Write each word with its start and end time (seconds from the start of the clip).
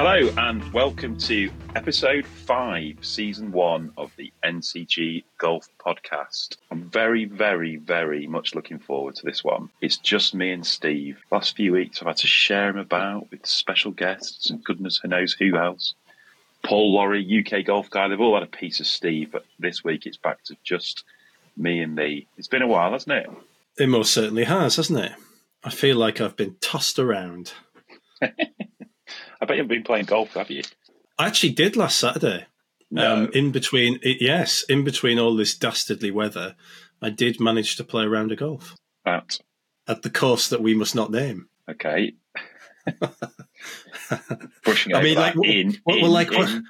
Hello 0.00 0.30
and 0.38 0.62
welcome 0.72 1.18
to 1.18 1.50
episode 1.74 2.24
five, 2.24 2.98
season 3.00 3.50
one 3.50 3.92
of 3.96 4.12
the 4.16 4.32
NCG 4.44 5.24
Golf 5.38 5.68
Podcast. 5.84 6.56
I'm 6.70 6.84
very, 6.84 7.24
very, 7.24 7.74
very 7.74 8.28
much 8.28 8.54
looking 8.54 8.78
forward 8.78 9.16
to 9.16 9.26
this 9.26 9.42
one. 9.42 9.70
It's 9.80 9.96
just 9.96 10.36
me 10.36 10.52
and 10.52 10.64
Steve. 10.64 11.18
Last 11.32 11.56
few 11.56 11.72
weeks 11.72 12.00
I've 12.00 12.06
had 12.06 12.18
to 12.18 12.28
share 12.28 12.70
him 12.70 12.78
about 12.78 13.28
with 13.32 13.44
special 13.44 13.90
guests 13.90 14.50
and 14.50 14.62
goodness 14.62 14.98
who 14.98 15.08
knows 15.08 15.32
who 15.32 15.56
else. 15.56 15.94
Paul 16.62 16.94
Lawrie, 16.94 17.44
UK 17.44 17.66
golf 17.66 17.90
guy, 17.90 18.06
they've 18.06 18.20
all 18.20 18.34
had 18.34 18.44
a 18.44 18.56
piece 18.56 18.78
of 18.78 18.86
Steve, 18.86 19.32
but 19.32 19.44
this 19.58 19.82
week 19.82 20.06
it's 20.06 20.16
back 20.16 20.44
to 20.44 20.56
just 20.62 21.02
me 21.56 21.80
and 21.80 21.96
me. 21.96 22.28
It's 22.36 22.46
been 22.46 22.62
a 22.62 22.68
while, 22.68 22.92
hasn't 22.92 23.16
it? 23.16 23.28
It 23.76 23.88
most 23.88 24.14
certainly 24.14 24.44
has, 24.44 24.76
hasn't 24.76 25.00
it? 25.00 25.12
I 25.64 25.70
feel 25.70 25.96
like 25.96 26.20
I've 26.20 26.36
been 26.36 26.54
tossed 26.60 27.00
around. 27.00 27.52
I 29.40 29.46
bet 29.46 29.56
you've 29.56 29.68
been 29.68 29.82
playing 29.84 30.06
golf, 30.06 30.34
have 30.34 30.50
you? 30.50 30.62
I 31.18 31.26
actually 31.26 31.52
did 31.52 31.76
last 31.76 31.98
Saturday. 31.98 32.46
No. 32.90 33.24
Um, 33.24 33.30
in 33.34 33.52
between, 33.52 33.98
it, 34.02 34.18
yes, 34.20 34.64
in 34.68 34.82
between 34.84 35.18
all 35.18 35.36
this 35.36 35.56
dastardly 35.56 36.10
weather, 36.10 36.56
I 37.02 37.10
did 37.10 37.40
manage 37.40 37.76
to 37.76 37.84
play 37.84 38.04
a 38.04 38.08
round 38.08 38.32
of 38.32 38.38
golf 38.38 38.74
That. 39.04 39.38
at 39.86 40.02
the 40.02 40.10
course 40.10 40.48
that 40.48 40.62
we 40.62 40.74
must 40.74 40.94
not 40.94 41.10
name. 41.10 41.48
Okay. 41.70 42.14
Brushing 44.64 44.94
I 44.94 45.02
mean, 45.02 45.16
like, 45.16 45.34
in, 45.36 45.44
in, 45.44 45.76
well, 45.84 46.10
like, 46.10 46.32
in. 46.32 46.64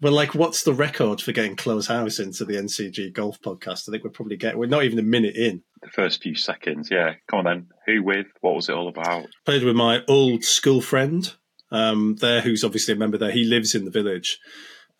Well, 0.00 0.12
like, 0.12 0.34
what's 0.34 0.62
the 0.62 0.74
record 0.74 1.22
for 1.22 1.32
getting 1.32 1.56
close 1.56 1.86
house 1.86 2.18
into 2.18 2.44
the 2.44 2.54
NCG 2.54 3.12
golf 3.12 3.40
podcast? 3.40 3.88
I 3.88 3.92
think 3.92 4.04
we're 4.04 4.10
probably 4.10 4.36
getting, 4.36 4.58
we're 4.58 4.66
not 4.66 4.84
even 4.84 4.98
a 4.98 5.02
minute 5.02 5.34
in. 5.36 5.62
the 5.80 5.88
first 5.88 6.22
few 6.22 6.34
seconds. 6.34 6.90
Yeah, 6.90 7.14
come 7.28 7.38
on 7.40 7.44
then. 7.46 7.66
Who 7.86 8.02
with? 8.02 8.26
What 8.42 8.54
was 8.54 8.68
it 8.68 8.74
all 8.74 8.88
about? 8.88 9.26
Played 9.46 9.64
with 9.64 9.74
my 9.74 10.02
old 10.06 10.44
school 10.44 10.82
friend 10.82 11.32
um, 11.72 12.14
there, 12.20 12.40
who's 12.40 12.62
obviously 12.62 12.94
a 12.94 12.96
member 12.96 13.18
there. 13.18 13.32
He 13.32 13.44
lives 13.44 13.74
in 13.74 13.84
the 13.84 13.90
village. 13.90 14.38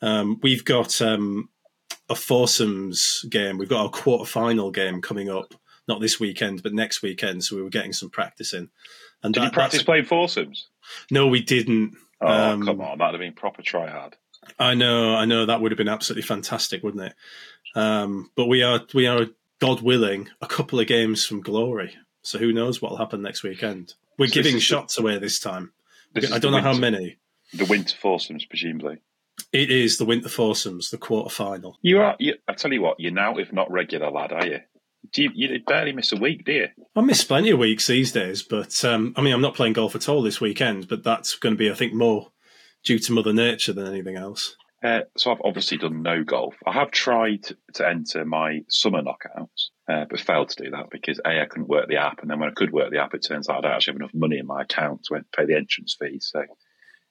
Um, 0.00 0.40
we've 0.42 0.64
got 0.64 1.00
um, 1.00 1.48
a 2.08 2.16
foursomes 2.16 3.24
game. 3.30 3.58
We've 3.58 3.68
got 3.68 3.82
our 3.84 3.90
quarter 3.90 4.24
final 4.24 4.70
game 4.72 5.00
coming 5.00 5.30
up, 5.30 5.54
not 5.86 6.00
this 6.00 6.18
weekend, 6.18 6.62
but 6.64 6.74
next 6.74 7.02
weekend. 7.02 7.44
So 7.44 7.54
we 7.56 7.62
were 7.62 7.70
getting 7.70 7.92
some 7.92 8.10
practice 8.10 8.52
in. 8.52 8.70
And 9.22 9.32
Did 9.32 9.42
that- 9.42 9.46
you 9.46 9.52
practice 9.52 9.82
playing 9.84 10.06
foursomes? 10.06 10.68
No, 11.10 11.28
we 11.28 11.40
didn't. 11.42 11.94
Oh, 12.20 12.26
Um, 12.26 12.64
come 12.64 12.80
on. 12.80 12.98
That'd 12.98 13.14
have 13.14 13.20
been 13.20 13.34
proper 13.34 13.62
try 13.62 13.88
hard. 13.88 14.16
I 14.58 14.74
know, 14.74 15.14
I 15.14 15.24
know 15.24 15.46
that 15.46 15.60
would 15.60 15.70
have 15.70 15.78
been 15.78 15.88
absolutely 15.88 16.22
fantastic, 16.22 16.82
wouldn't 16.82 17.04
it? 17.04 17.14
Um, 17.76 18.30
but 18.34 18.46
we 18.46 18.62
are, 18.64 18.80
we 18.92 19.06
are, 19.06 19.26
God 19.60 19.80
willing, 19.82 20.28
a 20.40 20.46
couple 20.48 20.80
of 20.80 20.88
games 20.88 21.24
from 21.24 21.40
glory. 21.40 21.94
So 22.22 22.38
who 22.38 22.52
knows 22.52 22.82
what'll 22.82 22.96
happen 22.98 23.22
next 23.22 23.44
weekend? 23.44 23.94
We're 24.18 24.26
So 24.26 24.34
giving 24.34 24.56
is 24.56 24.62
the- 24.62 24.66
shots 24.66 24.98
away 24.98 25.18
this 25.18 25.38
time. 25.38 25.72
This 26.14 26.32
I 26.32 26.38
don't 26.38 26.52
know 26.52 26.60
how 26.60 26.74
many. 26.74 27.16
The 27.54 27.66
winter 27.66 27.96
foursomes, 27.96 28.44
presumably. 28.44 28.98
It 29.52 29.70
is 29.70 29.98
the 29.98 30.04
Winter 30.04 30.28
Foursomes, 30.28 30.90
the 30.90 30.98
quarter 30.98 31.30
final. 31.30 31.78
You 31.82 32.00
are. 32.00 32.16
You, 32.18 32.34
I 32.48 32.54
tell 32.54 32.72
you 32.72 32.82
what. 32.82 33.00
You're 33.00 33.12
now, 33.12 33.36
if 33.36 33.52
not 33.52 33.70
regular 33.70 34.10
lad, 34.10 34.32
are 34.32 34.46
you? 34.46 34.60
Do 35.12 35.22
you, 35.22 35.30
you 35.34 35.60
barely 35.66 35.92
miss 35.92 36.12
a 36.12 36.16
week, 36.16 36.44
do 36.44 36.52
you? 36.52 36.68
I 36.94 37.00
miss 37.00 37.24
plenty 37.24 37.50
of 37.50 37.58
weeks 37.58 37.86
these 37.86 38.12
days, 38.12 38.42
but 38.42 38.84
um, 38.84 39.12
I 39.16 39.20
mean, 39.20 39.34
I'm 39.34 39.40
not 39.40 39.54
playing 39.54 39.72
golf 39.72 39.94
at 39.94 40.08
all 40.08 40.22
this 40.22 40.40
weekend, 40.40 40.88
but 40.88 41.02
that's 41.02 41.36
going 41.36 41.54
to 41.54 41.58
be, 41.58 41.70
I 41.70 41.74
think, 41.74 41.92
more 41.92 42.30
due 42.84 42.98
to 42.98 43.12
Mother 43.12 43.32
Nature 43.32 43.72
than 43.72 43.86
anything 43.86 44.16
else. 44.16 44.56
Uh, 44.82 45.00
so 45.16 45.30
I've 45.30 45.42
obviously 45.44 45.78
done 45.78 46.02
no 46.02 46.24
golf. 46.24 46.54
I 46.66 46.72
have 46.72 46.90
tried 46.90 47.44
to 47.74 47.88
enter 47.88 48.24
my 48.24 48.60
summer 48.68 49.02
knockouts, 49.02 49.70
uh, 49.92 50.06
but 50.08 50.20
failed 50.20 50.48
to 50.48 50.64
do 50.64 50.70
that 50.70 50.90
because 50.90 51.20
a 51.24 51.42
I 51.42 51.46
couldn't 51.46 51.68
work 51.68 51.88
the 51.88 51.96
app, 51.96 52.20
and 52.22 52.30
then 52.30 52.38
when 52.38 52.48
I 52.48 52.52
could 52.52 52.72
work 52.72 52.90
the 52.90 53.02
app, 53.02 53.14
it 53.14 53.24
turns 53.26 53.48
out 53.48 53.58
I 53.58 53.60
don't 53.60 53.72
actually 53.72 53.92
have 53.92 54.00
enough 54.00 54.14
money 54.14 54.38
in 54.38 54.46
my 54.46 54.62
account 54.62 55.04
to 55.04 55.20
pay 55.36 55.44
the 55.44 55.56
entrance 55.56 55.96
fee. 55.98 56.18
So 56.20 56.44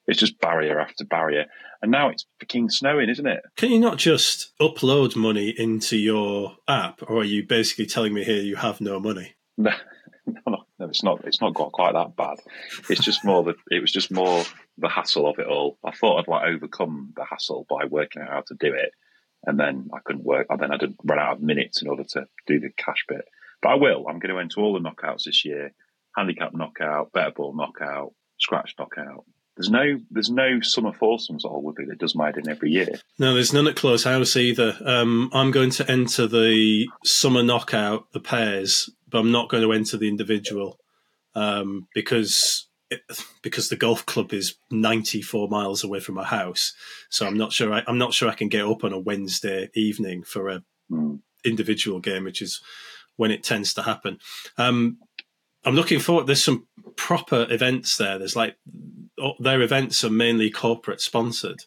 it's 0.06 0.18
just 0.18 0.40
barrier 0.40 0.80
after 0.80 1.04
barrier, 1.04 1.46
and 1.80 1.90
now 1.90 2.08
it's 2.08 2.26
fucking 2.40 2.70
snowing, 2.70 3.08
isn't 3.08 3.26
it? 3.26 3.42
Can 3.56 3.70
you 3.70 3.78
not 3.78 3.98
just 3.98 4.52
upload 4.60 5.14
money 5.14 5.54
into 5.56 5.96
your 5.96 6.56
app, 6.66 7.02
or 7.06 7.18
are 7.18 7.24
you 7.24 7.46
basically 7.46 7.86
telling 7.86 8.14
me 8.14 8.24
here 8.24 8.42
you 8.42 8.56
have 8.56 8.80
no 8.80 8.98
money? 8.98 9.34
No, 10.24 10.40
no, 10.46 10.64
no, 10.78 10.86
it's 10.86 11.02
not. 11.02 11.24
It's 11.24 11.40
not 11.40 11.52
got 11.52 11.72
quite 11.72 11.94
that 11.94 12.14
bad. 12.14 12.38
It's 12.88 13.04
just 13.04 13.24
more 13.24 13.42
that 13.42 13.56
it 13.72 13.80
was 13.80 13.90
just 13.90 14.12
more 14.12 14.44
the 14.78 14.88
hassle 14.88 15.28
of 15.28 15.40
it 15.40 15.48
all. 15.48 15.78
I 15.84 15.90
thought 15.90 16.20
I'd 16.20 16.28
like 16.28 16.46
overcome 16.46 17.12
the 17.16 17.24
hassle 17.24 17.66
by 17.68 17.86
working 17.86 18.22
out 18.22 18.28
how 18.30 18.40
to 18.42 18.54
do 18.54 18.72
it, 18.72 18.92
and 19.44 19.58
then 19.58 19.90
I 19.92 19.98
couldn't 20.04 20.24
work. 20.24 20.46
And 20.50 20.60
then 20.60 20.72
I 20.72 20.76
did 20.76 20.94
run 21.04 21.18
out 21.18 21.36
of 21.36 21.42
minutes 21.42 21.82
in 21.82 21.88
order 21.88 22.04
to 22.04 22.26
do 22.46 22.60
the 22.60 22.70
cash 22.76 23.04
bit. 23.08 23.24
But 23.60 23.70
I 23.70 23.74
will. 23.74 24.06
I'm 24.08 24.18
going 24.18 24.34
to 24.34 24.40
enter 24.40 24.60
all 24.60 24.72
the 24.72 24.80
knockouts 24.80 25.24
this 25.24 25.44
year: 25.44 25.72
handicap 26.16 26.54
knockout, 26.54 27.12
better 27.12 27.30
ball 27.30 27.54
knockout, 27.54 28.12
scratch 28.38 28.74
knockout. 28.78 29.24
There's 29.56 29.70
no, 29.70 30.00
there's 30.10 30.30
no 30.30 30.60
summer 30.62 30.94
foursomes 30.94 31.44
at 31.44 31.50
Woodley 31.52 31.84
that 31.86 31.98
does 31.98 32.14
mine 32.14 32.32
in 32.38 32.48
every 32.48 32.70
year. 32.70 32.88
No, 33.18 33.34
there's 33.34 33.52
none 33.52 33.66
at 33.66 33.76
Close 33.76 34.04
House 34.04 34.34
either. 34.34 34.78
Um, 34.82 35.28
I'm 35.34 35.50
going 35.50 35.70
to 35.72 35.90
enter 35.90 36.26
the 36.26 36.88
summer 37.04 37.42
knockout, 37.42 38.10
the 38.12 38.20
pairs, 38.20 38.88
but 39.10 39.18
I'm 39.18 39.30
not 39.30 39.50
going 39.50 39.62
to 39.62 39.72
enter 39.72 39.98
the 39.98 40.08
individual 40.08 40.78
um, 41.34 41.86
because 41.94 42.66
because 43.42 43.68
the 43.68 43.76
golf 43.76 44.04
club 44.06 44.32
is 44.32 44.54
94 44.70 45.48
miles 45.48 45.84
away 45.84 46.00
from 46.00 46.14
my 46.16 46.24
house. 46.24 46.74
So 47.10 47.26
I'm 47.26 47.36
not 47.36 47.52
sure. 47.52 47.72
I, 47.72 47.82
I'm 47.86 47.98
not 47.98 48.14
sure 48.14 48.28
I 48.28 48.34
can 48.34 48.48
get 48.48 48.64
up 48.64 48.84
on 48.84 48.92
a 48.92 48.98
Wednesday 48.98 49.70
evening 49.74 50.22
for 50.22 50.48
a 50.48 50.62
Hmm. 50.90 51.16
individual 51.44 52.00
game, 52.00 52.24
which 52.24 52.42
is 52.42 52.60
when 53.16 53.30
it 53.30 53.42
tends 53.42 53.72
to 53.74 53.82
happen. 53.82 54.18
Um, 54.58 54.98
I'm 55.64 55.74
looking 55.76 56.00
forward. 56.00 56.26
There's 56.26 56.42
some 56.42 56.66
proper 56.96 57.46
events 57.48 57.96
there. 57.96 58.18
There's 58.18 58.36
like 58.36 58.56
oh, 59.20 59.34
their 59.38 59.62
events 59.62 60.02
are 60.04 60.10
mainly 60.10 60.50
corporate 60.50 61.00
sponsored. 61.00 61.60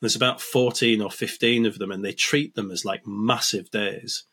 There's 0.00 0.16
about 0.16 0.40
14 0.40 1.02
or 1.02 1.10
15 1.10 1.66
of 1.66 1.78
them, 1.78 1.90
and 1.90 2.04
they 2.04 2.12
treat 2.12 2.54
them 2.54 2.70
as 2.70 2.84
like 2.84 3.06
massive 3.06 3.70
days. 3.70 4.24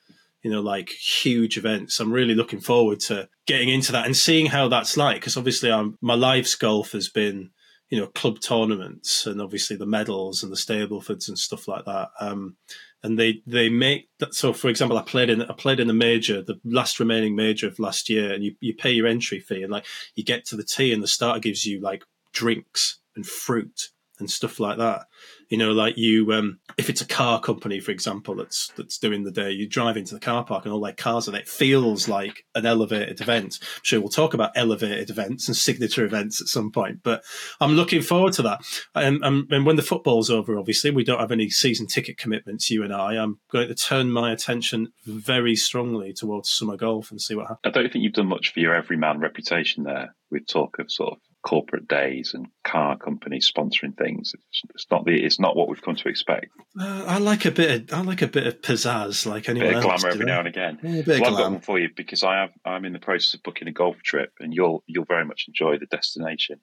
You 0.43 0.51
know, 0.51 0.61
like 0.61 0.89
huge 0.89 1.57
events. 1.57 1.99
I'm 1.99 2.13
really 2.13 2.35
looking 2.35 2.59
forward 2.59 2.99
to 3.01 3.27
getting 3.47 3.69
into 3.69 3.91
that 3.91 4.05
and 4.05 4.15
seeing 4.15 4.45
how 4.45 4.67
that's 4.67 4.95
like. 4.95 5.17
Because 5.17 5.37
obviously, 5.37 5.71
I'm, 5.71 5.97
my 6.01 6.13
life's 6.13 6.55
golf 6.55 6.91
has 6.91 7.09
been, 7.09 7.49
you 7.89 7.99
know, 7.99 8.07
club 8.07 8.39
tournaments 8.39 9.25
and 9.25 9.41
obviously 9.41 9.75
the 9.75 9.85
medals 9.85 10.43
and 10.43 10.51
the 10.51 10.57
Stablefords 10.57 11.27
and 11.27 11.37
stuff 11.37 11.67
like 11.67 11.85
that. 11.85 12.09
Um, 12.19 12.55
and 13.03 13.17
they 13.17 13.41
they 13.45 13.69
make 13.69 14.09
that. 14.19 14.33
So, 14.33 14.53
for 14.53 14.69
example, 14.69 14.97
I 14.97 15.03
played 15.03 15.29
in 15.29 15.41
I 15.41 15.53
played 15.53 15.79
in 15.79 15.87
the 15.87 15.93
major, 15.93 16.41
the 16.41 16.59
last 16.63 16.99
remaining 16.99 17.35
major 17.35 17.67
of 17.67 17.79
last 17.79 18.09
year, 18.09 18.33
and 18.33 18.43
you, 18.43 18.55
you 18.59 18.73
pay 18.73 18.91
your 18.91 19.07
entry 19.07 19.39
fee, 19.39 19.63
and 19.63 19.71
like 19.71 19.85
you 20.15 20.23
get 20.23 20.45
to 20.45 20.55
the 20.55 20.63
tee, 20.63 20.93
and 20.93 21.03
the 21.03 21.07
starter 21.07 21.39
gives 21.39 21.65
you 21.65 21.79
like 21.79 22.03
drinks 22.33 22.99
and 23.15 23.25
fruit 23.25 23.89
and 24.19 24.29
stuff 24.29 24.59
like 24.59 24.77
that. 24.77 25.05
You 25.49 25.57
know, 25.57 25.71
like 25.71 25.97
you, 25.97 26.31
um, 26.33 26.59
if 26.77 26.89
it's 26.89 27.01
a 27.01 27.07
car 27.07 27.39
company, 27.39 27.79
for 27.79 27.91
example, 27.91 28.35
that's 28.35 28.71
that's 28.77 28.97
doing 28.97 29.23
the 29.23 29.31
day, 29.31 29.51
you 29.51 29.67
drive 29.67 29.97
into 29.97 30.13
the 30.13 30.19
car 30.19 30.43
park 30.43 30.65
and 30.65 30.73
all 30.73 30.81
their 30.81 30.93
cars, 30.93 31.27
and 31.27 31.37
it 31.37 31.47
feels 31.47 32.07
like 32.07 32.45
an 32.55 32.65
elevated 32.65 33.21
event. 33.21 33.59
I'm 33.61 33.81
sure 33.83 33.99
we'll 33.99 34.09
talk 34.09 34.33
about 34.33 34.51
elevated 34.55 35.09
events 35.09 35.47
and 35.47 35.55
signature 35.55 36.03
events 36.03 36.41
at 36.41 36.47
some 36.47 36.71
point, 36.71 36.99
but 37.03 37.23
I'm 37.61 37.73
looking 37.73 38.01
forward 38.01 38.33
to 38.33 38.41
that. 38.43 38.61
And, 38.93 39.23
and, 39.23 39.51
and 39.51 39.65
when 39.65 39.75
the 39.75 39.81
football's 39.81 40.29
over, 40.29 40.57
obviously, 40.57 40.91
we 40.91 41.03
don't 41.03 41.19
have 41.19 41.31
any 41.31 41.49
season 41.49 41.87
ticket 41.87 42.17
commitments, 42.17 42.69
you 42.69 42.83
and 42.83 42.93
I. 42.93 43.15
I'm 43.15 43.39
going 43.51 43.67
to 43.67 43.75
turn 43.75 44.11
my 44.11 44.31
attention 44.31 44.91
very 45.05 45.55
strongly 45.55 46.13
towards 46.13 46.49
summer 46.49 46.77
golf 46.77 47.11
and 47.11 47.21
see 47.21 47.35
what 47.35 47.47
happens. 47.47 47.59
I 47.63 47.69
don't 47.69 47.91
think 47.91 48.03
you've 48.03 48.13
done 48.13 48.27
much 48.27 48.53
for 48.53 48.59
your 48.59 48.75
everyman 48.75 49.19
reputation 49.19 49.83
there 49.83 50.15
with 50.29 50.47
talk 50.47 50.79
of 50.79 50.91
sort 50.91 51.13
of 51.13 51.19
corporate 51.47 51.87
days 51.87 52.33
and 52.33 52.47
car 52.65 52.97
companies 52.97 53.49
sponsoring 53.49 53.97
things. 53.97 54.33
It's, 54.33 54.61
it's 54.75 54.85
not 54.91 55.05
the 55.05 55.13
it's 55.13 55.39
not 55.39 55.55
what 55.55 55.69
we've 55.69 55.81
come 55.81 55.95
to 55.95 56.09
expect. 56.09 56.47
Uh, 56.77 57.05
I 57.07 57.19
like 57.19 57.45
a 57.45 57.51
bit. 57.51 57.89
Of, 57.93 57.97
I 57.97 58.01
like 58.01 58.21
a 58.21 58.27
bit 58.27 58.45
of 58.47 58.61
pizzazz, 58.61 59.25
like 59.25 59.47
A 59.47 59.51
anyone 59.51 59.69
bit 59.69 59.77
of 59.77 59.83
glamour 59.83 60.09
every 60.09 60.25
I? 60.25 60.27
now 60.27 60.39
and 60.39 60.47
again. 60.49 60.79
Yeah, 60.83 60.95
a 60.99 61.03
bit 61.03 61.21
Well, 61.21 61.29
of 61.29 61.33
I've 61.35 61.39
got 61.45 61.51
one 61.53 61.61
for 61.61 61.79
you 61.79 61.87
because 61.95 62.21
I 62.21 62.41
have. 62.41 62.49
I'm 62.65 62.83
in 62.83 62.91
the 62.91 62.99
process 62.99 63.33
of 63.35 63.43
booking 63.43 63.69
a 63.69 63.71
golf 63.71 63.95
trip, 64.03 64.33
and 64.41 64.53
you'll 64.53 64.83
you'll 64.87 65.05
very 65.05 65.23
much 65.23 65.45
enjoy 65.47 65.77
the 65.79 65.85
destination. 65.85 66.59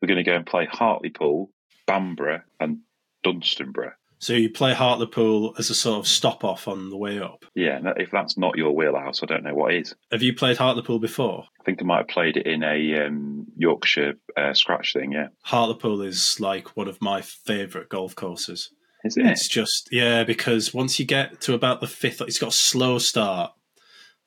We're 0.00 0.08
going 0.08 0.24
to 0.24 0.30
go 0.30 0.36
and 0.36 0.46
play 0.46 0.66
Hartlepool, 0.70 1.50
Bamburgh, 1.86 2.42
and 2.58 2.78
Dunstanburgh. 3.26 3.92
So 4.24 4.32
you 4.32 4.48
play 4.48 4.72
Hartlepool 4.72 5.54
as 5.58 5.68
a 5.68 5.74
sort 5.74 5.98
of 5.98 6.08
stop 6.08 6.44
off 6.44 6.66
on 6.66 6.88
the 6.88 6.96
way 6.96 7.20
up. 7.20 7.44
Yeah, 7.54 7.78
if 7.98 8.10
that's 8.10 8.38
not 8.38 8.56
your 8.56 8.74
wheelhouse, 8.74 9.22
I 9.22 9.26
don't 9.26 9.44
know 9.44 9.54
what 9.54 9.74
is. 9.74 9.94
Have 10.10 10.22
you 10.22 10.32
played 10.32 10.56
Hartlepool 10.56 10.98
before? 10.98 11.44
I 11.60 11.64
think 11.64 11.82
I 11.82 11.84
might 11.84 11.98
have 11.98 12.08
played 12.08 12.38
it 12.38 12.46
in 12.46 12.62
a 12.62 13.04
um, 13.04 13.46
Yorkshire 13.54 14.14
uh, 14.34 14.54
scratch 14.54 14.94
thing. 14.94 15.12
Yeah, 15.12 15.26
Hartlepool 15.42 16.00
is 16.00 16.40
like 16.40 16.74
one 16.74 16.88
of 16.88 17.02
my 17.02 17.20
favourite 17.20 17.90
golf 17.90 18.14
courses. 18.16 18.70
is 19.04 19.18
it? 19.18 19.26
It's 19.26 19.46
just 19.46 19.90
yeah, 19.92 20.24
because 20.24 20.72
once 20.72 20.98
you 20.98 21.04
get 21.04 21.42
to 21.42 21.52
about 21.52 21.82
the 21.82 21.86
fifth, 21.86 22.22
it's 22.22 22.38
got 22.38 22.48
a 22.48 22.56
slow 22.56 22.98
start. 22.98 23.52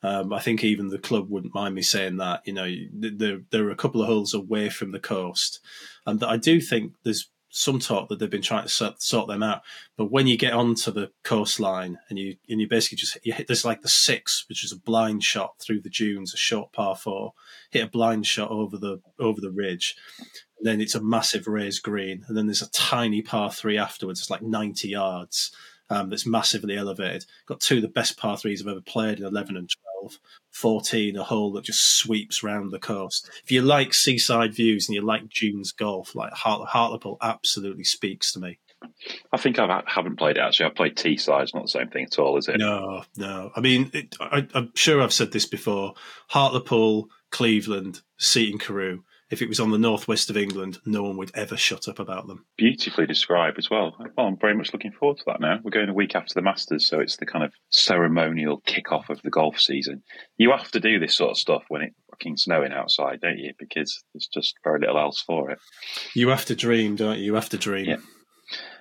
Um, 0.03 0.31
I 0.31 0.41
think 0.41 0.63
even 0.63 0.89
the 0.89 0.99
club 0.99 1.27
wouldn't 1.27 1.55
mind 1.55 1.73
me 1.73 1.81
saying 1.81 2.17
that. 2.17 2.41
You 2.45 2.53
know, 2.53 2.71
there 2.93 3.39
there 3.49 3.65
are 3.65 3.71
a 3.71 3.75
couple 3.75 4.03
of 4.03 4.07
holes 4.07 4.35
away 4.35 4.69
from 4.69 4.91
the 4.91 4.99
coast, 4.99 5.59
and 6.05 6.23
I 6.23 6.37
do 6.37 6.61
think 6.61 6.93
there's 7.03 7.31
some 7.57 7.79
talk 7.79 8.07
that 8.07 8.19
they've 8.19 8.29
been 8.29 8.41
trying 8.41 8.63
to 8.63 8.69
sort, 8.69 9.01
sort 9.01 9.27
them 9.27 9.41
out. 9.41 9.63
But 9.97 10.11
when 10.11 10.27
you 10.27 10.37
get 10.37 10.53
onto 10.53 10.91
the 10.91 11.11
coastline 11.23 11.97
and 12.07 12.19
you 12.19 12.35
and 12.47 12.61
you 12.61 12.67
basically 12.67 12.97
just 12.97 13.17
you 13.23 13.33
hit 13.33 13.47
there's 13.47 13.65
like 13.65 13.81
the 13.81 13.89
six, 13.89 14.45
which 14.47 14.63
is 14.63 14.71
a 14.71 14.79
blind 14.79 15.23
shot 15.23 15.55
through 15.59 15.81
the 15.81 15.89
dunes, 15.89 16.33
a 16.33 16.37
short 16.37 16.71
par 16.71 16.95
four, 16.95 17.33
hit 17.71 17.83
a 17.83 17.89
blind 17.89 18.27
shot 18.27 18.51
over 18.51 18.77
the 18.77 19.01
over 19.19 19.41
the 19.41 19.51
ridge. 19.51 19.95
And 20.19 20.67
then 20.67 20.81
it's 20.81 20.95
a 20.95 21.01
massive 21.01 21.47
raised 21.47 21.83
green, 21.83 22.25
and 22.27 22.37
then 22.37 22.45
there's 22.45 22.61
a 22.61 22.69
tiny 22.71 23.21
par 23.21 23.51
three 23.51 23.77
afterwards. 23.77 24.19
It's 24.19 24.29
like 24.29 24.41
90 24.41 24.89
yards. 24.89 25.51
Um, 25.89 26.09
that's 26.09 26.25
massively 26.25 26.75
elevated. 26.75 27.25
Got 27.45 27.61
two 27.61 27.77
of 27.77 27.81
the 27.81 27.87
best 27.87 28.17
par 28.17 28.37
threes 28.37 28.61
I've 28.61 28.67
ever 28.67 28.81
played 28.81 29.19
in 29.19 29.25
11 29.25 29.55
and 29.55 29.69
12. 30.01 30.19
14, 30.51 31.17
a 31.17 31.23
hole 31.23 31.51
that 31.53 31.63
just 31.63 31.97
sweeps 31.97 32.43
round 32.43 32.71
the 32.71 32.79
coast. 32.79 33.29
If 33.43 33.51
you 33.51 33.61
like 33.61 33.93
seaside 33.93 34.53
views 34.53 34.87
and 34.87 34.95
you 34.95 35.01
like 35.01 35.29
dunes 35.29 35.71
golf, 35.71 36.15
like 36.15 36.33
Hart- 36.33 36.67
Hartlepool 36.67 37.17
absolutely 37.21 37.83
speaks 37.83 38.31
to 38.33 38.39
me. 38.39 38.59
I 39.31 39.37
think 39.37 39.59
I 39.59 39.83
haven't 39.87 40.17
played 40.17 40.37
it 40.37 40.41
actually. 40.41 40.67
I've 40.67 40.75
played 40.75 40.95
Teesside. 40.95 41.43
It's 41.43 41.53
not 41.53 41.63
the 41.63 41.69
same 41.69 41.89
thing 41.89 42.05
at 42.05 42.19
all, 42.19 42.37
is 42.37 42.47
it? 42.47 42.57
No, 42.59 43.03
no. 43.17 43.51
I 43.55 43.59
mean, 43.59 43.89
it, 43.93 44.15
I, 44.19 44.47
am 44.53 44.71
sure 44.75 45.01
I've 45.01 45.13
said 45.13 45.31
this 45.31 45.45
before. 45.45 45.93
Hartlepool, 46.27 47.09
Cleveland, 47.31 48.01
Seaton 48.17 48.59
Carew 48.59 49.03
if 49.29 49.41
it 49.41 49.49
was 49.49 49.59
on 49.59 49.71
the 49.71 49.77
northwest 49.77 50.29
of 50.29 50.37
England, 50.37 50.77
no 50.85 51.03
one 51.03 51.17
would 51.17 51.31
ever 51.35 51.57
shut 51.57 51.87
up 51.87 51.99
about 51.99 52.27
them. 52.27 52.45
Beautifully 52.57 53.05
described 53.05 53.57
as 53.57 53.69
well. 53.69 53.95
well. 54.15 54.27
I'm 54.27 54.37
very 54.39 54.55
much 54.55 54.71
looking 54.71 54.93
forward 54.93 55.17
to 55.17 55.23
that 55.27 55.41
now. 55.41 55.59
We're 55.63 55.71
going 55.71 55.89
a 55.89 55.93
week 55.93 56.15
after 56.15 56.33
the 56.33 56.41
Masters, 56.41 56.87
so 56.87 56.99
it's 56.99 57.17
the 57.17 57.25
kind 57.25 57.43
of 57.43 57.51
ceremonial 57.69 58.61
kick-off 58.65 59.09
of 59.09 59.21
the 59.23 59.29
golf 59.29 59.59
season. 59.59 60.03
You 60.37 60.51
have 60.51 60.71
to 60.71 60.79
do 60.79 60.99
this 60.99 61.15
sort 61.15 61.31
of 61.31 61.37
stuff 61.37 61.63
when 61.67 61.81
it's 61.81 61.95
fucking 62.09 62.37
snowing 62.37 62.71
outside, 62.71 63.19
don't 63.21 63.37
you? 63.37 63.53
Because 63.59 64.03
there's 64.13 64.29
just 64.33 64.55
very 64.63 64.79
little 64.79 64.97
else 64.97 65.21
for 65.21 65.51
it. 65.51 65.59
You 66.13 66.29
have 66.29 66.45
to 66.45 66.55
dream, 66.55 66.95
don't 66.95 67.19
you? 67.19 67.25
You 67.25 67.35
have 67.35 67.49
to 67.49 67.57
dream. 67.57 67.85
Yeah. 67.85 67.97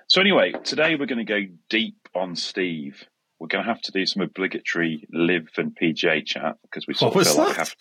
So 0.07 0.21
anyway, 0.21 0.53
today 0.63 0.95
we're 0.95 1.07
going 1.07 1.25
to 1.25 1.25
go 1.25 1.41
deep 1.69 1.97
on 2.15 2.35
Steve. 2.37 3.03
We're 3.39 3.47
going 3.47 3.65
to 3.65 3.69
have 3.69 3.81
to 3.81 3.91
do 3.91 4.05
some 4.05 4.23
obligatory 4.23 5.05
LIV 5.11 5.49
and 5.57 5.77
PGA 5.79 6.25
chat 6.25 6.55
because 6.63 6.87
we 6.87 6.93
sort 6.93 7.13
what 7.13 7.27
of 7.27 7.33
feel 7.33 7.43
like 7.43 7.49
we 7.49 7.59
have 7.59 7.75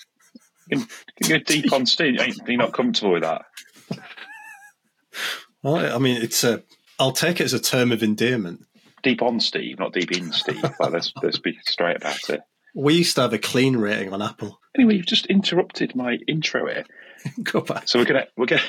can, 0.71 0.87
can 1.23 1.29
go 1.29 1.39
deep 1.39 1.73
on 1.73 1.87
Steve. 1.87 2.21
Are 2.21 2.51
you 2.51 2.57
not 2.57 2.73
comfortable 2.73 3.13
with 3.13 3.23
that? 3.23 3.43
Well, 5.63 5.95
I 5.95 5.99
mean, 5.99 6.23
it's 6.23 6.45
a. 6.45 6.63
I'll 6.99 7.13
take 7.13 7.41
it 7.41 7.45
as 7.45 7.53
a 7.53 7.61
term 7.61 7.93
of 7.93 8.03
endearment. 8.03 8.65
Deep 9.03 9.21
on 9.21 9.41
Steve, 9.41 9.79
not 9.79 9.93
deep 9.93 10.13
in 10.13 10.33
Steve. 10.33 10.63
Like, 10.81 10.93
let's 10.93 11.13
let's 11.23 11.39
be 11.39 11.59
straight 11.67 11.97
about 11.97 12.29
it. 12.31 12.41
We 12.75 12.95
used 12.95 13.17
to 13.17 13.23
have 13.23 13.33
a 13.33 13.39
clean 13.39 13.77
rating 13.77 14.13
on 14.13 14.23
Apple. 14.23 14.61
Anyway, 14.77 14.97
you've 14.97 15.07
just 15.07 15.27
interrupted 15.27 15.97
my 15.97 16.19
intro 16.29 16.67
here. 16.67 16.85
Go 17.43 17.63
back. 17.63 17.89
So 17.89 17.99
we're 17.99 18.05
gonna 18.05 18.27
we're 18.37 18.47
gonna 18.47 18.63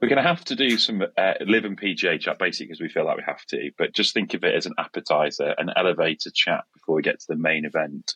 we're 0.00 0.08
gonna 0.08 0.22
have 0.22 0.44
to 0.46 0.56
do 0.56 0.78
some 0.78 1.02
uh, 1.02 1.34
LIV 1.40 1.64
and 1.64 1.80
PGA 1.80 2.18
chat 2.18 2.38
basically 2.38 2.66
because 2.66 2.80
we 2.80 2.88
feel 2.88 3.04
like 3.04 3.16
we 3.16 3.22
have 3.26 3.44
to. 3.46 3.70
But 3.78 3.92
just 3.92 4.12
think 4.12 4.34
of 4.34 4.44
it 4.44 4.54
as 4.54 4.66
an 4.66 4.74
appetizer, 4.78 5.54
an 5.56 5.70
elevator 5.76 6.30
chat 6.34 6.64
before 6.72 6.96
we 6.96 7.02
get 7.02 7.20
to 7.20 7.26
the 7.28 7.36
main 7.36 7.64
event. 7.64 8.14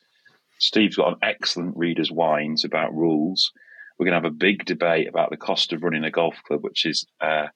Steve's 0.59 0.97
got 0.97 1.13
an 1.13 1.19
excellent 1.23 1.77
reader's 1.77 2.11
whines 2.11 2.65
about 2.65 2.95
rules. 2.95 3.53
We're 3.99 4.07
going 4.07 4.21
to 4.21 4.27
have 4.27 4.33
a 4.33 4.37
big 4.37 4.65
debate 4.65 5.09
about 5.09 5.31
the 5.31 5.37
cost 5.37 5.73
of 5.73 5.83
running 5.83 6.05
a 6.05 6.11
golf 6.11 6.37
club, 6.47 6.63
which 6.63 6.87
is 6.87 7.07
uh, 7.21 7.47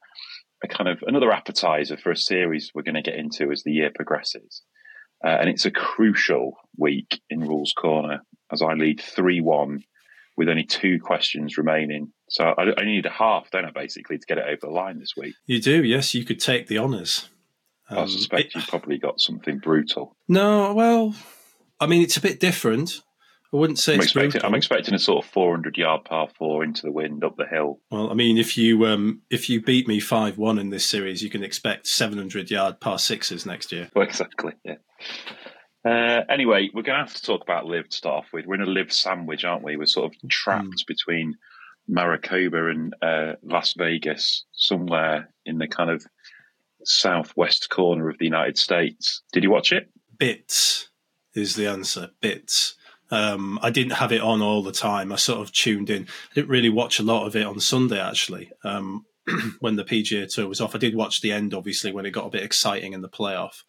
a 0.62 0.69
kind 0.69 0.88
of 0.88 1.02
another 1.06 1.32
appetizer 1.32 1.96
for 1.96 2.10
a 2.10 2.16
series 2.16 2.70
we're 2.75 2.82
going 2.82 2.94
to 2.94 3.02
get 3.02 3.19
into 3.19 3.50
as 3.50 3.62
the 3.62 3.72
year 3.72 3.90
progresses. 3.94 4.62
Uh, 5.25 5.28
and 5.28 5.49
it's 5.49 5.66
a 5.66 5.70
crucial 5.70 6.56
week 6.76 7.20
in 7.31 7.40
Rules 7.40 7.72
Corner 7.76 8.22
as 8.52 8.60
I 8.60 8.75
lead 8.75 9.00
3 9.00 9.40
1 9.40 9.84
with 10.37 10.48
only 10.48 10.64
two 10.64 10.98
questions 10.98 11.58
remaining. 11.58 12.12
So 12.28 12.44
I, 12.44 12.81
I 12.81 12.84
need 12.84 13.06
a 13.06 13.10
half, 13.10 13.50
don't 13.50 13.64
I, 13.64 13.70
basically, 13.70 14.19
to 14.19 14.26
get 14.26 14.38
it 14.38 14.46
over 14.46 14.60
the 14.62 14.70
line 14.70 14.98
this 14.98 15.14
week? 15.16 15.34
You 15.46 15.60
do, 15.60 15.84
yes. 15.84 16.14
You 16.14 16.25
could 16.25 16.40
take 16.40 16.69
the 16.69 16.78
honours. 16.78 17.28
Um, 17.90 17.98
I 17.98 18.06
suspect 18.06 18.46
it, 18.46 18.55
you've 18.55 18.66
probably 18.66 18.98
got 18.98 19.20
something 19.20 19.58
brutal. 19.58 20.16
No, 20.28 20.72
well, 20.72 21.14
I 21.82 21.87
mean, 21.87 22.02
it's 22.02 22.17
a 22.17 22.20
bit 22.20 22.38
different. 22.38 23.00
I 23.52 23.58
wouldn't 23.58 23.79
say 23.79 23.94
I'm 23.94 24.00
it's 24.00 24.17
expecting. 24.17 24.44
I'm 24.44 24.55
expecting 24.55 24.94
a 24.94 24.99
sort 24.99 25.25
of 25.25 25.31
400 25.31 25.76
yard 25.76 26.05
par 26.05 26.29
four 26.38 26.64
into 26.64 26.82
the 26.82 26.93
wind 26.93 27.23
up 27.23 27.37
the 27.37 27.46
hill. 27.46 27.81
Well, 27.90 28.11
I 28.11 28.14
mean, 28.14 28.38
if 28.38 28.56
you 28.56 28.87
um, 28.87 29.20
if 29.31 29.50
you 29.50 29.61
beat 29.61 29.87
me 29.87 30.00
five 30.00 30.38
one 30.38 30.58
in 30.58 30.70
this 30.70 30.87
series, 30.87 31.23
you 31.23 31.29
can 31.29 31.43
expect 31.43 31.87
700 31.87 32.50
yard 32.50 32.81
par 32.81 32.99
sixes 32.99 33.44
next 33.44 33.70
year. 33.70 33.90
Well, 33.94 34.05
exactly. 34.08 34.55
Yeah. 34.64 34.76
Uh, 35.84 36.23
anyway, 36.31 36.70
we're 36.73 36.82
going 36.82 36.96
to 36.99 37.05
have 37.05 37.14
to 37.14 37.23
talk 37.23 37.43
about 37.43 37.67
LIV 37.67 37.90
to 37.90 37.96
start 37.96 38.25
off 38.25 38.32
with. 38.32 38.46
We're 38.46 38.55
in 38.55 38.62
a 38.62 38.67
LIV 38.67 38.93
sandwich, 38.93 39.44
aren't 39.44 39.64
we? 39.64 39.76
We're 39.76 39.87
sort 39.87 40.14
of 40.14 40.31
trapped 40.31 40.67
mm. 40.67 40.87
between 40.87 41.34
Maricopa 41.88 42.69
and 42.69 42.94
uh, 43.02 43.32
Las 43.43 43.75
Vegas, 43.76 44.44
somewhere 44.52 45.29
in 45.44 45.58
the 45.58 45.67
kind 45.67 45.90
of 45.90 46.06
southwest 46.84 47.69
corner 47.69 48.08
of 48.08 48.17
the 48.19 48.25
United 48.25 48.56
States. 48.56 49.23
Did 49.32 49.43
you 49.43 49.50
watch 49.50 49.73
it? 49.73 49.90
Bits 50.19 50.88
is 51.34 51.55
the 51.56 51.67
answer. 51.67 52.11
Bits. 52.20 52.75
Um, 53.11 53.58
I 53.62 53.70
didn't 53.70 53.93
have 53.93 54.11
it 54.11 54.23
on 54.23 54.40
all 54.40 54.62
the 54.62 54.73
time. 54.73 55.12
I 55.12 55.17
sort 55.17 55.40
of 55.40 55.52
tuned 55.52 55.90
in. 55.90 56.05
I 56.05 56.34
didn't 56.34 56.50
really 56.50 56.70
watch 56.70 56.99
a 56.99 57.02
lot 57.05 57.26
of 57.26 57.37
it 57.37 57.46
on 57.46 57.61
Sunday 57.61 58.00
actually. 58.00 58.50
Um, 58.64 59.05
when 59.61 59.76
the 59.76 59.84
PGA 59.84 60.32
Tour 60.32 60.49
was 60.49 60.61
off, 60.61 60.75
I 60.75 60.79
did 60.79 60.96
watch 60.96 61.20
the 61.20 61.32
end 61.32 61.52
obviously 61.52 61.93
when 61.93 62.06
it 62.06 62.12
got 62.12 62.26
a 62.26 62.31
bit 62.31 62.43
exciting 62.43 62.94
in 62.94 63.02
the 63.02 63.08
playoff. 63.08 63.64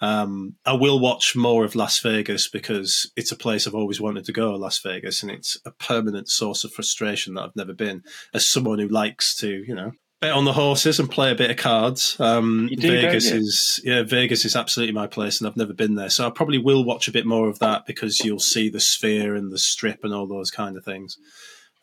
Um, 0.00 0.56
I 0.66 0.72
will 0.72 0.98
watch 0.98 1.36
more 1.36 1.64
of 1.64 1.76
Las 1.76 2.00
Vegas 2.00 2.48
because 2.48 3.12
it's 3.16 3.30
a 3.30 3.36
place 3.36 3.68
I've 3.68 3.74
always 3.74 4.00
wanted 4.00 4.24
to 4.24 4.32
go, 4.32 4.56
Las 4.56 4.80
Vegas, 4.80 5.22
and 5.22 5.30
it's 5.30 5.56
a 5.64 5.70
permanent 5.70 6.28
source 6.28 6.64
of 6.64 6.72
frustration 6.72 7.34
that 7.34 7.42
I've 7.42 7.56
never 7.56 7.72
been. 7.72 8.02
As 8.34 8.48
someone 8.48 8.80
who 8.80 8.88
likes 8.88 9.36
to, 9.36 9.48
you 9.48 9.76
know, 9.76 9.92
bet 10.22 10.32
on 10.32 10.44
the 10.44 10.52
horses 10.52 11.00
and 11.00 11.10
play 11.10 11.32
a 11.32 11.34
bit 11.34 11.50
of 11.50 11.56
cards. 11.56 12.16
Um, 12.20 12.70
do, 12.72 12.90
Vegas 12.90 13.30
is 13.30 13.80
yeah, 13.84 14.04
Vegas 14.04 14.44
is 14.44 14.56
absolutely 14.56 14.94
my 14.94 15.08
place, 15.08 15.40
and 15.40 15.48
I've 15.48 15.56
never 15.56 15.74
been 15.74 15.96
there, 15.96 16.08
so 16.08 16.26
I 16.26 16.30
probably 16.30 16.58
will 16.58 16.84
watch 16.84 17.08
a 17.08 17.12
bit 17.12 17.26
more 17.26 17.48
of 17.48 17.58
that 17.58 17.84
because 17.86 18.20
you'll 18.20 18.38
see 18.38 18.70
the 18.70 18.80
Sphere 18.80 19.34
and 19.34 19.52
the 19.52 19.58
Strip 19.58 20.04
and 20.04 20.14
all 20.14 20.26
those 20.26 20.50
kind 20.50 20.76
of 20.76 20.84
things. 20.84 21.18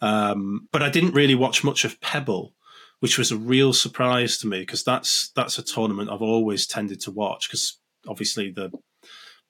Um, 0.01 0.69
but 0.71 0.81
I 0.81 0.89
didn't 0.89 1.13
really 1.13 1.36
watch 1.36 1.65
much 1.65 1.83
of 1.83 2.00
Pebble, 2.00 2.53
which 3.01 3.18
was 3.18 3.30
a 3.31 3.38
real 3.38 3.74
surprise 3.74 4.38
to 4.38 4.47
me 4.47 4.62
because 4.62 4.83
that's 4.83 5.31
that's 5.35 5.59
a 5.59 5.63
tournament 5.63 6.09
I've 6.09 6.21
always 6.21 6.65
tended 6.65 7.01
to 7.01 7.12
watch 7.12 7.50
because 7.50 7.77
obviously 8.07 8.51
the 8.51 8.71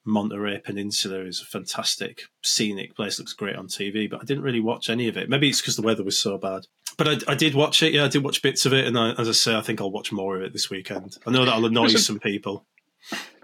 Monterey 0.04 0.58
Peninsula 0.58 1.20
is 1.20 1.40
a 1.40 1.44
fantastic 1.44 2.22
scenic 2.42 2.96
place, 2.96 3.18
looks 3.18 3.34
great 3.34 3.56
on 3.56 3.68
TV, 3.68 4.10
but 4.10 4.20
I 4.20 4.24
didn't 4.24 4.42
really 4.42 4.60
watch 4.60 4.90
any 4.90 5.08
of 5.08 5.16
it. 5.16 5.28
Maybe 5.28 5.48
it's 5.48 5.60
because 5.60 5.76
the 5.76 5.82
weather 5.82 6.02
was 6.02 6.18
so 6.18 6.38
bad. 6.38 6.66
But 6.96 7.08
I, 7.08 7.32
I, 7.32 7.34
did 7.34 7.54
watch 7.54 7.82
it. 7.82 7.92
Yeah, 7.92 8.04
I 8.04 8.08
did 8.08 8.24
watch 8.24 8.42
bits 8.42 8.66
of 8.66 8.72
it, 8.72 8.86
and 8.86 8.98
I, 8.98 9.12
as 9.12 9.28
I 9.28 9.32
say, 9.32 9.56
I 9.56 9.60
think 9.60 9.80
I'll 9.80 9.90
watch 9.90 10.12
more 10.12 10.36
of 10.36 10.42
it 10.42 10.52
this 10.52 10.70
weekend. 10.70 11.16
I 11.26 11.30
know 11.30 11.44
that'll 11.44 11.66
annoy 11.66 11.88
some 11.88 12.18
people. 12.18 12.66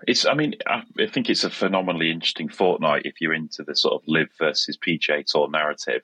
It's. 0.06 0.26
I 0.26 0.34
mean, 0.34 0.54
I, 0.66 0.82
I 1.00 1.06
think 1.06 1.30
it's 1.30 1.44
a 1.44 1.50
phenomenally 1.50 2.10
interesting 2.10 2.48
fortnight 2.48 3.02
if 3.04 3.20
you're 3.20 3.34
into 3.34 3.62
the 3.62 3.74
sort 3.74 3.94
of 3.94 4.02
LIV 4.06 4.28
versus 4.38 4.78
PGA 4.78 5.24
Tour 5.24 5.50
narrative. 5.50 6.02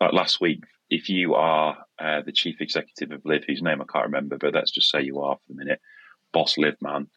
Like 0.00 0.12
last 0.12 0.40
week, 0.40 0.64
if 0.90 1.08
you 1.08 1.34
are 1.34 1.78
uh, 1.98 2.22
the 2.22 2.32
chief 2.32 2.60
executive 2.60 3.12
of 3.12 3.24
LIV, 3.24 3.44
whose 3.46 3.62
name 3.62 3.80
I 3.80 3.90
can't 3.90 4.06
remember, 4.06 4.38
but 4.38 4.54
let's 4.54 4.70
just 4.70 4.90
say 4.90 5.02
you 5.02 5.20
are 5.20 5.36
for 5.36 5.52
the 5.52 5.54
minute, 5.54 5.80
boss 6.32 6.56
LIV 6.58 6.80
man, 6.80 7.08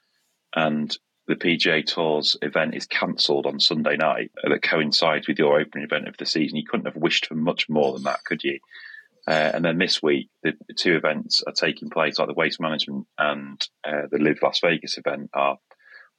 and 0.55 0.97
the 1.27 1.35
PGA 1.35 1.85
Tour's 1.85 2.35
event 2.41 2.73
is 2.73 2.87
cancelled 2.87 3.45
on 3.45 3.59
Sunday 3.59 3.95
night 3.97 4.31
that 4.43 4.63
coincides 4.63 5.27
with 5.27 5.37
your 5.37 5.59
opening 5.59 5.85
event 5.85 6.07
of 6.07 6.17
the 6.17 6.25
season. 6.25 6.57
You 6.57 6.65
couldn't 6.65 6.87
have 6.87 6.95
wished 6.95 7.27
for 7.27 7.35
much 7.35 7.69
more 7.69 7.93
than 7.93 8.03
that, 8.03 8.23
could 8.23 8.43
you? 8.43 8.59
Uh, 9.27 9.51
and 9.53 9.65
then 9.65 9.77
this 9.77 10.01
week, 10.01 10.29
the, 10.43 10.53
the, 10.67 10.73
two 10.73 10.95
events 10.95 11.43
are 11.45 11.53
taking 11.53 11.89
place, 11.89 12.17
like 12.17 12.27
the 12.27 12.33
Waste 12.33 12.59
Management 12.59 13.05
and 13.17 13.67
uh, 13.87 14.03
the 14.11 14.17
LIV 14.17 14.39
Las 14.41 14.59
Vegas 14.63 14.97
event, 14.97 15.29
are 15.33 15.57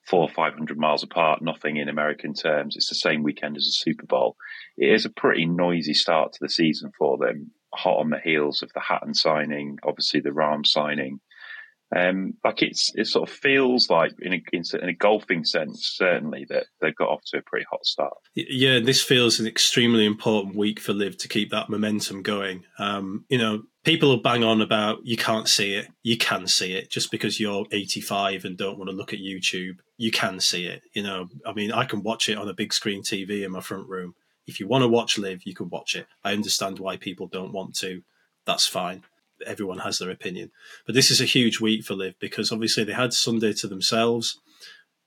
four 0.07 0.23
or 0.23 0.29
five 0.29 0.55
hundred 0.55 0.79
miles 0.79 1.03
apart. 1.03 1.43
Nothing 1.43 1.77
in 1.77 1.89
American 1.89 2.35
terms. 2.35 2.77
It's 2.77 2.89
the 2.89 2.95
same 2.95 3.23
weekend 3.23 3.57
as 3.57 3.65
the 3.65 3.73
Super 3.73 4.07
Bowl. 4.07 4.37
It 4.77 4.93
is 4.93 5.05
a 5.05 5.11
pretty 5.11 5.47
noisy 5.47 5.95
start 5.95 6.33
to 6.33 6.39
the 6.41 6.49
season 6.49 6.91
for 6.99 7.19
them. 7.19 7.53
Hot 7.75 7.99
on 7.99 8.11
the 8.11 8.21
heels 8.23 8.63
of 8.63 8.73
the 8.75 8.81
Hatton 8.81 9.15
signing, 9.15 9.79
obviously 9.85 10.21
the 10.21 10.31
Rahm 10.31 10.67
signing, 10.67 11.21
um, 11.97 12.35
like 12.45 12.63
it's 12.63 12.93
it 12.95 13.07
sort 13.07 13.29
of 13.29 13.35
feels 13.35 13.91
like 13.91 14.13
in 14.21 14.33
a, 14.33 14.43
in 14.83 14.89
a 14.89 14.95
golfing 14.95 15.45
sense, 15.45 15.87
certainly 15.87 16.47
that 16.49 16.67
they've 16.81 16.95
got 16.95 17.09
off 17.09 17.23
to 17.27 17.39
a 17.39 17.43
pretty 17.43 17.67
hot 17.69 17.85
start. 17.85 18.17
Yeah, 18.35 18.79
this 18.79 19.03
feels 19.03 19.41
an 19.41 19.47
extremely 19.47 20.07
important 20.07 20.55
week 20.55 20.79
for 20.79 20.93
LIV 20.93 21.19
to 21.19 21.29
keep 21.29 21.51
that 21.51 21.69
momentum 21.69 22.23
going. 22.23 22.65
Um, 22.79 23.25
you 23.29 23.39
know, 23.39 23.63
people 23.85 24.09
will 24.09 24.23
bang 24.23 24.45
on 24.45 24.61
about 24.61 25.05
you 25.05 25.17
can't 25.17 25.49
see 25.49 25.75
it, 25.75 25.89
you 26.05 26.17
can 26.17 26.47
see 26.47 26.75
it 26.75 26.91
just 26.91 27.11
because 27.11 27.41
you're 27.41 27.67
85 27.73 28.45
and 28.45 28.57
don't 28.57 28.79
want 28.79 28.89
to 28.89 28.97
look 28.97 29.13
at 29.13 29.19
YouTube. 29.19 29.79
You 29.97 30.13
can 30.13 30.39
see 30.39 30.67
it. 30.67 30.83
You 30.93 31.03
know, 31.03 31.29
I 31.45 31.53
mean, 31.53 31.73
I 31.73 31.85
can 31.85 32.05
watch 32.05 32.29
it 32.29 32.39
on 32.39 32.49
a 32.49 32.55
big 32.55 32.73
screen 32.73 33.03
TV 33.03 33.45
in 33.45 33.51
my 33.51 33.61
front 33.61 33.89
room. 33.89 34.15
If 34.47 34.61
you 34.61 34.69
want 34.69 34.83
to 34.83 34.89
watch 34.89 35.19
LIV, 35.19 35.43
you 35.45 35.55
can 35.55 35.69
watch 35.69 35.97
it. 35.97 36.07
I 36.23 36.33
understand 36.33 36.79
why 36.79 36.97
people 36.97 37.27
don't 37.27 37.53
want 37.53 37.75
to. 37.79 38.03
That's 38.47 38.67
fine 38.67 39.03
everyone 39.47 39.79
has 39.79 39.99
their 39.99 40.11
opinion. 40.11 40.51
But 40.87 40.95
this 40.95 41.11
is 41.11 41.21
a 41.21 41.27
huge 41.27 41.61
week 41.61 41.85
for 41.85 41.95
LIV 41.95 42.15
because 42.19 42.53
obviously 42.53 42.85
they 42.85 42.93
had 42.93 43.13
Sunday 43.13 43.53
to 43.55 43.67
themselves. 43.67 44.41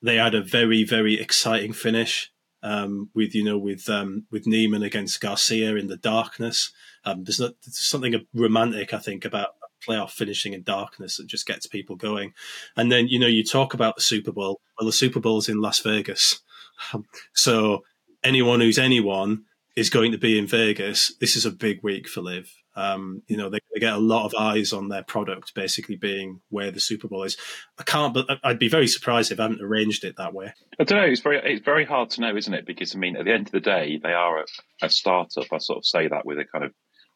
They 0.01 0.17
had 0.17 0.35
a 0.35 0.41
very 0.41 0.83
very 0.83 1.19
exciting 1.19 1.73
finish 1.73 2.31
um, 2.61 3.09
with 3.13 3.35
you 3.35 3.43
know 3.43 3.57
with 3.57 3.89
um, 3.89 4.25
with 4.31 4.47
Niemann 4.47 4.83
against 4.83 5.21
Garcia 5.21 5.75
in 5.75 5.87
the 5.87 5.97
darkness. 5.97 6.71
Um, 7.05 7.23
there's, 7.23 7.39
not, 7.39 7.53
there's 7.65 7.77
something 7.77 8.25
romantic 8.33 8.93
I 8.93 8.99
think 8.99 9.25
about 9.25 9.55
playoff 9.85 10.11
finishing 10.11 10.53
in 10.53 10.63
darkness 10.63 11.17
that 11.17 11.27
just 11.27 11.45
gets 11.45 11.67
people 11.67 11.95
going. 11.95 12.33
And 12.75 12.91
then, 12.91 13.07
you 13.07 13.19
know, 13.19 13.27
you 13.27 13.43
talk 13.43 13.73
about 13.73 13.95
the 13.95 14.01
Super 14.01 14.31
Bowl. 14.31 14.61
Well, 14.79 14.85
the 14.85 14.93
Super 14.93 15.19
Bowl's 15.19 15.49
in 15.49 15.61
Las 15.61 15.79
Vegas. 15.79 16.41
so 17.33 17.83
anyone 18.23 18.61
who's 18.61 18.79
anyone 18.79 19.43
is 19.75 19.89
going 19.89 20.11
to 20.11 20.17
be 20.17 20.37
in 20.37 20.47
Vegas. 20.47 21.15
This 21.19 21.35
is 21.35 21.45
a 21.45 21.51
big 21.51 21.83
week 21.83 22.07
for 22.07 22.21
LIV. 22.21 22.62
Um, 22.75 23.21
you 23.27 23.37
know, 23.37 23.49
they, 23.49 23.59
they, 23.73 23.79
get 23.79 23.93
a 23.93 23.99
lot 23.99 24.25
of 24.25 24.33
eyes 24.33 24.73
on 24.73 24.89
their 24.89 25.03
product, 25.03 25.53
basically 25.53 25.95
being 25.95 26.41
where 26.49 26.71
the 26.71 26.79
Super 26.79 27.07
Bowl 27.07 27.23
is. 27.23 27.37
I 27.77 27.83
can't, 27.83 28.13
but 28.13 28.25
I'd 28.43 28.57
be 28.57 28.67
very 28.67 28.87
surprised 28.87 29.31
if 29.31 29.39
I 29.39 29.43
haven't 29.43 29.61
arranged 29.61 30.03
it 30.03 30.15
that 30.17 30.33
way. 30.33 30.53
I 30.79 30.83
don't 30.83 30.97
know. 30.97 31.05
It's 31.05 31.21
very, 31.21 31.37
it's 31.37 31.63
very 31.63 31.85
hard 31.85 32.09
to 32.11 32.21
know, 32.21 32.35
isn't 32.35 32.53
it? 32.53 32.65
Because 32.65 32.95
I 32.95 32.97
mean, 32.97 33.15
at 33.15 33.25
the 33.25 33.33
end 33.33 33.47
of 33.47 33.51
the 33.51 33.59
day, 33.59 33.99
they 34.01 34.13
are 34.13 34.39
a, 34.39 34.45
a 34.81 34.89
startup. 34.89 35.45
I 35.51 35.59
sort 35.59 35.77
of 35.77 35.85
say 35.85 36.07
that 36.07 36.25
with 36.25 36.39
a 36.39 36.45
kind 36.45 36.65
of 36.65 36.71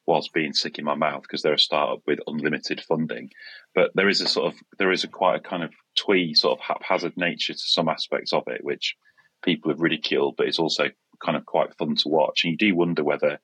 whilst 0.08 0.34
being 0.34 0.54
sick 0.54 0.80
in 0.80 0.86
my 0.86 0.96
mouth 0.96 1.22
because 1.22 1.42
they're 1.42 1.54
a 1.54 1.60
startup 1.60 2.02
with 2.08 2.20
unlimited 2.28 2.82
funding. 2.82 3.30
But 3.76 3.92
there 3.94 4.08
is 4.10 4.22
a 4.22 4.28
sort 4.28 4.54
of 4.54 4.60
there 4.80 4.92
is 4.92 5.04
a 5.04 5.08
quite 5.08 5.36
a 5.36 5.40
kind 5.42 5.64
of 5.64 5.72
twee 5.98 6.34
sort 6.34 6.58
of 6.58 6.64
haphazard 6.64 7.18
nature 7.18 7.54
to 7.54 7.60
some 7.60 7.90
aspects 7.90 8.34
of 8.34 8.44
it, 8.48 8.64
which 8.64 8.96
people 9.44 9.70
have 9.70 9.82
ridiculed, 9.82 10.36
but 10.38 10.48
it's 10.48 10.60
also 10.60 10.86
kind 11.24 11.38
of 11.38 11.46
quite 11.46 11.76
fun 11.78 11.96
to 11.96 12.10
watch. 12.10 12.44
And 12.44 12.52
you 12.52 12.58
do 12.58 12.76
wonder 12.76 13.04
whether 13.04 13.40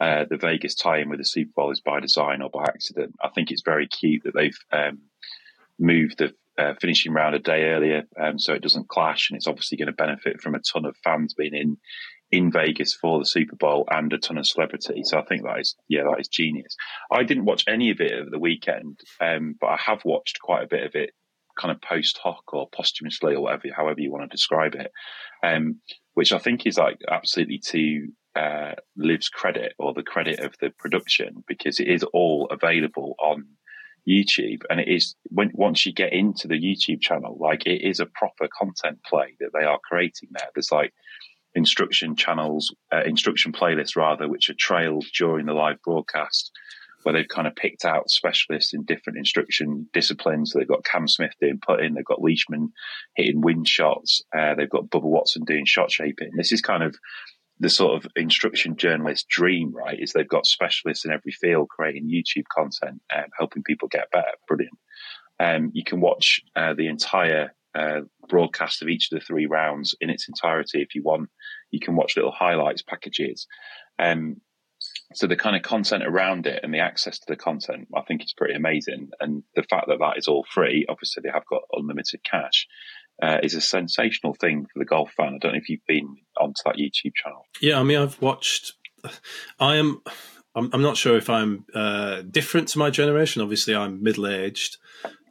uh, 0.00 0.24
the 0.28 0.36
Vegas 0.36 0.74
tie-in 0.74 1.08
with 1.08 1.18
the 1.18 1.24
Super 1.24 1.52
Bowl 1.56 1.70
is 1.70 1.80
by 1.80 2.00
design 2.00 2.42
or 2.42 2.50
by 2.50 2.64
accident. 2.64 3.14
I 3.22 3.28
think 3.28 3.50
it's 3.50 3.62
very 3.62 3.88
cute 3.88 4.22
that 4.24 4.34
they've 4.34 4.58
um, 4.72 5.00
moved 5.78 6.18
the 6.18 6.34
uh, 6.58 6.74
finishing 6.80 7.12
round 7.12 7.34
a 7.34 7.38
day 7.38 7.64
earlier, 7.64 8.04
um, 8.20 8.38
so 8.38 8.54
it 8.54 8.62
doesn't 8.62 8.88
clash, 8.88 9.30
and 9.30 9.36
it's 9.36 9.46
obviously 9.46 9.76
going 9.76 9.86
to 9.86 9.92
benefit 9.92 10.40
from 10.40 10.54
a 10.54 10.60
ton 10.60 10.86
of 10.86 10.96
fans 11.04 11.34
being 11.34 11.54
in 11.54 11.76
in 12.32 12.50
Vegas 12.50 12.92
for 12.92 13.20
the 13.20 13.24
Super 13.24 13.54
Bowl 13.54 13.86
and 13.88 14.12
a 14.12 14.18
ton 14.18 14.36
of 14.38 14.46
celebrity. 14.46 15.02
So 15.04 15.18
I 15.18 15.24
think 15.24 15.42
that 15.44 15.60
is 15.60 15.76
yeah, 15.88 16.02
that 16.04 16.20
is 16.20 16.28
genius. 16.28 16.76
I 17.10 17.22
didn't 17.22 17.44
watch 17.44 17.64
any 17.68 17.90
of 17.90 18.00
it 18.00 18.12
over 18.12 18.30
the 18.30 18.38
weekend, 18.38 19.00
um, 19.20 19.54
but 19.60 19.68
I 19.68 19.76
have 19.76 20.04
watched 20.04 20.40
quite 20.40 20.64
a 20.64 20.68
bit 20.68 20.84
of 20.84 20.94
it, 20.94 21.10
kind 21.58 21.74
of 21.74 21.80
post 21.80 22.18
hoc 22.22 22.42
or 22.52 22.68
posthumously 22.70 23.34
or 23.34 23.42
whatever, 23.42 23.68
however 23.74 24.00
you 24.00 24.10
want 24.10 24.24
to 24.24 24.34
describe 24.34 24.74
it, 24.74 24.90
um, 25.42 25.80
which 26.14 26.32
I 26.32 26.38
think 26.38 26.66
is 26.66 26.78
like 26.78 26.98
absolutely 27.10 27.58
to 27.66 28.08
uh, 28.36 28.74
LIV's 28.96 29.28
credit 29.28 29.74
or 29.78 29.94
the 29.94 30.02
credit 30.02 30.40
of 30.40 30.54
the 30.60 30.70
production 30.78 31.42
because 31.48 31.80
it 31.80 31.88
is 31.88 32.02
all 32.12 32.48
available 32.50 33.14
on 33.18 33.46
YouTube 34.08 34.62
and 34.70 34.78
it 34.78 34.88
is 34.88 35.16
when 35.30 35.50
once 35.54 35.84
you 35.84 35.92
get 35.92 36.12
into 36.12 36.46
the 36.46 36.60
YouTube 36.60 37.00
channel, 37.00 37.36
like 37.40 37.66
it 37.66 37.82
is 37.82 37.98
a 37.98 38.06
proper 38.06 38.48
content 38.56 38.98
play 39.04 39.36
that 39.40 39.50
they 39.52 39.64
are 39.64 39.80
creating 39.82 40.28
there. 40.32 40.48
There's 40.54 40.70
like 40.70 40.92
instruction 41.54 42.14
channels, 42.14 42.74
uh, 42.92 43.02
instruction 43.04 43.52
playlists 43.52 43.96
rather, 43.96 44.28
which 44.28 44.50
are 44.50 44.54
trailed 44.58 45.06
during 45.16 45.46
the 45.46 45.54
live 45.54 45.80
broadcast, 45.82 46.52
where 47.02 47.14
they've 47.14 47.28
kind 47.28 47.48
of 47.48 47.56
picked 47.56 47.84
out 47.84 48.10
specialists 48.10 48.74
in 48.74 48.84
different 48.84 49.18
instruction 49.18 49.88
disciplines. 49.92 50.52
They've 50.52 50.68
got 50.68 50.84
Cam 50.84 51.08
Smith 51.08 51.32
doing 51.40 51.58
putting, 51.66 51.94
they've 51.94 52.04
got 52.04 52.22
Leishman 52.22 52.72
hitting 53.16 53.40
wind 53.40 53.66
shots, 53.66 54.22
uh, 54.36 54.54
they've 54.54 54.70
got 54.70 54.90
Bubba 54.90 55.04
Watson 55.04 55.44
doing 55.44 55.64
shot 55.64 55.90
shaping. 55.90 56.30
This 56.36 56.52
is 56.52 56.60
kind 56.60 56.82
of 56.82 56.94
the 57.58 57.70
sort 57.70 58.04
of 58.04 58.10
instruction 58.16 58.76
journalist 58.76 59.28
dream, 59.28 59.72
right? 59.72 59.98
Is 59.98 60.12
they've 60.12 60.28
got 60.28 60.46
specialists 60.46 61.04
in 61.04 61.12
every 61.12 61.32
field 61.32 61.68
creating 61.68 62.10
YouTube 62.10 62.44
content 62.54 63.00
and 63.10 63.26
helping 63.38 63.62
people 63.62 63.88
get 63.88 64.10
better. 64.10 64.32
Brilliant. 64.46 64.78
Um, 65.40 65.70
you 65.74 65.84
can 65.84 66.00
watch 66.00 66.40
uh, 66.54 66.74
the 66.74 66.88
entire 66.88 67.54
uh, 67.74 68.00
broadcast 68.28 68.82
of 68.82 68.88
each 68.88 69.10
of 69.10 69.18
the 69.18 69.24
three 69.24 69.46
rounds 69.46 69.94
in 70.00 70.10
its 70.10 70.28
entirety 70.28 70.82
if 70.82 70.94
you 70.94 71.02
want. 71.02 71.30
You 71.70 71.80
can 71.80 71.96
watch 71.96 72.16
little 72.16 72.32
highlights 72.32 72.82
packages. 72.82 73.46
Um, 73.98 74.40
so 75.14 75.26
the 75.26 75.36
kind 75.36 75.56
of 75.56 75.62
content 75.62 76.04
around 76.04 76.46
it 76.46 76.60
and 76.62 76.72
the 76.72 76.80
access 76.80 77.18
to 77.18 77.24
the 77.28 77.36
content, 77.36 77.88
I 77.94 78.02
think 78.02 78.22
is 78.22 78.34
pretty 78.34 78.54
amazing. 78.54 79.10
And 79.20 79.42
the 79.54 79.62
fact 79.62 79.86
that 79.88 79.98
that 80.00 80.18
is 80.18 80.28
all 80.28 80.44
free, 80.50 80.84
obviously 80.88 81.22
they 81.22 81.32
have 81.32 81.46
got 81.46 81.62
unlimited 81.72 82.20
cash, 82.24 82.66
uh, 83.22 83.38
is 83.42 83.54
a 83.54 83.60
sensational 83.60 84.34
thing 84.34 84.66
for 84.72 84.78
the 84.78 84.84
golf 84.84 85.12
fan. 85.12 85.34
I 85.34 85.38
don't 85.38 85.52
know 85.52 85.58
if 85.58 85.68
you've 85.68 85.86
been 85.86 86.16
onto 86.38 86.60
that 86.64 86.76
YouTube 86.76 87.14
channel. 87.14 87.46
Yeah, 87.60 87.78
I 87.80 87.82
mean, 87.82 87.98
I've 87.98 88.20
watched. 88.20 88.72
I 89.58 89.76
am. 89.76 90.02
I'm, 90.54 90.70
I'm 90.72 90.82
not 90.82 90.96
sure 90.96 91.16
if 91.16 91.28
I'm 91.28 91.66
uh, 91.74 92.22
different 92.22 92.68
to 92.68 92.78
my 92.78 92.90
generation. 92.90 93.42
Obviously, 93.42 93.74
I'm 93.74 94.02
middle 94.02 94.26
aged, 94.26 94.76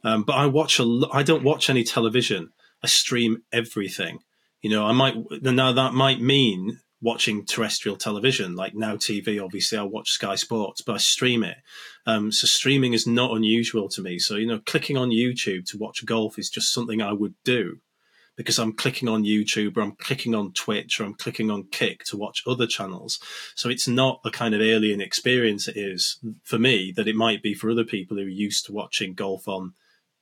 um, 0.04 0.22
but 0.22 0.34
I 0.34 0.46
watch 0.46 0.78
a. 0.80 1.00
I 1.12 1.22
don't 1.22 1.44
watch 1.44 1.70
any 1.70 1.84
television. 1.84 2.50
I 2.82 2.86
stream 2.86 3.42
everything. 3.52 4.20
You 4.62 4.70
know, 4.70 4.86
I 4.86 4.92
might 4.92 5.16
now 5.42 5.72
that 5.72 5.94
might 5.94 6.20
mean 6.20 6.80
watching 7.06 7.46
terrestrial 7.46 7.96
television 7.96 8.56
like 8.56 8.74
now 8.74 8.96
TV. 8.96 9.42
Obviously, 9.42 9.78
I 9.78 9.84
watch 9.84 10.10
Sky 10.10 10.34
Sports, 10.34 10.82
but 10.82 10.94
I 10.94 10.98
stream 10.98 11.44
it. 11.44 11.58
Um, 12.04 12.32
so 12.32 12.48
streaming 12.48 12.94
is 12.94 13.06
not 13.06 13.30
unusual 13.30 13.88
to 13.90 14.02
me. 14.02 14.18
So 14.18 14.34
you 14.34 14.46
know, 14.48 14.58
clicking 14.66 14.96
on 14.96 15.10
YouTube 15.10 15.66
to 15.70 15.78
watch 15.78 16.04
golf 16.04 16.36
is 16.36 16.50
just 16.50 16.72
something 16.72 17.00
I 17.00 17.12
would 17.12 17.34
do 17.44 17.78
because 18.36 18.58
I'm 18.58 18.72
clicking 18.72 19.08
on 19.08 19.22
YouTube 19.22 19.76
or 19.76 19.82
I'm 19.82 19.94
clicking 19.94 20.34
on 20.34 20.52
Twitch 20.52 20.98
or 20.98 21.04
I'm 21.04 21.14
clicking 21.14 21.48
on 21.48 21.68
Kick 21.70 22.02
to 22.06 22.16
watch 22.16 22.42
other 22.44 22.66
channels. 22.66 23.20
So 23.54 23.68
it's 23.68 23.86
not 23.86 24.20
a 24.24 24.30
kind 24.32 24.52
of 24.52 24.60
alien 24.60 25.00
experience 25.00 25.68
it 25.68 25.76
is 25.76 26.18
for 26.42 26.58
me 26.58 26.92
that 26.96 27.06
it 27.06 27.14
might 27.14 27.40
be 27.40 27.54
for 27.54 27.70
other 27.70 27.84
people 27.84 28.16
who 28.16 28.24
are 28.24 28.28
used 28.28 28.66
to 28.66 28.72
watching 28.72 29.14
golf 29.14 29.46
on 29.46 29.74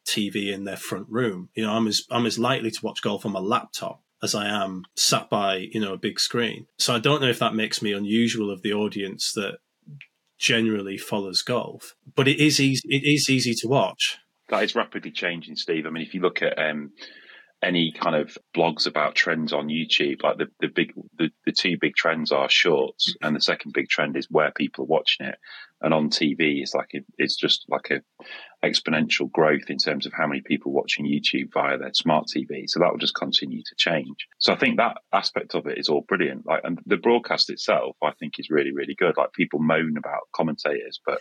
TV 0.06 0.52
in 0.52 0.64
their 0.64 0.76
front 0.76 1.06
room. 1.08 1.48
You 1.54 1.64
know, 1.64 1.72
I'm 1.72 1.86
as 1.86 2.02
I'm 2.10 2.26
as 2.26 2.38
likely 2.38 2.70
to 2.70 2.84
watch 2.84 3.00
golf 3.00 3.24
on 3.24 3.32
my 3.32 3.40
laptop 3.40 4.03
as 4.23 4.35
I 4.35 4.47
am 4.47 4.85
sat 4.97 5.28
by, 5.28 5.68
you 5.73 5.80
know, 5.80 5.92
a 5.92 5.99
big 5.99 6.18
screen. 6.18 6.66
So 6.78 6.94
I 6.94 6.99
don't 6.99 7.21
know 7.21 7.28
if 7.28 7.38
that 7.38 7.54
makes 7.54 7.83
me 7.83 7.92
unusual 7.92 8.50
of 8.50 8.62
the 8.62 8.73
audience 8.73 9.33
that 9.35 9.59
generally 10.38 10.99
follows 10.99 11.42
golf, 11.42 11.94
but 12.14 12.28
it 12.28 12.40
is 12.40 12.61
easy. 12.61 12.83
It 12.88 13.02
is 13.04 13.28
easy 13.28 13.54
to 13.61 13.68
watch. 13.68 14.18
That 14.49 14.62
is 14.62 14.75
rapidly 14.75 15.11
changing, 15.11 15.56
Steve. 15.56 15.87
I 15.87 15.90
mean, 15.90 16.02
if 16.02 16.14
you 16.14 16.21
look 16.21 16.42
at 16.42 16.59
um, 16.59 16.92
any 17.64 17.92
kind 17.92 18.14
of 18.14 18.37
blogs 18.54 18.87
about 18.87 19.14
trends 19.14 19.52
on 19.52 19.68
YouTube, 19.68 20.23
like 20.23 20.37
the, 20.37 20.47
the 20.61 20.68
big 20.68 20.92
the, 21.16 21.30
the 21.47 21.52
two 21.52 21.76
big 21.80 21.94
trends 21.97 22.30
are 22.30 22.49
shorts, 22.50 23.14
and 23.23 23.35
the 23.35 23.40
second 23.40 23.73
big 23.73 23.88
trend 23.88 24.16
is 24.16 24.28
where 24.30 24.52
people 24.54 24.85
are 24.85 24.88
watching 24.88 25.26
it. 25.26 25.37
And 25.80 25.92
on 25.92 26.09
TV, 26.11 26.61
it's 26.62 26.75
like 26.75 26.90
a, 26.94 27.00
it's 27.18 27.37
just 27.37 27.66
like 27.68 27.90
a 27.90 28.00
exponential 28.66 29.30
growth 29.30 29.68
in 29.68 29.78
terms 29.78 30.06
of 30.06 30.12
how 30.16 30.26
many 30.26 30.40
people 30.40 30.73
watching 30.73 31.06
YouTube 31.06 31.52
via 31.52 31.76
their 31.78 31.92
smart 31.94 32.26
TV. 32.35 32.64
So 32.66 32.80
that 32.80 32.90
will 32.90 32.99
just 32.99 33.14
continue 33.14 33.62
to 33.62 33.75
change. 33.76 34.26
So 34.38 34.52
I 34.52 34.56
think 34.56 34.76
that 34.76 34.99
aspect 35.12 35.54
of 35.54 35.66
it 35.66 35.78
is 35.78 35.88
all 35.88 36.04
brilliant. 36.06 36.47
Like, 36.47 36.61
and 36.64 36.78
the 36.87 36.97
broadcast 36.97 37.50
itself, 37.50 37.97
I 38.02 38.12
think, 38.21 38.35
is 38.38 38.50
really 38.50 38.73
really 38.73 38.94
good. 38.94 39.16
Like 39.16 39.33
people 39.33 39.59
moan 39.59 39.97
about 39.97 40.28
commentators, 40.35 41.00
but 41.04 41.21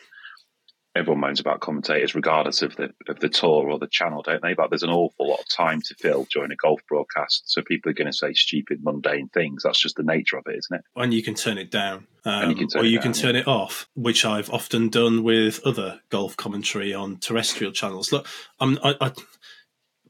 everyone 0.96 1.22
moans 1.22 1.40
about 1.40 1.60
commentators 1.60 2.14
regardless 2.14 2.62
of 2.62 2.76
the 2.76 2.94
of 3.08 3.20
the 3.20 3.30
tour 3.30 3.70
or 3.70 3.80
the 3.80 3.88
channel, 3.88 4.22
don't 4.22 4.42
they? 4.42 4.54
But 4.54 4.70
there's 4.70 4.84
an 4.84 4.90
awful 4.90 5.30
lot 5.30 5.40
of 5.40 5.50
time 5.50 5.82
to 5.82 5.96
fill 5.96 6.28
during 6.32 6.52
a 6.52 6.56
golf 6.56 6.82
broadcast, 6.88 7.44
so 7.52 7.62
people 7.62 7.90
are 7.92 7.96
going 7.96 8.12
to 8.12 8.18
say 8.18 8.34
stupid, 8.34 8.80
mundane 8.84 9.30
things. 9.30 9.64
That's 9.64 9.80
just 9.80 9.96
the 9.96 10.04
nature 10.04 10.38
of 10.38 10.44
it, 10.48 10.58
isn't 10.58 10.80
it? 10.80 10.86
And 10.96 11.14
you 11.14 11.24
can 11.24 11.36
turn 11.36 11.58
it 11.58 11.72
down, 11.72 12.08
um, 12.26 12.52
you 12.52 12.68
or 12.76 12.84
you 12.84 12.98
down, 12.98 13.04
can 13.04 13.14
turn 13.14 13.36
yeah. 13.36 13.42
it 13.42 13.48
off, 13.48 13.88
which 13.96 14.26
I've 14.26 14.50
often 14.50 14.90
done 14.90 15.24
with 15.24 15.66
other 15.66 16.02
golf 16.10 16.38
commentary 16.38 16.94
on 16.94 17.18
terrestrial 17.18 17.72
channels. 17.72 18.12
Look, 18.12 18.28
I'm, 18.60 18.78
I, 18.84 18.96
I, 19.02 19.12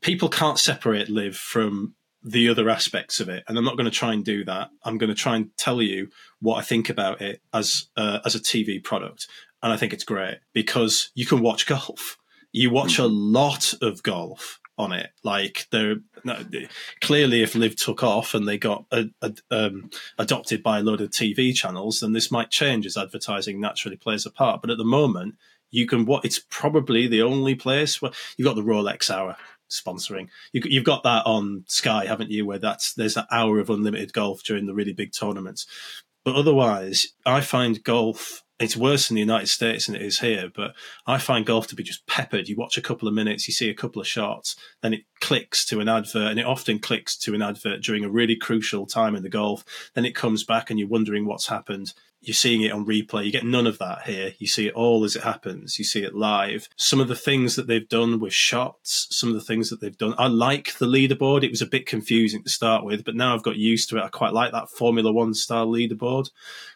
people 0.01 0.29
can't 0.29 0.59
separate 0.59 1.09
LIV 1.09 1.35
from 1.35 1.95
the 2.25 2.47
other 2.47 2.69
aspects 2.69 3.19
of 3.19 3.27
it, 3.27 3.43
and 3.47 3.57
I'm 3.57 3.65
not 3.65 3.75
going 3.75 3.89
to 3.89 3.91
try 3.91 4.13
and 4.13 4.23
do 4.23 4.45
that. 4.45 4.69
I'm 4.83 4.97
going 4.97 5.09
to 5.09 5.15
try 5.15 5.35
and 5.35 5.49
tell 5.57 5.81
you 5.81 6.09
what 6.39 6.55
I 6.55 6.61
think 6.61 6.89
about 6.89 7.21
it 7.21 7.41
as 7.53 7.87
uh, 7.97 8.19
as 8.25 8.35
a 8.35 8.39
TV 8.39 8.81
product, 8.81 9.27
and 9.63 9.71
I 9.71 9.77
think 9.77 9.93
it's 9.93 10.03
great 10.03 10.39
because 10.53 11.09
you 11.15 11.25
can 11.25 11.41
watch 11.41 11.65
golf. 11.65 12.17
You 12.51 12.69
watch 12.69 12.99
a 12.99 13.07
lot 13.07 13.73
of 13.81 14.03
golf 14.03 14.59
on 14.77 14.91
it. 14.91 15.09
Like 15.23 15.67
they're 15.71 15.97
clearly, 17.01 17.41
if 17.41 17.55
LIV 17.55 17.75
took 17.77 18.03
off 18.03 18.33
and 18.33 18.47
they 18.47 18.57
got 18.57 18.85
a, 18.91 19.05
a, 19.21 19.33
um, 19.49 19.89
adopted 20.19 20.61
by 20.61 20.79
a 20.79 20.83
load 20.83 21.01
of 21.01 21.09
TV 21.09 21.55
channels, 21.55 22.01
then 22.01 22.13
this 22.13 22.31
might 22.31 22.51
change 22.51 22.85
as 22.85 22.97
advertising 22.97 23.59
naturally 23.59 23.97
plays 23.97 24.25
a 24.25 24.31
part. 24.31 24.61
But 24.61 24.69
at 24.69 24.77
the 24.77 24.83
moment, 24.83 25.35
you 25.71 25.87
can 25.87 26.05
what 26.05 26.25
it's 26.25 26.39
probably 26.49 27.07
the 27.07 27.21
only 27.21 27.55
place 27.55 28.01
where 28.01 28.11
you've 28.37 28.45
got 28.45 28.55
the 28.55 28.61
Rolex 28.61 29.09
Hour 29.09 29.37
sponsoring. 29.69 30.27
You, 30.51 30.61
have 30.79 30.85
got 30.85 31.03
that 31.03 31.25
on 31.25 31.63
Sky, 31.67 32.05
haven't 32.05 32.29
you? 32.29 32.45
Where 32.45 32.59
that's 32.59 32.93
there's 32.93 33.17
an 33.17 33.25
hour 33.31 33.59
of 33.59 33.69
unlimited 33.69 34.13
golf 34.13 34.43
during 34.43 34.67
the 34.67 34.73
really 34.73 34.93
big 34.93 35.13
tournaments. 35.13 35.65
But 36.23 36.35
otherwise, 36.35 37.07
I 37.25 37.41
find 37.41 37.83
golf 37.83 38.43
it's 38.63 38.77
worse 38.77 39.09
in 39.09 39.15
the 39.15 39.19
United 39.19 39.47
States 39.47 39.87
than 39.87 39.95
it 39.95 40.01
is 40.01 40.19
here, 40.19 40.49
but 40.55 40.73
I 41.05 41.17
find 41.17 41.45
golf 41.45 41.67
to 41.67 41.75
be 41.75 41.83
just 41.83 42.07
peppered. 42.07 42.47
You 42.47 42.55
watch 42.55 42.77
a 42.77 42.81
couple 42.81 43.07
of 43.07 43.13
minutes, 43.13 43.47
you 43.47 43.53
see 43.53 43.69
a 43.69 43.73
couple 43.73 44.01
of 44.01 44.07
shots, 44.07 44.55
then 44.81 44.93
it 44.93 45.01
clicks 45.19 45.65
to 45.65 45.81
an 45.81 45.89
advert, 45.89 46.31
and 46.31 46.39
it 46.39 46.45
often 46.45 46.79
clicks 46.79 47.17
to 47.17 47.35
an 47.35 47.41
advert 47.41 47.81
during 47.81 48.05
a 48.05 48.09
really 48.09 48.37
crucial 48.37 48.85
time 48.85 49.15
in 49.15 49.23
the 49.23 49.29
golf. 49.29 49.65
Then 49.95 50.05
it 50.05 50.15
comes 50.15 50.45
back, 50.45 50.69
and 50.69 50.79
you're 50.79 50.87
wondering 50.87 51.25
what's 51.25 51.47
happened 51.47 51.93
you're 52.23 52.33
seeing 52.33 52.61
it 52.61 52.71
on 52.71 52.85
replay. 52.85 53.25
You 53.25 53.31
get 53.31 53.45
none 53.45 53.67
of 53.67 53.79
that 53.79 54.03
here. 54.03 54.33
You 54.37 54.47
see 54.47 54.67
it 54.67 54.73
all 54.73 55.03
as 55.03 55.15
it 55.15 55.23
happens. 55.23 55.77
You 55.77 55.83
see 55.83 56.03
it 56.03 56.15
live. 56.15 56.69
Some 56.77 57.01
of 57.01 57.09
the 57.09 57.15
things 57.15 57.55
that 57.55 57.67
they've 57.67 57.87
done 57.87 58.19
with 58.19 58.33
shots, 58.33 59.07
some 59.11 59.29
of 59.29 59.35
the 59.35 59.41
things 59.41 59.69
that 59.69 59.81
they've 59.81 59.97
done. 59.97 60.15
I 60.17 60.27
like 60.27 60.77
the 60.77 60.85
leaderboard. 60.85 61.43
It 61.43 61.51
was 61.51 61.61
a 61.61 61.67
bit 61.67 61.85
confusing 61.85 62.41
to 62.43 62.49
start 62.49 62.85
with, 62.85 63.03
but 63.03 63.15
now 63.15 63.33
I've 63.33 63.43
got 63.43 63.57
used 63.57 63.89
to 63.89 63.97
it. 63.97 64.03
I 64.03 64.07
quite 64.07 64.33
like 64.33 64.53
that 64.53 64.69
Formula 64.69 65.11
One 65.11 65.33
style 65.33 65.67
leaderboard. 65.67 66.29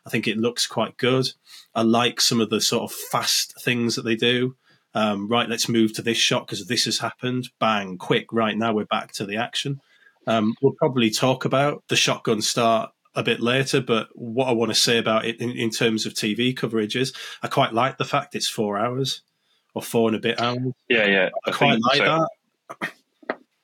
I 0.05 0.09
think 0.09 0.27
it 0.27 0.37
looks 0.37 0.67
quite 0.67 0.97
good. 0.97 1.29
I 1.73 1.83
like 1.83 2.19
some 2.19 2.41
of 2.41 2.49
the 2.49 2.59
sort 2.59 2.91
of 2.91 2.95
fast 2.95 3.53
things 3.63 3.95
that 3.95 4.03
they 4.03 4.15
do. 4.15 4.55
Um, 4.93 5.29
right, 5.29 5.49
let's 5.49 5.69
move 5.69 5.93
to 5.93 6.01
this 6.01 6.17
shot 6.17 6.47
because 6.47 6.65
this 6.65 6.85
has 6.85 6.99
happened. 6.99 7.49
Bang, 7.59 7.97
quick, 7.97 8.33
right 8.33 8.57
now 8.57 8.73
we're 8.73 8.85
back 8.85 9.11
to 9.13 9.25
the 9.25 9.37
action. 9.37 9.79
Um, 10.25 10.55
we'll 10.61 10.73
probably 10.73 11.09
talk 11.09 11.45
about 11.45 11.83
the 11.87 11.95
shotgun 11.95 12.41
start 12.41 12.91
a 13.17 13.23
bit 13.23 13.41
later, 13.41 13.81
but 13.81 14.09
what 14.13 14.47
I 14.47 14.51
want 14.51 14.69
to 14.69 14.79
say 14.79 14.99
about 14.99 15.25
it 15.25 15.41
in, 15.41 15.49
in 15.49 15.71
terms 15.71 16.05
of 16.05 16.13
TV 16.13 16.55
coverage 16.55 16.95
is 16.95 17.13
I 17.41 17.47
quite 17.47 17.73
like 17.73 17.97
the 17.97 18.05
fact 18.05 18.35
it's 18.35 18.47
four 18.47 18.77
hours 18.77 19.23
or 19.73 19.81
four 19.81 20.07
and 20.07 20.15
a 20.15 20.19
bit 20.19 20.39
hours. 20.39 20.71
Yeah, 20.87 21.07
yeah. 21.07 21.29
I, 21.45 21.49
I 21.49 21.53
quite 21.53 21.79
like 21.81 21.97
so, 21.97 22.27
that. 22.79 22.91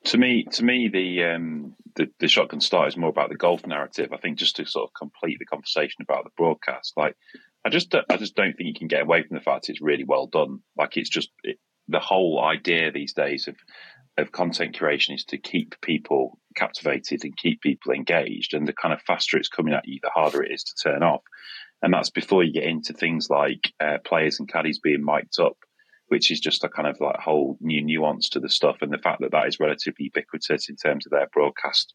To 0.06 0.18
me, 0.18 0.44
to 0.52 0.64
me, 0.64 0.88
the, 0.88 1.24
um, 1.24 1.76
the 1.94 2.10
the 2.18 2.28
shotgun 2.28 2.60
start 2.60 2.88
is 2.88 2.96
more 2.96 3.08
about 3.08 3.30
the 3.30 3.36
golf 3.36 3.64
narrative. 3.64 4.12
I 4.12 4.16
think 4.16 4.38
just 4.38 4.56
to 4.56 4.66
sort 4.66 4.90
of 4.90 4.94
complete 4.94 5.38
the 5.38 5.46
conversation 5.46 6.02
about 6.02 6.24
the 6.24 6.30
broadcast, 6.36 6.92
like 6.96 7.16
I 7.64 7.70
just 7.70 7.94
I 7.94 8.16
just 8.16 8.34
don't 8.34 8.56
think 8.56 8.66
you 8.66 8.74
can 8.74 8.88
get 8.88 9.02
away 9.02 9.22
from 9.22 9.36
the 9.36 9.42
fact 9.42 9.68
it's 9.68 9.80
really 9.80 10.04
well 10.04 10.26
done. 10.26 10.60
Like 10.76 10.96
it's 10.96 11.08
just 11.08 11.30
it, 11.44 11.58
the 11.88 12.00
whole 12.00 12.42
idea 12.42 12.90
these 12.90 13.12
days 13.12 13.46
of 13.46 13.56
of 14.16 14.32
content 14.32 14.76
curation 14.76 15.14
is 15.14 15.24
to 15.24 15.38
keep 15.38 15.74
people 15.80 16.38
captivated 16.54 17.24
and 17.24 17.36
keep 17.36 17.60
people 17.60 17.92
engaged. 17.92 18.54
And 18.54 18.66
the 18.66 18.72
kind 18.72 18.94
of 18.94 19.02
faster 19.02 19.36
it's 19.36 19.48
coming 19.48 19.74
at 19.74 19.86
you, 19.86 19.98
the 20.02 20.10
harder 20.10 20.42
it 20.42 20.52
is 20.52 20.64
to 20.64 20.88
turn 20.88 21.02
off. 21.02 21.22
And 21.82 21.92
that's 21.92 22.10
before 22.10 22.42
you 22.42 22.52
get 22.52 22.64
into 22.64 22.92
things 22.92 23.28
like 23.28 23.72
uh, 23.80 23.98
players 24.04 24.38
and 24.38 24.48
caddies 24.48 24.78
being 24.78 25.04
mic'd 25.04 25.38
up, 25.40 25.58
which 26.08 26.30
is 26.30 26.40
just 26.40 26.64
a 26.64 26.68
kind 26.68 26.88
of 26.88 27.00
like 27.00 27.18
whole 27.18 27.58
new 27.60 27.82
nuance 27.82 28.28
to 28.30 28.40
the 28.40 28.48
stuff. 28.48 28.76
And 28.80 28.92
the 28.92 28.98
fact 28.98 29.20
that 29.20 29.32
that 29.32 29.48
is 29.48 29.60
relatively 29.60 30.04
ubiquitous 30.04 30.68
in 30.68 30.76
terms 30.76 31.06
of 31.06 31.10
their 31.10 31.28
broadcast, 31.32 31.92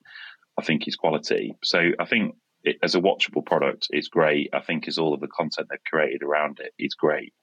I 0.59 0.63
think 0.63 0.87
is 0.87 0.95
quality. 0.95 1.55
So 1.63 1.91
I 1.99 2.05
think 2.05 2.35
it, 2.63 2.77
as 2.83 2.95
a 2.95 3.01
watchable 3.01 3.45
product, 3.45 3.87
it's 3.91 4.09
great. 4.09 4.49
I 4.53 4.59
think 4.59 4.87
as 4.87 4.97
all 4.97 5.13
of 5.13 5.21
the 5.21 5.27
content 5.27 5.67
they've 5.69 5.79
created 5.89 6.23
around 6.23 6.59
it 6.59 6.73
is 6.77 6.93
great. 6.93 7.33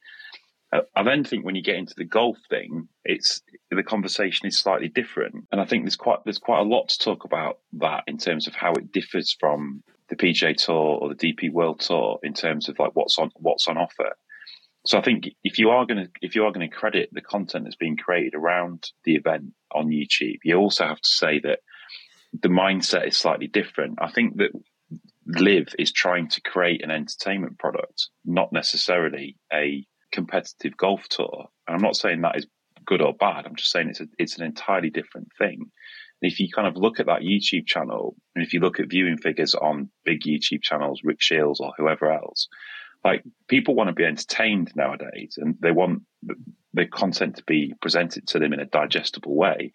I 0.95 1.03
then 1.03 1.25
think 1.25 1.45
when 1.45 1.55
you 1.55 1.63
get 1.63 1.77
into 1.77 1.95
the 1.97 2.05
golf 2.05 2.39
thing, 2.49 2.89
it's 3.05 3.43
the 3.71 3.83
conversation 3.83 4.47
is 4.47 4.59
slightly 4.59 4.89
different, 4.89 5.47
and 5.53 5.61
I 5.61 5.65
think 5.65 5.85
there's 5.85 5.97
quite 5.97 6.25
there's 6.25 6.39
quite 6.39 6.61
a 6.61 6.69
lot 6.69 6.89
to 6.89 6.99
talk 6.99 7.25
about 7.25 7.59
that 7.75 8.05
in 8.07 8.19
terms 8.19 8.47
of 8.47 8.55
how 8.55 8.73
it 8.73 8.93
differs 8.93 9.37
from 9.39 9.83
the 10.09 10.17
PGA 10.17 10.57
Tour 10.57 10.99
or 11.01 11.09
the 11.09 11.15
DP 11.15 11.53
World 11.53 11.81
Tour 11.81 12.19
in 12.23 12.33
terms 12.33 12.69
of 12.69 12.79
like 12.79 12.93
what's 12.95 13.19
on 13.19 13.31
what's 13.37 13.69
on 13.69 13.77
offer. 13.77 14.17
So 14.87 14.99
I 14.99 15.03
think 15.03 15.29
if 15.43 15.59
you 15.59 15.71
are 15.71 15.85
going 15.85 16.05
to 16.05 16.11
if 16.23 16.35
you 16.35 16.45
are 16.45 16.53
going 16.53 16.69
to 16.69 16.75
credit 16.75 17.11
the 17.13 17.21
content 17.21 17.65
that's 17.65 17.77
being 17.77 17.97
created 17.97 18.35
around 18.35 18.91
the 19.05 19.17
event 19.17 19.53
on 19.73 19.89
YouTube, 19.89 20.39
you 20.45 20.57
also 20.57 20.87
have 20.87 21.01
to 21.01 21.09
say 21.09 21.41
that 21.41 21.61
the 22.33 22.49
mindset 22.49 23.09
is 23.09 23.17
slightly 23.17 23.49
different. 23.49 23.99
I 24.01 24.11
think 24.11 24.37
that 24.37 24.51
LIV 25.27 25.75
is 25.79 25.93
trying 25.93 26.29
to 26.29 26.41
create 26.41 26.85
an 26.85 26.91
entertainment 26.91 27.59
product, 27.59 28.11
not 28.25 28.53
necessarily 28.53 29.37
a 29.53 29.85
competitive 30.17 30.77
golf 30.77 31.09
tour. 31.09 31.47
And 31.67 31.77
I'm 31.77 31.83
not 31.83 31.97
saying 31.97 32.23
that 32.23 32.37
is 32.37 32.47
good 32.85 33.03
or 33.03 33.15
bad. 33.15 33.47
I'm 33.47 33.57
just 33.57 33.71
saying 33.71 33.91
it's 33.91 34.01
a, 34.01 34.07
it's 34.19 34.39
an 34.39 34.45
entirely 34.45 34.91
different 34.91 35.29
thing. 35.39 35.59
And 36.23 36.33
if 36.33 36.41
you 36.41 36.49
kind 36.55 36.67
of 36.67 36.77
look 36.77 36.99
at 36.99 37.07
that 37.07 37.21
YouTube 37.21 37.67
channel, 37.67 38.17
and 38.35 38.45
if 38.45 38.55
you 38.55 38.61
look 38.61 38.81
at 38.81 38.89
viewing 38.89 39.19
figures 39.19 39.55
on 39.55 39.91
big 40.05 40.23
YouTube 40.23 40.63
channels, 40.63 41.03
Rick 41.05 41.21
Shields 41.21 41.61
or 41.61 41.73
whoever 41.77 42.11
else, 42.11 42.49
like 43.05 43.23
people 43.49 43.75
want 43.75 43.89
to 43.89 43.95
be 43.95 44.05
entertained 44.05 44.73
nowadays, 44.75 45.39
and 45.41 45.57
they 45.61 45.71
want 45.71 46.03
the 46.73 46.87
content 46.87 47.37
to 47.37 47.45
be 47.47 47.75
presented 47.81 48.27
to 48.29 48.39
them 48.39 48.53
in 48.53 48.61
a 48.61 48.67
digestible 48.67 49.37
way. 49.37 49.73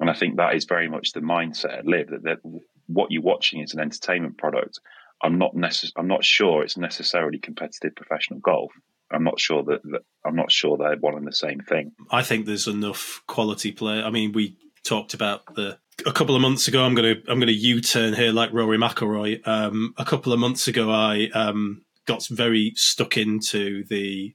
And 0.00 0.08
I 0.08 0.14
think 0.14 0.36
that 0.36 0.54
is 0.54 0.64
very 0.64 0.88
much 0.88 1.12
the 1.12 1.20
mindset 1.20 1.78
at 1.78 1.86
LIV 1.86 2.08
that, 2.10 2.22
that 2.24 2.60
what 2.86 3.10
you're 3.10 3.22
watching 3.22 3.60
is 3.60 3.74
an 3.74 3.80
entertainment 3.80 4.38
product. 4.38 4.80
I'm 5.22 5.38
not 5.38 5.54
necess- 5.54 5.92
I'm 5.96 6.08
not 6.08 6.24
sure 6.24 6.62
it's 6.62 6.76
necessarily 6.76 7.38
competitive 7.38 7.94
professional 7.94 8.40
golf. 8.40 8.72
I'm 9.14 9.24
not 9.24 9.40
sure 9.40 9.62
that, 9.62 9.82
that 9.84 10.02
I'm 10.24 10.36
not 10.36 10.50
sure 10.50 10.76
they're 10.76 10.96
one 10.96 11.16
and 11.16 11.26
the 11.26 11.32
same 11.32 11.60
thing. 11.60 11.92
I 12.10 12.22
think 12.22 12.46
there's 12.46 12.66
enough 12.66 13.22
quality 13.26 13.72
play. 13.72 14.02
I 14.02 14.10
mean, 14.10 14.32
we 14.32 14.56
talked 14.84 15.14
about 15.14 15.54
the 15.54 15.78
a 16.06 16.12
couple 16.12 16.34
of 16.34 16.42
months 16.42 16.68
ago. 16.68 16.84
I'm 16.84 16.94
gonna 16.94 17.14
I'm 17.28 17.38
gonna 17.38 17.52
U-turn 17.52 18.14
here 18.14 18.32
like 18.32 18.52
Rory 18.52 18.78
McIlroy. 18.78 19.46
Um, 19.46 19.94
a 19.96 20.04
couple 20.04 20.32
of 20.32 20.38
months 20.38 20.68
ago, 20.68 20.90
I 20.90 21.28
um, 21.34 21.84
got 22.06 22.26
very 22.26 22.72
stuck 22.76 23.16
into 23.16 23.84
the 23.84 24.34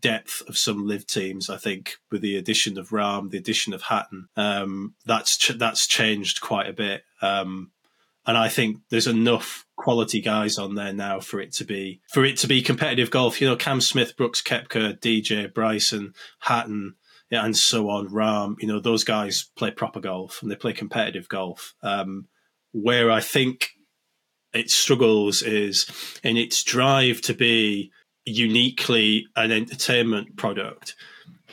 depth 0.00 0.42
of 0.48 0.56
some 0.56 0.86
LIV 0.86 1.06
teams. 1.06 1.50
I 1.50 1.56
think 1.56 1.96
with 2.10 2.22
the 2.22 2.36
addition 2.36 2.78
of 2.78 2.90
Rahm, 2.90 3.30
the 3.30 3.38
addition 3.38 3.72
of 3.72 3.82
Hatton, 3.82 4.28
um, 4.36 4.94
that's 5.06 5.36
ch- 5.36 5.58
that's 5.58 5.86
changed 5.86 6.40
quite 6.40 6.68
a 6.68 6.72
bit. 6.72 7.02
Um, 7.20 7.72
and 8.28 8.36
I 8.36 8.50
think 8.50 8.82
there's 8.90 9.06
enough 9.06 9.64
quality 9.74 10.20
guys 10.20 10.58
on 10.58 10.74
there 10.74 10.92
now 10.92 11.18
for 11.18 11.40
it 11.40 11.50
to 11.54 11.64
be 11.64 12.02
for 12.12 12.26
it 12.26 12.36
to 12.38 12.46
be 12.46 12.60
competitive 12.60 13.10
golf. 13.10 13.40
You 13.40 13.48
know, 13.48 13.56
Cam 13.56 13.80
Smith, 13.80 14.18
Brooks 14.18 14.42
Koepka, 14.42 15.00
DJ, 15.00 15.52
Bryson, 15.52 16.12
Hatton, 16.40 16.96
and 17.30 17.56
so 17.56 17.88
on. 17.88 18.08
Rahm, 18.08 18.56
you 18.60 18.68
know, 18.68 18.80
those 18.80 19.02
guys 19.02 19.50
play 19.56 19.70
proper 19.70 19.98
golf 19.98 20.42
and 20.42 20.50
they 20.50 20.56
play 20.56 20.74
competitive 20.74 21.26
golf. 21.30 21.74
Um, 21.82 22.28
where 22.72 23.10
I 23.10 23.20
think 23.20 23.70
it 24.52 24.70
struggles 24.70 25.42
is 25.42 25.86
in 26.22 26.36
its 26.36 26.62
drive 26.62 27.22
to 27.22 27.32
be 27.32 27.90
uniquely 28.26 29.26
an 29.36 29.52
entertainment 29.52 30.36
product. 30.36 30.94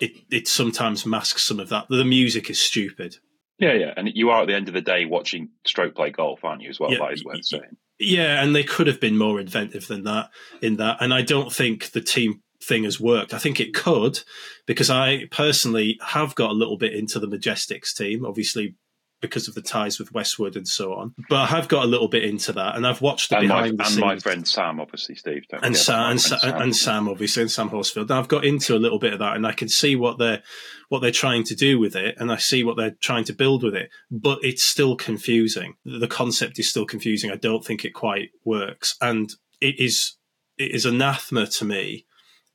It 0.02 0.12
it 0.30 0.50
sometimes 0.50 1.06
masks 1.06 1.44
some 1.44 1.62
of 1.62 1.70
that. 1.70 1.86
The 1.88 2.04
music 2.04 2.50
is 2.50 2.60
stupid. 2.60 3.20
Yeah, 3.58 3.74
yeah, 3.74 3.94
and 3.96 4.10
you 4.14 4.32
are 4.32 4.42
at 4.42 4.48
the 4.48 4.56
end 4.56 4.68
of 4.68 4.74
the 4.74 4.82
day 4.82 5.06
watching 5.06 5.50
stroke 5.66 5.96
play 5.96 6.10
golf, 6.12 6.44
aren't 6.44 6.62
you? 6.62 6.70
As 6.70 6.80
well, 6.80 6.92
yeah, 6.92 7.00
that 7.00 7.14
is 7.14 7.24
worth 7.24 7.46
saying. 7.46 7.78
Yeah, 8.00 8.44
and 8.44 8.54
they 8.54 8.64
could 8.64 8.88
have 8.88 9.00
been 9.00 9.18
more 9.18 9.40
inventive 9.40 9.88
than 9.88 10.04
that 10.04 10.30
in 10.62 10.76
that, 10.78 10.98
and 11.00 11.14
I 11.14 11.22
don't 11.22 11.54
think 11.54 11.92
the 11.92 12.02
team 12.02 12.42
thing 12.62 12.84
has 12.84 13.00
worked. 13.00 13.34
I 13.34 13.38
think 13.38 13.60
it 13.60 13.74
could 13.74 14.20
because 14.66 14.90
I 14.90 15.26
personally 15.32 15.98
have 16.02 16.36
got 16.36 16.52
a 16.52 16.54
little 16.54 16.78
bit 16.78 16.94
into 16.94 17.20
the 17.20 17.28
Majestics 17.28 17.96
team. 17.96 18.26
Obviously, 18.26 18.76
because 19.22 19.48
of 19.48 19.56
the 19.56 19.62
ties 19.62 20.00
with 20.00 20.12
Westwood 20.14 20.56
and 20.56 20.68
so 20.68 20.94
on. 20.94 21.14
But 21.30 21.38
I 21.38 21.46
have 21.48 21.68
got 21.68 21.84
a 21.84 21.88
little 21.88 22.08
bit 22.08 22.24
into 22.24 22.52
that, 22.54 22.76
and 22.76 22.86
I've 22.86 23.02
watched 23.02 23.30
the 23.30 23.38
and 23.38 23.48
behind 23.48 23.78
my, 23.78 23.84
the 23.84 23.84
and 23.84 23.88
scenes. 23.88 24.02
my 24.02 24.20
friend 24.20 24.48
Sam, 24.48 24.80
obviously, 24.80 25.16
Steve, 25.16 25.46
and 25.62 25.76
Sam, 25.76 26.12
and, 26.12 26.22
Sam, 26.22 26.40
Sam, 26.40 26.62
and 26.62 26.76
Sam, 26.76 27.10
obviously, 27.10 27.42
and 27.44 27.52
Sam 27.52 27.70
Horsfield. 27.70 28.10
And 28.10 28.20
I've 28.20 28.28
got 28.28 28.46
into 28.46 28.76
a 28.76 28.80
little 28.80 29.00
bit 29.00 29.14
of 29.14 29.20
that, 29.20 29.36
and 29.36 29.48
I 29.48 29.54
can 29.54 29.70
see 29.70 29.96
what 29.96 30.18
they're 30.18 30.44
what 30.90 31.02
they're 31.02 31.12
trying 31.12 31.44
to 31.46 31.56
do 31.56 31.80
with 31.80 31.96
it, 31.96 32.16
and 32.20 32.32
I 32.32 32.38
see 32.38 32.64
what 32.64 32.78
they're 32.78 32.96
trying 33.02 33.24
to 33.26 33.34
build 33.34 33.64
with 33.64 33.76
it. 33.76 33.90
But 34.12 34.40
it's 34.44 34.64
still 34.64 34.96
confusing. 34.96 35.76
The 35.86 36.08
concept 36.08 36.60
is 36.60 36.70
still 36.70 36.86
confusing. 36.86 37.32
I 37.32 37.38
don't 37.38 37.66
think 37.66 37.86
it 37.86 37.94
quite 37.94 38.30
works, 38.44 38.96
and 39.02 39.32
it 39.62 39.80
is 39.80 40.18
it 40.58 40.72
is 40.72 40.86
anathema 40.86 41.48
to 41.48 41.66
me 41.66 42.06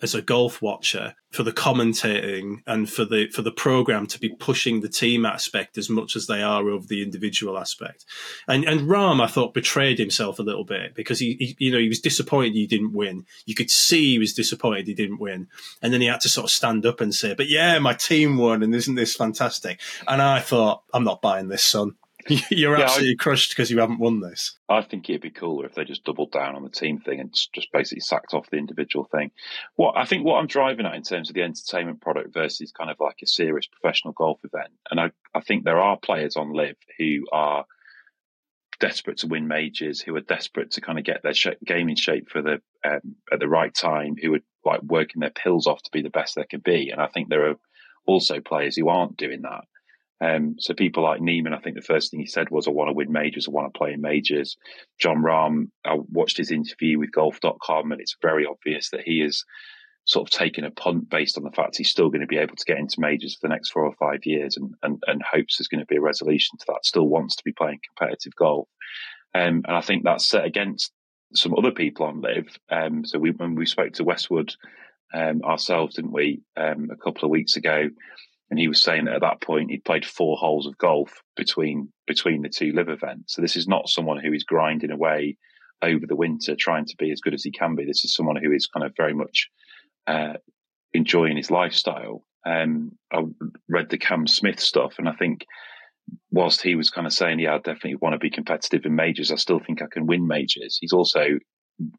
as 0.03 0.15
a 0.15 0.23
golf 0.23 0.63
watcher 0.63 1.15
for 1.31 1.43
the 1.45 1.53
commentating 1.53 2.63
and 2.67 2.91
for 2.91 3.05
the 3.05 3.29
for 3.29 3.43
the 3.43 3.53
program 3.53 4.07
to 4.07 4.19
be 4.19 4.29
pushing 4.29 4.81
the 4.81 4.89
team 4.89 5.25
aspect 5.25 5.79
as 5.79 5.89
much 5.89 6.17
as 6.17 6.27
they 6.27 6.43
are 6.43 6.69
over 6.69 6.87
the 6.87 7.03
individual 7.03 7.59
aspect. 7.59 8.05
And 8.49 8.65
and 8.65 8.83
Rahm, 8.83 9.23
I 9.23 9.27
thought, 9.29 9.55
betrayed 9.55 9.99
himself 9.99 10.39
a 10.39 10.43
little 10.43 10.65
bit 10.65 10.95
because 10.95 11.21
he, 11.21 11.37
he, 11.39 11.67
you 11.67 11.73
know 11.73 11.79
he 11.79 11.89
was 11.89 12.01
disappointed 12.01 12.55
he 12.55 12.67
didn't 12.67 12.93
win. 12.93 13.27
You 13.47 13.55
could 13.55 13.71
see 13.71 14.13
he 14.13 14.19
was 14.19 14.35
disappointed 14.35 14.87
he 14.87 14.95
didn't 14.95 15.21
win, 15.21 15.49
and 15.81 15.93
then 15.93 16.01
he 16.01 16.09
had 16.09 16.21
to 16.23 16.29
sort 16.29 16.45
of 16.45 16.51
stand 16.51 16.85
up 16.85 17.01
and 17.01 17.15
say, 17.15 17.35
"But 17.35 17.49
yeah, 17.49 17.79
my 17.79 17.95
team 17.95 18.37
won, 18.37 18.63
and 18.63 18.75
isn't 18.75 18.97
this 18.97 19.15
fantastic?" 19.15 19.81
And 20.09 20.21
I 20.21 20.41
thought, 20.41 20.83
I'm 20.93 21.05
not 21.05 21.23
buying 21.23 21.49
this, 21.49 21.65
son. 21.65 21.95
You're 22.51 22.77
yeah, 22.77 22.85
absolutely 22.85 23.17
I, 23.19 23.23
crushed 23.23 23.51
because 23.51 23.71
you 23.71 23.79
haven't 23.79 23.99
won 23.99 24.21
this. 24.21 24.59
I 24.69 24.83
think 24.83 25.09
it'd 25.09 25.23
be 25.23 25.31
cooler 25.31 25.67
if 25.67 25.75
they 25.75 25.85
just 25.85 26.05
doubled 26.05 26.33
down 26.33 26.55
on 26.55 26.63
the 26.63 26.71
team 26.71 26.99
thing 26.99 27.21
and 27.21 27.33
just 27.33 27.73
basically 27.73 28.01
sacked 28.01 28.35
off 28.35 28.51
the 28.51 28.59
individual 28.59 29.05
thing. 29.05 29.31
What 29.77 29.97
I 29.97 30.05
think 30.05 30.25
what 30.25 30.37
I'm 30.37 30.47
driving 30.47 30.87
at 30.87 30.95
in 30.95 31.03
terms 31.03 31.31
of 31.31 31.35
the 31.35 31.43
entertainment 31.43 32.01
product 32.01 32.35
versus 32.35 32.73
kind 32.73 32.91
of 32.91 32.97
like 33.01 33.19
a 33.23 33.27
serious 33.27 33.67
professional 33.67 34.13
golf 34.13 34.41
event, 34.45 34.73
and 34.91 35.01
I, 35.01 35.11
I 35.35 35.41
think 35.41 35.65
there 35.65 35.81
are 35.81 35.97
players 35.97 36.37
on 36.37 36.53
LIV 36.53 36.77
who 36.99 37.27
are 37.33 37.65
desperate 38.81 39.19
to 39.19 39.27
win 39.27 39.47
majors, 39.47 40.01
who 40.01 40.17
are 40.17 40.21
desperate 40.21 40.73
to 40.73 40.81
kind 40.81 40.99
of 40.99 41.05
get 41.05 41.23
their 41.23 41.35
sh- 41.35 41.49
game 41.65 41.89
in 41.89 41.97
shape 41.97 42.29
for 42.31 42.43
the 42.43 42.61
um, 42.85 43.17
at 43.33 43.39
the 43.39 43.49
right 43.49 43.75
time, 43.75 44.17
who 44.21 44.35
are 44.35 44.41
like 44.65 44.83
working 44.83 45.21
their 45.21 45.31
pills 45.31 45.67
off 45.67 45.83
to 45.83 45.91
be 45.93 46.03
the 46.03 46.11
best 46.11 46.35
they 46.35 46.45
can 46.45 46.61
be. 46.61 46.91
And 46.91 47.01
I 47.01 47.07
think 47.07 47.29
there 47.29 47.51
are 47.51 47.57
also 48.07 48.41
players 48.41 48.77
who 48.77 48.89
aren't 48.89 49.17
doing 49.17 49.43
that. 49.43 49.65
Um, 50.21 50.57
so 50.59 50.75
people 50.75 51.03
like 51.03 51.21
Niemann, 51.21 51.55
I 51.55 51.61
think 51.61 51.77
the 51.77 51.83
first 51.83 52.11
thing 52.11 52.21
he 52.21 52.27
said 52.27 52.51
was, 52.51 52.69
I 52.69 52.73
want 52.73 52.89
to 52.89 52.95
win 52.95 53.11
majors, 53.11 53.49
I 53.49 53.53
want 53.53 53.73
to 53.73 53.79
play 53.79 53.93
in 53.93 54.01
majors. 54.01 54.57
Jon 54.99 55.23
Rahm, 55.23 55.71
I 55.85 55.97
watched 56.11 56.37
his 56.37 56.51
interview 56.51 56.99
with 56.99 57.13
golf.com 57.13 57.93
and 57.93 58.01
it's 58.01 58.17
very 58.21 58.47
obvious 58.47 58.91
that 58.91 59.03
he 59.03 59.23
is 59.23 59.45
sort 60.05 60.29
of 60.29 60.39
taking 60.39 60.65
a 60.65 60.71
punt 60.71 61.09
based 61.09 61.39
on 61.39 61.45
the 61.45 61.51
fact 61.51 61.77
he's 61.77 61.91
still 61.91 62.11
going 62.11 62.21
to 62.21 62.27
be 62.27 62.39
able 62.39 62.57
to 62.57 62.65
get 62.65 62.79
into 62.79 63.01
majors 63.01 63.37
for 63.37 63.47
the 63.47 63.53
next 63.53 63.71
four 63.71 63.85
or 63.87 63.95
five 63.95 64.25
years 64.25 64.57
and, 64.57 64.75
and, 64.83 65.03
and 65.07 65.23
hopes 65.23 65.57
there's 65.57 65.69
going 65.69 65.81
to 65.81 65.87
be 65.87 65.97
a 65.97 66.01
resolution 66.01 66.59
to 66.59 66.65
that, 66.69 66.85
still 66.85 67.07
wants 67.07 67.37
to 67.37 67.45
be 67.45 67.53
playing 67.53 67.79
competitive 67.97 68.35
golf. 68.35 68.69
Um, 69.35 69.63
and 69.67 69.77
I 69.77 69.81
think 69.81 70.05
that's 70.05 70.29
set 70.29 70.45
against 70.45 70.93
some 71.35 71.55
other 71.57 71.71
people 71.71 72.07
on 72.07 72.21
LIV. 72.21 72.59
Um, 72.71 73.05
so 73.05 73.19
we, 73.19 73.31
when 73.31 73.55
we 73.55 73.67
spoke 73.67 73.93
to 73.95 74.05
Westwood 74.05 74.55
um, 75.15 75.43
ourselves, 75.43 75.95
didn't 75.95 76.13
we, 76.13 76.43
um, 76.57 76.89
a 76.91 76.97
couple 76.97 77.25
of 77.25 77.31
weeks 77.31 77.57
ago, 77.57 77.89
and 78.51 78.59
he 78.59 78.69
was 78.69 78.83
saying 78.83 79.05
that 79.05 79.15
at 79.15 79.21
that 79.21 79.41
point 79.41 79.71
he'd 79.71 79.85
played 79.85 80.05
four 80.05 80.37
holes 80.37 80.67
of 80.67 80.77
golf 80.77 81.23
between 81.37 81.93
between 82.07 82.43
the 82.43 82.49
two 82.49 82.73
LIV 82.73 82.89
events. 82.89 83.35
So 83.35 83.43
this 83.43 83.57
is 83.57 83.69
not 83.69 83.89
someone 83.89 84.19
who 84.19 84.33
is 84.33 84.45
grinding 84.45 84.91
away 84.91 85.37
over 85.83 86.07
the 86.07 86.17
winter 86.17 86.57
trying 86.57 86.85
to 86.87 86.97
be 86.99 87.11
as 87.13 87.21
good 87.21 87.33
as 87.33 87.45
he 87.45 87.53
can 87.53 87.75
be. 87.75 87.85
This 87.85 88.05
is 88.05 88.15
someone 88.15 88.37
who 88.37 88.53
is 88.53 88.67
kind 88.67 88.85
of 88.85 88.93
very 88.97 89.15
much 89.15 89.49
uh, 90.07 90.35
enjoying 90.93 91.37
his 91.37 91.51
lifestyle. 91.51 92.25
Um, 92.45 92.93
I 93.13 93.23
read 93.69 93.91
the 93.91 93.99
Cam 93.99 94.27
Smith 94.27 94.61
stuff, 94.61 94.95
and 94.99 95.09
I 95.09 95.13
think 95.13 95.47
whilst 96.31 96.61
he 96.61 96.75
was 96.75 96.91
kind 96.91 97.07
of 97.07 97.13
saying, 97.13 97.39
"Yeah, 97.39 97.55
I 97.55 97.59
definitely 97.59 97.97
want 97.97 98.15
to 98.15 98.19
be 98.19 98.31
competitive 98.31 98.85
in 98.85 98.97
majors," 98.97 99.31
I 99.31 99.37
still 99.37 99.61
think 99.61 99.81
I 99.81 99.87
can 99.91 100.07
win 100.07 100.27
majors. 100.27 100.79
He's 100.81 100.93
also 100.93 101.39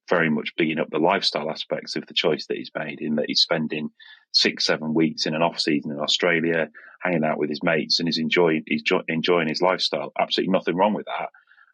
very 0.10 0.30
much 0.30 0.54
bigging 0.58 0.80
up 0.80 0.90
the 0.92 1.00
lifestyle 1.00 1.50
aspects 1.50 1.96
of 1.96 2.06
the 2.08 2.14
choice 2.14 2.46
that 2.48 2.58
he's 2.58 2.72
made, 2.78 3.00
in 3.00 3.16
that 3.16 3.26
he's 3.28 3.42
spending 3.42 3.90
six, 4.32 4.66
seven 4.66 4.94
weeks 4.94 5.26
in 5.26 5.36
an 5.36 5.42
off 5.42 5.60
season 5.60 5.92
in 5.92 6.00
Australia, 6.00 6.70
hanging 7.02 7.24
out 7.24 7.38
with 7.38 7.50
his 7.50 7.64
mates, 7.64 8.00
and 8.00 8.08
he's 8.08 8.18
enjoying 8.18 8.64
he's 8.66 8.84
enjoying 9.08 9.48
his 9.48 9.62
lifestyle. 9.62 10.12
Absolutely 10.20 10.52
nothing 10.52 10.76
wrong 10.76 10.94
with 10.94 11.06
that. 11.06 11.30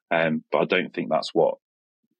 Um, 0.09 0.43
but 0.51 0.59
I 0.59 0.65
don't 0.65 0.93
think 0.93 1.09
that's 1.09 1.33
what 1.33 1.55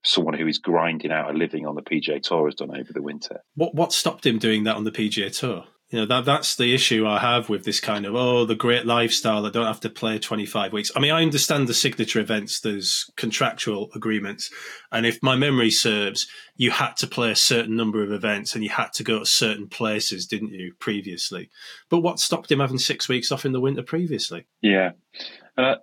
someone 0.03 0.35
who 0.35 0.47
is 0.47 0.59
grinding 0.59 1.11
out 1.11 1.33
a 1.33 1.37
living 1.37 1.65
on 1.65 1.75
the 1.75 1.81
PGA 1.81 2.21
Tour 2.21 2.47
has 2.47 2.55
done 2.55 2.75
over 2.75 2.93
the 2.93 3.01
winter. 3.01 3.41
What 3.55 3.75
what 3.75 3.93
stopped 3.93 4.25
him 4.25 4.39
doing 4.39 4.63
that 4.63 4.75
on 4.75 4.83
the 4.83 4.91
PGA 4.91 5.37
Tour? 5.37 5.65
You 5.89 5.99
know 5.99 6.05
that 6.07 6.25
that's 6.25 6.57
the 6.57 6.73
issue 6.73 7.07
I 7.07 7.19
have 7.19 7.47
with 7.47 7.63
this 7.63 7.79
kind 7.79 8.05
of 8.05 8.13
oh 8.13 8.45
the 8.45 8.55
great 8.55 8.85
lifestyle. 8.85 9.45
I 9.45 9.49
don't 9.49 9.65
have 9.65 9.79
to 9.81 9.89
play 9.89 10.19
twenty 10.19 10.45
five 10.45 10.73
weeks. 10.73 10.91
I 10.95 10.99
mean, 10.99 11.11
I 11.11 11.21
understand 11.21 11.67
the 11.67 11.73
signature 11.73 12.19
events. 12.19 12.59
There's 12.59 13.09
contractual 13.15 13.89
agreements, 13.95 14.51
and 14.91 15.05
if 15.05 15.23
my 15.23 15.37
memory 15.37 15.71
serves, 15.71 16.27
you 16.57 16.71
had 16.71 16.97
to 16.97 17.07
play 17.07 17.31
a 17.31 17.37
certain 17.37 17.77
number 17.77 18.03
of 18.03 18.11
events 18.11 18.53
and 18.53 18.65
you 18.65 18.69
had 18.69 18.91
to 18.93 19.03
go 19.03 19.19
to 19.19 19.25
certain 19.25 19.69
places, 19.69 20.25
didn't 20.25 20.51
you? 20.51 20.73
Previously, 20.77 21.49
but 21.89 21.99
what 21.99 22.19
stopped 22.19 22.51
him 22.51 22.59
having 22.59 22.79
six 22.79 23.07
weeks 23.07 23.31
off 23.31 23.45
in 23.45 23.53
the 23.53 23.61
winter 23.61 23.83
previously? 23.83 24.45
Yeah, 24.61 24.91
uh, 25.57 25.75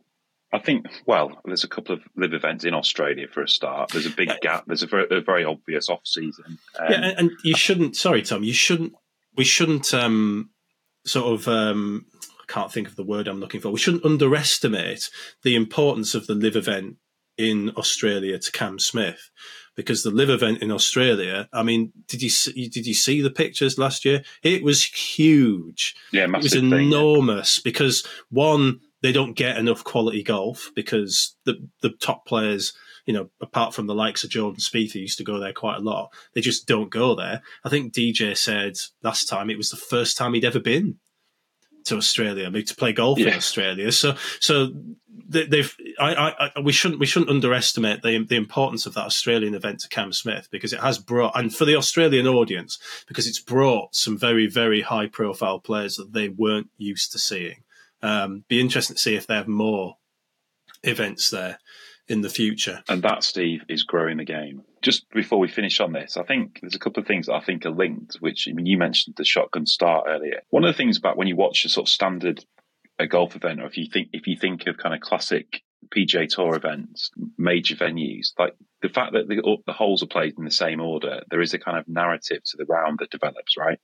I 0.55 0.59
think, 0.61 0.87
well, 1.05 1.41
there's 1.45 1.65
a 1.65 1.69
couple 1.69 1.97
of 1.97 2.03
LIV 2.15 2.35
events 2.35 2.65
in 2.65 2.75
Australia 2.75 3.27
for 3.27 3.43
a 3.43 3.49
start. 3.49 3.91
There's 3.91 4.07
a 4.07 4.11
big 4.11 4.31
gap. 4.41 4.65
There's 4.69 4.85
a 4.85 4.87
very, 4.87 5.07
a 5.11 5.21
very 5.21 5.45
obvious 5.45 5.89
off 5.89 6.03
season. 6.05 6.59
Um, 6.79 6.87
yeah, 6.91 6.97
and, 6.97 7.19
and, 7.19 7.31
you 7.43 7.57
shouldn't. 7.57 7.97
Sorry, 7.97 8.23
Tom. 8.23 8.45
You 8.45 8.53
shouldn't. 8.53 8.93
We 9.37 9.45
shouldn't 9.45 9.93
um, 9.95 10.51
sort 11.07 11.33
of. 11.33 11.49
Um, 11.49 12.07
I 12.41 12.53
can't 12.53 12.73
think 12.73 12.89
of 12.89 12.97
the 12.97 13.05
word 13.05 13.27
I'm 13.27 13.41
looking 13.41 13.61
for. 13.61 13.71
We 13.71 13.79
shouldn't 13.79 14.05
underestimate 14.05 15.09
the 15.43 15.55
importance 15.55 16.15
of 16.15 16.27
the 16.27 16.35
LIV 16.35 16.57
event 16.57 16.97
in 17.39 17.73
Australia 17.77 18.39
to 18.39 18.53
Cam 18.53 18.79
Smith, 18.79 19.31
because 19.77 20.03
the 20.03 20.11
LIV 20.11 20.31
event 20.31 20.63
in 20.63 20.71
Australia. 20.71 21.49
I 21.53 21.63
mean, 21.63 21.93
did 22.07 22.23
you 22.23 22.31
see, 22.31 22.69
did 22.69 22.87
you 22.87 22.95
see 22.95 23.21
the 23.21 23.31
pictures 23.31 23.79
last 23.79 24.05
year? 24.05 24.23
It 24.43 24.63
was 24.63 24.85
huge. 24.85 25.95
Yeah, 26.13 26.25
it 26.25 26.43
was 26.43 26.55
enormous 26.55 27.59
yeah. 27.59 27.63
because 27.65 28.07
one 28.31 28.81
they 29.03 29.13
don't 29.13 29.35
get 29.35 29.59
enough 29.59 29.85
quality 29.85 30.23
golf 30.23 30.71
because 30.75 31.37
the 31.45 31.69
the 31.83 31.91
top 31.91 32.27
players, 32.27 32.73
you 33.07 33.13
know, 33.13 33.29
apart 33.41 33.75
from 33.75 33.87
the 33.87 33.95
likes 33.95 34.25
of 34.25 34.31
Jordan 34.31 34.61
Spieth, 34.61 34.93
who 34.93 35.01
used 35.01 35.19
to 35.19 35.25
go 35.25 35.39
there 35.39 35.53
quite 35.53 35.77
a 35.77 35.81
lot, 35.81 36.11
they 36.35 36.41
just 36.41 36.67
don't 36.67 36.91
go 36.91 37.15
there. 37.15 37.43
I 37.65 37.69
think 37.69 37.93
DJ 37.93 38.37
said 38.37 38.77
last 39.03 39.27
time 39.27 39.51
it 39.51 39.59
was 39.59 39.71
the 39.71 39.77
first 39.77 40.17
time 40.17 40.35
he'd 40.35 40.45
ever 40.45 40.61
been 40.61 40.99
to 41.85 41.97
Australia, 41.97 42.51
to 42.51 42.77
play 42.77 42.93
golf 42.93 43.19
yeah. 43.19 43.29
in 43.29 43.35
Australia. 43.35 43.93
So, 43.93 44.17
so 44.41 44.73
they, 45.29 45.59
have 45.59 45.75
I, 46.01 46.51
I, 46.57 46.61
we 46.61 46.73
shouldn't 46.73 47.01
we 47.01 47.07
shouldn't 47.07 47.31
underestimate 47.31 48.03
the 48.03 48.25
the 48.25 48.37
importance 48.37 48.87
of 48.87 48.95
that 48.95 49.07
Australian 49.07 49.55
event 49.55 49.81
to 49.81 49.89
Cam 49.89 50.13
Smith 50.13 50.49
because 50.51 50.73
it 50.73 50.81
has 50.81 50.99
brought 50.99 51.39
and 51.39 51.55
for 51.55 51.65
the 51.65 51.77
Australian 51.77 52.27
audience 52.27 52.79
because 53.07 53.27
it's 53.27 53.39
brought 53.39 53.95
some 53.95 54.19
very 54.19 54.47
very 54.47 54.81
high 54.81 55.07
profile 55.07 55.59
players 55.59 55.97
that 55.97 56.13
they 56.13 56.29
weren't 56.29 56.71
used 56.79 57.13
to 57.13 57.19
seeing. 57.19 57.63
Um, 58.03 58.45
be 58.49 58.61
interesting 58.61 58.97
to 58.97 59.03
see 59.03 59.15
if 59.15 59.27
they 59.27 59.35
have 59.35 59.49
more 59.49 59.97
events 60.83 61.31
there 61.31 61.59
in 62.09 62.21
the 62.21 62.31
future. 62.31 62.83
And 62.89 63.03
that, 63.03 63.25
Steve, 63.25 63.63
is 63.69 63.83
growing 63.83 64.19
the 64.19 64.25
game. 64.25 64.63
Just 64.83 65.09
before 65.11 65.39
we 65.39 65.49
finish 65.49 65.81
on 65.81 65.93
this, 65.93 66.17
I 66.17 66.23
think 66.23 66.59
there's 66.61 66.75
a 66.75 66.79
couple 66.79 67.01
of 67.01 67.07
things 67.07 67.27
that 67.27 67.35
I 67.35 67.41
think 67.41 67.65
are 67.65 67.71
linked, 67.71 68.17
which 68.21 68.47
I 68.49 68.53
mean, 68.53 68.67
you 68.67 68.77
mentioned 68.77 69.17
the 69.17 69.25
shotgun 69.25 69.67
start 69.67 70.07
earlier. 70.09 70.43
One 70.51 70.65
of 70.65 70.73
the 70.73 70.77
things 70.77 70.99
about 70.99 71.17
when 71.17 71.29
you 71.29 71.37
watch 71.37 71.65
a 71.65 71.69
sort 71.69 71.89
of 71.89 71.93
standard 71.93 72.45
a 72.99 73.07
golf 73.07 73.35
event, 73.35 73.61
or 73.61 73.67
if 73.67 73.77
you 73.77 73.87
think 73.93 74.09
if 74.13 74.27
you 74.27 74.37
think 74.37 74.67
of 74.67 74.77
kind 74.77 74.95
of 74.95 75.01
classic 75.01 75.63
PGA 75.95 76.29
Tour 76.29 76.55
events, 76.55 77.11
major 77.37 77.77
venues, 77.77 78.29
like 78.39 78.55
the 78.83 78.89
fact 78.89 79.13
that 79.13 79.29
the, 79.29 79.57
the 79.67 79.73
holes 79.73 80.03
are 80.03 80.07
played 80.07 80.35
in 80.39 80.45
the 80.45 80.51
same 80.51 80.81
order, 80.81 81.23
there 81.31 81.41
is 81.41 81.55
a 81.55 81.59
kind 81.59 81.79
of 81.79 81.89
narrative 81.89 82.43
to 82.45 82.57
the 82.57 82.65
round 82.67 82.99
that 83.01 83.11
develops, 83.11 83.57
right? 83.59 83.79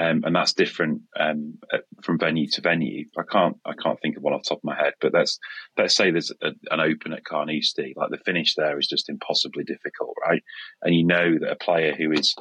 Um, 0.00 0.22
and 0.24 0.34
that's 0.34 0.54
different 0.54 1.02
um, 1.18 1.58
uh, 1.72 1.78
from 2.02 2.18
venue 2.18 2.48
to 2.52 2.62
venue. 2.62 3.06
I 3.18 3.22
can't 3.30 3.56
I 3.66 3.72
can't 3.74 4.00
think 4.00 4.16
of 4.16 4.22
one 4.22 4.32
off 4.32 4.44
the 4.44 4.50
top 4.50 4.58
of 4.58 4.64
my 4.64 4.74
head, 4.76 4.94
but 5.00 5.12
let's 5.12 5.38
let's 5.76 5.94
say 5.94 6.10
there's 6.10 6.32
a, 6.42 6.52
an 6.70 6.80
open 6.80 7.12
at 7.12 7.24
Carnoustie, 7.24 7.92
like 7.96 8.08
the 8.10 8.18
finish 8.24 8.54
there 8.54 8.78
is 8.78 8.86
just 8.86 9.10
impossibly 9.10 9.62
difficult, 9.62 10.14
right? 10.26 10.42
And 10.80 10.94
you 10.94 11.04
know 11.04 11.38
that 11.40 11.50
a 11.50 11.56
player 11.56 11.94
who 11.94 12.12
is 12.12 12.34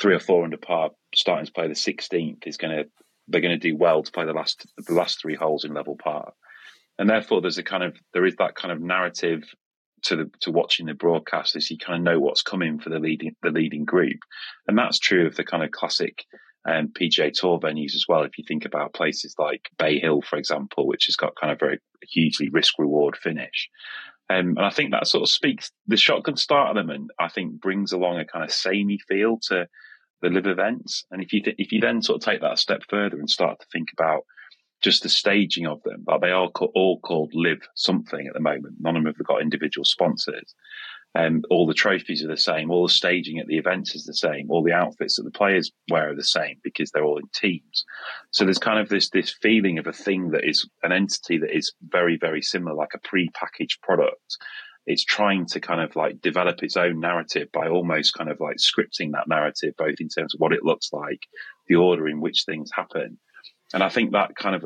three 0.00 0.14
or 0.14 0.20
four 0.20 0.44
under 0.44 0.56
par 0.56 0.90
starting 1.14 1.44
to 1.44 1.52
play 1.52 1.68
the 1.68 1.74
16th 1.74 2.46
is 2.46 2.56
going 2.56 2.74
to 2.74 2.84
they're 3.26 3.42
going 3.42 3.58
to 3.58 3.68
do 3.68 3.76
well 3.76 4.02
to 4.02 4.12
play 4.12 4.24
the 4.24 4.32
last 4.32 4.66
the 4.78 4.94
last 4.94 5.20
three 5.20 5.34
holes 5.34 5.64
in 5.64 5.74
level 5.74 5.96
par, 6.02 6.32
and 6.98 7.10
therefore 7.10 7.42
there's 7.42 7.58
a 7.58 7.62
kind 7.62 7.82
of 7.82 7.96
there 8.14 8.24
is 8.24 8.36
that 8.36 8.54
kind 8.54 8.72
of 8.72 8.80
narrative 8.80 9.42
to 10.04 10.16
the 10.16 10.30
to 10.40 10.50
watching 10.50 10.86
the 10.86 10.94
broadcast 10.94 11.54
is 11.54 11.70
you 11.70 11.76
kind 11.76 11.98
of 11.98 12.04
know 12.04 12.20
what's 12.20 12.40
coming 12.40 12.78
for 12.78 12.88
the 12.88 12.98
leading 12.98 13.34
the 13.42 13.50
leading 13.50 13.84
group, 13.84 14.20
and 14.66 14.78
that's 14.78 14.98
true 14.98 15.26
of 15.26 15.36
the 15.36 15.44
kind 15.44 15.62
of 15.62 15.70
classic 15.70 16.24
um, 16.66 16.88
PGA 16.88 17.32
Tour 17.32 17.58
venues 17.58 17.94
as 17.94 18.04
well. 18.08 18.22
If 18.22 18.38
you 18.38 18.44
think 18.46 18.64
about 18.64 18.94
places 18.94 19.34
like 19.38 19.70
Bay 19.78 19.98
Hill, 19.98 20.22
for 20.22 20.38
example, 20.38 20.86
which 20.86 21.06
has 21.06 21.16
got 21.16 21.36
kind 21.40 21.52
of 21.52 21.58
very 21.58 21.78
hugely 22.02 22.48
risk 22.48 22.74
reward 22.78 23.16
finish. 23.16 23.68
Um, 24.30 24.56
and 24.56 24.60
I 24.60 24.70
think 24.70 24.90
that 24.90 25.06
sort 25.06 25.22
of 25.22 25.30
speaks 25.30 25.70
the 25.86 25.96
shotgun 25.96 26.36
start 26.36 26.76
element. 26.76 27.10
I 27.18 27.28
think 27.28 27.60
brings 27.60 27.92
along 27.92 28.18
a 28.18 28.26
kind 28.26 28.44
of 28.44 28.52
samey 28.52 28.98
feel 29.08 29.38
to 29.44 29.66
the 30.20 30.28
LIV 30.28 30.46
events. 30.46 31.04
And 31.10 31.22
if 31.22 31.32
you 31.32 31.42
th- 31.42 31.56
if 31.58 31.72
you 31.72 31.80
then 31.80 32.02
sort 32.02 32.16
of 32.16 32.26
take 32.26 32.40
that 32.42 32.52
a 32.52 32.56
step 32.56 32.82
further 32.88 33.18
and 33.18 33.30
start 33.30 33.60
to 33.60 33.66
think 33.72 33.88
about 33.92 34.22
just 34.82 35.02
the 35.02 35.08
staging 35.08 35.66
of 35.66 35.82
them, 35.82 36.04
like 36.06 36.20
they 36.20 36.30
are 36.30 36.50
co- 36.50 36.72
all 36.74 37.00
called 37.00 37.32
LIV 37.34 37.60
something 37.74 38.26
at 38.26 38.34
the 38.34 38.40
moment. 38.40 38.76
None 38.78 38.96
of 38.96 39.04
them 39.04 39.14
have 39.16 39.26
got 39.26 39.42
individual 39.42 39.84
sponsors. 39.84 40.54
Um, 41.14 41.42
all 41.50 41.66
the 41.66 41.74
trophies 41.74 42.22
are 42.22 42.28
the 42.28 42.36
same. 42.36 42.70
All 42.70 42.86
the 42.86 42.92
staging 42.92 43.38
at 43.38 43.46
the 43.46 43.56
events 43.56 43.94
is 43.94 44.04
the 44.04 44.14
same. 44.14 44.50
All 44.50 44.62
the 44.62 44.72
outfits 44.72 45.16
that 45.16 45.22
the 45.22 45.30
players 45.30 45.70
wear 45.90 46.10
are 46.10 46.14
the 46.14 46.22
same 46.22 46.56
because 46.62 46.90
they're 46.90 47.04
all 47.04 47.18
in 47.18 47.28
teams. 47.34 47.84
So 48.30 48.44
there's 48.44 48.58
kind 48.58 48.78
of 48.78 48.88
this 48.88 49.10
this 49.10 49.34
feeling 49.42 49.78
of 49.78 49.86
a 49.86 49.92
thing 49.92 50.30
that 50.30 50.48
is 50.48 50.68
an 50.82 50.92
entity 50.92 51.38
that 51.38 51.56
is 51.56 51.72
very 51.88 52.18
very 52.18 52.42
similar, 52.42 52.74
like 52.74 52.94
a 52.94 53.08
pre-packaged 53.08 53.80
product. 53.82 54.36
It's 54.86 55.04
trying 55.04 55.46
to 55.46 55.60
kind 55.60 55.80
of 55.80 55.96
like 55.96 56.20
develop 56.20 56.62
its 56.62 56.76
own 56.76 57.00
narrative 57.00 57.48
by 57.52 57.68
almost 57.68 58.14
kind 58.14 58.30
of 58.30 58.40
like 58.40 58.56
scripting 58.56 59.12
that 59.12 59.28
narrative, 59.28 59.74
both 59.76 59.96
in 60.00 60.08
terms 60.08 60.34
of 60.34 60.40
what 60.40 60.52
it 60.52 60.64
looks 60.64 60.92
like, 60.92 61.26
the 61.68 61.76
order 61.76 62.08
in 62.08 62.20
which 62.20 62.44
things 62.44 62.70
happen. 62.72 63.18
And 63.74 63.82
I 63.82 63.90
think 63.90 64.12
that 64.12 64.34
kind 64.34 64.56
of 64.56 64.64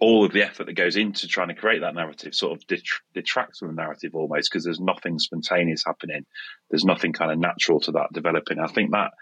all 0.00 0.24
of 0.24 0.32
the 0.32 0.42
effort 0.42 0.66
that 0.66 0.74
goes 0.74 0.96
into 0.96 1.26
trying 1.26 1.48
to 1.48 1.54
create 1.54 1.80
that 1.80 1.94
narrative 1.94 2.34
sort 2.34 2.52
of 2.52 2.66
detracts 3.14 3.58
from 3.58 3.68
the 3.68 3.74
narrative 3.74 4.14
almost 4.14 4.50
because 4.50 4.64
there's 4.64 4.80
nothing 4.80 5.18
spontaneous 5.18 5.84
happening. 5.84 6.26
There's 6.70 6.84
nothing 6.84 7.12
kind 7.12 7.32
of 7.32 7.38
natural 7.38 7.80
to 7.80 7.92
that 7.92 8.12
developing. 8.12 8.58
I 8.58 8.66
think 8.66 8.90
that, 8.92 9.12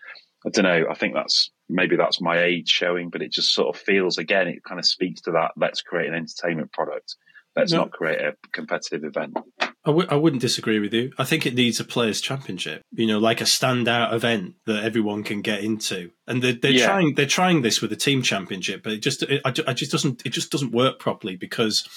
I 0.44 0.50
don't 0.50 0.64
know, 0.64 0.86
I 0.90 0.94
think 0.94 1.14
that's 1.14 1.50
maybe 1.68 1.96
that's 1.96 2.20
my 2.20 2.42
age 2.42 2.68
showing, 2.68 3.10
but 3.10 3.22
it 3.22 3.32
just 3.32 3.52
sort 3.52 3.74
of 3.74 3.80
feels 3.80 4.18
again, 4.18 4.48
it 4.48 4.64
kind 4.64 4.78
of 4.78 4.86
speaks 4.86 5.20
to 5.22 5.32
that. 5.32 5.52
Let's 5.56 5.82
create 5.82 6.08
an 6.08 6.14
entertainment 6.14 6.72
product. 6.72 7.14
Let's 7.54 7.72
no. 7.72 7.78
not 7.78 7.92
create 7.92 8.20
a 8.20 8.36
competitive 8.52 9.04
event. 9.04 9.36
I 9.84 9.90
w- 9.90 10.08
I 10.10 10.16
wouldn't 10.16 10.42
disagree 10.42 10.80
with 10.80 10.92
you. 10.92 11.12
I 11.18 11.24
think 11.24 11.46
it 11.46 11.54
needs 11.54 11.80
a 11.80 11.84
players' 11.84 12.20
championship. 12.20 12.82
You 12.92 13.06
know, 13.06 13.18
like 13.18 13.40
a 13.40 13.44
standout 13.44 14.12
event 14.12 14.54
that 14.66 14.84
everyone 14.84 15.22
can 15.22 15.40
get 15.40 15.62
into. 15.62 16.10
And 16.26 16.42
they're, 16.42 16.52
they're 16.52 16.72
yeah. 16.72 16.86
trying 16.86 17.14
they're 17.14 17.26
trying 17.26 17.62
this 17.62 17.80
with 17.80 17.92
a 17.92 17.96
team 17.96 18.22
championship, 18.22 18.82
but 18.82 18.92
it 18.92 18.98
just 18.98 19.22
it, 19.22 19.40
I, 19.44 19.54
I 19.66 19.72
just 19.72 19.92
doesn't 19.92 20.26
it 20.26 20.30
just 20.30 20.50
doesn't 20.50 20.72
work 20.72 20.98
properly 20.98 21.36
because 21.36 21.88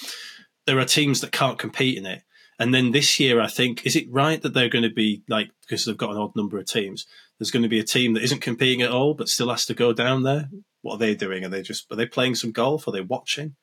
there 0.66 0.80
are 0.80 0.86
teams 0.86 1.22
that 1.22 1.32
can't 1.32 1.60
compete 1.60 1.98
in 1.98 2.06
it. 2.06 2.24
And 2.60 2.74
then 2.74 2.92
this 2.92 3.20
year, 3.20 3.42
I 3.42 3.48
think, 3.48 3.88
is 3.88 3.96
it 3.96 4.06
right 4.12 4.40
that 4.44 4.54
they're 4.54 4.70
going 4.70 4.84
to 4.84 4.94
be 4.94 5.24
like 5.28 5.50
because 5.62 5.86
they've 5.86 5.98
got 5.98 6.12
an 6.12 6.18
odd 6.18 6.36
number 6.36 6.60
of 6.60 6.68
teams? 6.68 7.08
There's 7.40 7.52
going 7.52 7.64
to 7.64 7.70
be 7.70 7.80
a 7.80 7.84
team 7.84 8.14
that 8.14 8.24
isn't 8.24 8.42
competing 8.42 8.84
at 8.84 8.92
all, 8.92 9.16
but 9.16 9.30
still 9.30 9.50
has 9.50 9.66
to 9.66 9.74
go 9.74 9.94
down 9.94 10.22
there. 10.22 10.50
What 10.84 10.96
are 10.96 11.00
they 11.00 11.16
doing? 11.16 11.44
Are 11.44 11.50
they 11.50 11.64
just 11.64 11.92
are 11.92 11.96
they 11.96 12.06
playing 12.06 12.36
some 12.36 12.52
golf? 12.52 12.88
Are 12.88 12.92
they 12.92 13.02
watching? 13.02 13.56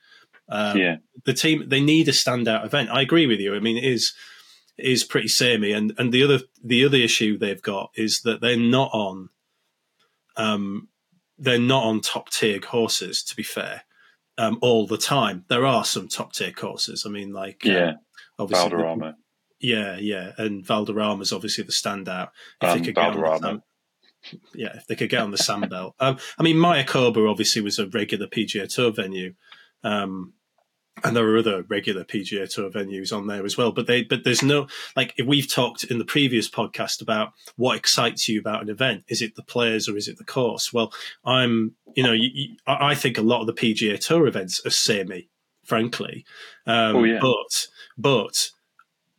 Um, 0.48 0.76
yeah, 0.78 0.96
the 1.24 1.34
team 1.34 1.68
they 1.68 1.80
need 1.80 2.08
a 2.08 2.12
standout 2.12 2.64
event. 2.64 2.90
I 2.90 3.02
agree 3.02 3.26
with 3.26 3.40
you. 3.40 3.54
I 3.54 3.60
mean, 3.60 3.76
it 3.76 3.84
is 3.84 4.14
it 4.76 4.86
is 4.86 5.04
pretty 5.04 5.28
samey, 5.28 5.72
and 5.72 5.92
and 5.98 6.12
the 6.12 6.22
other 6.22 6.40
the 6.62 6.84
other 6.84 6.96
issue 6.96 7.36
they've 7.36 7.62
got 7.62 7.90
is 7.94 8.22
that 8.22 8.40
they're 8.40 8.56
not 8.56 8.90
on, 8.92 9.28
um, 10.36 10.88
they're 11.36 11.58
not 11.58 11.84
on 11.84 12.00
top 12.00 12.30
tier 12.30 12.60
courses. 12.60 13.22
To 13.24 13.36
be 13.36 13.42
fair, 13.42 13.82
um, 14.38 14.58
all 14.62 14.86
the 14.86 14.98
time 14.98 15.44
there 15.48 15.66
are 15.66 15.84
some 15.84 16.08
top 16.08 16.32
tier 16.32 16.52
courses. 16.52 17.04
I 17.06 17.10
mean, 17.10 17.32
like 17.32 17.62
um, 17.66 17.72
yeah, 17.72 17.92
obviously 18.38 18.70
Valderrama. 18.70 19.16
Yeah, 19.60 19.96
yeah, 19.98 20.32
and 20.38 20.64
Valderrama's 20.64 21.32
obviously 21.32 21.64
the 21.64 21.72
standout. 21.72 22.30
If 22.62 22.68
um, 22.70 22.78
they 22.78 22.84
could 22.84 22.94
Valderrama. 22.94 23.40
Get 23.40 23.48
on 23.48 23.54
the, 23.56 23.62
yeah, 24.54 24.76
if 24.76 24.86
they 24.86 24.94
could 24.94 25.10
get 25.10 25.22
on 25.22 25.30
the 25.30 25.36
Sandbelt. 25.36 25.92
Um, 25.98 26.18
I 26.38 26.42
mean, 26.42 26.56
Mayakoba 26.56 27.28
obviously 27.28 27.62
was 27.62 27.78
a 27.78 27.88
regular 27.88 28.26
PGA 28.26 28.72
Tour 28.72 28.92
venue, 28.92 29.34
um, 29.82 30.34
and 31.04 31.16
there 31.16 31.28
are 31.28 31.38
other 31.38 31.62
regular 31.62 32.04
PGA 32.04 32.48
Tour 32.52 32.70
venues 32.70 33.16
on 33.16 33.26
there 33.26 33.44
as 33.44 33.56
well. 33.56 33.72
But 33.72 33.86
they, 33.86 34.02
but 34.02 34.24
there's 34.24 34.42
no 34.42 34.66
like 34.96 35.14
if 35.16 35.26
we've 35.26 35.50
talked 35.50 35.84
in 35.84 35.98
the 35.98 36.04
previous 36.04 36.48
podcast 36.48 37.00
about 37.02 37.32
what 37.56 37.76
excites 37.76 38.28
you 38.28 38.40
about 38.40 38.62
an 38.62 38.68
event. 38.68 39.04
Is 39.08 39.22
it 39.22 39.34
the 39.36 39.42
players 39.42 39.88
or 39.88 39.96
is 39.96 40.08
it 40.08 40.18
the 40.18 40.24
course? 40.24 40.72
Well, 40.72 40.92
I'm, 41.24 41.74
you 41.94 42.02
know, 42.02 42.12
you, 42.12 42.30
you, 42.32 42.56
I 42.66 42.94
think 42.94 43.18
a 43.18 43.22
lot 43.22 43.40
of 43.40 43.46
the 43.46 43.52
PGA 43.52 43.98
Tour 43.98 44.26
events 44.26 44.64
are 44.64 44.70
samey, 44.70 45.28
frankly. 45.64 46.24
Um, 46.66 46.96
oh, 46.96 47.04
yeah. 47.04 47.18
But 47.20 47.68
but 47.96 48.50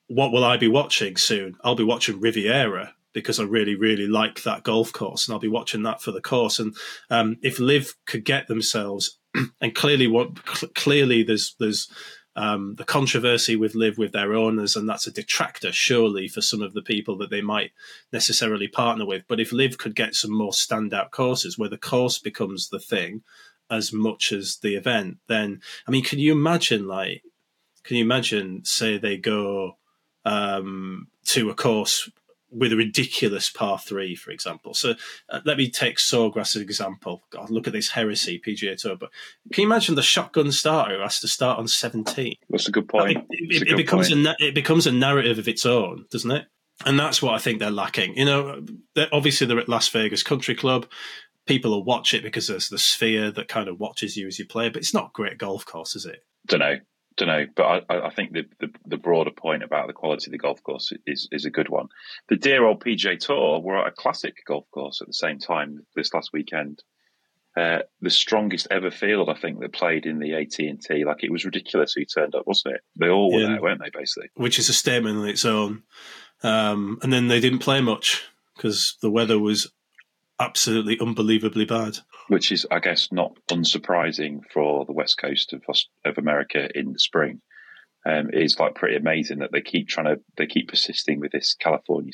what 0.07 0.31
will 0.31 0.43
I 0.43 0.57
be 0.57 0.67
watching 0.67 1.17
soon? 1.17 1.55
I'll 1.63 1.75
be 1.75 1.83
watching 1.83 2.19
Riviera 2.19 2.95
because 3.13 3.39
I 3.39 3.43
really, 3.43 3.75
really 3.75 4.07
like 4.07 4.43
that 4.43 4.63
golf 4.63 4.93
course, 4.93 5.27
and 5.27 5.33
I'll 5.33 5.39
be 5.39 5.47
watching 5.47 5.83
that 5.83 6.01
for 6.01 6.11
the 6.11 6.21
course. 6.21 6.59
And 6.59 6.75
um, 7.09 7.37
if 7.41 7.59
LIV 7.59 7.95
could 8.05 8.25
get 8.25 8.47
themselves, 8.47 9.18
and 9.61 9.75
clearly, 9.75 10.07
what 10.07 10.43
clearly 10.75 11.23
there's 11.23 11.55
there's 11.59 11.89
um, 12.35 12.75
the 12.75 12.85
controversy 12.85 13.55
with 13.55 13.75
LIV 13.75 13.97
with 13.97 14.11
their 14.11 14.33
owners, 14.33 14.75
and 14.75 14.87
that's 14.87 15.07
a 15.07 15.11
detractor 15.11 15.71
surely 15.71 16.27
for 16.27 16.41
some 16.41 16.61
of 16.61 16.73
the 16.73 16.81
people 16.81 17.17
that 17.17 17.29
they 17.29 17.41
might 17.41 17.71
necessarily 18.13 18.67
partner 18.67 19.05
with. 19.05 19.23
But 19.27 19.39
if 19.39 19.51
LIV 19.51 19.77
could 19.77 19.95
get 19.95 20.15
some 20.15 20.31
more 20.31 20.51
standout 20.51 21.11
courses 21.11 21.57
where 21.57 21.69
the 21.69 21.77
course 21.77 22.19
becomes 22.19 22.69
the 22.69 22.79
thing 22.79 23.23
as 23.69 23.91
much 23.91 24.31
as 24.31 24.57
the 24.57 24.75
event, 24.75 25.17
then 25.27 25.61
I 25.87 25.91
mean, 25.91 26.03
can 26.03 26.19
you 26.19 26.31
imagine 26.31 26.87
like, 26.87 27.23
can 27.83 27.97
you 27.97 28.03
imagine 28.03 28.63
say 28.63 28.97
they 28.97 29.17
go 29.17 29.77
um, 30.23 31.07
to 31.25 31.49
a 31.49 31.55
course 31.55 32.09
with 32.51 32.73
a 32.73 32.75
ridiculous 32.75 33.49
par 33.49 33.79
three, 33.79 34.15
for 34.15 34.31
example. 34.31 34.73
So 34.73 34.95
uh, 35.29 35.41
let 35.45 35.57
me 35.57 35.69
take 35.69 35.97
Sawgrass 35.97 36.55
as 36.55 36.57
an 36.57 36.61
example. 36.61 37.23
God, 37.29 37.49
look 37.49 37.67
at 37.67 37.73
this 37.73 37.91
heresy 37.91 38.41
PGA 38.45 38.77
Tour. 38.77 38.95
But 38.95 39.11
can 39.53 39.63
you 39.63 39.67
imagine 39.67 39.95
the 39.95 40.01
shotgun 40.01 40.51
starter 40.51 40.95
who 40.95 41.01
has 41.01 41.19
to 41.19 41.27
start 41.27 41.59
on 41.59 41.67
seventeen? 41.67 42.35
That's 42.49 42.67
a 42.67 42.71
good 42.71 42.87
point. 42.87 43.25
it, 43.29 43.61
it, 43.61 43.67
it 43.69 43.77
becomes 43.77 44.09
point. 44.09 44.27
a 44.27 44.35
it 44.39 44.55
becomes 44.55 44.87
a 44.87 44.91
narrative 44.91 45.39
of 45.39 45.47
its 45.47 45.65
own, 45.65 46.05
doesn't 46.11 46.31
it? 46.31 46.45
And 46.85 46.97
that's 46.97 47.21
what 47.21 47.35
I 47.35 47.39
think 47.39 47.59
they're 47.59 47.71
lacking. 47.71 48.17
You 48.17 48.25
know, 48.25 48.65
they're, 48.95 49.09
obviously 49.11 49.45
they're 49.47 49.59
at 49.59 49.67
Las 49.67 49.89
Vegas 49.89 50.23
Country 50.23 50.55
Club. 50.55 50.87
People 51.45 51.71
will 51.71 51.83
watch 51.83 52.13
it 52.13 52.23
because 52.23 52.47
there's 52.47 52.69
the 52.69 52.77
sphere 52.77 53.31
that 53.31 53.47
kind 53.47 53.67
of 53.67 53.79
watches 53.79 54.15
you 54.15 54.27
as 54.27 54.39
you 54.39 54.45
play, 54.45 54.69
but 54.69 54.81
it's 54.81 54.93
not 54.93 55.07
a 55.07 55.11
great 55.13 55.37
golf 55.37 55.65
course, 55.65 55.95
is 55.95 56.05
it? 56.05 56.23
Don't 56.47 56.59
know 56.59 56.77
don't 57.19 57.27
know, 57.27 57.45
but 57.55 57.85
I, 57.89 58.07
I 58.07 58.09
think 58.09 58.33
the, 58.33 58.45
the, 58.59 58.69
the 58.85 58.97
broader 58.97 59.31
point 59.31 59.63
about 59.63 59.87
the 59.87 59.93
quality 59.93 60.27
of 60.27 60.31
the 60.31 60.37
golf 60.37 60.63
course 60.63 60.91
is 61.05 61.27
is 61.31 61.45
a 61.45 61.51
good 61.51 61.69
one. 61.69 61.89
The 62.29 62.37
dear 62.37 62.65
old 62.65 62.83
PGA 62.83 63.19
Tour 63.19 63.59
were 63.59 63.77
at 63.77 63.87
a 63.87 63.91
classic 63.91 64.37
golf 64.47 64.65
course 64.71 65.01
at 65.01 65.07
the 65.07 65.13
same 65.13 65.37
time 65.39 65.85
this 65.95 66.13
last 66.13 66.31
weekend. 66.33 66.81
Uh, 67.57 67.79
the 68.01 68.09
strongest 68.09 68.67
ever 68.71 68.89
field, 68.89 69.29
I 69.29 69.33
think, 69.33 69.59
that 69.59 69.73
played 69.73 70.05
in 70.05 70.19
the 70.19 70.33
AT 70.33 70.57
and 70.59 70.81
T. 70.81 71.03
Like 71.03 71.23
it 71.23 71.31
was 71.31 71.45
ridiculous 71.45 71.93
who 71.93 72.05
turned 72.05 72.35
up, 72.35 72.47
wasn't 72.47 72.75
it? 72.75 72.81
They 72.95 73.09
all 73.09 73.33
were 73.33 73.41
yeah. 73.41 73.47
there, 73.47 73.61
weren't 73.61 73.81
they? 73.81 73.91
Basically, 73.93 74.29
which 74.35 74.57
is 74.57 74.69
a 74.69 74.73
statement 74.73 75.17
on 75.17 75.27
its 75.27 75.45
own. 75.45 75.83
Um, 76.41 76.99
and 77.03 77.11
then 77.11 77.27
they 77.27 77.41
didn't 77.41 77.59
play 77.59 77.81
much 77.81 78.23
because 78.55 78.95
the 79.01 79.11
weather 79.11 79.37
was 79.37 79.71
absolutely 80.39 80.97
unbelievably 80.99 81.65
bad. 81.65 81.97
Which 82.29 82.51
is, 82.51 82.65
I 82.71 82.79
guess, 82.79 83.11
not 83.11 83.37
unsurprising 83.49 84.41
for 84.53 84.85
the 84.85 84.93
west 84.93 85.17
coast 85.17 85.53
of 85.53 85.63
of 86.05 86.17
America 86.17 86.69
in 86.73 86.93
the 86.93 86.99
spring. 86.99 87.41
Um, 88.05 88.29
it 88.31 88.41
is 88.41 88.59
like 88.59 88.75
pretty 88.75 88.95
amazing 88.95 89.39
that 89.39 89.51
they 89.51 89.61
keep 89.61 89.89
trying 89.89 90.15
to 90.15 90.21
they 90.37 90.47
keep 90.47 90.69
persisting 90.69 91.19
with 91.19 91.31
this 91.31 91.53
California 91.59 92.13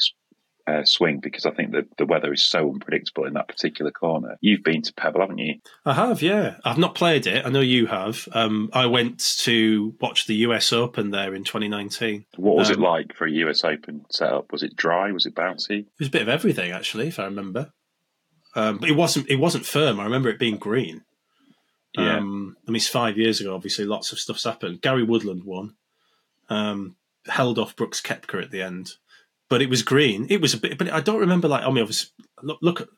uh, 0.68 0.84
swing 0.84 1.20
because 1.22 1.46
I 1.46 1.52
think 1.52 1.74
that 1.74 1.86
the 1.98 2.06
weather 2.06 2.34
is 2.34 2.44
so 2.44 2.70
unpredictable 2.72 3.26
in 3.26 3.34
that 3.34 3.48
particular 3.48 3.92
corner. 3.92 4.38
You've 4.42 4.64
been 4.64 4.82
to 4.84 4.94
Pebble, 4.94 5.22
haven't 5.22 5.38
you? 5.38 5.56
I 5.86 5.94
have, 5.94 6.22
yeah. 6.22 6.56
I've 6.64 6.78
not 6.78 6.96
played 6.96 7.28
it. 7.28 7.46
I 7.46 7.50
know 7.50 7.62
you 7.62 7.88
have. 7.88 8.28
Um, 8.34 8.70
I 8.74 8.88
went 8.88 9.20
to 9.40 9.96
watch 10.02 10.28
the 10.28 10.36
US 10.38 10.74
Open 10.74 11.12
there 11.12 11.36
in 11.36 11.44
2019. 11.44 12.26
What 12.38 12.56
was 12.56 12.70
um, 12.70 12.76
it 12.76 12.80
like 12.80 13.16
for 13.16 13.28
a 13.28 13.32
US 13.32 13.64
Open 13.64 14.06
setup? 14.10 14.52
Was 14.52 14.64
it 14.64 14.76
dry? 14.76 15.12
Was 15.12 15.26
it 15.26 15.36
bouncy? 15.36 15.82
It 15.82 16.00
was 16.00 16.08
a 16.08 16.12
bit 16.12 16.24
of 16.24 16.30
everything, 16.30 16.72
actually, 16.72 17.08
if 17.08 17.20
I 17.20 17.26
remember. 17.26 17.72
Um, 18.56 18.78
but 18.78 18.90
it 18.90 18.96
wasn't 18.96 19.30
it 19.30 19.36
wasn't 19.36 19.66
firm. 19.66 20.00
I 20.00 20.06
remember 20.06 20.30
it 20.30 20.40
being 20.40 20.58
green. 20.58 21.04
Yeah. 21.94 22.18
Um, 22.18 22.58
I 22.68 22.72
mean, 22.72 22.78
it's 22.78 22.88
five 22.88 23.18
years 23.18 23.40
ago. 23.40 23.56
Obviously, 23.56 23.86
lots 23.86 24.12
of 24.12 24.20
stuff's 24.20 24.44
happened. 24.44 24.82
Gary 24.82 25.04
Woodland 25.04 25.44
won. 25.44 25.76
Um, 26.50 26.96
held 27.28 27.58
off 27.58 27.76
Brooks 27.76 28.02
Koepka 28.02 28.44
at 28.44 28.52
the 28.52 28.62
end, 28.62 28.94
but 29.50 29.62
it 29.62 29.70
was 29.70 29.82
green. 29.82 30.28
It 30.30 30.42
was 30.42 30.54
a 30.54 30.58
bit, 30.58 30.78
but 30.78 30.92
I 30.92 31.02
don't 31.02 31.20
remember. 31.20 31.48
Like, 31.48 31.64
I 31.64 31.68
mean, 31.68 31.82
obviously, 31.82 32.12
look, 32.42 32.60
look. 32.62 32.90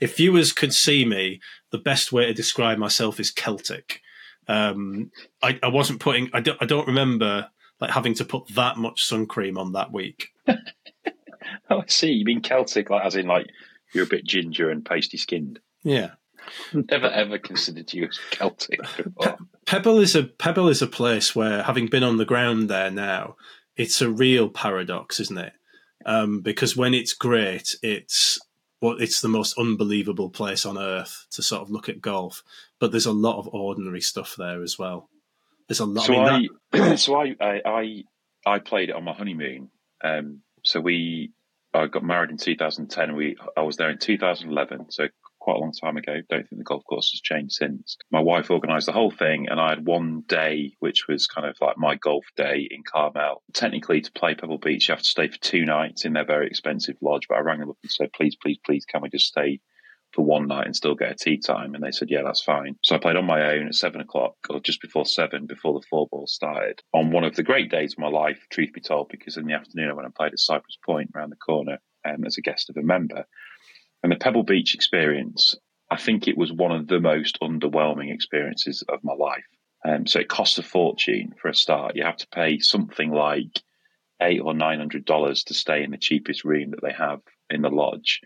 If 0.00 0.16
viewers 0.16 0.52
could 0.52 0.72
see 0.72 1.04
me, 1.04 1.40
the 1.70 1.78
best 1.78 2.12
way 2.12 2.26
to 2.26 2.34
describe 2.34 2.78
myself 2.78 3.20
is 3.20 3.30
Celtic. 3.30 4.00
Um, 4.48 5.10
I, 5.42 5.58
I 5.62 5.68
wasn't 5.68 6.00
putting. 6.00 6.30
I 6.32 6.40
don't. 6.40 6.58
I 6.60 6.66
don't 6.66 6.88
remember 6.88 7.48
like 7.80 7.90
having 7.90 8.14
to 8.14 8.24
put 8.24 8.48
that 8.48 8.76
much 8.76 9.04
sun 9.04 9.26
cream 9.26 9.56
on 9.56 9.72
that 9.72 9.92
week. 9.92 10.28
oh, 10.48 10.58
I 11.70 11.84
see. 11.86 12.12
You 12.12 12.24
mean 12.24 12.42
Celtic, 12.42 12.90
like 12.90 13.04
as 13.04 13.16
in 13.16 13.26
like 13.26 13.46
you're 13.92 14.04
a 14.04 14.08
bit 14.08 14.24
ginger 14.24 14.70
and 14.70 14.84
pasty 14.84 15.16
skinned. 15.16 15.60
Yeah. 15.82 16.10
Never 16.72 17.06
ever 17.06 17.38
considered 17.38 17.92
you 17.92 18.06
as 18.06 18.18
Celtic. 18.30 18.80
Pe- 19.20 19.36
Pebble 19.66 19.98
is 19.98 20.16
a 20.16 20.24
Pebble 20.24 20.68
is 20.68 20.82
a 20.82 20.86
place 20.86 21.34
where, 21.34 21.62
having 21.62 21.86
been 21.86 22.02
on 22.02 22.16
the 22.16 22.24
ground 22.24 22.68
there 22.68 22.90
now, 22.90 23.36
it's 23.76 24.00
a 24.00 24.10
real 24.10 24.48
paradox, 24.48 25.20
isn't 25.20 25.38
it? 25.38 25.52
Um, 26.06 26.40
because 26.40 26.76
when 26.76 26.94
it's 26.94 27.12
great, 27.12 27.76
it's 27.82 28.38
well, 28.80 28.96
it's 28.98 29.20
the 29.20 29.28
most 29.28 29.58
unbelievable 29.58 30.30
place 30.30 30.64
on 30.64 30.78
earth 30.78 31.26
to 31.32 31.42
sort 31.42 31.62
of 31.62 31.70
look 31.70 31.88
at 31.88 32.00
golf. 32.00 32.42
But 32.78 32.90
there's 32.90 33.06
a 33.06 33.12
lot 33.12 33.38
of 33.38 33.48
ordinary 33.48 34.00
stuff 34.00 34.34
there 34.38 34.62
as 34.62 34.78
well. 34.78 35.10
There's 35.68 35.80
a 35.80 35.86
lot. 35.86 36.06
So 36.06 36.14
I, 36.14 36.38
mean, 36.38 36.48
I 36.72 36.78
that... 36.78 36.98
so 36.98 37.20
I, 37.20 37.36
I 37.40 38.04
I 38.46 38.58
played 38.58 38.88
it 38.88 38.96
on 38.96 39.04
my 39.04 39.12
honeymoon. 39.12 39.70
Um, 40.02 40.40
so 40.64 40.80
we 40.80 41.32
I 41.72 41.86
got 41.86 42.02
married 42.02 42.30
in 42.30 42.36
2010. 42.36 43.14
We 43.14 43.36
I 43.56 43.62
was 43.62 43.76
there 43.76 43.90
in 43.90 43.98
2011, 43.98 44.90
so 44.90 45.08
quite 45.40 45.56
a 45.56 45.60
long 45.60 45.72
time 45.72 45.96
ago. 45.96 46.20
Don't 46.28 46.48
think 46.48 46.58
the 46.58 46.64
golf 46.64 46.84
course 46.84 47.10
has 47.12 47.20
changed 47.20 47.54
since. 47.54 47.96
My 48.10 48.20
wife 48.20 48.50
organised 48.50 48.86
the 48.86 48.92
whole 48.92 49.10
thing, 49.10 49.48
and 49.48 49.60
I 49.60 49.70
had 49.70 49.86
one 49.86 50.22
day, 50.26 50.74
which 50.80 51.08
was 51.08 51.26
kind 51.26 51.46
of 51.46 51.56
like 51.60 51.78
my 51.78 51.94
golf 51.94 52.26
day 52.36 52.68
in 52.70 52.82
Carmel. 52.82 53.42
Technically, 53.54 54.00
to 54.00 54.12
play 54.12 54.34
Pebble 54.34 54.58
Beach, 54.58 54.88
you 54.88 54.92
have 54.92 55.02
to 55.02 55.08
stay 55.08 55.28
for 55.28 55.38
two 55.38 55.64
nights 55.64 56.04
in 56.04 56.12
their 56.12 56.26
very 56.26 56.46
expensive 56.46 56.96
lodge. 57.00 57.26
But 57.28 57.38
I 57.38 57.40
rang 57.40 57.60
them 57.60 57.70
up 57.70 57.78
and 57.82 57.90
said, 57.90 58.12
"Please, 58.12 58.36
please, 58.36 58.58
please, 58.64 58.84
can 58.84 59.02
we 59.02 59.08
just 59.08 59.26
stay 59.26 59.60
for 60.12 60.24
one 60.24 60.48
night 60.48 60.66
and 60.66 60.74
still 60.74 60.94
get 60.94 61.12
a 61.12 61.14
tee 61.14 61.38
time. 61.38 61.74
And 61.74 61.84
they 61.84 61.90
said, 61.90 62.10
yeah, 62.10 62.22
that's 62.24 62.42
fine. 62.42 62.76
So 62.82 62.94
I 62.94 62.98
played 62.98 63.16
on 63.16 63.24
my 63.24 63.52
own 63.52 63.68
at 63.68 63.74
seven 63.74 64.00
o'clock 64.00 64.34
or 64.48 64.60
just 64.60 64.80
before 64.80 65.06
seven, 65.06 65.46
before 65.46 65.78
the 65.78 65.86
four 65.88 66.08
ball 66.10 66.26
started 66.26 66.82
on 66.92 67.12
one 67.12 67.24
of 67.24 67.36
the 67.36 67.42
great 67.42 67.70
days 67.70 67.94
of 67.94 67.98
my 67.98 68.08
life, 68.08 68.46
truth 68.50 68.72
be 68.72 68.80
told, 68.80 69.08
because 69.08 69.36
in 69.36 69.46
the 69.46 69.54
afternoon 69.54 69.86
when 69.86 69.92
I 69.92 69.96
went 69.96 70.06
and 70.06 70.14
played 70.14 70.32
at 70.32 70.38
Cypress 70.38 70.78
Point 70.84 71.10
around 71.14 71.30
the 71.30 71.36
corner 71.36 71.78
um, 72.04 72.24
as 72.24 72.38
a 72.38 72.42
guest 72.42 72.70
of 72.70 72.76
a 72.76 72.82
member. 72.82 73.24
And 74.02 74.10
the 74.10 74.16
Pebble 74.16 74.42
Beach 74.42 74.74
experience, 74.74 75.56
I 75.90 75.96
think 75.96 76.26
it 76.26 76.38
was 76.38 76.52
one 76.52 76.72
of 76.72 76.88
the 76.88 77.00
most 77.00 77.38
underwhelming 77.40 78.12
experiences 78.12 78.82
of 78.88 79.04
my 79.04 79.14
life. 79.14 79.44
Um, 79.84 80.06
so 80.06 80.20
it 80.20 80.28
costs 80.28 80.58
a 80.58 80.62
fortune 80.62 81.34
for 81.40 81.48
a 81.48 81.54
start. 81.54 81.96
You 81.96 82.04
have 82.04 82.16
to 82.18 82.28
pay 82.28 82.58
something 82.58 83.10
like 83.10 83.60
eight 84.20 84.40
or 84.40 84.54
nine 84.54 84.78
hundred 84.78 85.04
dollars 85.04 85.44
to 85.44 85.54
stay 85.54 85.82
in 85.82 85.90
the 85.90 85.96
cheapest 85.96 86.44
room 86.44 86.70
that 86.70 86.82
they 86.82 86.92
have 86.92 87.20
in 87.48 87.62
the 87.62 87.70
lodge 87.70 88.20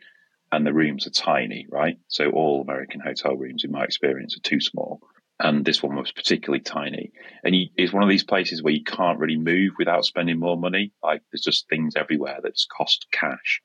and 0.54 0.64
the 0.64 0.72
rooms 0.72 1.06
are 1.06 1.10
tiny, 1.10 1.66
right? 1.68 1.96
So 2.08 2.30
all 2.30 2.62
American 2.62 3.00
hotel 3.00 3.36
rooms, 3.36 3.64
in 3.64 3.72
my 3.72 3.84
experience, 3.84 4.36
are 4.36 4.48
too 4.48 4.60
small. 4.60 5.00
And 5.40 5.64
this 5.64 5.82
one 5.82 5.96
was 5.96 6.12
particularly 6.12 6.62
tiny. 6.62 7.10
And 7.42 7.56
you, 7.56 7.66
it's 7.76 7.92
one 7.92 8.04
of 8.04 8.08
these 8.08 8.22
places 8.22 8.62
where 8.62 8.72
you 8.72 8.84
can't 8.84 9.18
really 9.18 9.36
move 9.36 9.72
without 9.78 10.04
spending 10.04 10.38
more 10.38 10.56
money. 10.56 10.92
Like 11.02 11.22
there's 11.32 11.42
just 11.42 11.68
things 11.68 11.94
everywhere 11.96 12.38
that 12.40 12.54
just 12.54 12.68
cost 12.68 13.06
cash. 13.10 13.60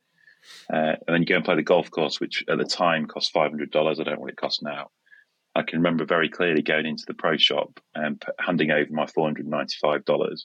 Uh, 0.71 0.95
and 1.07 1.09
then 1.09 1.21
you 1.21 1.27
go 1.27 1.35
and 1.35 1.45
play 1.45 1.55
the 1.55 1.61
golf 1.61 1.91
course, 1.91 2.19
which 2.19 2.43
at 2.49 2.57
the 2.57 2.65
time 2.65 3.05
cost 3.05 3.33
$500. 3.33 3.51
I 3.51 3.93
don't 3.93 4.05
know 4.07 4.19
what 4.19 4.31
it 4.31 4.37
costs 4.37 4.63
now. 4.63 4.89
I 5.55 5.63
can 5.63 5.79
remember 5.79 6.05
very 6.05 6.29
clearly 6.29 6.61
going 6.61 6.85
into 6.85 7.05
the 7.07 7.13
pro 7.13 7.37
shop 7.37 7.79
and 7.95 8.23
handing 8.39 8.71
over 8.71 8.91
my 8.91 9.05
$495 9.05 10.37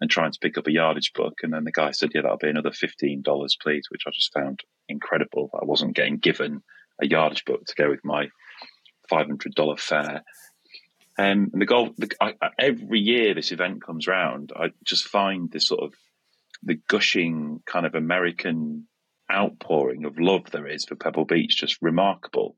and 0.00 0.10
trying 0.10 0.32
to 0.32 0.38
pick 0.40 0.56
up 0.56 0.66
a 0.66 0.72
yardage 0.72 1.12
book. 1.12 1.40
And 1.42 1.52
then 1.52 1.64
the 1.64 1.72
guy 1.72 1.90
said, 1.90 2.10
Yeah, 2.14 2.22
that'll 2.22 2.38
be 2.38 2.48
another 2.48 2.70
$15, 2.70 3.24
please, 3.62 3.86
which 3.90 4.04
I 4.06 4.10
just 4.10 4.32
found 4.32 4.60
incredible. 4.88 5.50
I 5.54 5.64
wasn't 5.64 5.94
getting 5.94 6.18
given 6.18 6.62
a 7.00 7.06
yardage 7.06 7.44
book 7.44 7.64
to 7.66 7.74
go 7.74 7.90
with 7.90 8.04
my 8.04 8.28
$500 9.10 9.80
fare. 9.80 10.22
Um, 11.20 11.50
and 11.52 11.60
the 11.60 11.66
golf, 11.66 11.90
the, 11.96 12.10
I, 12.20 12.32
every 12.58 13.00
year 13.00 13.34
this 13.34 13.52
event 13.52 13.82
comes 13.84 14.06
round, 14.06 14.52
I 14.56 14.68
just 14.84 15.04
find 15.08 15.50
this 15.50 15.66
sort 15.66 15.82
of 15.82 15.94
the 16.62 16.78
gushing 16.88 17.60
kind 17.66 17.86
of 17.86 17.94
American 17.94 18.86
outpouring 19.30 20.04
of 20.04 20.18
love 20.18 20.50
there 20.50 20.66
is 20.66 20.84
for 20.84 20.94
Pebble 20.94 21.24
Beach 21.24 21.56
just 21.56 21.82
remarkable. 21.82 22.56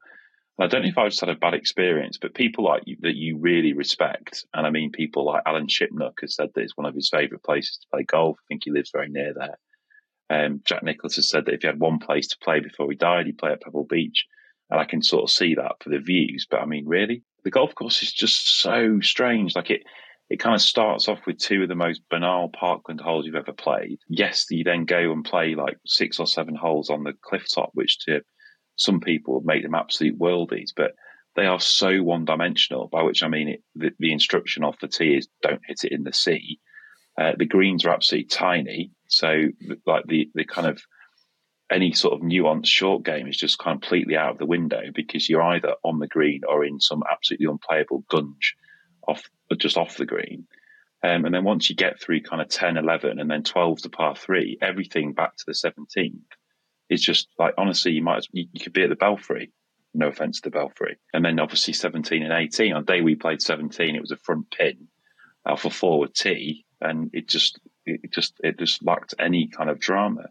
I 0.61 0.66
don't 0.66 0.83
know 0.83 0.88
if 0.88 0.99
I 0.99 1.09
just 1.09 1.20
had 1.20 1.31
a 1.31 1.35
bad 1.35 1.55
experience, 1.55 2.18
but 2.20 2.35
people 2.35 2.64
like 2.64 2.83
you, 2.85 2.96
that 3.01 3.16
you 3.16 3.38
really 3.38 3.73
respect, 3.73 4.44
and 4.53 4.66
I 4.66 4.70
mean 4.70 4.92
people 4.92 5.25
like 5.25 5.42
Alan 5.46 5.68
Shipnuck 5.68 6.20
has 6.20 6.35
said 6.35 6.51
that 6.55 6.61
it's 6.61 6.77
one 6.77 6.87
of 6.87 6.94
his 6.94 7.09
favourite 7.09 7.42
places 7.42 7.79
to 7.79 7.87
play 7.90 8.03
golf. 8.03 8.37
I 8.38 8.44
think 8.49 8.62
he 8.64 8.70
lives 8.70 8.90
very 8.92 9.09
near 9.09 9.33
there. 9.35 9.59
Um, 10.29 10.61
Jack 10.64 10.83
Nicklaus 10.83 11.16
has 11.16 11.29
said 11.29 11.46
that 11.46 11.55
if 11.55 11.62
he 11.62 11.66
had 11.66 11.81
one 11.81 11.99
place 11.99 12.29
to 12.29 12.38
play 12.42 12.61
before 12.61 12.90
he 12.90 12.96
died, 12.96 13.27
he'd 13.27 13.38
play 13.38 13.53
at 13.53 13.62
Pebble 13.62 13.87
Beach, 13.88 14.27
and 14.68 14.79
I 14.79 14.85
can 14.85 15.03
sort 15.03 15.25
of 15.25 15.31
see 15.31 15.55
that 15.55 15.77
for 15.83 15.88
the 15.88 15.99
views. 15.99 16.46
But 16.49 16.61
I 16.61 16.66
mean, 16.66 16.87
really, 16.87 17.23
the 17.42 17.51
golf 17.51 17.75
course 17.75 18.03
is 18.03 18.12
just 18.12 18.61
so 18.61 19.01
strange. 19.01 19.57
Like 19.57 19.70
it, 19.70 19.83
it 20.29 20.40
kind 20.40 20.55
of 20.55 20.61
starts 20.61 21.09
off 21.09 21.20
with 21.27 21.38
two 21.38 21.62
of 21.62 21.68
the 21.68 21.75
most 21.75 22.03
banal 22.11 22.49
parkland 22.49 23.01
holes 23.01 23.27
you've 23.27 23.35
ever 23.35 23.53
played. 23.53 23.99
Yes, 24.09 24.46
you 24.51 24.62
then 24.62 24.85
go 24.85 25.11
and 25.11 25.25
play 25.25 25.55
like 25.55 25.79
six 25.87 26.20
or 26.20 26.27
seven 26.27 26.55
holes 26.55 26.90
on 26.90 27.03
the 27.03 27.14
cliff 27.20 27.46
top, 27.53 27.70
which 27.75 27.99
to 28.01 28.20
some 28.76 29.00
people 29.00 29.42
make 29.44 29.62
them 29.62 29.74
absolute 29.74 30.18
worldies, 30.18 30.70
but 30.74 30.92
they 31.37 31.46
are 31.46 31.61
so 31.61 32.02
one 32.02 32.24
dimensional, 32.24 32.88
by 32.88 33.02
which 33.02 33.22
I 33.22 33.28
mean 33.28 33.48
it, 33.48 33.62
the, 33.74 33.92
the, 33.98 34.12
instruction 34.12 34.64
off 34.64 34.80
the 34.80 34.88
tee 34.88 35.16
is 35.16 35.28
don't 35.42 35.61
hit 35.64 35.85
it 35.85 35.92
in 35.92 36.02
the 36.02 36.12
sea. 36.12 36.59
Uh, 37.20 37.33
the 37.37 37.46
greens 37.46 37.85
are 37.85 37.90
absolutely 37.90 38.28
tiny. 38.28 38.92
So, 39.06 39.48
like 39.87 40.04
the, 40.06 40.30
the 40.35 40.44
kind 40.44 40.66
of 40.66 40.83
any 41.70 41.92
sort 41.92 42.14
of 42.14 42.20
nuanced 42.20 42.66
short 42.66 43.04
game 43.04 43.28
is 43.28 43.37
just 43.37 43.59
completely 43.59 44.16
out 44.16 44.33
of 44.33 44.38
the 44.38 44.46
window 44.46 44.83
because 44.92 45.28
you're 45.28 45.42
either 45.42 45.74
on 45.85 45.98
the 45.98 46.09
green 46.09 46.40
or 46.48 46.64
in 46.64 46.80
some 46.80 47.02
absolutely 47.11 47.46
unplayable 47.46 48.04
gunge 48.11 48.56
off 49.06 49.22
just 49.56 49.76
off 49.76 49.96
the 49.96 50.06
green. 50.06 50.46
Um, 51.02 51.24
and 51.24 51.35
then 51.35 51.44
once 51.44 51.70
you 51.70 51.76
get 51.76 52.00
through 52.00 52.22
kind 52.22 52.42
of 52.42 52.48
10, 52.48 52.76
11, 52.76 53.18
and 53.18 53.30
then 53.30 53.42
12 53.42 53.83
to 53.83 53.88
par 53.88 54.14
three, 54.14 54.59
everything 54.61 55.14
back 55.14 55.37
to 55.37 55.44
the 55.46 55.52
17th 55.52 56.12
is 56.90 57.00
just 57.00 57.29
like, 57.38 57.55
honestly, 57.57 57.92
you 57.92 58.03
might, 58.03 58.26
you, 58.33 58.46
you 58.53 58.61
could 58.61 58.72
be 58.72 58.83
at 58.83 58.90
the 58.90 58.96
Belfry. 58.96 59.53
No 59.94 60.09
offense 60.09 60.40
to 60.40 60.50
the 60.50 60.55
Belfry. 60.55 60.98
And 61.14 61.24
then 61.24 61.40
obviously 61.40 61.72
17 61.72 62.22
and 62.22 62.33
18. 62.33 62.72
On 62.72 62.85
day 62.85 63.00
we 63.00 63.14
played 63.14 63.40
17, 63.40 63.94
it 63.94 64.00
was 64.00 64.11
a 64.11 64.16
front 64.16 64.50
pin 64.50 64.88
off 65.46 65.64
a 65.64 65.70
forward 65.70 66.14
tee. 66.14 66.66
And 66.81 67.11
it 67.12 67.29
just, 67.29 67.61
it 67.87 68.12
just, 68.12 68.35
it 68.42 68.59
just 68.59 68.85
lacked 68.85 69.14
any 69.18 69.48
kind 69.48 69.70
of 69.70 69.79
drama. 69.79 70.26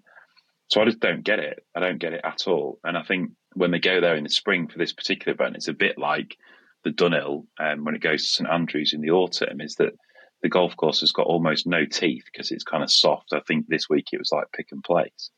So 0.67 0.81
I 0.81 0.85
just 0.85 0.99
don't 0.99 1.23
get 1.23 1.39
it. 1.39 1.65
I 1.75 1.79
don't 1.79 1.97
get 1.97 2.13
it 2.13 2.21
at 2.23 2.47
all. 2.47 2.79
And 2.83 2.97
I 2.97 3.03
think 3.03 3.31
when 3.53 3.71
they 3.71 3.79
go 3.79 4.01
there 4.01 4.15
in 4.15 4.23
the 4.23 4.29
spring 4.29 4.67
for 4.67 4.77
this 4.77 4.93
particular 4.93 5.33
event, 5.33 5.55
it's 5.55 5.67
a 5.67 5.73
bit 5.73 5.97
like 5.97 6.35
the 6.83 6.91
Dunhill 6.91 7.45
um, 7.59 7.85
when 7.85 7.95
it 7.95 8.01
goes 8.01 8.23
to 8.23 8.29
St 8.29 8.49
Andrews 8.49 8.93
in 8.93 9.01
the 9.01 9.11
autumn. 9.11 9.61
Is 9.61 9.75
that 9.75 9.93
the 10.41 10.49
golf 10.49 10.75
course 10.77 11.01
has 11.01 11.11
got 11.11 11.25
almost 11.25 11.67
no 11.67 11.85
teeth 11.85 12.23
because 12.31 12.51
it's 12.51 12.63
kind 12.63 12.83
of 12.83 12.91
soft. 12.91 13.33
I 13.33 13.41
think 13.47 13.67
this 13.67 13.89
week 13.89 14.07
it 14.11 14.19
was 14.19 14.31
like 14.31 14.51
pick 14.55 14.67
and 14.71 14.83
place. 14.83 15.31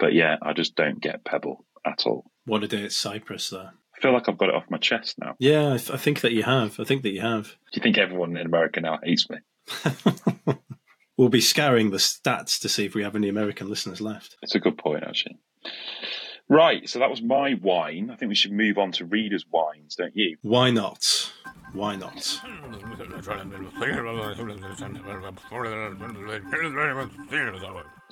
But 0.00 0.14
yeah, 0.14 0.36
I 0.42 0.54
just 0.54 0.74
don't 0.74 1.00
get 1.00 1.24
Pebble 1.24 1.64
at 1.86 2.04
all. 2.06 2.24
What 2.46 2.64
a 2.64 2.68
day 2.68 2.84
at 2.84 2.92
Cypress, 2.92 3.50
though. 3.50 3.68
I 3.68 4.00
feel 4.00 4.14
like 4.14 4.28
I've 4.28 4.38
got 4.38 4.48
it 4.48 4.54
off 4.54 4.64
my 4.70 4.78
chest 4.78 5.18
now. 5.18 5.34
Yeah, 5.38 5.74
I, 5.74 5.76
th- 5.76 5.90
I 5.90 5.98
think 5.98 6.22
that 6.22 6.32
you 6.32 6.42
have. 6.42 6.80
I 6.80 6.84
think 6.84 7.02
that 7.02 7.10
you 7.10 7.20
have. 7.20 7.44
Do 7.44 7.50
you 7.74 7.82
think 7.82 7.98
everyone 7.98 8.36
in 8.36 8.46
America 8.46 8.80
now 8.80 8.98
hates 9.02 9.28
me? 9.28 9.36
we'll 11.18 11.28
be 11.28 11.42
scouring 11.42 11.90
the 11.90 11.98
stats 11.98 12.58
to 12.62 12.68
see 12.68 12.86
if 12.86 12.94
we 12.94 13.02
have 13.02 13.14
any 13.14 13.28
American 13.28 13.68
listeners 13.68 14.00
left. 14.00 14.36
It's 14.40 14.54
a 14.54 14.58
good 14.58 14.78
point, 14.78 15.04
actually. 15.06 15.38
Right, 16.48 16.88
so 16.88 16.98
that 16.98 17.10
was 17.10 17.22
my 17.22 17.52
whine. 17.52 18.10
I 18.10 18.16
think 18.16 18.30
we 18.30 18.34
should 18.34 18.52
move 18.52 18.78
on 18.78 18.90
to 18.92 19.04
readers' 19.04 19.44
whines, 19.48 19.96
don't 19.96 20.16
you? 20.16 20.38
Why 20.40 20.70
not? 20.70 21.30
Why 21.72 21.94
not? 21.94 22.40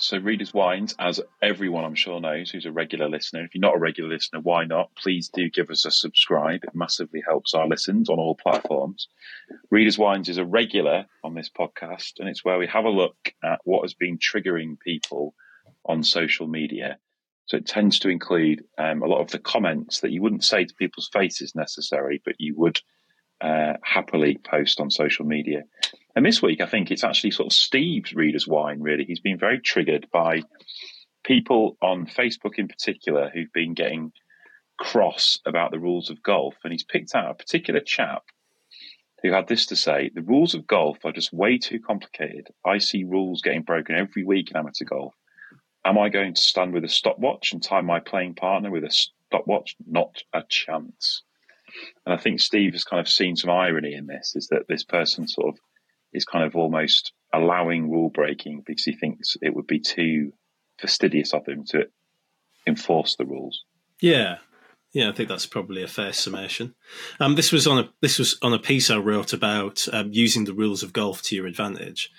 So, 0.01 0.19
Reader's 0.19 0.55
Whines, 0.55 0.95
as 0.99 1.21
everyone 1.43 1.85
I'm 1.85 1.97
sure 1.97 2.21
knows 2.21 2.51
who's 2.51 2.67
a 2.67 2.73
regular 2.73 3.09
listener, 3.09 3.45
if 3.45 3.55
you're 3.55 3.61
not 3.61 3.75
a 3.75 3.81
regular 3.81 4.11
listener, 4.11 4.41
why 4.41 4.65
not? 4.65 4.95
Please 4.95 5.29
do 5.29 5.51
give 5.51 5.71
us 5.71 5.85
a 5.85 5.91
subscribe. 5.91 6.63
It 6.63 6.75
massively 6.75 7.21
helps 7.27 7.53
our 7.53 7.67
listens 7.67 8.09
on 8.09 8.19
all 8.19 8.37
platforms. 8.37 9.09
Reader's 9.71 9.99
Whines 9.99 10.29
is 10.29 10.39
a 10.39 10.45
regular 10.45 11.07
on 11.25 11.35
this 11.35 11.51
podcast, 11.51 12.21
and 12.21 12.29
it's 12.29 12.45
where 12.45 12.59
we 12.59 12.69
have 12.69 12.85
a 12.85 12.91
look 12.91 13.17
at 13.43 13.61
what 13.65 13.83
has 13.83 13.95
been 13.95 14.19
triggering 14.19 14.79
people 14.79 15.35
on 15.85 16.05
social 16.05 16.47
media. 16.47 16.99
So, 17.47 17.57
it 17.57 17.67
tends 17.67 17.99
to 18.01 18.09
include 18.09 18.65
um, 18.79 19.03
a 19.03 19.07
lot 19.07 19.21
of 19.21 19.31
the 19.31 19.41
comments 19.41 20.01
that 20.01 20.13
you 20.13 20.23
wouldn't 20.23 20.45
say 20.45 20.65
to 20.65 20.75
people's 20.75 21.11
faces 21.13 21.57
necessarily, 21.57 22.23
but 22.25 22.37
you 22.39 22.55
would 22.57 22.81
uh, 23.41 23.75
happily 23.83 24.39
post 24.39 24.81
on 24.81 24.91
social 24.91 25.25
media. 25.25 25.65
And 26.19 26.27
this 26.27 26.43
week, 26.43 26.61
I 26.61 26.67
think 26.67 26.91
it's 26.91 27.05
actually 27.05 27.31
sort 27.31 27.47
of 27.47 27.53
Steve's 27.53 28.13
reader's 28.13 28.49
whine, 28.49 28.81
really. 28.81 29.05
He's 29.05 29.21
been 29.21 29.39
very 29.39 29.61
triggered 29.61 30.09
by 30.13 30.43
people 31.23 31.77
on 31.81 32.07
Facebook 32.07 32.59
in 32.59 32.67
particular 32.67 33.31
who've 33.33 33.53
been 33.53 33.73
getting 33.73 34.11
cross 34.81 35.39
about 35.47 35.71
the 35.71 35.79
rules 35.79 36.11
of 36.11 36.21
golf. 36.21 36.57
And 36.65 36.73
he's 36.73 36.83
picked 36.83 37.15
out 37.15 37.31
a 37.31 37.35
particular 37.35 37.79
chap 37.79 38.25
who 39.23 39.31
had 39.31 39.47
this 39.47 39.67
to 39.67 39.77
say 39.77 40.11
The 40.13 40.23
rules 40.23 40.55
of 40.55 40.67
golf 40.67 40.99
are 41.05 41.13
just 41.13 41.33
way 41.33 41.57
too 41.57 41.79
complicated. 41.79 42.49
I 42.67 42.79
see 42.79 43.05
rules 43.05 43.41
getting 43.41 43.63
broken 43.63 43.95
every 43.95 44.25
week 44.25 44.51
in 44.51 44.57
amateur 44.57 44.87
golf. 44.87 45.15
Am 45.85 45.99
I 45.99 46.09
going 46.09 46.35
to 46.35 46.43
stand 46.43 46.73
with 46.73 46.83
a 46.83 46.89
stopwatch 46.89 47.53
and 47.53 47.63
time 47.63 47.87
my 47.87 48.01
playing 48.01 48.35
partner 48.35 48.73
with 48.73 48.83
a 48.83 48.91
stopwatch? 48.91 49.77
Not 49.87 50.25
a 50.35 50.43
chance. 50.49 51.23
And 52.05 52.13
I 52.13 52.17
think 52.21 52.41
Steve 52.41 52.73
has 52.73 52.83
kind 52.83 52.99
of 52.99 53.09
seen 53.09 53.37
some 53.37 53.51
irony 53.51 53.95
in 53.95 54.09
this, 54.09 54.35
is 54.35 54.49
that 54.49 54.67
this 54.67 54.83
person 54.83 55.29
sort 55.29 55.55
of 55.55 55.61
is 56.13 56.25
kind 56.25 56.45
of 56.45 56.57
almost 56.57 57.13
allowing 57.33 57.91
rule 57.91 58.11
breaking 58.11 58.63
because 58.67 58.85
he 58.85 58.93
thinks 58.93 59.37
it 59.43 59.55
would 59.55 59.67
be 59.67 59.81
too 59.81 60.33
fastidious 60.81 61.35
of 61.35 61.47
him 61.47 61.65
to 61.67 61.87
enforce 62.67 63.17
the 63.17 63.27
rules. 63.27 63.65
Yeah, 64.01 64.39
yeah, 64.93 65.11
I 65.11 65.13
think 65.13 65.29
that's 65.29 65.47
probably 65.47 65.83
a 65.83 65.89
fair 65.89 66.13
summation. 66.13 66.75
Um, 67.21 67.35
this 67.35 67.53
was 67.53 67.67
on 67.67 67.79
a 67.79 67.91
this 68.01 68.19
was 68.19 68.39
on 68.43 68.55
a 68.55 68.59
piece 68.59 68.91
I 68.91 68.97
wrote 68.97 69.33
about 69.33 69.87
um, 69.93 70.11
using 70.13 70.45
the 70.45 70.55
rules 70.55 70.83
of 70.83 70.93
golf 70.93 71.23
to 71.23 71.37
your 71.37 71.47
advantage, 71.47 72.11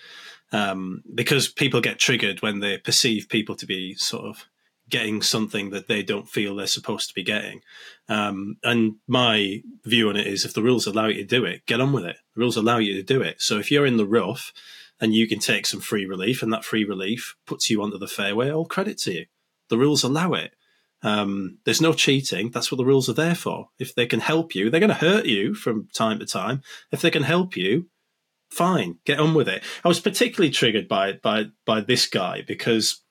um, 0.52 1.04
because 1.14 1.48
people 1.48 1.82
get 1.82 2.00
triggered 2.00 2.42
when 2.42 2.60
they 2.60 2.78
perceive 2.78 3.30
people 3.30 3.56
to 3.56 3.66
be 3.66 3.96
sort 3.96 4.26
of 4.26 4.46
getting 4.88 5.22
something 5.22 5.70
that 5.70 5.88
they 5.88 6.02
don't 6.02 6.28
feel 6.28 6.56
they're 6.56 6.68
supposed 6.68 7.08
to 7.08 7.14
be 7.14 7.24
getting. 7.24 7.62
Um, 8.08 8.58
and 8.64 8.96
my 9.08 9.62
view 9.86 10.10
on 10.10 10.16
it 10.16 10.26
is 10.26 10.46
if 10.46 10.54
the 10.54 10.64
rules 10.64 10.88
allow 10.88 11.08
you 11.08 11.16
to 11.16 11.24
do 11.24 11.46
it, 11.46 11.66
get 11.68 11.80
on 11.80 11.94
with 11.94 12.06
it. 12.06 12.18
Rules 12.40 12.58
allow 12.58 12.78
you 12.78 12.94
to 12.96 13.04
do 13.04 13.22
it. 13.22 13.42
So 13.42 13.60
if 13.60 13.70
you're 13.70 13.86
in 13.86 13.98
the 13.98 14.08
rough 14.08 14.54
and 15.00 15.14
you 15.14 15.28
can 15.28 15.40
take 15.40 15.66
some 15.66 15.82
free 15.82 16.06
relief 16.06 16.42
and 16.42 16.52
that 16.54 16.64
free 16.64 16.86
relief 16.86 17.36
puts 17.46 17.70
you 17.70 17.82
onto 17.82 17.98
the 17.98 18.08
fairway, 18.08 18.50
all 18.50 18.66
credit 18.66 18.98
to 19.00 19.14
you. 19.14 19.26
The 19.68 19.78
rules 19.78 20.04
allow 20.04 20.34
it. 20.34 20.54
Um, 21.02 21.60
there's 21.66 21.82
no 21.82 21.94
cheating. 21.94 22.50
That's 22.52 22.72
what 22.72 22.78
the 22.78 22.86
rules 22.86 23.10
are 23.10 23.14
there 23.14 23.36
for. 23.36 23.70
If 23.78 23.94
they 23.94 24.06
can 24.06 24.22
help 24.22 24.56
you, 24.56 24.70
they're 24.70 24.80
going 24.80 24.90
to 24.90 24.96
hurt 24.96 25.26
you 25.26 25.54
from 25.54 25.88
time 25.94 26.20
to 26.20 26.26
time. 26.26 26.62
If 26.92 27.02
they 27.02 27.12
can 27.12 27.24
help 27.24 27.56
you, 27.56 27.88
fine, 28.50 29.00
get 29.06 29.20
on 29.20 29.34
with 29.34 29.48
it. 29.48 29.64
I 29.84 29.88
was 29.88 30.00
particularly 30.00 30.52
triggered 30.52 30.88
by 30.88 31.14
by 31.14 31.48
by 31.66 31.82
this 31.82 32.08
guy 32.08 32.44
because 32.46 33.02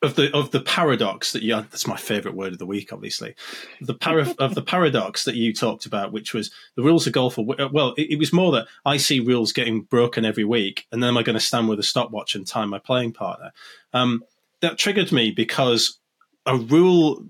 of 0.00 0.14
the 0.14 0.32
of 0.32 0.52
the 0.52 0.60
paradox 0.60 1.32
that 1.32 1.42
you 1.42 1.54
that's 1.54 1.86
my 1.86 1.96
favorite 1.96 2.34
word 2.34 2.52
of 2.52 2.58
the 2.58 2.66
week 2.66 2.92
obviously. 2.92 3.34
The 3.80 3.94
para, 3.94 4.32
of 4.38 4.54
the 4.54 4.62
paradox 4.62 5.24
that 5.24 5.34
you 5.34 5.52
talked 5.52 5.86
about 5.86 6.12
which 6.12 6.32
was 6.32 6.50
the 6.76 6.82
rules 6.82 7.06
of 7.06 7.12
golf 7.12 7.38
are, 7.38 7.44
well 7.44 7.94
it, 7.96 8.12
it, 8.12 8.18
was 8.18 8.32
more 8.32 8.52
that 8.52 8.66
i 8.84 8.96
see 8.96 9.20
rules 9.20 9.52
getting 9.52 9.82
broken 9.82 10.24
every 10.24 10.44
week 10.44 10.86
and 10.92 11.02
then 11.02 11.08
am 11.08 11.16
i 11.16 11.22
going 11.22 11.34
to 11.34 11.40
stand 11.40 11.68
with 11.68 11.80
a 11.80 11.84
stopwatch 11.84 12.34
and 12.34 12.46
time 12.46 12.70
my 12.70 12.78
playing 12.78 13.12
partner? 13.12 13.52
Um, 13.92 14.22
that 14.60 14.78
triggered 14.78 15.12
me 15.12 15.30
because 15.30 15.98
a 16.46 16.56
rule 16.56 17.24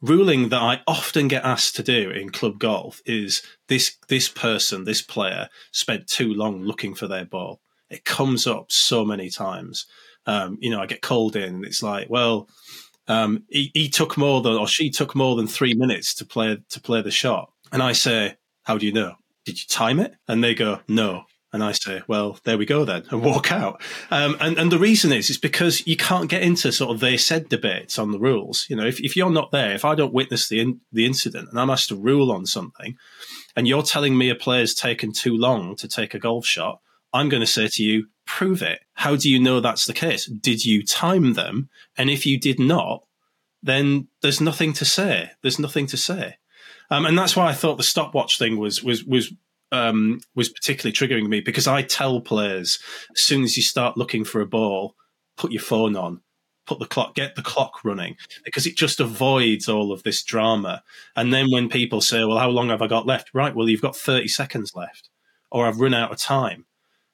ruling 0.00 0.50
that 0.50 0.62
i 0.62 0.80
often 0.86 1.28
get 1.28 1.44
asked 1.44 1.76
to 1.76 1.82
do 1.82 2.10
in 2.10 2.30
club 2.30 2.58
golf 2.58 3.02
is 3.06 3.42
this 3.68 3.96
this 4.08 4.28
person 4.28 4.84
this 4.84 5.02
player 5.02 5.48
spent 5.72 6.06
too 6.06 6.32
long 6.32 6.62
looking 6.62 6.94
for 6.94 7.06
their 7.06 7.24
ball. 7.24 7.60
It 7.88 8.04
comes 8.04 8.46
up 8.46 8.72
so 8.72 9.04
many 9.04 9.28
times 9.28 9.86
um, 10.26 10.58
you 10.60 10.70
know, 10.70 10.80
I 10.80 10.86
get 10.86 11.02
called 11.02 11.36
in 11.36 11.54
and 11.54 11.64
it's 11.64 11.82
like, 11.82 12.08
well, 12.08 12.48
um, 13.08 13.44
he, 13.48 13.70
he, 13.74 13.88
took 13.88 14.16
more 14.16 14.40
than, 14.40 14.54
or 14.54 14.68
she 14.68 14.90
took 14.90 15.14
more 15.14 15.34
than 15.36 15.46
three 15.46 15.74
minutes 15.74 16.14
to 16.14 16.24
play, 16.24 16.58
to 16.70 16.80
play 16.80 17.02
the 17.02 17.10
shot. 17.10 17.50
And 17.72 17.82
I 17.82 17.92
say, 17.92 18.36
how 18.62 18.78
do 18.78 18.86
you 18.86 18.92
know? 18.92 19.16
Did 19.44 19.60
you 19.60 19.66
time 19.68 19.98
it? 19.98 20.14
And 20.28 20.42
they 20.42 20.54
go, 20.54 20.80
no. 20.86 21.24
And 21.52 21.62
I 21.62 21.72
say, 21.72 22.00
well, 22.08 22.38
there 22.44 22.56
we 22.56 22.64
go 22.64 22.84
then, 22.86 23.04
and 23.10 23.22
walk 23.22 23.52
out. 23.52 23.82
Um, 24.10 24.36
and, 24.40 24.56
and 24.56 24.72
the 24.72 24.78
reason 24.78 25.12
is, 25.12 25.28
it's 25.28 25.38
because 25.38 25.86
you 25.86 25.96
can't 25.96 26.30
get 26.30 26.42
into 26.42 26.72
sort 26.72 26.94
of 26.94 27.00
they 27.00 27.18
said 27.18 27.50
debates 27.50 27.98
on 27.98 28.10
the 28.10 28.18
rules. 28.18 28.66
You 28.70 28.76
know, 28.76 28.86
if, 28.86 29.00
if 29.00 29.16
you're 29.16 29.30
not 29.30 29.50
there, 29.50 29.74
if 29.74 29.84
I 29.84 29.94
don't 29.94 30.14
witness 30.14 30.48
the 30.48 30.60
in, 30.60 30.80
the 30.92 31.04
incident 31.04 31.48
and 31.50 31.60
I'm 31.60 31.68
asked 31.68 31.88
to 31.90 31.96
rule 31.96 32.32
on 32.32 32.46
something, 32.46 32.96
and 33.54 33.68
you're 33.68 33.82
telling 33.82 34.16
me 34.16 34.30
a 34.30 34.34
player's 34.34 34.74
taken 34.74 35.12
too 35.12 35.36
long 35.36 35.76
to 35.76 35.88
take 35.88 36.14
a 36.14 36.18
golf 36.18 36.46
shot, 36.46 36.80
I'm 37.12 37.28
going 37.28 37.42
to 37.42 37.46
say 37.46 37.68
to 37.68 37.82
you, 37.82 38.06
prove 38.26 38.62
it. 38.62 38.80
How 38.94 39.16
do 39.16 39.30
you 39.30 39.38
know 39.38 39.60
that's 39.60 39.86
the 39.86 39.92
case? 39.92 40.26
Did 40.26 40.64
you 40.64 40.84
time 40.84 41.34
them? 41.34 41.68
And 41.96 42.10
if 42.10 42.26
you 42.26 42.38
did 42.38 42.58
not, 42.58 43.04
then 43.62 44.08
there's 44.20 44.40
nothing 44.40 44.72
to 44.74 44.84
say. 44.84 45.30
There's 45.42 45.58
nothing 45.58 45.86
to 45.88 45.96
say. 45.96 46.36
Um, 46.90 47.06
and 47.06 47.16
that's 47.16 47.36
why 47.36 47.48
I 47.48 47.52
thought 47.52 47.76
the 47.76 47.82
stopwatch 47.82 48.38
thing 48.38 48.58
was 48.58 48.82
was 48.82 49.04
was 49.04 49.32
um, 49.70 50.20
was 50.34 50.50
particularly 50.50 50.92
triggering 50.92 51.28
me 51.28 51.40
because 51.40 51.66
I 51.66 51.82
tell 51.82 52.20
players 52.20 52.78
as 53.10 53.22
soon 53.22 53.42
as 53.42 53.56
you 53.56 53.62
start 53.62 53.96
looking 53.96 54.24
for 54.24 54.40
a 54.40 54.46
ball, 54.46 54.94
put 55.36 55.52
your 55.52 55.62
phone 55.62 55.96
on, 55.96 56.20
put 56.66 56.78
the 56.78 56.86
clock, 56.86 57.14
get 57.14 57.34
the 57.34 57.42
clock 57.42 57.82
running 57.82 58.16
because 58.44 58.66
it 58.66 58.76
just 58.76 59.00
avoids 59.00 59.68
all 59.68 59.92
of 59.92 60.02
this 60.02 60.22
drama. 60.22 60.82
And 61.16 61.32
then 61.32 61.50
when 61.50 61.70
people 61.70 62.02
say, 62.02 62.24
"Well, 62.24 62.38
how 62.38 62.50
long 62.50 62.68
have 62.68 62.82
I 62.82 62.88
got 62.88 63.06
left?" 63.06 63.30
Right, 63.32 63.54
well, 63.54 63.68
you've 63.68 63.80
got 63.80 63.96
thirty 63.96 64.28
seconds 64.28 64.72
left, 64.74 65.08
or 65.50 65.66
I've 65.66 65.80
run 65.80 65.94
out 65.94 66.12
of 66.12 66.18
time 66.18 66.66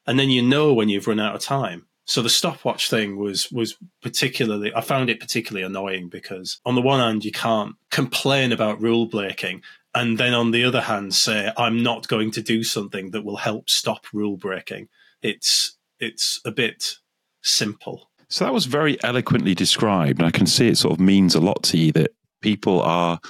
and 0.08 0.18
then 0.18 0.30
you 0.30 0.42
know 0.42 0.72
when 0.72 0.88
you've 0.88 1.06
run 1.06 1.20
out 1.20 1.36
of 1.36 1.42
time. 1.42 1.86
So 2.06 2.22
the 2.22 2.30
stopwatch 2.30 2.88
thing 2.88 3.18
was 3.18 3.52
was 3.52 3.76
particularly 4.02 4.74
I 4.74 4.80
found 4.80 5.10
it 5.10 5.20
particularly 5.20 5.64
annoying 5.64 6.08
because 6.08 6.58
on 6.64 6.74
the 6.74 6.80
one 6.80 6.98
hand 6.98 7.24
you 7.24 7.30
can't 7.30 7.76
complain 7.90 8.50
about 8.50 8.80
rule 8.80 9.04
breaking 9.04 9.62
and 9.94 10.16
then 10.16 10.32
on 10.32 10.50
the 10.50 10.64
other 10.64 10.80
hand 10.80 11.14
say 11.14 11.52
I'm 11.58 11.82
not 11.82 12.08
going 12.08 12.30
to 12.32 12.42
do 12.42 12.64
something 12.64 13.10
that 13.10 13.26
will 13.26 13.36
help 13.36 13.68
stop 13.68 14.06
rule 14.14 14.38
breaking. 14.38 14.88
It's 15.20 15.76
it's 16.00 16.40
a 16.46 16.50
bit 16.50 16.94
simple. 17.42 18.08
So 18.30 18.44
that 18.44 18.54
was 18.54 18.66
very 18.66 19.02
eloquently 19.02 19.54
described, 19.54 20.18
and 20.18 20.26
I 20.26 20.30
can 20.30 20.46
see 20.46 20.68
it 20.68 20.76
sort 20.76 20.94
of 20.94 21.00
means 21.00 21.34
a 21.34 21.40
lot 21.40 21.62
to 21.64 21.78
you 21.78 21.92
that 21.92 22.10
people 22.42 22.82
are, 22.82 23.20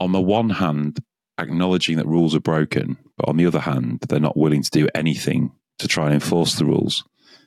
on 0.00 0.10
the 0.10 0.20
one 0.20 0.50
hand, 0.50 0.98
acknowledging 1.38 1.96
that 1.96 2.06
rules 2.06 2.34
are 2.34 2.40
broken, 2.40 2.98
but 3.16 3.28
on 3.28 3.36
the 3.36 3.46
other 3.46 3.60
hand, 3.60 4.00
they're 4.08 4.18
not 4.18 4.36
willing 4.36 4.62
to 4.62 4.70
do 4.70 4.88
anything 4.96 5.52
to 5.78 5.88
try 5.88 6.06
and 6.06 6.14
enforce 6.14 6.56
the 6.56 6.64
rules. 6.64 7.04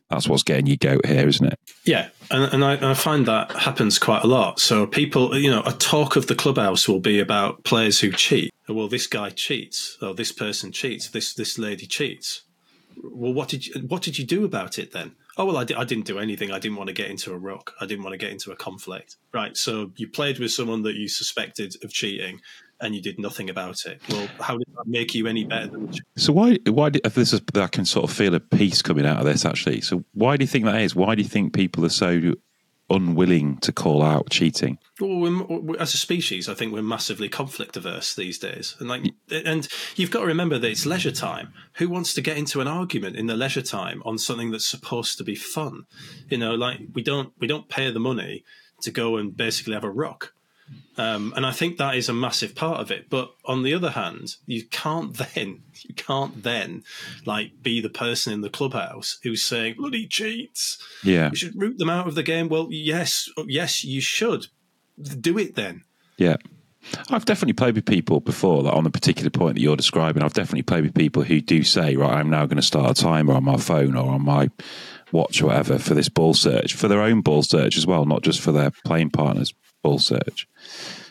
That's 0.09 0.27
what's 0.27 0.43
getting 0.43 0.67
you 0.67 0.75
goat 0.75 1.05
here, 1.05 1.27
isn't 1.27 1.45
it? 1.45 1.57
Yeah, 1.85 2.09
and, 2.29 2.53
and 2.53 2.65
I, 2.65 2.91
I, 2.91 2.93
find 2.93 3.25
that 3.27 3.51
happens 3.53 3.97
quite 3.97 4.23
a 4.23 4.27
lot. 4.27 4.59
So 4.59 4.85
people, 4.85 5.37
you 5.37 5.49
know, 5.49 5.63
a 5.65 5.71
talk 5.71 6.17
of 6.17 6.27
the 6.27 6.35
clubhouse 6.35 6.87
will 6.87 6.99
be 6.99 7.19
about 7.19 7.63
players 7.63 8.01
who 8.01 8.11
cheat. 8.11 8.51
Well, 8.67 8.89
this 8.89 9.07
guy 9.07 9.29
cheats, 9.29 9.97
or 10.01 10.13
this 10.13 10.33
person 10.33 10.73
cheats, 10.73 11.09
this 11.09 11.33
this 11.33 11.57
lady 11.57 11.85
cheats. 11.85 12.43
Well, 13.01 13.33
what 13.33 13.47
did 13.47 13.67
you, 13.67 13.81
what 13.87 14.01
did 14.01 14.19
you 14.19 14.25
do 14.25 14.43
about 14.43 14.77
it 14.77 14.91
then? 14.91 15.15
Oh 15.37 15.45
well, 15.45 15.57
I, 15.57 15.63
di- 15.63 15.75
I 15.75 15.85
didn't 15.85 16.05
do 16.05 16.19
anything. 16.19 16.51
I 16.51 16.59
didn't 16.59 16.77
want 16.77 16.89
to 16.89 16.93
get 16.93 17.09
into 17.09 17.31
a 17.31 17.37
ruck. 17.37 17.73
I 17.79 17.85
didn't 17.85 18.03
want 18.03 18.13
to 18.13 18.17
get 18.17 18.31
into 18.31 18.51
a 18.51 18.55
conflict. 18.55 19.15
Right. 19.33 19.55
So 19.55 19.91
you 19.95 20.09
played 20.09 20.39
with 20.39 20.51
someone 20.51 20.83
that 20.83 20.95
you 20.95 21.07
suspected 21.07 21.75
of 21.83 21.93
cheating, 21.93 22.41
and 22.81 22.95
you 22.95 23.01
did 23.01 23.19
nothing 23.19 23.49
about 23.49 23.85
it. 23.85 24.01
Well, 24.09 24.27
how 24.39 24.57
did 24.57 24.67
that 24.75 24.87
make 24.87 25.15
you 25.15 25.27
any 25.27 25.43
better 25.43 25.67
than? 25.67 25.93
So 26.17 26.33
why 26.33 26.57
why 26.67 26.89
do, 26.89 26.99
if 27.05 27.15
this 27.15 27.33
is 27.33 27.41
I 27.55 27.67
can 27.67 27.85
sort 27.85 28.09
of 28.09 28.15
feel 28.15 28.35
a 28.35 28.39
piece 28.39 28.81
coming 28.81 29.05
out 29.05 29.19
of 29.19 29.25
this 29.25 29.45
actually. 29.45 29.81
So 29.81 30.03
why 30.13 30.37
do 30.37 30.43
you 30.43 30.47
think 30.47 30.65
that 30.65 30.81
is? 30.81 30.95
Why 30.95 31.15
do 31.15 31.21
you 31.21 31.29
think 31.29 31.53
people 31.53 31.85
are 31.85 31.89
so 31.89 32.33
unwilling 32.89 33.57
to 33.59 33.71
call 33.71 34.03
out 34.03 34.29
cheating? 34.29 34.77
Well, 34.99 35.75
as 35.79 35.93
a 35.93 35.97
species, 35.97 36.49
I 36.49 36.53
think 36.53 36.73
we're 36.73 36.81
massively 36.81 37.29
conflict 37.29 37.77
averse 37.77 38.13
these 38.13 38.37
days, 38.37 38.75
and 38.79 38.89
like, 38.89 39.05
and 39.29 39.67
you've 39.95 40.11
got 40.11 40.21
to 40.21 40.25
remember 40.27 40.59
that 40.59 40.69
it's 40.69 40.85
leisure 40.85 41.11
time. 41.11 41.53
Who 41.75 41.89
wants 41.89 42.13
to 42.15 42.21
get 42.21 42.37
into 42.37 42.61
an 42.61 42.67
argument 42.67 43.15
in 43.15 43.27
the 43.27 43.37
leisure 43.37 43.61
time 43.61 44.01
on 44.05 44.17
something 44.17 44.51
that's 44.51 44.67
supposed 44.67 45.17
to 45.17 45.23
be 45.23 45.35
fun? 45.35 45.83
You 46.29 46.37
know, 46.37 46.53
like 46.55 46.79
we 46.93 47.01
don't 47.01 47.33
we 47.39 47.47
don't 47.47 47.69
pay 47.69 47.89
the 47.91 47.99
money 47.99 48.43
to 48.81 48.91
go 48.91 49.17
and 49.17 49.35
basically 49.35 49.73
have 49.73 49.83
a 49.83 49.89
rock. 49.89 50.33
Um, 50.97 51.33
and 51.35 51.45
I 51.45 51.51
think 51.51 51.77
that 51.77 51.95
is 51.95 52.09
a 52.09 52.13
massive 52.13 52.53
part 52.53 52.79
of 52.79 52.91
it. 52.91 53.09
But 53.09 53.31
on 53.45 53.63
the 53.63 53.73
other 53.73 53.91
hand, 53.91 54.35
you 54.45 54.63
can't 54.65 55.13
then 55.35 55.63
you 55.87 55.95
can't 55.95 56.43
then 56.43 56.83
like 57.25 57.63
be 57.63 57.81
the 57.81 57.89
person 57.89 58.33
in 58.33 58.41
the 58.41 58.49
clubhouse 58.49 59.19
who's 59.23 59.43
saying 59.43 59.75
bloody 59.77 60.07
cheats. 60.07 60.77
Yeah, 61.03 61.29
you 61.29 61.35
should 61.35 61.59
root 61.59 61.77
them 61.77 61.89
out 61.89 62.07
of 62.07 62.15
the 62.15 62.23
game. 62.23 62.49
Well, 62.49 62.67
yes, 62.69 63.29
yes, 63.47 63.83
you 63.83 64.01
should 64.01 64.47
do 65.19 65.37
it 65.37 65.55
then. 65.55 65.83
Yeah. 66.17 66.37
I've 67.11 67.25
definitely 67.25 67.53
played 67.53 67.75
with 67.75 67.85
people 67.85 68.21
before 68.21 68.63
that 68.63 68.73
on 68.73 68.83
the 68.83 68.89
particular 68.89 69.29
point 69.29 69.55
that 69.55 69.61
you're 69.61 69.75
describing. 69.75 70.23
I've 70.23 70.33
definitely 70.33 70.63
played 70.63 70.83
with 70.83 70.95
people 70.95 71.21
who 71.21 71.39
do 71.39 71.63
say, 71.63 71.95
right, 71.95 72.13
I'm 72.13 72.29
now 72.29 72.47
going 72.47 72.57
to 72.57 72.63
start 72.63 72.97
a 72.97 73.01
timer 73.01 73.33
on 73.33 73.43
my 73.43 73.57
phone 73.57 73.95
or 73.95 74.11
on 74.11 74.25
my 74.25 74.49
watch 75.11 75.41
or 75.41 75.47
whatever 75.47 75.77
for 75.77 75.93
this 75.93 76.09
ball 76.09 76.33
search, 76.33 76.73
for 76.73 76.87
their 76.87 77.01
own 77.01 77.21
ball 77.21 77.43
search 77.43 77.77
as 77.77 77.85
well, 77.85 78.05
not 78.05 78.23
just 78.23 78.39
for 78.41 78.51
their 78.51 78.71
playing 78.85 79.11
partners' 79.11 79.53
ball 79.81 79.99
search. 79.99 80.47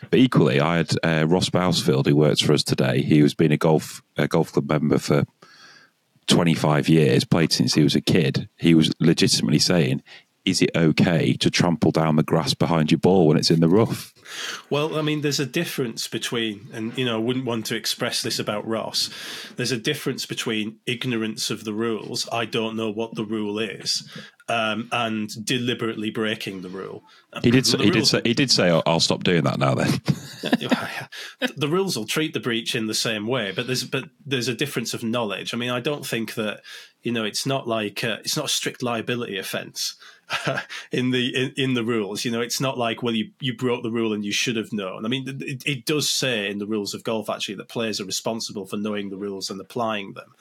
But 0.09 0.19
equally, 0.19 0.59
I 0.59 0.77
had 0.77 0.91
uh, 1.03 1.25
Ross 1.27 1.49
Bousfield, 1.49 2.05
who 2.05 2.15
works 2.15 2.41
for 2.41 2.53
us 2.53 2.63
today. 2.63 3.01
He 3.01 3.21
was 3.21 3.33
been 3.33 3.51
a 3.51 3.57
golf 3.57 4.01
a 4.17 4.27
golf 4.27 4.51
club 4.51 4.69
member 4.69 4.97
for 4.97 5.25
25 6.27 6.89
years, 6.89 7.25
played 7.25 7.51
since 7.51 7.73
he 7.73 7.83
was 7.83 7.95
a 7.95 8.01
kid. 8.01 8.49
He 8.57 8.73
was 8.73 8.93
legitimately 8.99 9.59
saying, 9.59 10.03
"Is 10.45 10.61
it 10.61 10.71
okay 10.75 11.33
to 11.33 11.49
trample 11.49 11.91
down 11.91 12.15
the 12.15 12.23
grass 12.23 12.53
behind 12.53 12.91
your 12.91 12.99
ball 12.99 13.27
when 13.27 13.37
it's 13.37 13.51
in 13.51 13.59
the 13.59 13.69
rough?" 13.69 14.13
Well, 14.69 14.97
I 14.97 15.01
mean, 15.01 15.21
there's 15.21 15.39
a 15.39 15.45
difference 15.45 16.07
between, 16.07 16.69
and 16.73 16.97
you 16.97 17.05
know, 17.05 17.15
I 17.15 17.19
wouldn't 17.19 17.45
want 17.45 17.65
to 17.67 17.75
express 17.75 18.21
this 18.21 18.39
about 18.39 18.67
Ross. 18.67 19.09
There's 19.55 19.71
a 19.71 19.77
difference 19.77 20.25
between 20.25 20.77
ignorance 20.85 21.49
of 21.49 21.63
the 21.63 21.73
rules. 21.73 22.27
I 22.31 22.45
don't 22.45 22.75
know 22.75 22.89
what 22.89 23.15
the 23.15 23.25
rule 23.25 23.59
is, 23.59 24.07
um, 24.47 24.89
and 24.91 25.29
deliberately 25.45 26.09
breaking 26.09 26.61
the 26.61 26.69
rule. 26.69 27.03
He 27.43 27.51
did. 27.51 27.65
Say, 27.65 27.77
he 27.79 27.91
did 27.91 28.07
say. 28.07 28.21
He 28.23 28.33
did 28.33 28.51
say, 28.51 28.69
"I'll 28.85 28.99
stop 28.99 29.23
doing 29.23 29.43
that 29.43 29.59
now." 29.59 29.75
Then 29.75 29.89
the 31.55 31.67
rules 31.69 31.97
will 31.97 32.05
treat 32.05 32.33
the 32.33 32.39
breach 32.39 32.75
in 32.75 32.87
the 32.87 32.93
same 32.93 33.27
way, 33.27 33.51
but 33.51 33.67
there's 33.67 33.83
but 33.83 34.05
there's 34.25 34.47
a 34.47 34.55
difference 34.55 34.93
of 34.93 35.03
knowledge. 35.03 35.53
I 35.53 35.57
mean, 35.57 35.69
I 35.69 35.79
don't 35.79 36.05
think 36.05 36.35
that 36.35 36.61
you 37.03 37.11
know 37.11 37.23
it's 37.23 37.45
not 37.45 37.67
like 37.67 38.03
uh, 38.03 38.17
it's 38.19 38.37
not 38.37 38.45
a 38.45 38.49
strict 38.49 38.83
liability 38.83 39.37
offence. 39.37 39.95
in 40.91 41.11
the 41.11 41.35
in, 41.35 41.53
in, 41.57 41.73
the 41.73 41.83
rules. 41.83 42.23
You 42.23 42.31
know, 42.31 42.41
it's 42.41 42.61
not 42.61 42.77
like 42.77 43.03
well, 43.03 43.13
you 43.13 43.31
you 43.39 43.55
broke 43.55 43.83
the 43.83 43.91
rule 43.91 44.13
and 44.13 44.23
you 44.23 44.31
should 44.31 44.55
have 44.55 44.71
known. 44.71 45.05
I 45.05 45.09
mean, 45.09 45.27
it, 45.27 45.63
it, 45.65 45.85
does 45.85 46.09
say 46.09 46.49
in 46.49 46.59
the 46.59 46.65
rules 46.65 46.93
of 46.93 47.03
golf 47.03 47.29
actually 47.29 47.55
that 47.55 47.67
players 47.67 47.99
are 47.99 48.05
responsible 48.05 48.65
for 48.65 48.77
knowing 48.77 49.09
the 49.09 49.17
rules 49.17 49.49
and 49.49 49.59
applying 49.59 50.13
them. 50.13 50.33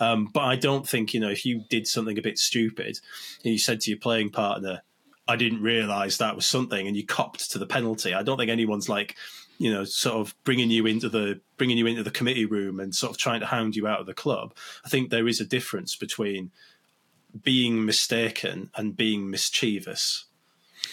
Um, 0.00 0.26
but 0.26 0.42
I 0.42 0.56
don't 0.56 0.88
think 0.88 1.14
you 1.14 1.20
know 1.20 1.30
if 1.30 1.44
you 1.46 1.64
did 1.68 1.86
something 1.86 2.18
a 2.18 2.22
bit 2.22 2.38
stupid 2.38 3.00
and 3.44 3.52
you 3.52 3.58
said 3.58 3.80
to 3.82 3.90
your 3.90 3.98
playing 3.98 4.30
partner, 4.30 4.82
"I 5.26 5.36
didn't 5.36 5.62
realise 5.62 6.18
that 6.18 6.36
was 6.36 6.46
something," 6.46 6.86
and 6.86 6.96
you 6.96 7.06
copped 7.06 7.50
to 7.52 7.58
the 7.58 7.66
penalty. 7.66 8.14
I 8.14 8.22
don't 8.22 8.38
think 8.38 8.50
anyone's 8.50 8.88
like 8.88 9.16
you 9.58 9.72
know 9.72 9.84
sort 9.84 10.16
of 10.16 10.34
bringing 10.44 10.70
you 10.70 10.86
into 10.86 11.08
the 11.08 11.40
bringing 11.56 11.78
you 11.78 11.86
into 11.86 12.02
the 12.02 12.10
committee 12.10 12.44
room 12.44 12.80
and 12.80 12.94
sort 12.94 13.10
of 13.10 13.18
trying 13.18 13.40
to 13.40 13.46
hound 13.46 13.76
you 13.76 13.86
out 13.86 14.00
of 14.00 14.06
the 14.06 14.14
club 14.14 14.54
i 14.84 14.88
think 14.88 15.10
there 15.10 15.26
is 15.26 15.40
a 15.40 15.44
difference 15.44 15.96
between 15.96 16.50
being 17.42 17.84
mistaken 17.84 18.70
and 18.74 18.96
being 18.96 19.30
mischievous. 19.30 20.26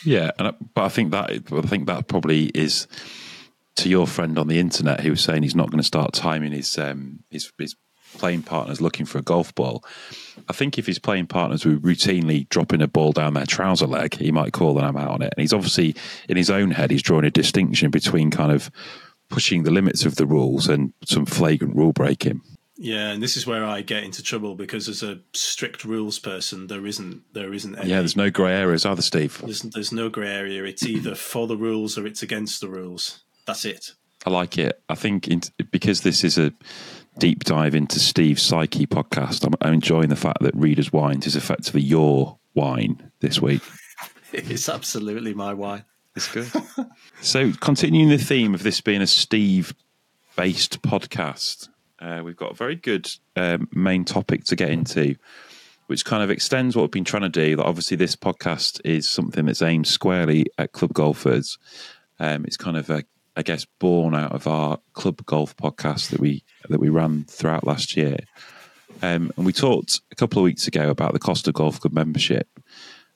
Yeah, 0.03 0.31
and 0.37 0.53
but 0.73 0.83
I 0.83 0.89
think 0.89 1.11
that 1.11 1.29
I 1.29 1.61
think 1.61 1.87
that 1.87 2.07
probably 2.07 2.45
is 2.47 2.87
to 3.75 3.89
your 3.89 4.07
friend 4.07 4.37
on 4.37 4.47
the 4.47 4.59
internet 4.59 5.01
who 5.01 5.11
was 5.11 5.21
saying 5.21 5.43
he's 5.43 5.55
not 5.55 5.69
going 5.69 5.79
to 5.79 5.83
start 5.83 6.13
timing 6.13 6.51
his 6.51 6.77
um, 6.77 7.19
his 7.29 7.51
his 7.57 7.75
playing 8.15 8.43
partners 8.43 8.81
looking 8.81 9.05
for 9.05 9.17
a 9.17 9.21
golf 9.21 9.53
ball. 9.55 9.83
I 10.49 10.53
think 10.53 10.77
if 10.77 10.85
his 10.85 10.99
playing 10.99 11.27
partners 11.27 11.65
were 11.65 11.75
routinely 11.75 12.47
dropping 12.49 12.81
a 12.81 12.87
ball 12.87 13.11
down 13.11 13.33
their 13.33 13.45
trouser 13.45 13.87
leg, 13.87 14.15
he 14.15 14.31
might 14.31 14.53
call 14.53 14.73
them 14.73 14.97
out 14.97 15.09
on 15.09 15.21
it. 15.21 15.33
And 15.35 15.41
he's 15.41 15.53
obviously 15.53 15.95
in 16.29 16.37
his 16.37 16.49
own 16.49 16.71
head, 16.71 16.91
he's 16.91 17.03
drawing 17.03 17.25
a 17.25 17.31
distinction 17.31 17.91
between 17.91 18.31
kind 18.31 18.51
of 18.51 18.71
pushing 19.29 19.63
the 19.63 19.71
limits 19.71 20.05
of 20.05 20.15
the 20.15 20.25
rules 20.25 20.67
and 20.67 20.93
some 21.05 21.25
flagrant 21.25 21.75
rule 21.75 21.91
breaking. 21.91 22.41
Yeah, 22.77 23.11
and 23.11 23.23
this 23.23 23.37
is 23.37 23.47
where 23.47 23.63
I 23.63 23.81
get 23.81 24.03
into 24.03 24.21
trouble 24.21 24.55
because 24.55 24.89
as 24.89 25.01
a 25.01 25.19
strict 25.33 25.85
rules 25.85 26.19
person, 26.19 26.67
there 26.67 26.85
isn't 26.85 27.21
there 27.33 27.53
isn't 27.53 27.77
any. 27.77 27.89
Yeah, 27.89 27.99
there's 27.99 28.17
no 28.17 28.29
grey 28.29 28.53
areas, 28.53 28.85
either, 28.85 29.01
Steve? 29.01 29.39
There's, 29.43 29.61
there's 29.61 29.91
no 29.93 30.09
grey 30.09 30.31
area. 30.31 30.63
It's 30.65 30.85
either 30.85 31.15
for 31.15 31.47
the 31.47 31.57
rules 31.57 31.97
or 31.97 32.05
it's 32.05 32.21
against 32.21 32.59
the 32.59 32.67
rules. 32.67 33.23
That's 33.45 33.63
it. 33.63 33.91
I 34.25 34.29
like 34.29 34.57
it. 34.57 34.81
I 34.89 34.95
think 34.95 35.27
in, 35.27 35.41
because 35.71 36.01
this 36.01 36.23
is 36.23 36.37
a 36.37 36.51
deep 37.17 37.43
dive 37.43 37.75
into 37.75 37.99
Steve's 37.99 38.41
psyche 38.41 38.87
podcast, 38.87 39.45
I'm, 39.45 39.53
I'm 39.61 39.75
enjoying 39.75 40.09
the 40.09 40.15
fact 40.15 40.41
that 40.41 40.55
Readers 40.55 40.91
Whines 40.91 41.27
is 41.27 41.35
effectively 41.35 41.81
your 41.81 42.37
whine 42.53 43.11
this 43.19 43.41
week. 43.41 43.61
it's 44.33 44.67
absolutely 44.67 45.33
my 45.33 45.53
whine. 45.53 45.85
It's 46.15 46.31
good. 46.31 46.51
so, 47.21 47.51
continuing 47.53 48.09
the 48.09 48.17
theme 48.17 48.53
of 48.53 48.63
this 48.63 48.81
being 48.81 49.01
a 49.01 49.07
Steve 49.07 49.73
based 50.35 50.81
podcast, 50.81 51.69
uh, 51.99 52.21
we've 52.23 52.35
got 52.35 52.51
a 52.51 52.55
very 52.55 52.75
good 52.75 53.09
um, 53.35 53.67
main 53.73 54.05
topic 54.05 54.43
to 54.45 54.55
get 54.55 54.69
into, 54.69 55.15
which 55.87 56.05
kind 56.05 56.23
of 56.23 56.29
extends 56.29 56.75
what 56.75 56.83
we've 56.83 56.91
been 56.91 57.03
trying 57.03 57.23
to 57.23 57.29
do. 57.29 57.55
That 57.55 57.65
obviously, 57.65 57.97
this 57.97 58.15
podcast 58.15 58.81
is 58.83 59.07
something 59.07 59.45
that's 59.45 59.61
aimed 59.61 59.87
squarely 59.87 60.45
at 60.57 60.73
club 60.73 60.93
golfers. 60.93 61.57
Um, 62.19 62.45
it's 62.45 62.57
kind 62.57 62.77
of 62.77 62.89
a, 62.89 63.03
I 63.35 63.43
guess, 63.43 63.65
born 63.79 64.13
out 64.15 64.33
of 64.33 64.47
our 64.47 64.79
club 64.93 65.25
golf 65.25 65.55
podcast 65.55 66.09
that 66.09 66.19
we 66.19 66.43
that 66.69 66.79
we 66.79 66.89
ran 66.89 67.25
throughout 67.25 67.65
last 67.65 67.95
year. 67.95 68.17
Um, 69.01 69.31
and 69.35 69.45
we 69.45 69.53
talked 69.53 70.01
a 70.11 70.15
couple 70.15 70.39
of 70.39 70.45
weeks 70.45 70.67
ago 70.67 70.89
about 70.89 71.13
the 71.13 71.19
cost 71.19 71.47
of 71.47 71.53
golf 71.53 71.79
club 71.79 71.93
membership, 71.93 72.47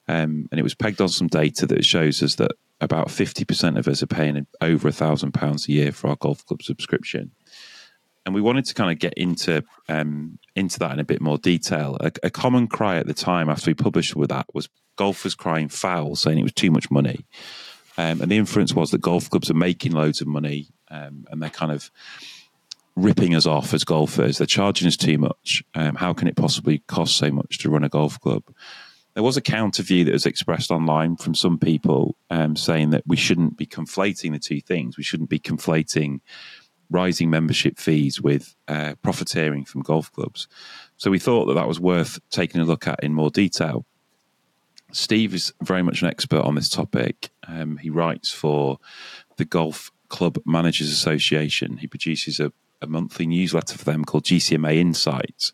um, 0.07 0.47
and 0.51 0.59
it 0.59 0.63
was 0.63 0.75
pegged 0.75 1.01
on 1.01 1.09
some 1.09 1.27
data 1.27 1.65
that 1.67 1.85
shows 1.85 2.23
us 2.23 2.35
that 2.35 2.51
about 2.81 3.11
fifty 3.11 3.43
percent 3.43 3.77
of 3.77 3.89
us 3.89 4.01
are 4.01 4.07
paying 4.07 4.47
over 4.61 4.87
a 4.87 4.93
thousand 4.93 5.33
pounds 5.33 5.67
a 5.67 5.73
year 5.73 5.91
for 5.91 6.09
our 6.09 6.15
golf 6.15 6.45
club 6.45 6.63
subscription 6.63 7.31
and 8.29 8.35
we 8.35 8.41
wanted 8.41 8.65
to 8.65 8.75
kind 8.75 8.91
of 8.91 8.99
get 8.99 9.15
into 9.15 9.63
um, 9.87 10.37
into 10.55 10.77
that 10.77 10.91
in 10.91 10.99
a 10.99 11.03
bit 11.03 11.19
more 11.19 11.39
detail. 11.39 11.97
A, 11.99 12.11
a, 12.21 12.29
common 12.29 12.67
cry 12.67 12.97
at 12.97 13.07
the 13.07 13.13
time 13.15 13.49
after 13.49 13.71
we 13.71 13.73
published 13.73 14.15
with 14.15 14.29
that 14.29 14.45
was 14.53 14.69
golfers 14.97 15.33
crying 15.33 15.67
foul, 15.67 16.15
saying 16.15 16.37
it 16.37 16.43
was 16.43 16.53
too 16.53 16.69
much 16.69 16.91
money, 16.91 17.25
um, 17.97 18.21
and 18.21 18.29
the 18.29 18.37
inference 18.37 18.75
was 18.75 18.91
that 18.91 19.01
golf 19.01 19.31
clubs 19.31 19.49
are 19.49 19.55
making 19.55 19.93
loads 19.93 20.21
of 20.21 20.27
money 20.27 20.67
um, 20.91 21.25
and 21.31 21.41
they're 21.41 21.49
kind 21.49 21.71
of 21.71 21.89
ripping 22.95 23.33
us 23.33 23.47
off 23.47 23.73
as 23.73 23.83
golfers. 23.83 24.37
They're 24.37 24.45
charging 24.45 24.87
us 24.87 24.95
too 24.95 25.17
much. 25.17 25.63
Um, 25.73 25.95
how 25.95 26.13
can 26.13 26.27
it 26.27 26.35
possibly 26.35 26.79
cost 26.85 27.17
so 27.17 27.31
much 27.31 27.57
to 27.59 27.71
run 27.71 27.83
a 27.83 27.89
golf 27.89 28.19
club? 28.19 28.43
There 29.15 29.23
was 29.23 29.37
a 29.37 29.41
counter 29.41 29.81
view 29.81 30.05
that 30.05 30.13
was 30.13 30.27
expressed 30.27 30.69
online 30.69 31.15
from 31.15 31.33
some 31.33 31.57
people 31.57 32.15
um, 32.29 32.55
saying 32.55 32.91
that 32.91 33.07
we 33.07 33.17
shouldn't 33.17 33.57
be 33.57 33.65
conflating 33.65 34.33
the 34.33 34.39
two 34.39 34.61
things. 34.61 34.97
We 34.97 35.03
shouldn't 35.03 35.31
be 35.31 35.39
conflating 35.39 36.19
rising 36.89 37.29
membership 37.29 37.77
fees 37.77 38.21
with 38.21 38.55
uh, 38.67 38.95
profiteering 39.01 39.65
from 39.65 39.81
golf 39.81 40.11
clubs. 40.11 40.47
So 40.97 41.11
we 41.11 41.19
thought 41.19 41.45
that 41.45 41.53
that 41.53 41.67
was 41.67 41.79
worth 41.79 42.19
taking 42.29 42.61
a 42.61 42.65
look 42.65 42.87
at 42.87 43.03
in 43.03 43.13
more 43.13 43.29
detail. 43.29 43.85
Steve 44.91 45.33
is 45.33 45.53
very 45.61 45.83
much 45.83 46.01
an 46.01 46.07
expert 46.07 46.41
on 46.41 46.55
this 46.55 46.69
topic. 46.69 47.29
Um, 47.47 47.77
he 47.77 47.89
writes 47.89 48.31
for 48.31 48.79
the 49.37 49.45
Golf 49.45 49.91
Club 50.07 50.39
Managers 50.45 50.91
Association. 50.91 51.77
He 51.77 51.87
produces 51.87 52.39
a 52.39 52.51
a 52.81 52.87
monthly 52.87 53.27
newsletter 53.27 53.77
for 53.77 53.85
them 53.85 54.05
called 54.05 54.23
GCMA 54.23 54.77
Insights. 54.77 55.53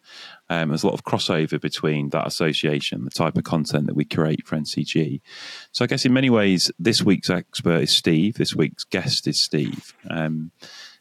Um, 0.49 0.69
there's 0.69 0.83
a 0.83 0.88
lot 0.88 0.93
of 0.93 1.03
crossover 1.03 1.59
between 1.59 2.09
that 2.09 2.27
association, 2.27 3.03
the 3.03 3.09
type 3.09 3.36
of 3.38 3.43
content 3.43 3.88
that 3.88 3.95
we 3.95 4.05
create 4.05 4.45
for 4.45 4.55
NCG. 4.55 5.21
So 5.71 5.83
I 5.83 5.88
guess 5.88 6.05
in 6.05 6.13
many 6.13 6.29
ways, 6.29 6.71
this 6.77 7.01
week's 7.01 7.29
expert 7.29 7.81
is 7.81 7.91
Steve. 7.91 8.36
This 8.36 8.55
week's 8.55 8.83
guest 8.83 9.27
is 9.27 9.39
Steve. 9.41 9.93
Um, 10.09 10.51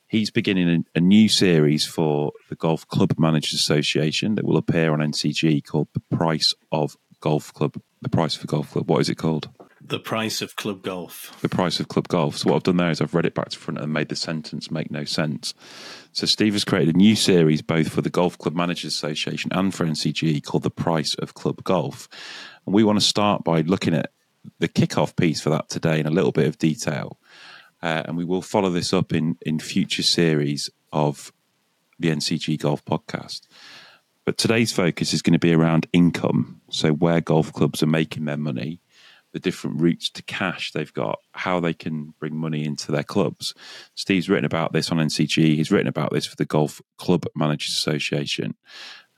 he's 0.09 0.31
beginning 0.31 0.69
a, 0.95 0.99
a, 0.99 1.01
new 1.01 1.29
series 1.29 1.87
for 1.87 2.33
the 2.49 2.57
Golf 2.57 2.87
Club 2.89 3.15
Managers 3.19 3.55
Association 3.55 4.35
that 4.35 4.45
will 4.45 4.57
appear 4.57 4.93
on 4.93 5.01
NCG 5.01 5.65
called 5.65 5.89
"The 5.93 6.17
Price 6.17 6.55
of 6.73 6.97
Golf 7.21 7.53
Club." 7.53 7.81
The 8.03 8.11
price 8.11 8.37
of 8.37 8.47
golf 8.47 8.71
club. 8.71 8.91
What 8.91 9.01
is 9.01 9.09
it 9.09 9.15
called? 9.15 9.49
The 9.81 9.99
price 9.99 10.43
of 10.43 10.57
club 10.57 10.83
golf. 10.83 11.39
The 11.41 11.49
price 11.49 11.81
of 11.81 11.89
club 11.89 12.09
golf. 12.09 12.37
So 12.37 12.51
what 12.51 12.57
I've 12.57 12.63
done 12.63 12.77
there 12.77 12.91
is 12.91 13.01
I've 13.01 13.15
read 13.15 13.25
it 13.25 13.35
back 13.35 13.49
to 13.51 13.59
front 13.59 13.81
and 13.81 13.95
made 13.95 14.11
the 14.11 14.17
sentence 14.17 14.71
make 14.71 14.91
no 14.91 15.05
sense. 15.05 15.55
So 16.13 16.27
Steve 16.27 16.53
has 16.53 16.65
created 16.65 16.95
a 16.95 16.99
new 16.99 17.17
series 17.17 17.63
both 17.63 17.89
for 17.89 18.03
the 18.03 18.11
Golf 18.11 18.37
Club 18.37 18.55
Managers 18.55 18.93
Association 18.93 19.51
and 19.55 19.75
for 19.75 19.87
NCG 19.87 20.45
called 20.45 20.65
The 20.65 20.71
Price 20.71 21.15
of 21.15 21.33
Club 21.33 21.65
Golf. 21.65 22.09
And 22.67 22.75
we 22.75 22.85
want 22.85 22.99
to 22.99 23.05
start 23.05 23.43
by 23.43 23.63
looking 23.63 23.95
at 23.95 24.11
the 24.59 24.69
kickoff 24.69 25.17
piece 25.17 25.41
for 25.41 25.51
that 25.51 25.69
today 25.69 26.01
in 26.01 26.07
a 26.07 26.11
little 26.11 26.33
bit 26.33 26.47
of 26.47 26.59
detail. 26.59 27.19
Uh, 27.85 28.03
and 28.07 28.17
we 28.17 28.25
will 28.25 28.41
follow 28.41 28.71
this 28.71 28.95
up 28.95 29.13
in, 29.13 29.37
in 29.43 29.59
future 29.59 30.03
series 30.03 30.71
of 30.91 31.31
the 31.99 32.09
NCG 32.09 32.59
Golf 32.59 32.83
podcast. 32.87 33.43
But 34.25 34.39
today's 34.39 34.73
focus 34.73 35.13
is 35.13 35.21
going 35.21 35.35
to 35.35 35.39
be 35.39 35.53
around 35.53 35.87
income. 35.93 36.63
So, 36.71 36.93
where 36.93 37.21
golf 37.21 37.53
clubs 37.53 37.83
are 37.83 37.87
making 37.87 38.25
their 38.25 38.39
money 38.39 38.81
the 39.33 39.39
different 39.39 39.83
routes 39.83 40.09
to 40.09 40.23
cash 40.23 40.73
they've 40.73 40.95
got, 40.95 41.19
how 41.33 41.61
they 41.61 41.75
can 41.75 42.15
bring 42.21 42.37
money 42.37 42.65
into 42.65 42.91
their 42.91 43.03
clubs. 43.03 43.53
Steve's 43.97 44.31
written 44.31 44.47
about 44.47 44.73
this 44.73 44.91
on 44.91 44.97
NCG. 44.97 45.57
He's 45.57 45.71
written 45.71 45.89
about 45.89 46.11
this 46.11 46.25
for 46.25 46.37
the 46.37 46.47
Golf 46.47 46.81
Club 46.97 47.27
Managers 47.35 47.75
Association, 47.75 48.55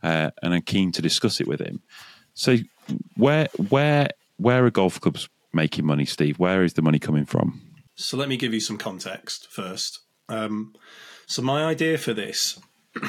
uh, 0.02 0.30
and 0.42 0.54
I'm 0.54 0.62
keen 0.62 0.90
to 0.90 1.02
discuss 1.02 1.40
it 1.40 1.46
with 1.46 1.60
him. 1.60 1.82
So, 2.34 2.56
where 3.16 3.48
where 3.68 4.08
where 4.38 4.64
are 4.66 4.70
golf 4.70 5.00
clubs 5.00 5.28
making 5.52 5.86
money, 5.86 6.04
Steve? 6.04 6.40
Where 6.40 6.64
is 6.64 6.72
the 6.72 6.82
money 6.82 6.98
coming 6.98 7.26
from? 7.26 7.65
So, 7.96 8.16
let 8.16 8.28
me 8.28 8.36
give 8.36 8.52
you 8.52 8.60
some 8.60 8.76
context 8.76 9.48
first. 9.50 10.00
Um, 10.28 10.74
so, 11.26 11.40
my 11.42 11.64
idea 11.64 11.96
for 11.96 12.12
this 12.12 12.60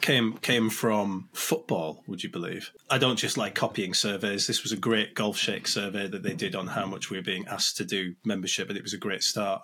came 0.00 0.34
came 0.38 0.70
from 0.70 1.28
football. 1.32 2.04
Would 2.06 2.22
you 2.22 2.30
believe? 2.30 2.70
I 2.88 2.98
don't 2.98 3.16
just 3.16 3.36
like 3.36 3.56
copying 3.56 3.94
surveys. 3.94 4.46
This 4.46 4.62
was 4.62 4.70
a 4.70 4.76
great 4.76 5.16
Golfshake 5.16 5.66
survey 5.66 6.06
that 6.06 6.22
they 6.22 6.34
did 6.34 6.54
on 6.54 6.68
how 6.68 6.86
much 6.86 7.10
we 7.10 7.16
were 7.16 7.24
being 7.24 7.46
asked 7.48 7.76
to 7.78 7.84
do 7.84 8.14
membership, 8.24 8.68
and 8.68 8.78
it 8.78 8.84
was 8.84 8.94
a 8.94 8.98
great 8.98 9.24
start. 9.24 9.62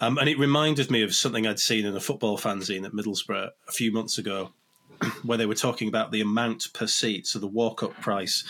Um, 0.00 0.16
and 0.16 0.30
it 0.30 0.38
reminded 0.38 0.90
me 0.90 1.02
of 1.02 1.14
something 1.14 1.46
I'd 1.46 1.58
seen 1.58 1.84
in 1.84 1.94
a 1.94 2.00
football 2.00 2.38
fanzine 2.38 2.86
at 2.86 2.92
Middlesbrough 2.92 3.50
a 3.68 3.72
few 3.72 3.92
months 3.92 4.18
ago. 4.18 4.52
Where 5.24 5.36
they 5.36 5.46
were 5.46 5.56
talking 5.56 5.88
about 5.88 6.12
the 6.12 6.20
amount 6.20 6.72
per 6.72 6.86
seat, 6.86 7.26
so 7.26 7.38
the 7.38 7.48
walk-up 7.48 8.00
price, 8.00 8.44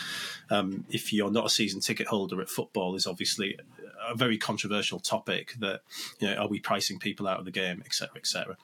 um, 0.51 0.85
if 0.89 1.11
you're 1.11 1.31
not 1.31 1.47
a 1.47 1.49
season 1.49 1.81
ticket 1.81 2.07
holder 2.07 2.39
at 2.39 2.49
football, 2.49 2.95
is 2.95 3.07
obviously 3.07 3.57
a 4.09 4.15
very 4.15 4.37
controversial 4.37 4.99
topic. 4.99 5.53
That 5.59 5.81
you 6.19 6.27
know, 6.27 6.35
are 6.35 6.47
we 6.47 6.59
pricing 6.59 6.99
people 6.99 7.27
out 7.27 7.39
of 7.39 7.45
the 7.45 7.51
game, 7.51 7.81
etc., 7.85 8.17
etc. 8.17 8.57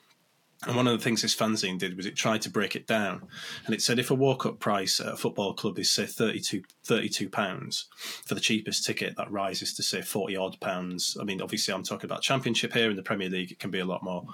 And 0.67 0.75
one 0.75 0.87
of 0.87 0.95
the 0.95 1.03
things 1.03 1.23
this 1.23 1.35
fanzine 1.35 1.79
did 1.79 1.97
was 1.97 2.05
it 2.05 2.15
tried 2.15 2.43
to 2.43 2.49
break 2.49 2.75
it 2.75 2.85
down. 2.85 3.27
And 3.65 3.73
it 3.73 3.81
said 3.81 3.97
if 3.97 4.11
a 4.11 4.15
walk 4.15 4.45
up 4.45 4.59
price 4.59 4.99
at 4.99 5.13
a 5.13 5.17
football 5.17 5.55
club 5.55 5.79
is, 5.79 5.91
say, 5.91 6.05
32, 6.05 6.61
32 6.83 7.29
pounds 7.29 7.87
for 8.25 8.35
the 8.35 8.41
cheapest 8.41 8.85
ticket, 8.85 9.17
that 9.17 9.31
rises 9.31 9.73
to, 9.73 9.83
say, 9.83 10.03
40 10.03 10.35
odd 10.35 10.59
pounds. 10.59 11.17
I 11.19 11.23
mean, 11.23 11.41
obviously, 11.41 11.73
I'm 11.73 11.81
talking 11.81 12.07
about 12.07 12.21
Championship 12.21 12.73
here. 12.73 12.91
In 12.91 12.95
the 12.95 13.01
Premier 13.01 13.29
League, 13.29 13.51
it 13.51 13.57
can 13.57 13.71
be 13.71 13.79
a 13.79 13.85
lot 13.85 14.03
more. 14.03 14.25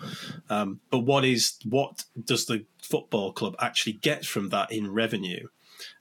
Um, 0.49 0.81
but 0.91 0.99
what 0.99 1.23
is 1.23 1.57
what 1.63 2.03
does 2.21 2.45
the 2.45 2.65
football 2.81 3.31
club 3.31 3.55
actually 3.59 3.93
get 3.93 4.25
from 4.25 4.49
that 4.49 4.69
in 4.69 4.91
revenue? 4.91 5.47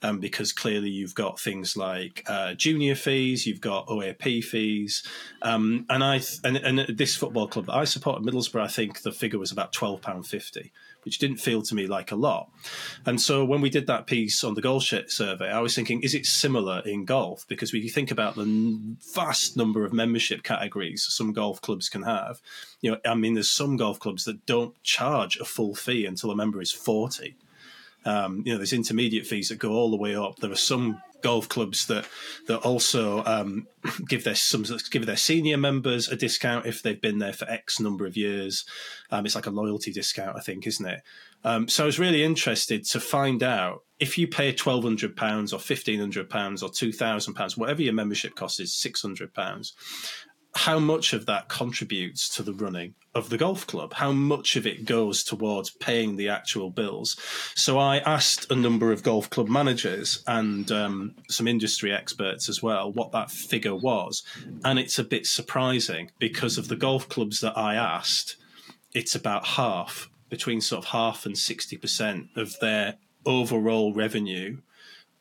Um, 0.01 0.19
because 0.19 0.51
clearly 0.51 0.89
you've 0.89 1.15
got 1.15 1.39
things 1.39 1.75
like 1.75 2.23
uh, 2.27 2.53
junior 2.53 2.95
fees, 2.95 3.47
you've 3.47 3.61
got 3.61 3.87
OAP 3.87 4.43
fees, 4.43 5.03
um, 5.41 5.85
and 5.89 6.03
I 6.03 6.19
th- 6.19 6.39
and, 6.43 6.57
and 6.57 6.97
this 6.97 7.15
football 7.15 7.47
club 7.47 7.65
that 7.67 7.75
I 7.75 7.85
support 7.85 8.21
Middlesbrough, 8.21 8.61
I 8.63 8.67
think 8.67 9.01
the 9.01 9.11
figure 9.11 9.39
was 9.39 9.51
about 9.51 9.73
twelve 9.73 10.01
pound 10.01 10.27
fifty, 10.27 10.71
which 11.03 11.19
didn't 11.19 11.37
feel 11.37 11.61
to 11.61 11.75
me 11.75 11.87
like 11.87 12.11
a 12.11 12.15
lot. 12.15 12.49
And 13.05 13.21
so 13.21 13.45
when 13.45 13.61
we 13.61 13.69
did 13.69 13.87
that 13.87 14.07
piece 14.07 14.43
on 14.43 14.53
the 14.53 14.79
Shake 14.79 15.09
survey, 15.09 15.49
I 15.49 15.59
was 15.59 15.73
thinking, 15.73 16.01
is 16.03 16.13
it 16.13 16.25
similar 16.25 16.81
in 16.85 17.05
golf? 17.05 17.45
Because 17.47 17.73
you 17.73 17.89
think 17.89 18.11
about 18.11 18.35
the 18.35 18.97
vast 19.13 19.55
number 19.55 19.85
of 19.85 19.93
membership 19.93 20.43
categories 20.43 21.05
some 21.09 21.33
golf 21.33 21.61
clubs 21.61 21.89
can 21.89 22.03
have, 22.03 22.41
you 22.81 22.91
know, 22.91 22.97
I 23.05 23.15
mean, 23.15 23.33
there's 23.33 23.49
some 23.49 23.77
golf 23.77 23.99
clubs 23.99 24.25
that 24.25 24.45
don't 24.45 24.81
charge 24.83 25.37
a 25.37 25.45
full 25.45 25.75
fee 25.75 26.05
until 26.05 26.31
a 26.31 26.35
member 26.35 26.61
is 26.61 26.71
forty. 26.71 27.35
Um, 28.07 28.41
you 28.45 28.53
know, 28.53 28.57
there's 28.57 28.71
intermediate 28.71 29.27
fees 29.27 29.49
that 29.49 29.59
go 29.59 29.71
all 29.71 29.91
the 29.91 29.97
way 29.97 30.15
up. 30.15 30.37
There 30.37 30.51
are 30.51 30.55
some 30.55 31.01
golf 31.21 31.49
clubs 31.49 31.87
that 31.87 32.07
that 32.47 32.59
also 32.59 33.23
um, 33.25 33.67
give 34.07 34.23
their 34.23 34.35
some 34.35 34.63
give 34.89 35.05
their 35.05 35.17
senior 35.17 35.57
members 35.57 36.07
a 36.07 36.15
discount 36.15 36.65
if 36.65 36.81
they've 36.81 37.01
been 37.01 37.19
there 37.19 37.33
for 37.33 37.49
X 37.49 37.81
number 37.81 38.05
of 38.05 38.15
years. 38.15 38.65
Um, 39.11 39.25
it's 39.25 39.35
like 39.35 39.45
a 39.45 39.51
loyalty 39.51 39.91
discount, 39.91 40.37
I 40.37 40.41
think, 40.41 40.65
isn't 40.65 40.85
it? 40.85 41.01
Um, 41.43 41.67
so 41.67 41.83
I 41.83 41.85
was 41.85 41.99
really 41.99 42.23
interested 42.23 42.85
to 42.85 42.99
find 42.99 43.43
out 43.43 43.83
if 43.99 44.17
you 44.17 44.27
pay 44.27 44.53
twelve 44.53 44.83
hundred 44.83 45.17
pounds 45.17 45.51
or 45.51 45.59
fifteen 45.59 45.99
hundred 45.99 46.29
pounds 46.29 46.63
or 46.63 46.69
two 46.69 46.93
thousand 46.93 47.33
pounds, 47.33 47.57
whatever 47.57 47.81
your 47.81 47.93
membership 47.93 48.35
cost 48.35 48.61
is, 48.61 48.73
six 48.73 49.01
hundred 49.01 49.33
pounds 49.33 49.73
how 50.57 50.79
much 50.79 51.13
of 51.13 51.27
that 51.27 51.49
contributes 51.49 52.27
to 52.29 52.41
the 52.41 52.53
running 52.53 52.95
of 53.13 53.29
the 53.29 53.37
golf 53.37 53.67
club? 53.67 53.93
How 53.93 54.11
much 54.11 54.55
of 54.55 54.65
it 54.65 54.85
goes 54.85 55.23
towards 55.23 55.69
paying 55.69 56.15
the 56.15 56.29
actual 56.29 56.71
bills? 56.71 57.15
So 57.55 57.77
I 57.77 57.99
asked 57.99 58.49
a 58.51 58.55
number 58.55 58.91
of 58.91 59.03
golf 59.03 59.29
club 59.29 59.47
managers 59.47 60.23
and 60.25 60.71
um, 60.71 61.15
some 61.29 61.47
industry 61.47 61.93
experts 61.93 62.49
as 62.49 62.61
well 62.63 62.91
what 62.91 63.11
that 63.11 63.29
figure 63.29 63.75
was. 63.75 64.23
And 64.65 64.79
it's 64.79 64.97
a 64.97 65.03
bit 65.03 65.27
surprising 65.27 66.11
because 66.17 66.57
of 66.57 66.67
the 66.69 66.75
golf 66.75 67.07
clubs 67.07 67.39
that 67.41 67.57
I 67.57 67.75
asked, 67.75 68.35
it's 68.93 69.13
about 69.13 69.45
half, 69.45 70.09
between 70.29 70.59
sort 70.59 70.85
of 70.85 70.89
half 70.89 71.25
and 71.25 71.35
60% 71.35 72.35
of 72.35 72.59
their 72.59 72.95
overall 73.25 73.93
revenue 73.93 74.57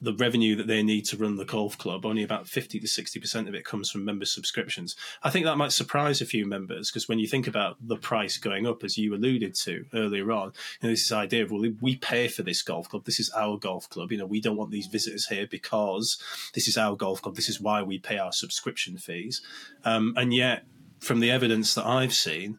the 0.00 0.14
revenue 0.14 0.54
that 0.56 0.66
they 0.66 0.82
need 0.82 1.06
to 1.06 1.16
run 1.16 1.36
the 1.36 1.44
golf 1.44 1.78
club, 1.78 2.04
only 2.04 2.22
about 2.22 2.46
50 2.46 2.78
to 2.80 2.86
60% 2.86 3.48
of 3.48 3.54
it 3.54 3.64
comes 3.64 3.90
from 3.90 4.04
member 4.04 4.26
subscriptions. 4.26 4.94
I 5.22 5.30
think 5.30 5.46
that 5.46 5.56
might 5.56 5.72
surprise 5.72 6.20
a 6.20 6.26
few 6.26 6.46
members 6.46 6.90
because 6.90 7.08
when 7.08 7.18
you 7.18 7.26
think 7.26 7.46
about 7.46 7.76
the 7.80 7.96
price 7.96 8.36
going 8.36 8.66
up, 8.66 8.84
as 8.84 8.98
you 8.98 9.14
alluded 9.14 9.54
to 9.54 9.86
earlier 9.94 10.30
on, 10.32 10.52
you 10.80 10.88
know, 10.88 10.90
this 10.90 11.10
idea 11.10 11.44
of, 11.44 11.50
well, 11.50 11.64
we 11.80 11.96
pay 11.96 12.28
for 12.28 12.42
this 12.42 12.62
golf 12.62 12.90
club. 12.90 13.04
This 13.04 13.20
is 13.20 13.30
our 13.30 13.56
golf 13.56 13.88
club. 13.88 14.12
You 14.12 14.18
know, 14.18 14.26
we 14.26 14.40
don't 14.40 14.56
want 14.56 14.70
these 14.70 14.86
visitors 14.86 15.26
here 15.26 15.46
because 15.46 16.20
this 16.54 16.68
is 16.68 16.76
our 16.76 16.94
golf 16.94 17.22
club. 17.22 17.36
This 17.36 17.48
is 17.48 17.60
why 17.60 17.82
we 17.82 17.98
pay 17.98 18.18
our 18.18 18.32
subscription 18.32 18.98
fees. 18.98 19.40
Um, 19.84 20.12
and 20.16 20.34
yet, 20.34 20.64
from 21.00 21.20
the 21.20 21.30
evidence 21.30 21.74
that 21.74 21.86
I've 21.86 22.14
seen, 22.14 22.58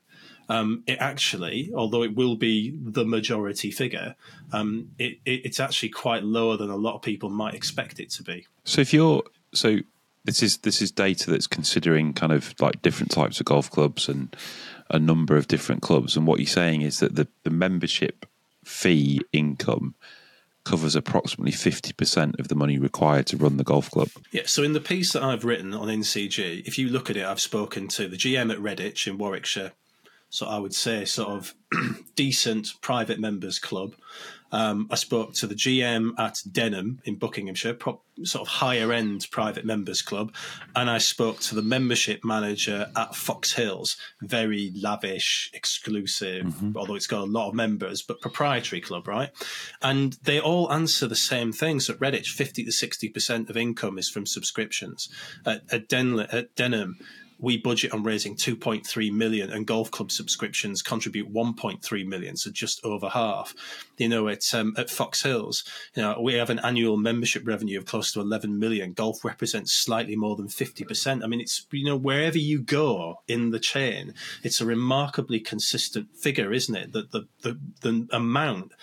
um, 0.49 0.83
it 0.87 0.97
actually, 0.99 1.71
although 1.75 2.03
it 2.03 2.15
will 2.15 2.35
be 2.35 2.77
the 2.81 3.05
majority 3.05 3.71
figure, 3.71 4.15
um, 4.51 4.91
it, 4.97 5.19
it, 5.25 5.45
it's 5.45 5.59
actually 5.59 5.89
quite 5.89 6.23
lower 6.23 6.57
than 6.57 6.69
a 6.69 6.75
lot 6.75 6.95
of 6.95 7.01
people 7.01 7.29
might 7.29 7.53
expect 7.53 7.99
it 7.99 8.09
to 8.11 8.23
be. 8.23 8.47
So 8.63 8.81
if 8.81 8.93
you're 8.93 9.23
so 9.53 9.79
this 10.25 10.43
is 10.43 10.57
this 10.59 10.81
is 10.81 10.91
data 10.91 11.31
that's 11.31 11.47
considering 11.47 12.13
kind 12.13 12.31
of 12.31 12.53
like 12.59 12.81
different 12.81 13.11
types 13.11 13.39
of 13.39 13.45
golf 13.45 13.71
clubs 13.71 14.07
and 14.07 14.35
a 14.89 14.99
number 14.99 15.35
of 15.35 15.47
different 15.47 15.81
clubs, 15.81 16.15
and 16.15 16.25
what 16.25 16.39
you're 16.39 16.47
saying 16.47 16.81
is 16.81 16.99
that 16.99 17.15
the, 17.15 17.27
the 17.43 17.49
membership 17.49 18.25
fee 18.63 19.21
income 19.33 19.95
covers 20.63 20.97
approximately 20.97 21.53
50% 21.53 22.37
of 22.39 22.49
the 22.49 22.55
money 22.55 22.77
required 22.77 23.25
to 23.27 23.37
run 23.37 23.55
the 23.55 23.63
golf 23.63 23.89
club. 23.89 24.09
Yeah, 24.31 24.41
so 24.45 24.63
in 24.63 24.73
the 24.73 24.81
piece 24.81 25.13
that 25.13 25.23
I've 25.23 25.45
written 25.45 25.73
on 25.73 25.87
NCG, 25.87 26.67
if 26.67 26.77
you 26.77 26.89
look 26.89 27.09
at 27.09 27.15
it, 27.15 27.25
I've 27.25 27.39
spoken 27.39 27.87
to 27.89 28.09
the 28.09 28.17
GM 28.17 28.51
at 28.51 28.59
Redditch 28.59 29.07
in 29.07 29.17
Warwickshire, 29.17 29.71
so 30.29 30.45
I 30.45 30.57
would 30.59 30.73
say 30.73 31.05
sort 31.05 31.29
of 31.29 31.55
decent 32.15 32.73
private 32.81 33.19
members 33.19 33.59
club. 33.59 33.95
Um, 34.51 34.87
I 34.89 34.95
spoke 34.95 35.33
to 35.35 35.47
the 35.47 35.55
GM 35.55 36.17
at 36.17 36.39
Denham 36.49 37.01
in 37.03 37.15
Buckinghamshire, 37.15 37.73
pro- 37.73 38.01
sort 38.23 38.43
of 38.43 38.47
higher 38.47 38.93
end 38.93 39.27
private 39.29 39.65
members 39.65 40.01
club, 40.01 40.33
and 40.75 40.89
I 40.89 40.99
spoke 40.99 41.41
to 41.41 41.55
the 41.55 41.61
membership 41.61 42.23
manager 42.23 42.89
at 42.95 43.13
Fox 43.13 43.53
Hills, 43.53 43.97
very 44.21 44.71
lavish, 44.73 45.49
exclusive, 45.53 46.45
mm-hmm. 46.45 46.77
although 46.77 46.95
it's 46.95 47.07
got 47.07 47.23
a 47.23 47.31
lot 47.31 47.49
of 47.49 47.55
members, 47.55 48.01
but 48.01 48.21
proprietary 48.21 48.79
club, 48.79 49.07
right? 49.07 49.31
And 49.81 50.13
they 50.23 50.39
all 50.39 50.71
answer 50.71 51.07
the 51.07 51.15
same 51.15 51.51
things 51.51 51.89
at 51.89 51.99
Redditch: 51.99 52.27
fifty 52.27 52.63
to 52.63 52.71
sixty 52.71 53.09
percent 53.09 53.49
of 53.49 53.57
income 53.57 53.97
is 53.97 54.09
from 54.09 54.25
subscriptions. 54.25 55.09
At, 55.45 55.63
at, 55.71 55.89
Den- 55.89 56.19
at 56.19 56.55
Denham, 56.55 56.97
we 57.39 57.57
budget 57.57 57.93
on 57.93 58.03
raising 58.03 58.35
2.3 58.35 59.11
million 59.11 59.51
and 59.51 59.67
golf 59.67 59.91
club 59.91 60.11
subscriptions 60.11 60.81
contribute 60.81 61.31
1.3 61.31 62.05
million 62.07 62.35
so 62.35 62.51
just 62.51 62.83
over 62.83 63.09
half. 63.09 63.53
You 63.97 64.09
know 64.09 64.27
at 64.27 64.53
um, 64.53 64.73
at 64.77 64.89
fox 64.89 65.23
hills 65.23 65.63
you 65.95 66.01
know 66.01 66.19
we 66.21 66.33
have 66.35 66.49
an 66.49 66.59
annual 66.59 66.97
membership 66.97 67.47
revenue 67.47 67.77
of 67.77 67.85
close 67.85 68.11
to 68.13 68.21
11 68.21 68.59
million. 68.59 68.93
Golf 68.93 69.23
represents 69.23 69.73
slightly 69.73 70.15
more 70.15 70.35
than 70.35 70.47
50% 70.47 71.23
i 71.23 71.27
mean 71.27 71.41
it's 71.41 71.65
you 71.71 71.85
know 71.85 71.95
wherever 71.95 72.37
you 72.37 72.59
go 72.59 73.21
in 73.27 73.51
the 73.51 73.59
chain 73.59 74.13
it's 74.43 74.61
a 74.61 74.65
remarkably 74.65 75.39
consistent 75.39 76.15
figure 76.15 76.51
isn't 76.51 76.75
it? 76.75 76.93
That 76.93 77.11
the, 77.11 77.27
the 77.41 77.59
the 77.81 78.07
amount 78.11 78.73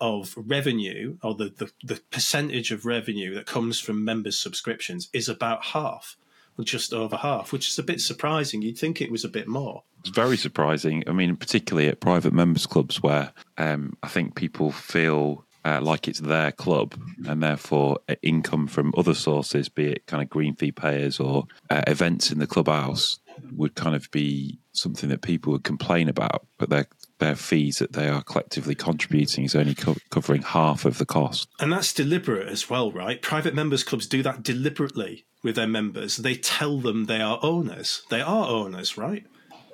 of 0.00 0.34
revenue 0.36 1.16
or 1.22 1.34
the, 1.34 1.52
the, 1.56 1.70
the 1.84 2.00
percentage 2.10 2.72
of 2.72 2.84
revenue 2.84 3.32
that 3.34 3.46
comes 3.46 3.78
from 3.78 4.04
members 4.04 4.36
subscriptions 4.36 5.08
is 5.12 5.28
about 5.28 5.66
half 5.66 6.16
just 6.62 6.92
over 6.92 7.16
half, 7.16 7.52
which 7.52 7.68
is 7.68 7.78
a 7.78 7.82
bit 7.82 8.00
surprising. 8.00 8.62
You'd 8.62 8.78
think 8.78 9.00
it 9.00 9.10
was 9.10 9.24
a 9.24 9.28
bit 9.28 9.48
more. 9.48 9.82
It's 10.00 10.10
very 10.10 10.36
surprising. 10.36 11.04
I 11.06 11.12
mean, 11.12 11.36
particularly 11.36 11.88
at 11.88 12.00
private 12.00 12.32
members 12.32 12.66
clubs 12.66 13.02
where 13.02 13.32
um, 13.58 13.96
I 14.02 14.08
think 14.08 14.34
people 14.34 14.72
feel 14.72 15.44
uh, 15.64 15.80
like 15.80 16.08
it's 16.08 16.20
their 16.20 16.52
club 16.52 16.94
and 17.26 17.42
therefore 17.42 17.98
uh, 18.08 18.16
income 18.22 18.66
from 18.66 18.92
other 18.96 19.14
sources, 19.14 19.68
be 19.68 19.92
it 19.92 20.06
kind 20.06 20.22
of 20.22 20.28
green 20.28 20.56
fee 20.56 20.72
payers 20.72 21.20
or 21.20 21.46
uh, 21.70 21.82
events 21.86 22.32
in 22.32 22.38
the 22.38 22.46
clubhouse, 22.46 23.20
would 23.52 23.74
kind 23.74 23.94
of 23.94 24.10
be 24.10 24.58
something 24.72 25.08
that 25.08 25.22
people 25.22 25.52
would 25.52 25.64
complain 25.64 26.08
about. 26.08 26.46
But 26.58 26.70
their 26.70 26.86
their 27.22 27.36
fees 27.36 27.78
that 27.78 27.92
they 27.92 28.08
are 28.08 28.22
collectively 28.22 28.74
contributing 28.74 29.44
is 29.44 29.54
only 29.54 29.74
co- 29.74 29.96
covering 30.10 30.42
half 30.42 30.84
of 30.84 30.98
the 30.98 31.06
cost. 31.06 31.48
And 31.60 31.72
that's 31.72 31.92
deliberate 31.92 32.48
as 32.48 32.68
well, 32.68 32.90
right? 32.90 33.22
Private 33.22 33.54
members 33.54 33.84
clubs 33.84 34.06
do 34.06 34.22
that 34.24 34.42
deliberately 34.42 35.24
with 35.42 35.56
their 35.56 35.68
members. 35.68 36.16
They 36.16 36.34
tell 36.34 36.80
them 36.80 37.04
they 37.04 37.20
are 37.20 37.38
owners. 37.42 38.02
They 38.10 38.20
are 38.20 38.48
owners, 38.48 38.98
right? 38.98 39.24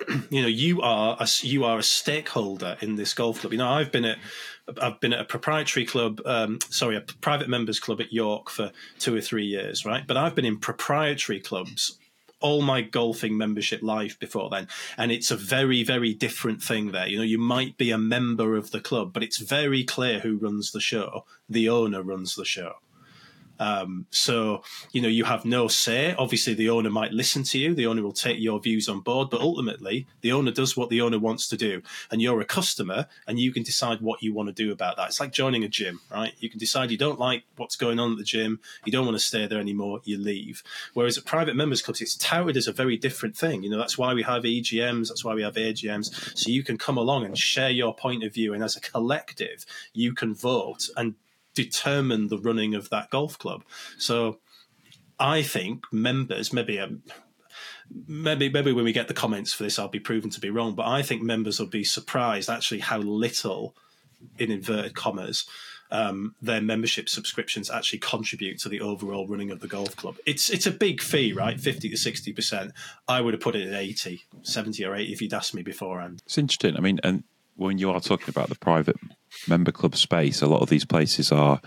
you 0.29 0.41
know, 0.41 0.47
you 0.47 0.81
are 0.81 1.17
a, 1.19 1.27
you 1.41 1.65
are 1.65 1.79
a 1.79 1.83
stakeholder 1.83 2.77
in 2.81 2.95
this 2.95 3.13
golf 3.13 3.41
club. 3.41 3.53
You 3.53 3.59
know, 3.59 3.69
I've 3.69 3.91
been 3.91 4.05
at 4.05 4.17
I've 4.79 4.99
been 4.99 5.13
at 5.13 5.21
a 5.21 5.25
proprietary 5.25 5.85
club, 5.85 6.21
um, 6.25 6.59
sorry, 6.69 6.95
a 6.95 7.01
private 7.01 7.49
members 7.49 7.79
club 7.79 7.99
at 7.99 8.13
York 8.13 8.51
for 8.51 8.71
two 8.99 9.15
or 9.15 9.21
three 9.21 9.45
years, 9.45 9.85
right? 9.85 10.05
But 10.05 10.15
I've 10.15 10.35
been 10.35 10.45
in 10.45 10.59
proprietary 10.59 11.39
clubs 11.39 11.98
all 12.39 12.61
my 12.61 12.81
golfing 12.81 13.37
membership 13.37 13.81
life 13.81 14.19
before 14.19 14.49
then. 14.49 14.67
And 14.97 15.11
it's 15.11 15.31
a 15.31 15.35
very 15.35 15.83
very 15.83 16.13
different 16.13 16.61
thing 16.61 16.91
there. 16.91 17.07
You 17.07 17.17
know 17.17 17.23
you 17.23 17.37
might 17.37 17.77
be 17.77 17.91
a 17.91 17.97
member 17.97 18.55
of 18.55 18.71
the 18.71 18.81
club 18.81 19.13
but 19.13 19.23
it's 19.23 19.37
very 19.37 19.83
clear 19.83 20.19
who 20.19 20.37
runs 20.37 20.71
the 20.71 20.81
show. 20.81 21.25
The 21.49 21.69
owner 21.69 22.01
runs 22.01 22.35
the 22.35 22.45
show 22.45 22.75
um, 23.59 24.05
so, 24.09 24.63
you 24.91 25.01
know, 25.01 25.07
you 25.07 25.25
have 25.25 25.45
no 25.45 25.67
say. 25.67 26.15
Obviously, 26.17 26.53
the 26.53 26.69
owner 26.69 26.89
might 26.89 27.11
listen 27.11 27.43
to 27.43 27.59
you, 27.59 27.75
the 27.75 27.85
owner 27.85 28.01
will 28.01 28.13
take 28.13 28.39
your 28.39 28.59
views 28.59 28.87
on 28.87 29.01
board, 29.01 29.29
but 29.29 29.41
ultimately, 29.41 30.07
the 30.21 30.31
owner 30.31 30.51
does 30.51 30.77
what 30.77 30.89
the 30.89 31.01
owner 31.01 31.19
wants 31.19 31.47
to 31.49 31.57
do. 31.57 31.81
And 32.09 32.21
you're 32.21 32.39
a 32.39 32.45
customer 32.45 33.07
and 33.27 33.39
you 33.39 33.51
can 33.51 33.63
decide 33.63 34.01
what 34.01 34.23
you 34.23 34.33
want 34.33 34.47
to 34.47 34.53
do 34.53 34.71
about 34.71 34.95
that. 34.97 35.09
It's 35.09 35.19
like 35.19 35.31
joining 35.31 35.63
a 35.63 35.67
gym, 35.67 35.99
right? 36.09 36.33
You 36.39 36.49
can 36.49 36.59
decide 36.59 36.89
you 36.89 36.97
don't 36.97 37.19
like 37.19 37.43
what's 37.57 37.75
going 37.75 37.99
on 37.99 38.13
at 38.13 38.17
the 38.17 38.23
gym, 38.23 38.59
you 38.85 38.91
don't 38.91 39.05
want 39.05 39.17
to 39.17 39.23
stay 39.23 39.45
there 39.45 39.59
anymore, 39.59 39.99
you 40.05 40.17
leave. 40.17 40.63
Whereas 40.93 41.17
at 41.17 41.25
private 41.25 41.55
members 41.55 41.81
clubs, 41.81 42.01
it's 42.01 42.15
touted 42.15 42.55
as 42.55 42.67
a 42.67 42.73
very 42.73 42.97
different 42.97 43.35
thing. 43.35 43.63
You 43.63 43.69
know, 43.69 43.77
that's 43.77 43.97
why 43.97 44.13
we 44.13 44.23
have 44.23 44.43
EGMs, 44.43 45.09
that's 45.09 45.25
why 45.25 45.33
we 45.33 45.43
have 45.43 45.55
AGMs. 45.55 46.37
So 46.37 46.49
you 46.49 46.63
can 46.63 46.77
come 46.77 46.97
along 46.97 47.25
and 47.25 47.37
share 47.37 47.69
your 47.69 47.93
point 47.93 48.23
of 48.23 48.33
view. 48.33 48.53
And 48.53 48.63
as 48.63 48.75
a 48.75 48.81
collective, 48.81 49.65
you 49.93 50.13
can 50.13 50.33
vote 50.33 50.89
and 50.95 51.15
determine 51.63 52.27
the 52.27 52.37
running 52.37 52.75
of 52.75 52.89
that 52.89 53.09
golf 53.09 53.37
club. 53.37 53.63
So 53.97 54.39
I 55.19 55.41
think 55.41 55.85
members, 55.91 56.53
maybe 56.53 56.79
um, 56.79 57.03
maybe 58.07 58.49
maybe 58.49 58.71
when 58.71 58.85
we 58.85 58.93
get 58.93 59.07
the 59.07 59.13
comments 59.13 59.53
for 59.53 59.63
this, 59.63 59.77
I'll 59.77 59.87
be 59.87 59.99
proven 59.99 60.29
to 60.31 60.39
be 60.39 60.49
wrong. 60.49 60.75
But 60.75 60.87
I 60.87 61.01
think 61.01 61.21
members 61.21 61.59
will 61.59 61.67
be 61.67 61.83
surprised 61.83 62.49
actually 62.49 62.79
how 62.79 62.99
little, 62.99 63.75
in 64.37 64.51
inverted 64.51 64.95
commas, 64.95 65.45
um, 65.91 66.35
their 66.41 66.61
membership 66.61 67.09
subscriptions 67.09 67.69
actually 67.69 67.99
contribute 67.99 68.59
to 68.59 68.69
the 68.69 68.81
overall 68.81 69.27
running 69.27 69.51
of 69.51 69.59
the 69.59 69.67
golf 69.67 69.95
club. 69.95 70.15
It's 70.25 70.49
it's 70.49 70.67
a 70.67 70.71
big 70.71 71.01
fee, 71.01 71.33
right? 71.33 71.59
50 71.59 71.89
to 71.89 71.95
60%. 71.95 72.71
I 73.07 73.21
would 73.21 73.33
have 73.33 73.41
put 73.41 73.55
it 73.55 73.67
at 73.67 73.73
80, 73.73 74.23
70 74.43 74.85
or 74.85 74.95
80 74.95 75.11
if 75.11 75.21
you'd 75.21 75.33
asked 75.33 75.55
me 75.55 75.63
beforehand. 75.63 76.21
It's 76.25 76.37
interesting. 76.37 76.77
I 76.77 76.79
mean, 76.79 76.99
and 77.03 77.23
when 77.59 77.77
you 77.77 77.91
are 77.91 77.99
talking 77.99 78.29
about 78.29 78.49
the 78.49 78.55
private 78.55 78.95
member 79.47 79.71
club 79.71 79.95
space, 79.95 80.41
a 80.41 80.47
lot 80.47 80.61
of 80.61 80.69
these 80.69 80.85
places 80.85 81.31
are 81.31 81.59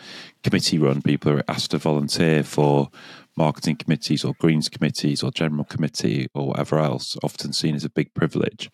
committee 0.42 0.78
run. 0.78 1.02
People 1.02 1.32
are 1.32 1.44
asked 1.48 1.72
to 1.72 1.78
volunteer 1.78 2.42
for 2.42 2.88
marketing 3.36 3.76
committees 3.76 4.24
or 4.24 4.34
greens 4.38 4.68
committees 4.68 5.22
or 5.22 5.30
general 5.30 5.64
committee 5.64 6.28
or 6.34 6.48
whatever 6.48 6.78
else, 6.78 7.16
often 7.22 7.52
seen 7.52 7.74
as 7.74 7.84
a 7.84 7.90
big 7.90 8.12
privilege. 8.14 8.70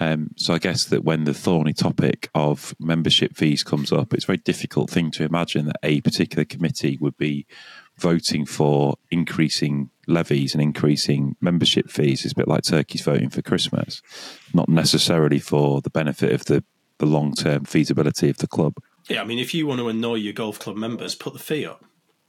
Um, 0.00 0.30
so 0.36 0.54
I 0.54 0.58
guess 0.58 0.84
that 0.86 1.04
when 1.04 1.24
the 1.24 1.34
thorny 1.34 1.72
topic 1.72 2.30
of 2.34 2.74
membership 2.78 3.36
fees 3.36 3.62
comes 3.62 3.92
up, 3.92 4.12
it's 4.12 4.24
a 4.24 4.28
very 4.28 4.38
difficult 4.38 4.90
thing 4.90 5.10
to 5.12 5.24
imagine 5.24 5.66
that 5.66 5.76
a 5.82 6.00
particular 6.02 6.44
committee 6.44 6.98
would 7.00 7.16
be 7.16 7.46
voting 7.98 8.44
for 8.44 8.96
increasing 9.10 9.90
levies 10.06 10.54
and 10.54 10.62
increasing 10.62 11.36
membership 11.40 11.90
fees. 11.90 12.24
is 12.24 12.32
a 12.32 12.36
bit 12.36 12.48
like 12.48 12.62
turkeys 12.62 13.02
voting 13.02 13.30
for 13.30 13.42
Christmas, 13.42 14.02
not 14.52 14.68
necessarily 14.68 15.38
for 15.38 15.80
the 15.80 15.90
benefit 15.90 16.32
of 16.32 16.44
the 16.46 16.64
the 16.98 17.06
long 17.06 17.34
term 17.34 17.64
feasibility 17.64 18.30
of 18.30 18.38
the 18.38 18.46
club. 18.46 18.74
Yeah, 19.08 19.20
I 19.20 19.24
mean, 19.24 19.38
if 19.38 19.52
you 19.52 19.66
want 19.66 19.80
to 19.80 19.88
annoy 19.88 20.14
your 20.14 20.32
golf 20.32 20.58
club 20.58 20.76
members, 20.76 21.14
put 21.14 21.32
the 21.32 21.38
fee 21.38 21.66
up. 21.66 21.84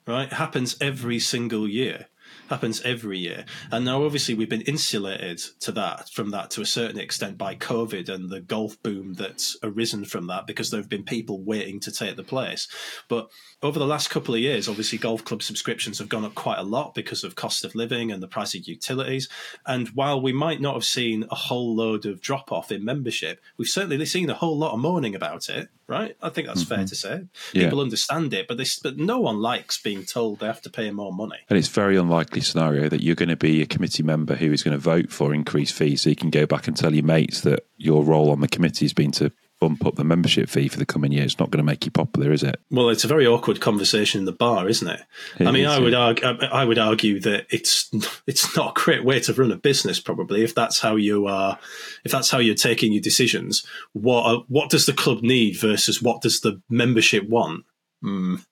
Right, 0.08 0.28
it 0.28 0.34
happens 0.34 0.76
every 0.80 1.20
single 1.20 1.68
year 1.68 2.08
happens 2.50 2.82
every 2.82 3.20
year. 3.20 3.46
And 3.72 3.86
now, 3.86 4.04
obviously, 4.04 4.36
we've 4.36 4.50
been 4.50 4.62
insulated 4.62 5.40
to 5.62 5.72
that 5.74 6.10
from 6.10 6.32
that 6.32 6.52
to 6.52 6.62
a 6.62 6.66
certain 6.66 7.00
extent 7.00 7.38
by 7.38 7.56
COVID 7.56 8.10
and 8.10 8.30
the 8.30 8.42
golf 8.42 8.82
boom 8.84 9.14
that's 9.14 9.58
arisen 9.64 10.06
from 10.06 10.28
that 10.28 10.48
because 10.48 10.72
there 10.72 10.80
have 10.80 10.90
been 10.90 11.04
people 11.04 11.42
waiting 11.42 11.80
to 11.82 11.92
take 11.92 12.16
the 12.16 12.24
place. 12.24 12.68
But 13.08 13.30
over 13.62 13.80
the 13.80 13.88
last 13.88 14.10
couple 14.10 14.36
of 14.36 14.42
years, 14.42 14.68
obviously, 14.68 14.98
golf 14.98 15.24
club 15.24 15.42
subscriptions 15.42 16.00
have 16.00 16.10
gone 16.10 16.26
up 16.26 16.36
quite 16.36 16.60
a 16.60 16.64
lot 16.64 16.94
because 16.94 17.24
of 17.24 17.36
cost 17.36 17.66
of 17.66 17.76
living 17.76 18.12
and 18.12 18.22
the 18.22 18.28
price 18.28 18.56
of 18.56 18.68
utilities. 18.68 19.28
And 19.66 19.90
while 19.90 20.22
we 20.22 20.34
might 20.34 20.62
not 20.62 20.76
have 20.76 20.86
seen 20.86 21.26
a 21.32 21.36
whole 21.36 21.76
load 21.76 22.06
of 22.06 22.22
drop 22.22 22.52
off 22.52 22.72
in 22.72 22.86
membership, 22.86 23.42
we've 23.58 23.68
certainly 23.68 24.06
seen 24.06 24.30
a 24.30 24.36
whole 24.36 24.58
lot 24.58 24.74
of 24.74 24.80
moaning 24.80 25.16
about 25.16 25.50
it. 25.50 25.70
Right? 25.88 26.18
I 26.20 26.30
think 26.30 26.48
that's 26.48 26.64
mm-hmm. 26.64 26.76
fair 26.76 26.86
to 26.86 26.96
say. 26.96 27.26
People 27.54 27.78
yeah. 27.78 27.84
understand 27.84 28.34
it, 28.34 28.48
but 28.48 28.58
they, 28.58 28.66
but 28.82 28.98
no 28.98 29.20
one 29.20 29.38
likes 29.38 29.80
being 29.80 30.04
told 30.04 30.40
they 30.40 30.48
have 30.48 30.62
to 30.64 30.70
pay 30.70 30.90
more 30.90 31.14
money. 31.14 31.38
And 31.48 31.60
it's 31.60 31.68
very 31.68 31.96
unlikely 31.96 32.42
scenario 32.42 32.90
that 32.90 33.04
you're 33.04 33.16
going 33.16 33.30
to 33.30 33.36
be 33.36 33.62
a 33.62 33.68
committee 33.68 34.02
member 34.02 34.36
who 34.36 34.52
is 34.52 34.64
going 34.64 34.76
to 34.76 34.82
vote 34.82 35.12
for 35.12 35.34
increased 35.34 35.76
fees, 35.76 36.02
so 36.02 36.10
you 36.10 36.16
can 36.16 36.32
go 36.32 36.48
back 36.48 36.68
and 36.68 36.76
tell 36.76 36.94
your 36.94 37.06
mates 37.06 37.42
that 37.42 37.68
your 37.78 38.04
role 38.04 38.32
on 38.32 38.42
the 38.42 38.48
committee 38.48 38.86
has 38.86 38.94
been 38.94 39.12
to 39.12 39.32
bump 39.66 39.84
up 39.84 39.96
the 39.96 40.04
membership 40.04 40.48
fee 40.48 40.68
for 40.68 40.78
the 40.78 40.86
coming 40.86 41.12
year. 41.12 41.24
It's 41.24 41.40
not 41.40 41.50
going 41.50 41.58
to 41.58 41.64
make 41.64 41.86
you 41.86 41.92
popular, 41.92 42.32
is 42.32 42.44
it? 42.44 42.62
Well, 42.70 42.90
it's 42.90 43.04
a 43.04 43.08
very 43.08 43.26
awkward 43.26 43.60
conversation 43.62 44.20
in 44.20 44.26
the 44.26 44.32
bar, 44.32 44.70
isn't 44.70 44.88
it? 44.88 45.02
it 45.40 45.48
I 45.48 45.52
mean, 45.52 45.66
is, 45.66 45.72
I 45.72 45.80
would 45.80 45.94
yeah. 45.94 46.00
argue, 46.00 46.28
I 46.28 46.66
would 46.66 46.78
argue 46.78 47.20
that 47.22 47.48
it's 47.50 47.90
it's 48.28 48.56
not 48.56 48.78
a 48.78 48.80
great 48.80 49.04
way 49.04 49.20
to 49.22 49.34
run 49.34 49.52
a 49.52 49.58
business. 49.58 50.00
Probably, 50.00 50.44
if 50.44 50.54
that's 50.54 50.80
how 50.80 50.98
you 50.98 51.26
are, 51.26 51.58
if 52.04 52.12
that's 52.12 52.30
how 52.30 52.38
you're 52.38 52.54
taking 52.54 52.94
your 52.94 53.02
decisions, 53.02 53.66
what 53.94 54.48
what 54.52 54.70
does 54.70 54.86
the 54.86 54.94
club 54.94 55.24
need 55.24 55.60
versus 55.60 56.00
what 56.00 56.22
does 56.22 56.42
the 56.42 56.62
membership 56.70 57.28
want? 57.28 57.66
Mm. 58.04 58.46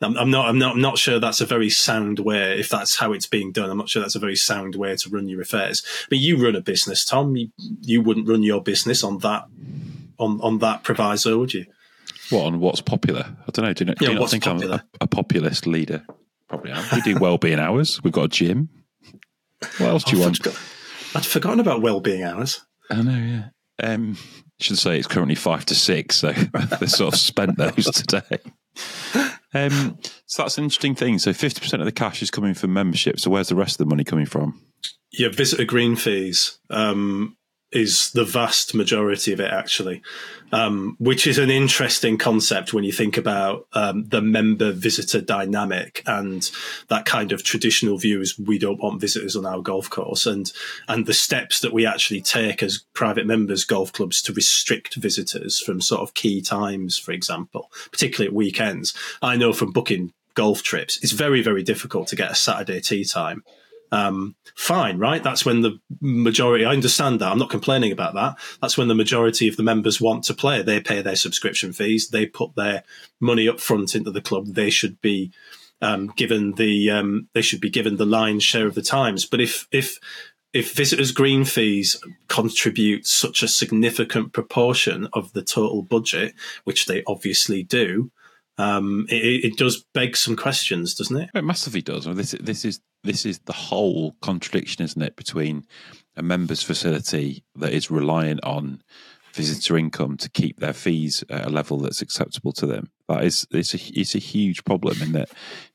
I'm, 0.00 0.16
I'm, 0.16 0.30
not. 0.30 0.48
I'm 0.48 0.58
not. 0.58 0.74
I'm 0.76 0.80
not 0.80 0.98
sure 0.98 1.18
that's 1.18 1.40
a 1.40 1.46
very 1.46 1.70
sound 1.70 2.20
way. 2.20 2.60
If 2.60 2.68
that's 2.68 2.96
how 2.96 3.12
it's 3.12 3.26
being 3.26 3.50
done, 3.50 3.68
I'm 3.68 3.78
not 3.78 3.88
sure 3.88 4.00
that's 4.00 4.14
a 4.14 4.20
very 4.20 4.36
sound 4.36 4.76
way 4.76 4.94
to 4.94 5.10
run 5.10 5.28
your 5.28 5.40
affairs. 5.40 5.82
But 6.08 6.18
you 6.18 6.36
run 6.36 6.54
a 6.54 6.60
business, 6.60 7.04
Tom. 7.04 7.34
You, 7.34 7.48
you 7.80 8.00
wouldn't 8.00 8.28
run 8.28 8.44
your 8.44 8.62
business 8.62 9.02
on 9.02 9.18
that 9.18 9.48
on 10.22 10.40
on 10.40 10.58
that 10.58 10.82
proviso, 10.82 11.38
would 11.38 11.54
you? 11.54 11.66
What 12.30 12.46
on 12.46 12.60
what's 12.60 12.80
popular? 12.80 13.24
I 13.26 13.50
don't 13.52 13.64
know. 13.64 13.72
Do 13.72 13.84
you, 13.84 13.86
know, 13.86 13.94
yeah, 14.00 14.06
do 14.08 14.12
you 14.14 14.18
not 14.20 14.30
think 14.30 14.44
popular? 14.44 14.74
I'm 14.74 14.80
a, 15.00 15.04
a, 15.04 15.06
populist 15.06 15.66
leader? 15.66 16.04
Probably 16.48 16.72
am. 16.72 16.84
We 16.94 17.00
do 17.02 17.18
well-being 17.18 17.58
hours. 17.58 18.02
We've 18.02 18.12
got 18.12 18.24
a 18.24 18.28
gym. 18.28 18.68
What 19.78 19.88
else 19.88 20.04
do 20.04 20.16
you 20.16 20.22
want? 20.22 20.38
I'd 21.14 21.26
forgotten 21.26 21.60
about 21.60 21.82
well-being 21.82 22.22
hours. 22.22 22.64
I 22.90 23.02
know. 23.02 23.12
Yeah. 23.12 23.48
Um, 23.82 24.16
I 24.60 24.64
should 24.64 24.78
say 24.78 24.98
it's 24.98 25.08
currently 25.08 25.34
five 25.34 25.66
to 25.66 25.74
six, 25.74 26.16
so 26.16 26.32
they 26.80 26.86
sort 26.86 27.14
of 27.14 27.20
spent 27.20 27.56
those 27.58 27.84
today. 27.90 28.38
Um, 29.54 29.98
so 30.26 30.42
that's 30.42 30.56
an 30.56 30.64
interesting 30.64 30.94
thing. 30.94 31.18
So 31.18 31.32
fifty 31.32 31.60
percent 31.60 31.82
of 31.82 31.86
the 31.86 31.92
cash 31.92 32.22
is 32.22 32.30
coming 32.30 32.54
from 32.54 32.72
membership. 32.72 33.20
So 33.20 33.30
where's 33.30 33.48
the 33.48 33.56
rest 33.56 33.74
of 33.74 33.86
the 33.86 33.90
money 33.90 34.04
coming 34.04 34.26
from? 34.26 34.60
Yeah, 35.12 35.28
visitor 35.28 35.64
green 35.64 35.96
fees. 35.96 36.58
Um, 36.70 37.36
is 37.72 38.10
the 38.10 38.24
vast 38.24 38.74
majority 38.74 39.32
of 39.32 39.40
it 39.40 39.50
actually, 39.50 40.02
um, 40.52 40.96
which 41.00 41.26
is 41.26 41.38
an 41.38 41.50
interesting 41.50 42.18
concept 42.18 42.74
when 42.74 42.84
you 42.84 42.92
think 42.92 43.16
about 43.16 43.66
um, 43.72 44.04
the 44.04 44.20
member 44.20 44.72
visitor 44.72 45.20
dynamic 45.20 46.02
and 46.06 46.50
that 46.88 47.06
kind 47.06 47.32
of 47.32 47.42
traditional 47.42 47.96
view 47.96 48.20
is 48.20 48.38
we 48.38 48.58
don't 48.58 48.80
want 48.80 49.00
visitors 49.00 49.34
on 49.34 49.46
our 49.46 49.60
golf 49.62 49.88
course 49.88 50.26
and 50.26 50.52
and 50.88 51.06
the 51.06 51.14
steps 51.14 51.60
that 51.60 51.72
we 51.72 51.86
actually 51.86 52.20
take 52.20 52.62
as 52.62 52.84
private 52.92 53.26
members 53.26 53.64
golf 53.64 53.92
clubs 53.92 54.20
to 54.20 54.32
restrict 54.32 54.96
visitors 54.96 55.58
from 55.58 55.80
sort 55.80 56.02
of 56.02 56.14
key 56.14 56.42
times, 56.42 56.98
for 56.98 57.12
example, 57.12 57.70
particularly 57.90 58.28
at 58.28 58.34
weekends. 58.34 58.94
I 59.22 59.36
know 59.36 59.52
from 59.52 59.72
booking 59.72 60.12
golf 60.34 60.62
trips, 60.62 60.98
it's 61.02 61.12
very 61.12 61.42
very 61.42 61.62
difficult 61.62 62.08
to 62.08 62.16
get 62.16 62.30
a 62.30 62.34
Saturday 62.34 62.80
tea 62.80 63.04
time 63.04 63.42
um, 63.92 64.34
fine, 64.56 64.98
right? 64.98 65.22
That's 65.22 65.44
when 65.44 65.60
the 65.60 65.78
majority, 66.00 66.64
I 66.64 66.72
understand 66.72 67.20
that. 67.20 67.30
I'm 67.30 67.38
not 67.38 67.50
complaining 67.50 67.92
about 67.92 68.14
that. 68.14 68.36
That's 68.60 68.78
when 68.78 68.88
the 68.88 68.94
majority 68.94 69.46
of 69.48 69.56
the 69.56 69.62
members 69.62 70.00
want 70.00 70.24
to 70.24 70.34
play. 70.34 70.62
They 70.62 70.80
pay 70.80 71.02
their 71.02 71.14
subscription 71.14 71.72
fees, 71.72 72.08
they 72.08 72.26
put 72.26 72.56
their 72.56 72.82
money 73.20 73.46
up 73.48 73.60
front 73.60 73.94
into 73.94 74.10
the 74.10 74.22
club. 74.22 74.46
They 74.48 74.70
should 74.70 75.00
be 75.02 75.30
um, 75.82 76.12
given 76.16 76.52
the 76.54 76.90
um, 76.90 77.28
they 77.34 77.42
should 77.42 77.60
be 77.60 77.70
given 77.70 77.96
the 77.96 78.06
lion's 78.06 78.44
share 78.44 78.66
of 78.66 78.74
the 78.74 78.82
times. 78.82 79.26
But 79.26 79.40
if 79.40 79.68
if 79.70 79.98
if 80.52 80.74
visitors' 80.74 81.12
green 81.12 81.44
fees 81.44 82.02
contribute 82.28 83.06
such 83.06 83.42
a 83.42 83.48
significant 83.48 84.32
proportion 84.32 85.08
of 85.12 85.32
the 85.32 85.42
total 85.42 85.82
budget, 85.82 86.34
which 86.64 86.86
they 86.86 87.02
obviously 87.06 87.62
do, 87.62 88.10
um, 88.58 89.06
it, 89.08 89.44
it, 89.44 89.56
does 89.56 89.84
beg 89.94 90.16
some 90.16 90.36
questions, 90.36 90.94
doesn't 90.94 91.16
it? 91.16 91.30
It 91.34 91.44
massively 91.44 91.82
does. 91.82 92.06
Well, 92.06 92.14
this 92.14 92.32
this 92.40 92.64
is 92.64 92.80
this 93.02 93.24
is 93.24 93.38
the 93.40 93.52
whole 93.52 94.16
contradiction, 94.20 94.84
isn't 94.84 95.02
it, 95.02 95.16
between 95.16 95.64
a 96.16 96.22
members' 96.22 96.62
facility 96.62 97.44
that 97.56 97.72
is 97.72 97.90
reliant 97.90 98.44
on 98.44 98.82
visitor 99.32 99.78
income 99.78 100.16
to 100.18 100.30
keep 100.30 100.60
their 100.60 100.74
fees 100.74 101.24
at 101.30 101.46
a 101.46 101.50
level 101.50 101.78
that's 101.78 102.02
acceptable 102.02 102.52
to 102.52 102.66
them. 102.66 102.90
That 103.08 103.24
is, 103.24 103.46
it's 103.50 103.74
a 103.74 103.78
it's 103.98 104.14
a 104.14 104.18
huge 104.18 104.64
problem 104.64 105.00
in 105.00 105.12
that 105.12 105.30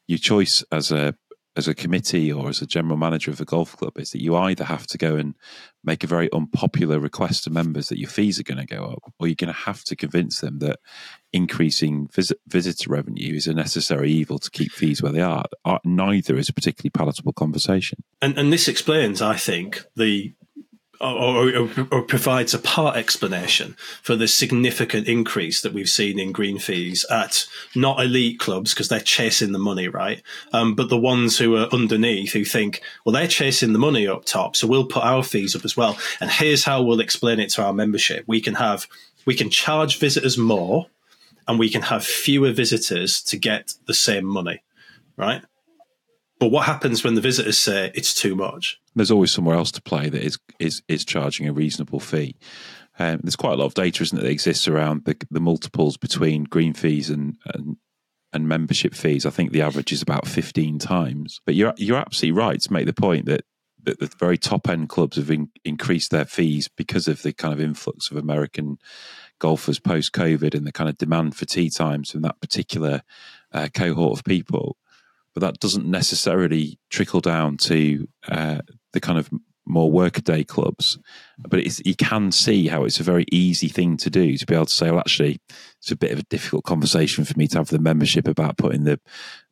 your 0.07 0.19
choice 0.19 0.63
as 0.71 0.91
a 0.91 1.15
as 1.57 1.67
a 1.67 1.73
committee 1.73 2.31
or 2.31 2.49
as 2.49 2.61
a 2.61 2.67
general 2.67 2.97
manager 2.97 3.31
of 3.31 3.41
a 3.41 3.45
golf 3.45 3.75
club 3.75 3.97
is 3.97 4.11
that 4.11 4.21
you 4.21 4.35
either 4.35 4.63
have 4.63 4.85
to 4.87 4.97
go 4.97 5.15
and 5.15 5.35
make 5.83 6.03
a 6.03 6.07
very 6.07 6.31
unpopular 6.31 6.99
request 6.99 7.43
to 7.43 7.49
members 7.49 7.89
that 7.89 7.99
your 7.99 8.09
fees 8.09 8.39
are 8.39 8.43
going 8.43 8.59
to 8.59 8.65
go 8.65 8.83
up, 8.85 9.11
or 9.19 9.27
you're 9.27 9.35
going 9.35 9.53
to 9.53 9.59
have 9.59 9.83
to 9.83 9.95
convince 9.95 10.39
them 10.41 10.59
that 10.59 10.79
increasing 11.33 12.07
visit, 12.13 12.39
visitor 12.47 12.91
revenue 12.91 13.33
is 13.33 13.47
a 13.47 13.53
necessary 13.53 14.11
evil 14.11 14.37
to 14.37 14.51
keep 14.51 14.71
fees 14.71 15.01
where 15.01 15.11
they 15.11 15.21
are. 15.21 15.45
Neither 15.83 16.37
is 16.37 16.49
a 16.49 16.53
particularly 16.53 16.91
palatable 16.91 17.33
conversation. 17.33 18.03
And, 18.21 18.37
and 18.37 18.53
this 18.53 18.67
explains, 18.67 19.21
I 19.21 19.35
think, 19.35 19.83
the 19.95 20.33
or, 20.99 21.53
or, 21.55 21.69
or, 21.91 22.01
provides 22.01 22.53
a 22.53 22.59
part 22.59 22.95
explanation 22.95 23.75
for 24.01 24.15
the 24.15 24.27
significant 24.27 25.07
increase 25.07 25.61
that 25.61 25.73
we've 25.73 25.89
seen 25.89 26.19
in 26.19 26.31
green 26.31 26.57
fees 26.57 27.05
at 27.09 27.45
not 27.75 28.01
elite 28.01 28.39
clubs 28.39 28.73
because 28.73 28.89
they're 28.89 28.99
chasing 28.99 29.51
the 29.51 29.59
money, 29.59 29.87
right? 29.87 30.21
Um, 30.53 30.75
but 30.75 30.89
the 30.89 30.97
ones 30.97 31.37
who 31.37 31.55
are 31.55 31.67
underneath 31.71 32.33
who 32.33 32.43
think, 32.43 32.81
well, 33.05 33.13
they're 33.13 33.27
chasing 33.27 33.73
the 33.73 33.79
money 33.79 34.07
up 34.07 34.25
top, 34.25 34.55
so 34.55 34.67
we'll 34.67 34.85
put 34.85 35.03
our 35.03 35.23
fees 35.23 35.55
up 35.55 35.65
as 35.65 35.77
well. 35.77 35.97
And 36.19 36.31
here's 36.31 36.63
how 36.63 36.81
we'll 36.81 36.99
explain 36.99 37.39
it 37.39 37.49
to 37.51 37.63
our 37.63 37.73
membership: 37.73 38.23
we 38.27 38.41
can 38.41 38.55
have 38.55 38.87
we 39.25 39.35
can 39.35 39.49
charge 39.49 39.99
visitors 39.99 40.37
more, 40.37 40.87
and 41.47 41.59
we 41.59 41.69
can 41.69 41.83
have 41.83 42.03
fewer 42.05 42.51
visitors 42.51 43.21
to 43.23 43.37
get 43.37 43.73
the 43.85 43.93
same 43.93 44.25
money, 44.25 44.63
right? 45.15 45.43
But 46.39 46.51
what 46.51 46.65
happens 46.65 47.03
when 47.03 47.15
the 47.15 47.21
visitors 47.21 47.59
say 47.59 47.91
it's 47.95 48.13
too 48.13 48.35
much? 48.35 48.79
There's 48.97 49.11
always 49.11 49.31
somewhere 49.31 49.55
else 49.55 49.71
to 49.71 49.81
play 49.81 50.09
that 50.09 50.21
is 50.21 50.39
is 50.59 50.81
is 50.87 51.05
charging 51.05 51.47
a 51.47 51.53
reasonable 51.53 51.99
fee. 51.99 52.35
Um, 52.99 53.19
there's 53.23 53.35
quite 53.35 53.53
a 53.53 53.57
lot 53.57 53.65
of 53.65 53.75
data, 53.75 54.01
isn't 54.01 54.17
it, 54.17 54.23
that 54.23 54.31
exists 54.31 54.67
around 54.67 55.05
the, 55.05 55.15
the 55.29 55.39
multiples 55.39 55.97
between 55.97 56.45
green 56.45 56.73
fees 56.73 57.09
and, 57.09 57.37
and 57.45 57.77
and 58.33 58.47
membership 58.47 58.93
fees. 58.93 59.25
I 59.25 59.29
think 59.29 59.51
the 59.51 59.61
average 59.61 59.91
is 59.91 60.01
about 60.01 60.27
15 60.27 60.79
times. 60.79 61.39
But 61.45 61.55
you're 61.55 61.73
you're 61.77 61.97
absolutely 61.97 62.37
right 62.39 62.59
to 62.59 62.73
make 62.73 62.85
the 62.85 62.93
point 62.93 63.25
that 63.25 63.45
that 63.83 63.99
the 63.99 64.11
very 64.19 64.37
top 64.37 64.67
end 64.67 64.89
clubs 64.89 65.15
have 65.15 65.31
in, 65.31 65.49
increased 65.63 66.11
their 66.11 66.25
fees 66.25 66.67
because 66.67 67.07
of 67.07 67.21
the 67.21 67.31
kind 67.31 67.53
of 67.53 67.61
influx 67.61 68.11
of 68.11 68.17
American 68.17 68.77
golfers 69.39 69.79
post 69.79 70.11
COVID 70.11 70.53
and 70.55 70.65
the 70.65 70.71
kind 70.71 70.89
of 70.89 70.97
demand 70.97 71.35
for 71.37 71.45
tee 71.45 71.69
times 71.69 72.11
from 72.11 72.23
that 72.23 72.41
particular 72.41 73.03
uh, 73.53 73.69
cohort 73.73 74.17
of 74.17 74.25
people 74.25 74.75
but 75.37 75.51
that 75.53 75.59
doesn't 75.59 75.85
necessarily 75.85 76.79
trickle 76.89 77.21
down 77.21 77.57
to 77.57 78.07
uh, 78.27 78.59
the 78.97 79.07
kind 79.07 79.19
of 79.19 79.29
more 79.67 79.91
workaday 79.91 80.43
clubs. 80.43 80.97
But 81.37 81.85
you 81.85 81.95
can 81.95 82.31
see 82.31 82.67
how 82.67 82.83
it's 82.83 82.99
a 82.99 83.03
very 83.03 83.25
easy 83.31 83.67
thing 83.67 83.97
to 83.97 84.09
do 84.09 84.37
to 84.37 84.45
be 84.45 84.55
able 84.55 84.65
to 84.65 84.73
say, 84.73 84.89
well, 84.89 84.99
actually, 84.99 85.39
it's 85.79 85.91
a 85.91 85.95
bit 85.95 86.11
of 86.11 86.19
a 86.19 86.23
difficult 86.23 86.63
conversation 86.63 87.25
for 87.25 87.37
me 87.37 87.47
to 87.49 87.57
have 87.57 87.67
the 87.67 87.79
membership 87.79 88.27
about 88.27 88.57
putting 88.57 88.85
the 88.85 88.99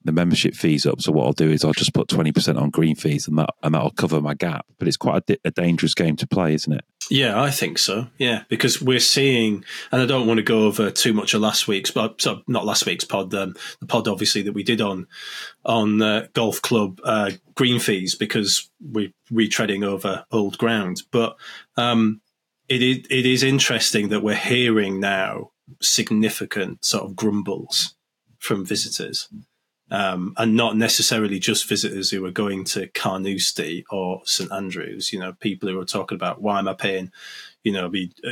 the 0.04 0.12
membership 0.12 0.56
fees 0.56 0.86
up. 0.86 1.02
So 1.02 1.12
what 1.12 1.26
I'll 1.26 1.34
do 1.34 1.52
is 1.52 1.64
I'll 1.64 1.74
just 1.74 1.94
put 1.94 2.08
twenty 2.08 2.32
percent 2.32 2.58
on 2.58 2.70
green 2.70 2.96
fees, 2.96 3.28
and 3.28 3.38
that 3.38 3.50
and 3.62 3.76
that'll 3.76 3.92
cover 3.92 4.22
my 4.22 4.34
gap. 4.34 4.66
But 4.80 4.88
it's 4.88 4.98
quite 4.98 5.30
a, 5.30 5.38
a 5.46 5.52
dangerous 5.52 5.94
game 5.94 6.16
to 6.18 6.28
play, 6.28 6.54
isn't 6.54 6.74
it? 6.74 6.86
Yeah, 7.10 7.42
I 7.42 7.52
think 7.52 7.78
so. 7.78 8.08
Yeah, 8.18 8.44
because 8.50 8.82
we're 8.82 9.00
seeing, 9.00 9.64
and 9.92 10.02
I 10.02 10.06
don't 10.06 10.28
want 10.28 10.38
to 10.38 10.44
go 10.44 10.64
over 10.64 10.90
too 10.90 11.14
much 11.14 11.34
of 11.34 11.42
last 11.42 11.68
week's, 11.68 11.92
but 11.92 12.22
so 12.22 12.42
not 12.48 12.66
last 12.66 12.86
week's 12.86 13.06
pod, 13.06 13.34
um, 13.34 13.56
the 13.80 13.86
pod 13.86 14.08
obviously 14.08 14.42
that 14.44 14.54
we 14.54 14.64
did 14.64 14.82
on 14.82 15.08
on 15.64 16.02
uh, 16.02 16.28
golf 16.34 16.62
club 16.62 17.00
uh, 17.04 17.32
green 17.56 17.80
fees 17.80 18.16
because 18.16 18.70
we're 18.82 19.14
retreading 19.32 19.84
over 19.86 20.26
old 20.32 20.58
ground. 20.58 21.04
But 21.12 21.36
um, 21.78 22.22
it 22.68 22.82
is 22.82 23.06
it 23.10 23.26
is 23.26 23.44
interesting 23.44 24.10
that 24.10 24.24
we're 24.24 24.36
hearing 24.36 25.00
now 25.00 25.52
significant 25.82 26.84
sort 26.86 27.04
of 27.04 27.16
grumbles 27.16 27.96
from 28.40 28.66
visitors. 28.66 29.30
Um, 29.92 30.34
and 30.38 30.56
not 30.56 30.76
necessarily 30.76 31.38
just 31.38 31.70
visitors 31.70 32.10
who 32.10 32.26
are 32.26 32.32
going 32.32 32.64
to 32.66 32.88
Carnoustie 32.88 33.86
or 33.92 34.22
St 34.26 34.52
Andrews. 34.52 35.14
You 35.14 35.20
know, 35.20 35.34
people 35.34 35.70
who 35.70 35.80
are 35.80 35.86
talking 35.86 36.16
about 36.16 36.42
why 36.42 36.58
am 36.58 36.68
I 36.68 36.74
paying, 36.74 37.12
you 37.64 37.72
know, 37.72 37.92
uh, 38.26 38.32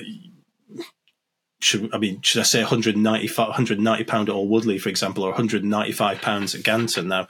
should 1.64 1.94
I 1.94 1.98
mean 1.98 2.22
should 2.22 2.42
I 2.42 2.44
say 2.44 2.62
190 2.62 3.28
190 3.28 4.04
pound 4.06 4.30
at 4.30 4.36
Old 4.36 4.50
Woodley, 4.50 4.80
for 4.80 4.90
example, 4.90 5.24
or 5.24 5.30
195 5.30 6.22
pounds 6.22 6.56
at 6.56 6.64
Ganton? 6.64 7.08
Now, 7.08 7.28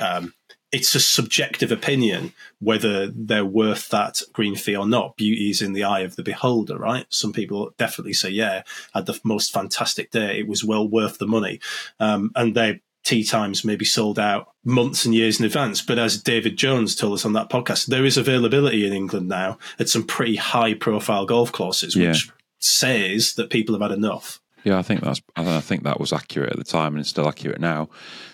um, 0.00 0.32
it's 0.72 0.94
a 0.94 1.00
subjective 1.00 1.70
opinion 1.70 2.32
whether 2.58 3.06
they're 3.06 3.44
worth 3.44 3.88
that 3.90 4.20
green 4.32 4.56
fee 4.56 4.76
or 4.76 4.86
not. 4.86 5.16
Beauty 5.16 5.50
is 5.50 5.62
in 5.62 5.72
the 5.72 5.84
eye 5.84 6.00
of 6.00 6.16
the 6.16 6.22
beholder, 6.22 6.76
right? 6.76 7.06
Some 7.08 7.32
people 7.32 7.72
definitely 7.78 8.14
say, 8.14 8.30
yeah, 8.30 8.62
had 8.92 9.06
the 9.06 9.18
most 9.22 9.52
fantastic 9.52 10.10
day. 10.10 10.40
It 10.40 10.48
was 10.48 10.64
well 10.64 10.86
worth 10.86 11.18
the 11.18 11.26
money. 11.26 11.60
Um, 12.00 12.32
and 12.34 12.54
their 12.54 12.80
tee 13.06 13.22
times 13.22 13.64
may 13.64 13.76
be 13.76 13.84
sold 13.84 14.18
out 14.18 14.48
months 14.64 15.04
and 15.04 15.14
years 15.14 15.38
in 15.38 15.46
advance. 15.46 15.80
But 15.80 15.98
as 15.98 16.20
David 16.20 16.56
Jones 16.56 16.96
told 16.96 17.14
us 17.14 17.24
on 17.24 17.34
that 17.34 17.48
podcast, 17.48 17.86
there 17.86 18.04
is 18.04 18.16
availability 18.16 18.84
in 18.84 18.92
England 18.92 19.28
now 19.28 19.58
at 19.78 19.88
some 19.88 20.02
pretty 20.02 20.34
high 20.34 20.74
profile 20.74 21.24
golf 21.24 21.52
courses, 21.52 21.94
yeah. 21.94 22.08
which 22.08 22.30
says 22.58 23.34
that 23.34 23.48
people 23.48 23.74
have 23.76 23.82
had 23.82 23.96
enough. 23.96 24.40
Yeah, 24.64 24.78
I 24.78 24.82
think 24.82 25.02
that's 25.02 25.22
I 25.36 25.60
think 25.60 25.84
that 25.84 26.00
was 26.00 26.12
accurate 26.12 26.50
at 26.50 26.58
the 26.58 26.64
time 26.64 26.94
and 26.94 27.00
it's 27.00 27.08
still 27.08 27.28
accurate 27.28 27.60
now. 27.60 27.88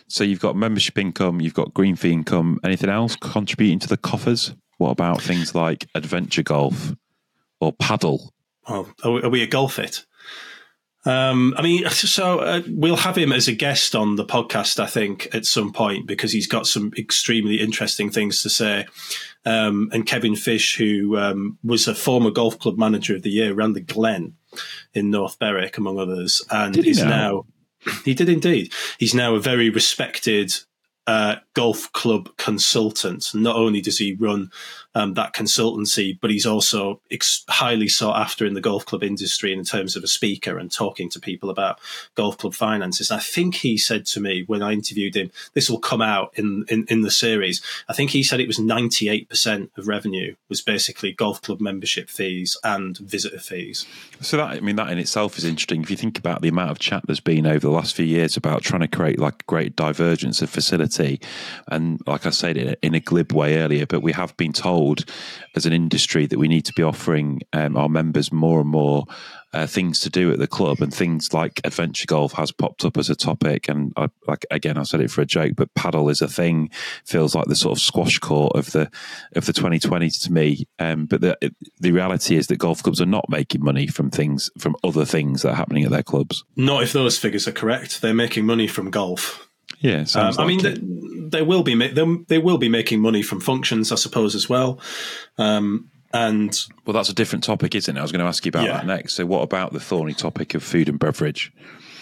So 0.09 0.25
you've 0.25 0.41
got 0.41 0.57
membership 0.57 0.97
income, 0.97 1.43
you've 1.43 1.53
got 1.53 1.75
green 1.75 1.95
fee 1.95 2.13
income. 2.13 2.59
Anything 2.65 2.89
else 2.89 3.15
contributing 3.17 3.79
to 3.81 3.89
the 3.89 3.99
coffers? 3.99 4.55
What 4.79 4.91
about 4.91 5.21
things 5.21 5.55
like 5.55 5.87
adventure 5.95 6.43
golf 6.43 6.95
or 7.61 7.75
padel? 7.75 8.31
Well, 8.67 8.89
are 9.05 9.29
we 9.29 9.43
a 9.43 9.47
golf 9.47 9.79
it? 9.79 10.07
Um, 11.05 11.55
I 11.57 11.63
mean, 11.63 11.89
so 11.91 12.41
uh, 12.41 12.63
we'll 12.69 12.97
have 12.97 13.17
him 13.17 13.33
as 13.33 13.49
a 13.49 13.53
guest 13.53 13.95
on 13.95 14.17
the 14.17 14.25
podcast, 14.25 14.79
I 14.79 14.87
think, 14.87 15.35
at 15.35 15.47
some 15.47 15.73
point 15.73 16.07
because 16.07 16.33
he's 16.33 16.47
got 16.47 16.67
some 16.67 16.93
extremely 16.97 17.61
interesting 17.61 18.11
things 18.11 18.43
to 18.43 18.51
say. 18.51 18.87
Um, 19.45 19.91
and 19.93 20.07
Kevin 20.07 20.37
Fish, 20.37 20.77
who 20.77 21.17
um, 21.19 21.59
was 21.65 21.89
a 21.89 21.95
former 21.95 22.31
golf 22.31 22.59
club 22.59 22.79
manager 22.79 23.17
of 23.17 23.23
the 23.23 23.31
year, 23.31 23.55
ran 23.55 23.73
the 23.73 23.81
Glen 23.81 24.35
in 24.95 25.11
North 25.11 25.39
Berwick, 25.39 25.79
among 25.79 25.99
others, 25.99 26.43
and 26.51 26.77
is 26.77 27.03
now 27.03 27.47
he 28.05 28.15
did 28.15 28.29
indeed. 28.29 28.73
He's 28.99 29.15
now 29.15 29.35
a 29.35 29.41
very 29.41 29.71
respected 29.71 30.53
uh, 31.07 31.37
golf 31.55 31.93
club 31.93 32.35
consultant. 32.37 33.31
Not 33.35 33.57
only 33.57 33.81
does 33.81 33.99
he 33.99 34.15
run 34.15 34.51
um, 34.95 35.15
that 35.15 35.35
consultancy, 35.35 36.19
but 36.21 36.31
he's 36.31 36.47
also 36.47 37.01
ex- 37.11 37.45
highly 37.49 37.89
sought 37.89 38.21
after 38.21 38.47
in 38.47 38.55
the 38.55 38.61
golf 38.61 38.85
club 38.85 39.03
industry 39.03 39.53
in 39.53 39.65
terms 39.65 39.97
of 39.97 40.03
a 40.03 40.09
speaker 40.09 40.59
and 40.59 40.71
talking 40.71 41.09
to 41.11 41.21
people 41.21 41.51
about 41.51 41.79
golf 42.15 42.39
club 42.39 42.55
finances. 42.55 43.11
I 43.11 43.19
think 43.19 43.57
he 43.57 43.79
said 43.79 44.07
to 44.07 44.21
me 44.21 44.45
when 44.47 44.63
I 44.63 44.73
interviewed 44.73 45.17
him, 45.17 45.31
this 45.55 45.71
will 45.71 45.79
come 45.79 46.03
out 46.03 46.33
in, 46.37 46.65
in, 46.69 46.87
in 46.89 47.03
the 47.03 47.11
series. 47.11 47.63
I 47.89 47.93
think 47.93 48.11
he 48.11 48.23
said 48.23 48.41
it 48.41 48.47
was 48.47 48.59
98% 48.59 49.71
of 49.77 49.89
revenue 49.89 50.35
was 50.49 50.61
basically 50.61 51.13
golf 51.13 51.41
club 51.43 51.61
membership 51.61 52.09
fees 52.09 52.57
and 52.65 52.99
visitor 52.99 53.39
fees. 53.39 53.87
So 54.21 54.37
that, 54.37 54.49
I 54.51 54.61
mean, 54.61 54.77
that 54.77 54.91
in 54.91 54.99
itself 54.99 55.39
is 55.39 55.45
interesting. 55.45 55.83
If 55.83 55.91
you 55.91 55.97
think 55.97 56.19
about 56.19 56.43
the 56.43 56.49
amount 56.49 56.71
of 56.71 56.79
chat 56.79 57.03
there's 57.07 57.21
been 57.21 57.47
over 57.47 57.61
the 57.61 57.71
last 57.71 57.95
few 57.95 58.05
years 58.05 58.37
about 58.37 58.63
trying 58.63 58.81
to 58.81 58.89
create 58.89 59.19
like 59.19 59.43
a 59.43 59.45
great 59.47 59.77
divergence 59.77 60.43
of 60.43 60.51
facility. 60.51 61.21
And 61.69 62.01
like 62.07 62.27
I 62.27 62.31
said 62.31 62.57
in 62.57 62.95
a 62.95 63.01
glib 63.01 63.33
way 63.33 63.59
earlier, 63.59 63.87
but 63.87 64.03
we 64.03 64.13
have 64.13 64.37
been 64.37 64.53
told 64.53 65.05
as 65.55 65.67
an 65.67 65.73
industry 65.73 66.27
that 66.27 66.39
we 66.39 66.49
need 66.49 66.65
to 66.67 66.73
be 66.73 66.83
offering 66.83 67.41
um, 67.53 67.77
our 67.77 67.89
members 67.89 68.33
more 68.33 68.61
and 68.61 68.69
more 68.69 69.07
uh, 69.55 69.67
things 69.67 70.01
to 70.01 70.11
do 70.11 70.33
at 70.33 70.39
the 70.39 70.47
club, 70.47 70.81
and 70.81 70.93
things 70.93 71.33
like 71.33 71.61
adventure 71.65 72.07
golf 72.07 72.33
has 72.33 72.51
popped 72.51 72.85
up 72.85 72.97
as 72.97 73.11
a 73.11 73.15
topic. 73.15 73.69
And 73.69 73.93
I, 73.97 74.09
like 74.27 74.47
again, 74.51 74.79
I 74.79 74.85
said 74.85 75.01
it 75.01 75.11
for 75.11 75.21
a 75.21 75.27
joke, 75.27 75.53
but 75.57 75.73
padel 75.75 76.11
is 76.11 76.23
a 76.23 76.29
thing. 76.29 76.71
Feels 77.05 77.35
like 77.35 77.47
the 77.47 77.57
sort 77.57 77.77
of 77.77 77.83
squash 77.83 78.19
court 78.19 78.57
of 78.57 78.73
the 78.73 78.91
of 79.37 79.47
the 79.47 79.53
2020s 79.53 80.23
to 80.25 80.33
me. 80.33 80.67
Um, 80.79 81.07
but 81.07 81.21
the 81.21 81.37
the 81.81 81.93
reality 81.93 82.37
is 82.37 82.47
that 82.47 82.57
golf 82.57 82.83
clubs 82.83 83.01
are 83.01 83.07
not 83.07 83.29
making 83.29 83.63
money 83.63 83.87
from 83.87 84.11
things 84.11 84.51
from 84.59 84.77
other 84.83 85.05
things 85.05 85.43
that 85.43 85.51
are 85.51 85.57
happening 85.57 85.85
at 85.85 85.91
their 85.91 86.03
clubs. 86.03 86.45
Not 86.57 86.83
if 86.83 86.93
those 86.93 87.19
figures 87.19 87.47
are 87.47 87.53
correct. 87.53 88.01
They're 88.01 88.15
making 88.15 88.47
money 88.47 88.67
from 88.67 88.91
golf 88.91 89.49
Yeah, 89.81 90.05
Um, 90.15 90.35
I 90.39 90.47
mean, 90.47 90.65
it. 90.65 90.81
they, 91.31 91.39
they 91.39 91.43
will 91.43 91.63
be 91.63 91.75
ma- 91.75 91.89
they, 91.93 92.05
they 92.29 92.39
will 92.39 92.59
be 92.59 92.69
making 92.69 93.01
money 93.01 93.23
from 93.23 93.41
functions, 93.41 93.91
I 93.91 93.97
suppose, 93.97 94.35
as 94.35 94.49
well. 94.49 94.79
Um, 95.39 95.89
and 96.13 96.57
well, 96.85 96.93
that's 96.95 97.09
a 97.09 97.15
different 97.15 97.43
topic, 97.43 97.75
isn't 97.75 97.97
it? 97.97 97.99
I 97.99 98.03
was 98.03 98.13
going 98.13 98.21
to 98.21 98.27
ask 98.27 98.45
you 98.45 98.51
about 98.51 98.65
Yeah. 98.65 98.75
that 98.75 98.87
next. 98.87 99.15
So, 99.15 99.25
what 99.27 99.41
about 99.43 99.73
the 99.73 99.81
thorny 99.81 100.15
topic 100.15 100.55
of 100.55 100.63
food 100.63 100.89
and 100.89 100.99
beverage? 100.99 101.53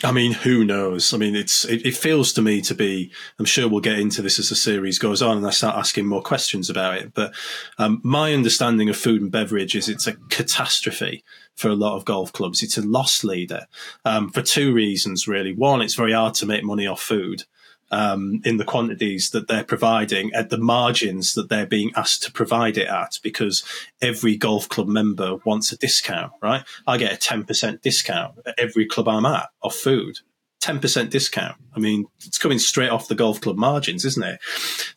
I 0.03 0.12
mean, 0.12 0.32
who 0.32 0.64
knows? 0.64 1.12
I 1.12 1.18
mean, 1.18 1.36
it's 1.36 1.64
it, 1.64 1.84
it 1.84 1.96
feels 1.96 2.32
to 2.32 2.42
me 2.42 2.62
to 2.62 2.74
be. 2.74 3.11
I'm 3.38 3.44
sure 3.44 3.68
we'll 3.68 3.80
get 3.80 3.98
into 3.98 4.22
this 4.22 4.38
as 4.38 4.48
the 4.48 4.55
series 4.55 4.98
goes 4.98 5.20
on, 5.20 5.38
and 5.38 5.46
I 5.46 5.51
start 5.51 5.76
asking 5.76 6.07
more 6.07 6.22
questions 6.22 6.70
about 6.70 6.96
it. 6.96 7.12
But 7.12 7.34
um, 7.78 8.01
my 8.03 8.32
understanding 8.32 8.88
of 8.88 8.96
food 8.96 9.20
and 9.20 9.30
beverage 9.30 9.74
is 9.74 9.88
it's 9.88 10.07
a 10.07 10.14
catastrophe 10.30 11.22
for 11.55 11.68
a 11.68 11.74
lot 11.74 11.96
of 11.96 12.05
golf 12.05 12.32
clubs. 12.32 12.62
It's 12.62 12.78
a 12.78 12.86
loss 12.86 13.22
leader 13.24 13.66
um, 14.05 14.30
for 14.30 14.42
two 14.42 14.72
reasons, 14.72 15.28
really. 15.28 15.53
One, 15.53 15.82
it's 15.82 15.94
very 15.94 16.12
hard 16.12 16.34
to 16.34 16.46
make 16.46 16.64
money 16.64 16.86
off 16.86 17.03
food. 17.03 17.44
Um, 17.93 18.41
in 18.45 18.57
the 18.57 18.64
quantities 18.64 19.30
that 19.30 19.49
they're 19.49 19.64
providing 19.64 20.32
at 20.32 20.49
the 20.49 20.59
margins 20.59 21.34
that 21.34 21.49
they're 21.49 21.66
being 21.66 21.91
asked 21.97 22.22
to 22.22 22.30
provide 22.30 22.78
it 22.78 22.86
at 22.86 23.18
because 23.20 23.64
every 24.01 24.36
golf 24.36 24.68
club 24.68 24.86
member 24.86 25.38
wants 25.45 25.72
a 25.72 25.76
discount, 25.76 26.32
right? 26.41 26.62
I 26.86 26.99
get 26.99 27.12
a 27.12 27.16
10% 27.16 27.82
discount 27.82 28.38
at 28.47 28.55
every 28.57 28.86
club 28.86 29.09
I'm 29.09 29.26
at 29.26 29.49
of 29.61 29.74
food. 29.74 30.20
10% 30.61 31.09
discount. 31.09 31.57
I 31.74 31.78
mean, 31.78 32.07
it's 32.18 32.38
coming 32.38 32.59
straight 32.59 32.91
off 32.91 33.09
the 33.09 33.14
golf 33.14 33.41
club 33.41 33.57
margins, 33.57 34.05
isn't 34.05 34.22
it? 34.22 34.41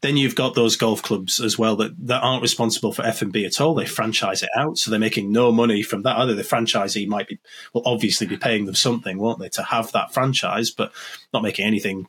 Then 0.02 0.18
you've 0.18 0.36
got 0.36 0.56
those 0.56 0.76
golf 0.76 1.02
clubs 1.02 1.40
as 1.40 1.58
well 1.58 1.78
that, 1.78 1.94
that 2.08 2.22
aren't 2.22 2.42
responsible 2.42 2.92
for 2.92 3.06
F&B 3.06 3.46
at 3.46 3.62
all. 3.62 3.74
They 3.74 3.86
franchise 3.86 4.44
it 4.44 4.50
out. 4.58 4.78
So 4.78 4.92
they're 4.92 5.00
making 5.00 5.32
no 5.32 5.52
money 5.52 5.82
from 5.82 6.04
that. 6.04 6.18
Either 6.18 6.36
the 6.36 6.42
franchisee 6.42 7.08
might 7.08 7.30
be, 7.30 7.40
will 7.74 7.84
obviously 7.86 8.28
be 8.28 8.36
paying 8.36 8.66
them 8.66 8.76
something, 8.76 9.18
won't 9.18 9.40
they, 9.40 9.50
to 9.50 9.64
have 9.64 9.92
that 9.94 10.14
franchise, 10.14 10.70
but 10.70 10.92
not 11.34 11.44
making 11.44 11.66
anything. 11.66 12.08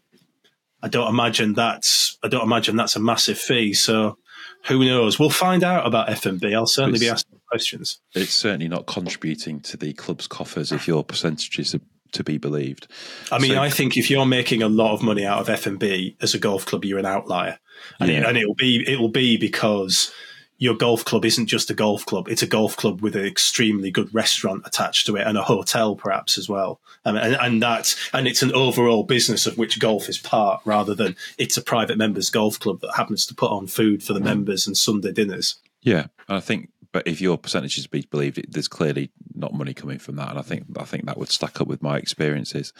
I 0.85 0.89
don't 0.89 1.09
imagine 1.09 1.55
that's, 1.55 2.19
I 2.23 2.29
don't 2.29 2.43
imagine 2.43 2.77
that's 2.77 2.95
a 2.95 3.01
massive 3.01 3.39
fee. 3.39 3.73
So 3.73 4.19
who 4.67 4.85
knows? 4.85 5.19
We'll 5.19 5.31
find 5.31 5.65
out 5.65 5.87
about 5.87 6.11
F&B. 6.11 6.55
I'll 6.55 6.67
certainly 6.67 6.99
be 6.99 7.09
asking 7.09 7.41
questions. 7.49 8.01
It's 8.15 8.35
certainly 8.35 8.69
not 8.69 8.87
contributing 8.87 9.61
to 9.63 9.79
the 9.79 9.95
club's 9.95 10.27
coffers 10.27 10.73
if 10.73 10.87
your 10.87 11.03
percentages 11.03 11.75
are 11.75 11.81
to 12.13 12.23
be 12.23 12.37
believed. 12.39 12.87
I 13.33 13.39
mean, 13.39 13.53
So- 13.53 13.63
I 13.63 13.71
think 13.71 13.97
if 13.97 14.11
you're 14.11 14.27
making 14.27 14.63
a 14.63 14.69
lot 14.69 14.93
of 14.93 15.03
money 15.03 15.25
out 15.25 15.41
of 15.41 15.49
F&B 15.49 16.17
as 16.21 16.35
a 16.35 16.39
golf 16.39 16.67
club, 16.67 16.85
you're 16.85 16.99
an 16.99 17.07
outlier, 17.07 17.59
and, 17.99 18.11
it, 18.11 18.23
and 18.25 18.37
it'll 18.39 18.55
be 18.55 18.85
it'll 18.87 19.09
be 19.09 19.37
because 19.37 20.13
your 20.59 20.75
golf 20.75 21.05
club 21.05 21.25
isn't 21.25 21.47
just 21.47 21.71
a 21.71 21.75
golf 21.75 22.07
club; 22.07 22.29
it's 22.29 22.43
a 22.43 22.47
golf 22.47 22.77
club 22.77 23.01
with 23.01 23.17
an 23.17 23.25
extremely 23.25 23.91
good 23.91 24.15
restaurant 24.15 24.63
attached 24.67 25.07
to 25.07 25.17
it 25.17 25.27
and 25.27 25.37
a 25.39 25.43
hotel, 25.43 25.97
perhaps 25.97 26.39
as 26.39 26.49
well. 26.49 26.81
Um, 27.05 27.17
and 27.17 27.35
and 27.35 27.63
that 27.63 27.95
and 28.13 28.27
it's 28.27 28.43
an 28.43 28.53
overall 28.53 29.03
business 29.03 29.47
of 29.47 29.59
which 29.59 29.79
golf 29.79 30.09
is 30.09 30.19
part, 30.19 30.61
rather 30.65 30.95
than 30.95 31.17
it's 31.39 31.57
a 31.57 31.63
private 31.63 31.99
members 31.99 32.31
golf 32.31 32.59
club 32.59 32.81
that 32.81 32.95
happens 32.97 33.27
to 33.27 33.35
put 33.35 33.51
on 33.51 33.67
food 33.67 34.03
for 34.03 34.13
the 34.13 34.21
members 34.21 34.67
and 34.67 34.77
Sunday 34.77 35.13
dinners. 35.13 35.57
Yeah, 35.83 36.07
I 36.29 36.41
think, 36.41 36.71
but 36.95 37.09
if 37.09 37.21
your 37.21 37.37
percentages 37.37 37.89
be 37.89 38.07
believed, 38.09 38.39
it, 38.39 38.53
there's 38.53 38.69
clearly 38.69 39.11
not 39.35 39.53
money 39.53 39.75
coming 39.75 39.99
from 39.99 40.15
that, 40.15 40.31
and 40.31 40.39
I 40.39 40.43
think 40.43 40.65
I 40.79 40.85
think 40.85 41.07
that 41.07 41.19
would 41.19 41.29
stack 41.29 41.61
up 41.61 41.67
with 41.67 41.83
my 41.83 41.99
experiences. 41.99 42.73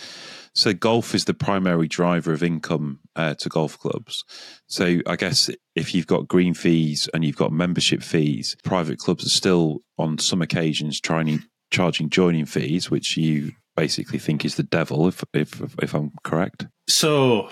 So 0.55 0.73
golf 0.73 1.17
is 1.17 1.25
the 1.25 1.35
primary 1.35 1.89
driver 1.89 2.33
of 2.33 2.45
income 2.45 3.01
uh, 3.17 3.35
to 3.35 3.49
golf 3.49 3.77
clubs. 3.77 4.25
So 4.69 5.01
I 5.05 5.17
guess 5.17 5.51
if 5.75 5.97
you've 5.97 6.07
got 6.07 6.29
green 6.29 6.55
fees 6.55 7.09
and 7.13 7.25
you've 7.25 7.37
got 7.37 7.51
membership 7.51 8.05
fees, 8.05 8.57
private 8.63 9.01
clubs 9.01 9.27
are 9.27 9.31
still 9.31 9.81
on 9.99 10.19
some 10.19 10.41
occasions 10.41 11.01
trying 11.01 11.43
charging 11.73 12.09
joining 12.09 12.47
fees, 12.47 12.89
which 12.89 13.17
you 13.17 13.51
basically 13.77 14.21
think 14.21 14.45
is 14.45 14.55
the 14.55 14.63
devil, 14.63 15.09
if 15.09 15.25
if 15.35 15.61
if 15.83 15.93
I'm 15.93 16.13
correct. 16.23 16.69
So, 16.89 17.49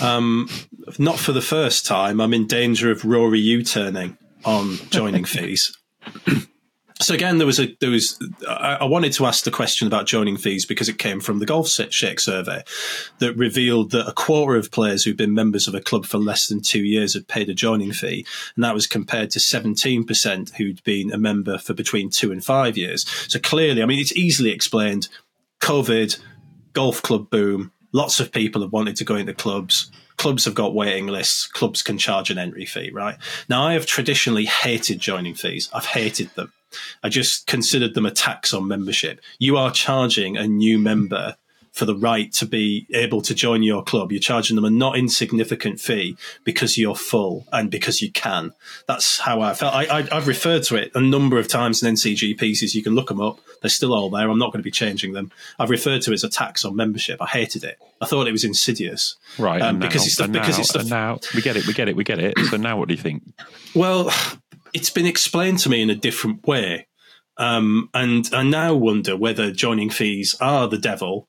um, 0.00 0.48
not 1.00 1.18
for 1.18 1.32
the 1.32 1.42
first 1.42 1.84
time, 1.84 2.20
I'm 2.20 2.32
in 2.32 2.46
danger 2.46 2.92
of 2.92 3.04
Rory 3.04 3.40
U-turning 3.40 4.16
on 4.44 4.76
joining 4.90 5.24
fees. 5.36 5.76
So 6.98 7.12
again, 7.12 7.36
there 7.36 7.46
was 7.46 7.60
a 7.60 7.76
there 7.80 7.90
was 7.90 8.18
I, 8.48 8.78
I 8.80 8.84
wanted 8.84 9.12
to 9.12 9.26
ask 9.26 9.44
the 9.44 9.50
question 9.50 9.86
about 9.86 10.06
joining 10.06 10.38
fees 10.38 10.64
because 10.64 10.88
it 10.88 10.98
came 10.98 11.20
from 11.20 11.40
the 11.40 11.46
Golfshake 11.46 12.18
survey 12.20 12.64
that 13.18 13.36
revealed 13.36 13.90
that 13.90 14.08
a 14.08 14.12
quarter 14.12 14.56
of 14.56 14.70
players 14.70 15.04
who'd 15.04 15.18
been 15.18 15.34
members 15.34 15.68
of 15.68 15.74
a 15.74 15.80
club 15.80 16.06
for 16.06 16.16
less 16.16 16.46
than 16.46 16.62
two 16.62 16.82
years 16.82 17.12
had 17.12 17.28
paid 17.28 17.50
a 17.50 17.54
joining 17.54 17.92
fee, 17.92 18.24
and 18.54 18.64
that 18.64 18.72
was 18.72 18.86
compared 18.86 19.30
to 19.32 19.40
seventeen 19.40 20.04
percent 20.04 20.52
who'd 20.56 20.82
been 20.84 21.12
a 21.12 21.18
member 21.18 21.58
for 21.58 21.74
between 21.74 22.08
two 22.08 22.32
and 22.32 22.42
five 22.42 22.78
years. 22.78 23.06
So 23.30 23.38
clearly, 23.38 23.82
I 23.82 23.86
mean, 23.86 24.00
it's 24.00 24.16
easily 24.16 24.50
explained. 24.50 25.08
COVID, 25.60 26.18
golf 26.72 27.02
club 27.02 27.28
boom. 27.28 27.72
Lots 27.92 28.20
of 28.20 28.32
people 28.32 28.62
have 28.62 28.72
wanted 28.72 28.96
to 28.96 29.04
go 29.04 29.16
into 29.16 29.34
clubs. 29.34 29.90
Clubs 30.16 30.44
have 30.44 30.54
got 30.54 30.74
waiting 30.74 31.06
lists. 31.06 31.46
Clubs 31.46 31.82
can 31.82 31.98
charge 31.98 32.30
an 32.30 32.38
entry 32.38 32.64
fee, 32.64 32.90
right? 32.90 33.16
Now, 33.48 33.66
I 33.66 33.74
have 33.74 33.86
traditionally 33.86 34.46
hated 34.46 34.98
joining 34.98 35.34
fees. 35.34 35.68
I've 35.72 35.86
hated 35.86 36.30
them. 36.34 36.52
I 37.02 37.08
just 37.08 37.46
considered 37.46 37.94
them 37.94 38.06
a 38.06 38.10
tax 38.10 38.52
on 38.52 38.68
membership. 38.68 39.20
You 39.38 39.56
are 39.56 39.70
charging 39.70 40.36
a 40.36 40.46
new 40.46 40.78
member 40.78 41.36
for 41.76 41.84
the 41.84 41.94
right 41.94 42.32
to 42.32 42.46
be 42.46 42.86
able 42.94 43.20
to 43.20 43.34
join 43.34 43.62
your 43.62 43.84
club. 43.84 44.10
You're 44.10 44.18
charging 44.18 44.56
them 44.56 44.64
a 44.64 44.70
not 44.70 44.96
insignificant 44.96 45.78
fee 45.78 46.16
because 46.42 46.78
you're 46.78 46.96
full 46.96 47.44
and 47.52 47.70
because 47.70 48.00
you 48.00 48.10
can. 48.10 48.52
That's 48.88 49.18
how 49.18 49.42
I 49.42 49.52
felt. 49.52 49.74
I, 49.74 50.08
I've 50.10 50.26
referred 50.26 50.62
to 50.64 50.76
it 50.76 50.90
a 50.94 51.02
number 51.02 51.38
of 51.38 51.48
times 51.48 51.82
in 51.82 51.92
NCG 51.94 52.38
pieces. 52.38 52.74
You 52.74 52.82
can 52.82 52.94
look 52.94 53.08
them 53.08 53.20
up. 53.20 53.40
They're 53.60 53.68
still 53.68 53.92
all 53.92 54.08
there. 54.08 54.30
I'm 54.30 54.38
not 54.38 54.52
going 54.52 54.60
to 54.62 54.64
be 54.64 54.70
changing 54.70 55.12
them. 55.12 55.30
I've 55.58 55.68
referred 55.68 56.00
to 56.02 56.12
it 56.12 56.14
as 56.14 56.24
a 56.24 56.30
tax 56.30 56.64
on 56.64 56.76
membership. 56.76 57.20
I 57.20 57.26
hated 57.26 57.62
it. 57.62 57.78
I 58.00 58.06
thought 58.06 58.26
it 58.26 58.32
was 58.32 58.42
insidious. 58.44 59.16
Right, 59.38 59.60
Um, 59.60 59.68
and 59.76 59.80
because 59.80 60.00
now, 60.00 60.06
it's 60.06 60.16
the- 60.16 60.24
and 60.24 60.32
because 60.32 60.56
now- 60.56 60.60
it's 60.62 60.72
the- 60.72 60.84
now 60.84 61.18
we 61.34 61.42
get 61.42 61.56
it, 61.56 61.66
we 61.66 61.74
get 61.74 61.88
it, 61.90 61.96
we 61.96 62.04
get 62.04 62.18
it. 62.18 62.38
So 62.50 62.56
now, 62.56 62.78
what 62.78 62.88
do 62.88 62.94
you 62.94 63.00
think? 63.02 63.22
Well, 63.74 64.10
it's 64.72 64.88
been 64.88 65.06
explained 65.06 65.58
to 65.60 65.68
me 65.68 65.82
in 65.82 65.90
a 65.90 65.94
different 65.94 66.46
way. 66.46 66.86
Um, 67.38 67.90
and 67.92 68.30
I 68.32 68.42
now 68.44 68.74
wonder 68.74 69.14
whether 69.14 69.50
joining 69.52 69.90
fees 69.90 70.34
are 70.40 70.68
the 70.68 70.78
devil 70.78 71.28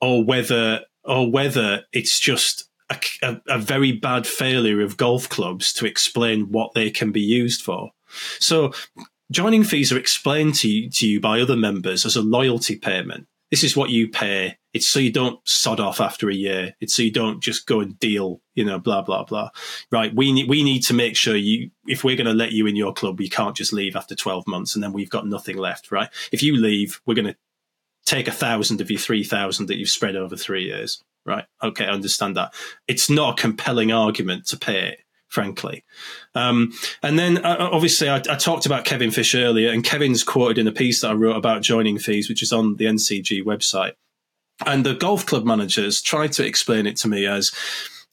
or 0.00 0.24
whether 0.24 0.80
or 1.04 1.30
whether 1.30 1.84
it's 1.92 2.20
just 2.20 2.68
a, 2.90 2.98
a, 3.22 3.40
a 3.48 3.58
very 3.58 3.92
bad 3.92 4.26
failure 4.26 4.80
of 4.82 4.96
golf 4.96 5.28
clubs 5.28 5.72
to 5.74 5.86
explain 5.86 6.50
what 6.50 6.74
they 6.74 6.90
can 6.90 7.12
be 7.12 7.20
used 7.20 7.62
for. 7.62 7.90
So 8.38 8.72
joining 9.30 9.64
fees 9.64 9.92
are 9.92 9.98
explained 9.98 10.56
to 10.56 10.68
you, 10.68 10.90
to 10.90 11.08
you 11.08 11.20
by 11.20 11.40
other 11.40 11.56
members 11.56 12.04
as 12.04 12.16
a 12.16 12.22
loyalty 12.22 12.76
payment. 12.76 13.26
This 13.50 13.64
is 13.64 13.76
what 13.76 13.90
you 13.90 14.08
pay. 14.08 14.58
It's 14.72 14.86
so 14.86 15.00
you 15.00 15.10
don't 15.10 15.40
sod 15.44 15.80
off 15.80 16.00
after 16.00 16.30
a 16.30 16.34
year. 16.34 16.76
It's 16.80 16.94
so 16.94 17.02
you 17.02 17.10
don't 17.10 17.42
just 17.42 17.66
go 17.66 17.80
and 17.80 17.98
deal, 17.98 18.40
you 18.54 18.64
know, 18.64 18.78
blah 18.78 19.02
blah 19.02 19.24
blah. 19.24 19.50
Right? 19.90 20.14
We 20.14 20.32
need 20.32 20.48
we 20.48 20.62
need 20.62 20.82
to 20.82 20.94
make 20.94 21.16
sure 21.16 21.34
you, 21.34 21.70
if 21.88 22.04
we're 22.04 22.14
going 22.14 22.28
to 22.28 22.32
let 22.32 22.52
you 22.52 22.68
in 22.68 22.76
your 22.76 22.92
club, 22.92 23.20
you 23.20 23.28
can't 23.28 23.56
just 23.56 23.72
leave 23.72 23.96
after 23.96 24.14
twelve 24.14 24.46
months 24.46 24.76
and 24.76 24.84
then 24.84 24.92
we've 24.92 25.10
got 25.10 25.26
nothing 25.26 25.56
left. 25.56 25.90
Right? 25.90 26.08
If 26.30 26.44
you 26.44 26.54
leave, 26.54 27.00
we're 27.06 27.16
going 27.16 27.26
to 27.26 27.36
take 28.10 28.28
a 28.28 28.32
thousand 28.32 28.80
of 28.80 28.90
your 28.90 29.00
three 29.00 29.24
thousand 29.24 29.66
that 29.66 29.78
you've 29.78 29.88
spread 29.88 30.16
over 30.16 30.36
three 30.36 30.64
years. 30.64 31.02
Right? 31.24 31.44
Okay, 31.62 31.84
I 31.84 31.90
understand 31.90 32.36
that. 32.36 32.54
It's 32.88 33.10
not 33.10 33.38
a 33.38 33.42
compelling 33.42 33.92
argument 33.92 34.46
to 34.48 34.56
pay 34.56 34.88
it 34.88 35.00
frankly. 35.28 35.84
Um, 36.34 36.72
and 37.04 37.16
then 37.16 37.38
uh, 37.44 37.68
obviously 37.72 38.08
I, 38.08 38.16
I, 38.16 38.34
talked 38.34 38.66
about 38.66 38.84
Kevin 38.84 39.12
Fish 39.12 39.34
earlier, 39.34 39.70
and 39.70 39.84
Kevin's 39.84 40.24
quoted 40.24 40.58
in 40.58 40.66
a 40.66 40.72
piece 40.72 41.00
that 41.00 41.12
I 41.12 41.14
wrote 41.14 41.36
about 41.36 41.62
joining 41.62 42.00
fees, 42.00 42.28
which 42.28 42.42
is 42.42 42.52
on 42.52 42.76
the 42.76 42.86
NCG 42.86 43.44
website. 43.44 43.92
And 44.66 44.84
the 44.84 44.94
golf 44.94 45.24
club 45.24 45.44
managers 45.44 46.02
tried 46.02 46.32
to 46.32 46.44
explain 46.44 46.86
it 46.86 46.96
to 46.98 47.08
me 47.08 47.26
as 47.26 47.52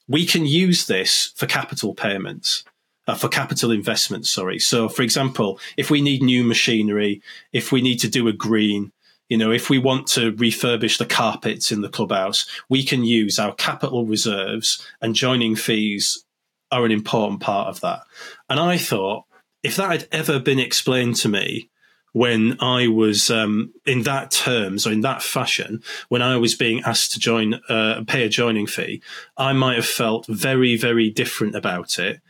we 0.06 0.24
can 0.24 0.46
use 0.46 0.86
this 0.86 1.32
for 1.36 1.46
capital 1.46 1.94
payments. 1.94 2.64
Uh, 3.06 3.14
for 3.14 3.28
capital 3.28 3.70
investments, 3.70 4.28
sorry. 4.28 4.58
So, 4.58 4.86
for 4.86 5.00
example, 5.00 5.58
if 5.78 5.90
we 5.90 6.02
need 6.02 6.22
new 6.22 6.44
machinery, 6.44 7.22
if 7.54 7.72
we 7.72 7.80
need 7.80 7.96
to 8.00 8.08
do 8.08 8.28
a 8.28 8.34
green, 8.34 8.92
you 9.28 9.36
know, 9.36 9.50
if 9.52 9.68
we 9.68 9.78
want 9.78 10.06
to 10.08 10.32
refurbish 10.32 10.98
the 10.98 11.06
carpets 11.06 11.70
in 11.70 11.82
the 11.82 11.88
clubhouse, 11.88 12.46
we 12.68 12.82
can 12.82 13.04
use 13.04 13.38
our 13.38 13.54
capital 13.54 14.06
reserves 14.06 14.86
and 15.00 15.14
joining 15.14 15.56
fees 15.56 16.24
are 16.70 16.84
an 16.84 16.92
important 16.92 17.40
part 17.40 17.68
of 17.68 17.80
that. 17.80 18.02
And 18.48 18.58
I 18.58 18.78
thought 18.78 19.24
if 19.62 19.76
that 19.76 19.90
had 19.90 20.08
ever 20.12 20.38
been 20.38 20.58
explained 20.58 21.16
to 21.16 21.28
me 21.28 21.70
when 22.12 22.56
I 22.60 22.88
was 22.88 23.30
um, 23.30 23.72
in 23.84 24.02
that 24.04 24.30
terms 24.30 24.86
or 24.86 24.92
in 24.92 25.02
that 25.02 25.22
fashion, 25.22 25.82
when 26.08 26.22
I 26.22 26.36
was 26.36 26.54
being 26.54 26.82
asked 26.84 27.12
to 27.12 27.20
join, 27.20 27.54
uh, 27.68 28.02
pay 28.06 28.24
a 28.24 28.28
joining 28.28 28.66
fee, 28.66 29.02
I 29.36 29.52
might 29.52 29.76
have 29.76 29.86
felt 29.86 30.26
very, 30.26 30.76
very 30.76 31.10
different 31.10 31.54
about 31.54 31.98
it. 31.98 32.20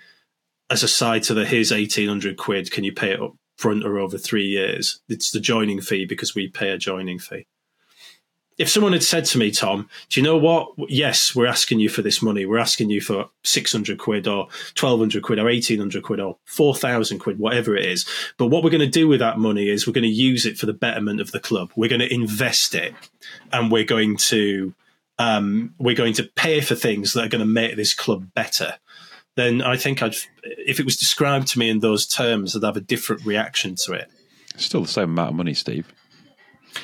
As 0.71 0.83
a 0.83 0.89
side 0.89 1.23
to 1.25 1.35
the 1.35 1.47
here's 1.47 1.73
eighteen 1.73 2.09
hundred 2.09 2.37
quid, 2.37 2.71
can 2.71 2.85
you 2.85 2.93
pay 2.93 3.13
it 3.13 3.23
up 3.23 3.35
front 3.59 3.85
or 3.85 3.99
over 3.99 4.17
three 4.17 4.47
years? 4.47 5.01
It's 5.09 5.31
the 5.31 5.41
joining 5.41 5.83
fee 5.83 6.07
because 6.07 6.35
we 6.35 6.49
pay 6.49 6.71
a 6.71 6.79
joining 6.79 7.19
fee 7.19 7.47
if 8.59 8.69
someone 8.69 8.93
had 8.93 9.05
said 9.05 9.25
to 9.25 9.39
me, 9.39 9.53
Tom, 9.53 9.89
do 10.11 10.21
you 10.21 10.25
know 10.25 10.37
what? 10.37 10.73
Yes, 10.89 11.35
we're 11.35 11.47
asking 11.47 11.79
you 11.79 11.89
for 11.89 12.03
this 12.03 12.21
money. 12.21 12.45
We're 12.45 12.59
asking 12.59 12.91
you 12.91 13.01
for 13.01 13.31
600 13.45 13.99
quid 13.99 14.27
or 14.27 14.49
1200 14.79 15.23
quid 15.23 15.39
or 15.39 15.45
1800 15.45 16.03
quid 16.03 16.19
or 16.19 16.37
4000 16.45 17.21
quid, 17.21 17.39
whatever 17.39 17.77
it 17.77 17.87
is. 17.87 18.05
But 18.37 18.49
what 18.49 18.65
we're 18.65 18.71
going 18.71 18.81
to 18.81 18.87
do 18.87 19.07
with 19.07 19.21
that 19.21 19.39
money 19.39 19.69
is 19.69 19.87
we're 19.87 19.93
going 19.93 20.03
to 20.03 20.09
use 20.09 20.45
it 20.45 20.59
for 20.59 20.67
the 20.67 20.73
betterment 20.73 21.21
of 21.21 21.31
the 21.31 21.41
club. 21.41 21.71
We're 21.77 21.89
going 21.89 22.01
to 22.01 22.13
invest 22.13 22.75
it 22.75 22.95
and 23.53 23.71
we're 23.71 23.85
going 23.85 24.17
to 24.17 24.75
um, 25.21 25.75
we're 25.79 25.97
going 25.97 26.15
to 26.15 26.25
pay 26.25 26.61
for 26.61 26.75
things 26.75 27.13
that 27.13 27.25
are 27.25 27.29
going 27.29 27.41
to 27.41 27.47
make 27.47 27.75
this 27.77 27.93
club 27.93 28.29
better, 28.35 28.75
then 29.39 29.63
I 29.63 29.77
think 29.77 30.03
I'd, 30.03 30.17
if 30.43 30.81
it 30.81 30.85
was 30.85 30.97
described 30.97 31.49
to 31.49 31.59
me 31.59 31.71
in 31.71 31.79
those 31.79 32.07
terms, 32.07 32.57
I'd 32.57 32.65
have 32.65 32.77
a 32.77 32.81
different 32.81 33.25
reaction 33.25 33.77
to 33.85 33.93
it. 33.93 34.11
Still 34.57 34.83
the 34.83 34.89
same 34.89 35.11
amount 35.11 35.31
of 35.31 35.37
money, 35.37 35.55
Steve. 35.55 35.93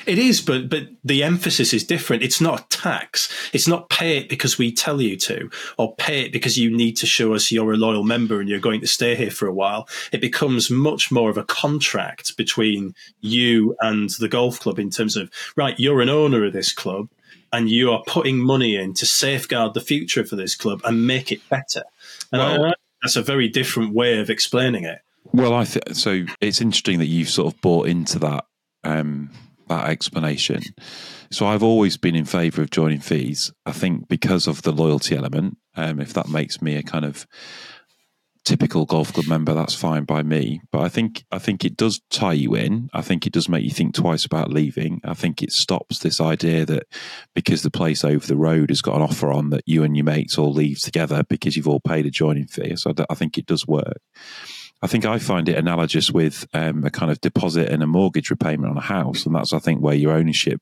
It 0.05 0.17
is, 0.17 0.41
but 0.41 0.69
but 0.69 0.87
the 1.03 1.23
emphasis 1.23 1.73
is 1.73 1.83
different. 1.83 2.23
It's 2.23 2.41
not 2.41 2.61
a 2.61 2.67
tax. 2.69 3.29
It's 3.53 3.67
not 3.67 3.89
pay 3.89 4.17
it 4.17 4.29
because 4.29 4.57
we 4.57 4.71
tell 4.71 5.01
you 5.01 5.15
to, 5.17 5.49
or 5.77 5.95
pay 5.95 6.21
it 6.21 6.31
because 6.31 6.57
you 6.57 6.75
need 6.75 6.97
to 6.97 7.05
show 7.05 7.33
us 7.33 7.51
you're 7.51 7.73
a 7.73 7.77
loyal 7.77 8.03
member 8.03 8.39
and 8.39 8.49
you're 8.49 8.59
going 8.59 8.81
to 8.81 8.87
stay 8.87 9.15
here 9.15 9.31
for 9.31 9.47
a 9.47 9.53
while. 9.53 9.87
It 10.11 10.21
becomes 10.21 10.71
much 10.71 11.11
more 11.11 11.29
of 11.29 11.37
a 11.37 11.43
contract 11.43 12.35
between 12.35 12.95
you 13.21 13.75
and 13.79 14.09
the 14.09 14.29
golf 14.29 14.59
club 14.59 14.79
in 14.79 14.89
terms 14.89 15.15
of 15.15 15.31
right, 15.55 15.79
you're 15.79 16.01
an 16.01 16.09
owner 16.09 16.45
of 16.45 16.53
this 16.53 16.73
club 16.73 17.09
and 17.51 17.69
you 17.69 17.91
are 17.91 18.03
putting 18.07 18.39
money 18.39 18.75
in 18.75 18.93
to 18.95 19.05
safeguard 19.05 19.73
the 19.73 19.81
future 19.81 20.25
for 20.25 20.35
this 20.35 20.55
club 20.55 20.81
and 20.83 21.07
make 21.07 21.31
it 21.31 21.47
better. 21.49 21.83
And 22.31 22.41
well, 22.41 22.65
I, 22.65 22.73
that's 23.01 23.15
a 23.15 23.21
very 23.21 23.47
different 23.47 23.93
way 23.93 24.19
of 24.19 24.29
explaining 24.29 24.83
it. 24.83 24.99
Well, 25.31 25.53
I 25.53 25.65
th- 25.65 25.93
so 25.93 26.25
it's 26.41 26.61
interesting 26.61 26.99
that 26.99 27.07
you've 27.07 27.29
sort 27.29 27.53
of 27.53 27.61
bought 27.61 27.87
into 27.87 28.19
that. 28.19 28.45
Um, 28.83 29.31
that 29.67 29.89
explanation. 29.89 30.61
So 31.31 31.47
I've 31.47 31.63
always 31.63 31.97
been 31.97 32.15
in 32.15 32.25
favour 32.25 32.61
of 32.61 32.69
joining 32.69 32.99
fees. 32.99 33.51
I 33.65 33.71
think 33.71 34.07
because 34.07 34.45
of 34.47 34.61
the 34.61 34.71
loyalty 34.71 35.15
element. 35.15 35.57
Um, 35.75 35.99
if 35.99 36.13
that 36.13 36.29
makes 36.29 36.61
me 36.61 36.75
a 36.75 36.83
kind 36.83 37.03
of 37.03 37.27
typical 38.45 38.85
golf 38.85 39.11
club 39.11 39.27
member, 39.27 39.53
that's 39.53 39.75
fine 39.75 40.05
by 40.05 40.23
me. 40.23 40.61
But 40.71 40.81
I 40.81 40.89
think 40.89 41.25
I 41.31 41.39
think 41.39 41.65
it 41.65 41.75
does 41.75 42.01
tie 42.09 42.33
you 42.33 42.55
in. 42.55 42.89
I 42.93 43.01
think 43.01 43.27
it 43.27 43.33
does 43.33 43.49
make 43.49 43.63
you 43.63 43.71
think 43.71 43.93
twice 43.93 44.23
about 44.23 44.53
leaving. 44.53 45.01
I 45.03 45.13
think 45.13 45.43
it 45.43 45.51
stops 45.51 45.99
this 45.99 46.21
idea 46.21 46.65
that 46.65 46.87
because 47.33 47.63
the 47.63 47.71
place 47.71 48.05
over 48.05 48.25
the 48.25 48.37
road 48.37 48.69
has 48.69 48.81
got 48.81 48.95
an 48.95 49.01
offer 49.01 49.31
on 49.31 49.49
that 49.49 49.63
you 49.65 49.83
and 49.83 49.97
your 49.97 50.05
mates 50.05 50.37
all 50.37 50.53
leave 50.53 50.79
together 50.79 51.23
because 51.27 51.57
you've 51.57 51.67
all 51.67 51.81
paid 51.81 52.05
a 52.05 52.11
joining 52.11 52.47
fee. 52.47 52.75
So 52.77 52.93
I 53.09 53.15
think 53.15 53.37
it 53.37 53.47
does 53.47 53.67
work. 53.67 53.99
I 54.81 54.87
think 54.87 55.05
I 55.05 55.17
find 55.17 55.49
it 55.49 55.57
analogous 55.57 56.11
with 56.11 56.47
um, 56.53 56.83
a 56.83 56.91
kind 56.91 57.11
of 57.11 57.19
deposit 57.21 57.69
and 57.69 57.81
a 57.81 57.87
mortgage 57.87 58.29
repayment 58.29 58.69
on 58.69 58.77
a 58.77 58.81
house, 58.81 59.25
and 59.25 59.33
that's 59.33 59.53
I 59.53 59.59
think 59.59 59.81
where 59.81 59.95
your 59.95 60.11
ownership 60.11 60.61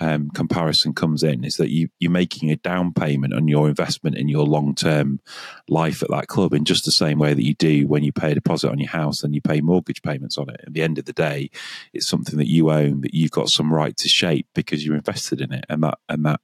um, 0.00 0.30
comparison 0.30 0.94
comes 0.94 1.22
in 1.22 1.44
is 1.44 1.56
that 1.58 1.70
you 1.70 1.88
you're 1.98 2.10
making 2.10 2.50
a 2.50 2.56
down 2.56 2.92
payment 2.92 3.34
on 3.34 3.48
your 3.48 3.68
investment 3.68 4.16
in 4.16 4.28
your 4.28 4.44
long 4.44 4.74
term 4.74 5.20
life 5.68 6.02
at 6.02 6.10
that 6.10 6.26
club 6.26 6.54
in 6.54 6.64
just 6.64 6.84
the 6.84 6.90
same 6.90 7.18
way 7.18 7.34
that 7.34 7.44
you 7.44 7.54
do 7.54 7.86
when 7.86 8.02
you 8.02 8.12
pay 8.12 8.32
a 8.32 8.34
deposit 8.34 8.70
on 8.70 8.78
your 8.78 8.88
house 8.88 9.22
and 9.22 9.34
you 9.34 9.40
pay 9.42 9.60
mortgage 9.60 10.02
payments 10.02 10.38
on 10.38 10.48
it. 10.48 10.60
At 10.66 10.72
the 10.72 10.82
end 10.82 10.98
of 10.98 11.04
the 11.04 11.12
day, 11.12 11.50
it's 11.92 12.08
something 12.08 12.38
that 12.38 12.48
you 12.48 12.70
own 12.70 13.02
that 13.02 13.14
you've 13.14 13.30
got 13.30 13.50
some 13.50 13.72
right 13.72 13.96
to 13.98 14.08
shape 14.08 14.46
because 14.54 14.84
you're 14.84 14.96
invested 14.96 15.40
in 15.40 15.52
it, 15.52 15.66
and 15.68 15.82
that 15.84 15.98
and 16.08 16.24
that 16.24 16.40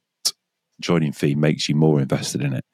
joining 0.79 1.11
fee 1.11 1.35
makes 1.35 1.67
you 1.67 1.75
more 1.75 1.99
invested 1.99 2.41
in 2.41 2.53
it. 2.53 2.65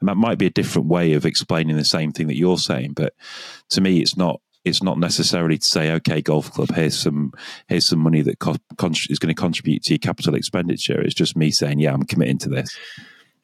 And 0.00 0.08
that 0.08 0.16
might 0.16 0.38
be 0.38 0.46
a 0.46 0.50
different 0.50 0.86
way 0.86 1.14
of 1.14 1.26
explaining 1.26 1.76
the 1.76 1.84
same 1.84 2.12
thing 2.12 2.28
that 2.28 2.36
you're 2.36 2.58
saying, 2.58 2.92
but 2.92 3.14
to 3.70 3.80
me, 3.80 4.00
it's 4.00 4.16
not. 4.16 4.40
It's 4.64 4.82
not 4.82 4.98
necessarily 4.98 5.58
to 5.58 5.66
say, 5.66 5.92
okay, 5.92 6.20
golf 6.20 6.52
club, 6.52 6.74
here's 6.74 6.98
some 6.98 7.32
here's 7.68 7.86
some 7.86 8.00
money 8.00 8.22
that 8.22 8.38
co- 8.38 8.56
con- 8.76 8.94
is 9.08 9.18
going 9.18 9.34
to 9.34 9.40
contribute 9.40 9.82
to 9.84 9.94
your 9.94 9.98
capital 9.98 10.34
expenditure. 10.34 11.00
It's 11.00 11.14
just 11.14 11.36
me 11.36 11.50
saying, 11.50 11.78
yeah, 11.78 11.92
I'm 11.92 12.04
committing 12.04 12.38
to 12.38 12.48
this. 12.48 12.76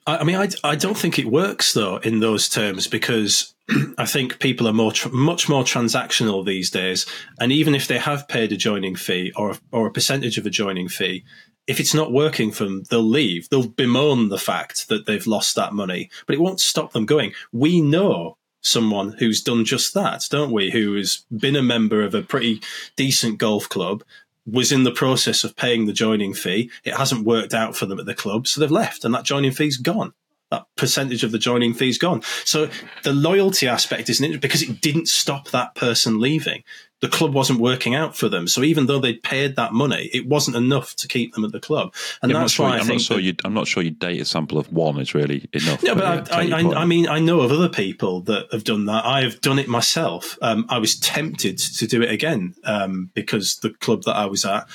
I, 0.06 0.18
I 0.18 0.24
mean, 0.24 0.36
I, 0.36 0.48
I 0.62 0.76
don't 0.76 0.96
think 0.96 1.18
it 1.18 1.26
works 1.26 1.72
though 1.72 1.96
in 1.98 2.20
those 2.20 2.48
terms 2.48 2.86
because 2.86 3.54
I 3.98 4.06
think 4.06 4.38
people 4.38 4.68
are 4.68 4.72
more 4.72 4.92
much 5.12 5.48
more 5.48 5.64
transactional 5.64 6.44
these 6.44 6.70
days, 6.70 7.06
and 7.38 7.52
even 7.52 7.74
if 7.74 7.88
they 7.88 7.98
have 7.98 8.28
paid 8.28 8.52
a 8.52 8.56
joining 8.56 8.96
fee 8.96 9.32
or 9.36 9.56
or 9.72 9.86
a 9.86 9.92
percentage 9.92 10.38
of 10.38 10.46
a 10.46 10.50
joining 10.50 10.88
fee, 10.88 11.24
if 11.66 11.80
it's 11.80 11.94
not 11.94 12.12
working 12.12 12.50
for 12.50 12.64
them, 12.64 12.82
they'll 12.90 13.02
leave. 13.02 13.48
They'll 13.48 13.68
bemoan 13.68 14.28
the 14.28 14.38
fact 14.38 14.88
that 14.88 15.06
they've 15.06 15.26
lost 15.26 15.56
that 15.56 15.72
money, 15.72 16.10
but 16.26 16.34
it 16.34 16.40
won't 16.40 16.60
stop 16.60 16.92
them 16.92 17.06
going. 17.06 17.32
We 17.52 17.80
know 17.80 18.36
someone 18.64 19.12
who's 19.18 19.42
done 19.42 19.64
just 19.64 19.94
that, 19.94 20.24
don't 20.30 20.50
we? 20.50 20.70
Who 20.70 20.96
has 20.96 21.24
been 21.30 21.54
a 21.54 21.62
member 21.62 22.02
of 22.02 22.14
a 22.14 22.22
pretty 22.22 22.60
decent 22.96 23.38
golf 23.38 23.68
club, 23.68 24.02
was 24.46 24.72
in 24.72 24.82
the 24.82 24.90
process 24.90 25.44
of 25.44 25.56
paying 25.56 25.86
the 25.86 25.92
joining 25.92 26.34
fee. 26.34 26.70
It 26.82 26.94
hasn't 26.94 27.24
worked 27.24 27.54
out 27.54 27.76
for 27.76 27.86
them 27.86 28.00
at 28.00 28.06
the 28.06 28.14
club, 28.14 28.46
so 28.46 28.60
they've 28.60 28.70
left, 28.70 29.04
and 29.04 29.14
that 29.14 29.24
joining 29.24 29.52
fee's 29.52 29.76
gone. 29.76 30.12
That 30.50 30.66
percentage 30.76 31.24
of 31.24 31.32
the 31.32 31.38
joining 31.38 31.74
fee's 31.74 31.98
gone. 31.98 32.22
So 32.44 32.68
the 33.02 33.12
loyalty 33.12 33.66
aspect 33.66 34.08
isn't 34.10 34.40
because 34.40 34.62
it 34.62 34.80
didn't 34.80 35.08
stop 35.08 35.48
that 35.50 35.74
person 35.74 36.20
leaving 36.20 36.62
the 37.04 37.10
club 37.10 37.34
wasn't 37.34 37.60
working 37.60 37.94
out 37.94 38.16
for 38.16 38.30
them. 38.30 38.48
So 38.48 38.62
even 38.62 38.86
though 38.86 38.98
they'd 38.98 39.22
paid 39.22 39.56
that 39.56 39.74
money, 39.74 40.08
it 40.14 40.26
wasn't 40.26 40.56
enough 40.56 40.96
to 40.96 41.06
keep 41.06 41.34
them 41.34 41.44
at 41.44 41.52
the 41.52 41.60
club. 41.60 41.94
And 42.22 42.32
yeah, 42.32 42.38
that's 42.38 42.52
sure, 42.52 42.64
why 42.64 42.76
I 42.76 42.78
I'm 42.78 42.86
think 42.86 43.00
not 43.00 43.02
sure 43.02 43.20
you, 43.20 43.34
I'm 43.44 43.52
not 43.52 43.66
sure 43.68 43.82
your 43.82 43.92
data 43.92 44.24
sample 44.24 44.56
of 44.56 44.72
one 44.72 44.98
is 44.98 45.14
really 45.14 45.46
enough. 45.52 45.82
No, 45.82 45.94
but 45.94 46.32
I, 46.32 46.48
I, 46.48 46.80
I, 46.80 46.84
mean, 46.86 47.06
I 47.06 47.18
know 47.18 47.42
of 47.42 47.52
other 47.52 47.68
people 47.68 48.22
that 48.22 48.46
have 48.52 48.64
done 48.64 48.86
that. 48.86 49.04
I 49.04 49.20
have 49.20 49.42
done 49.42 49.58
it 49.58 49.68
myself. 49.68 50.38
Um, 50.40 50.64
I 50.70 50.78
was 50.78 50.98
tempted 50.98 51.58
to 51.58 51.86
do 51.86 52.00
it 52.00 52.10
again 52.10 52.54
um, 52.64 53.10
because 53.12 53.56
the 53.56 53.70
club 53.70 54.04
that 54.04 54.16
I 54.16 54.24
was 54.24 54.46
at 54.46 54.66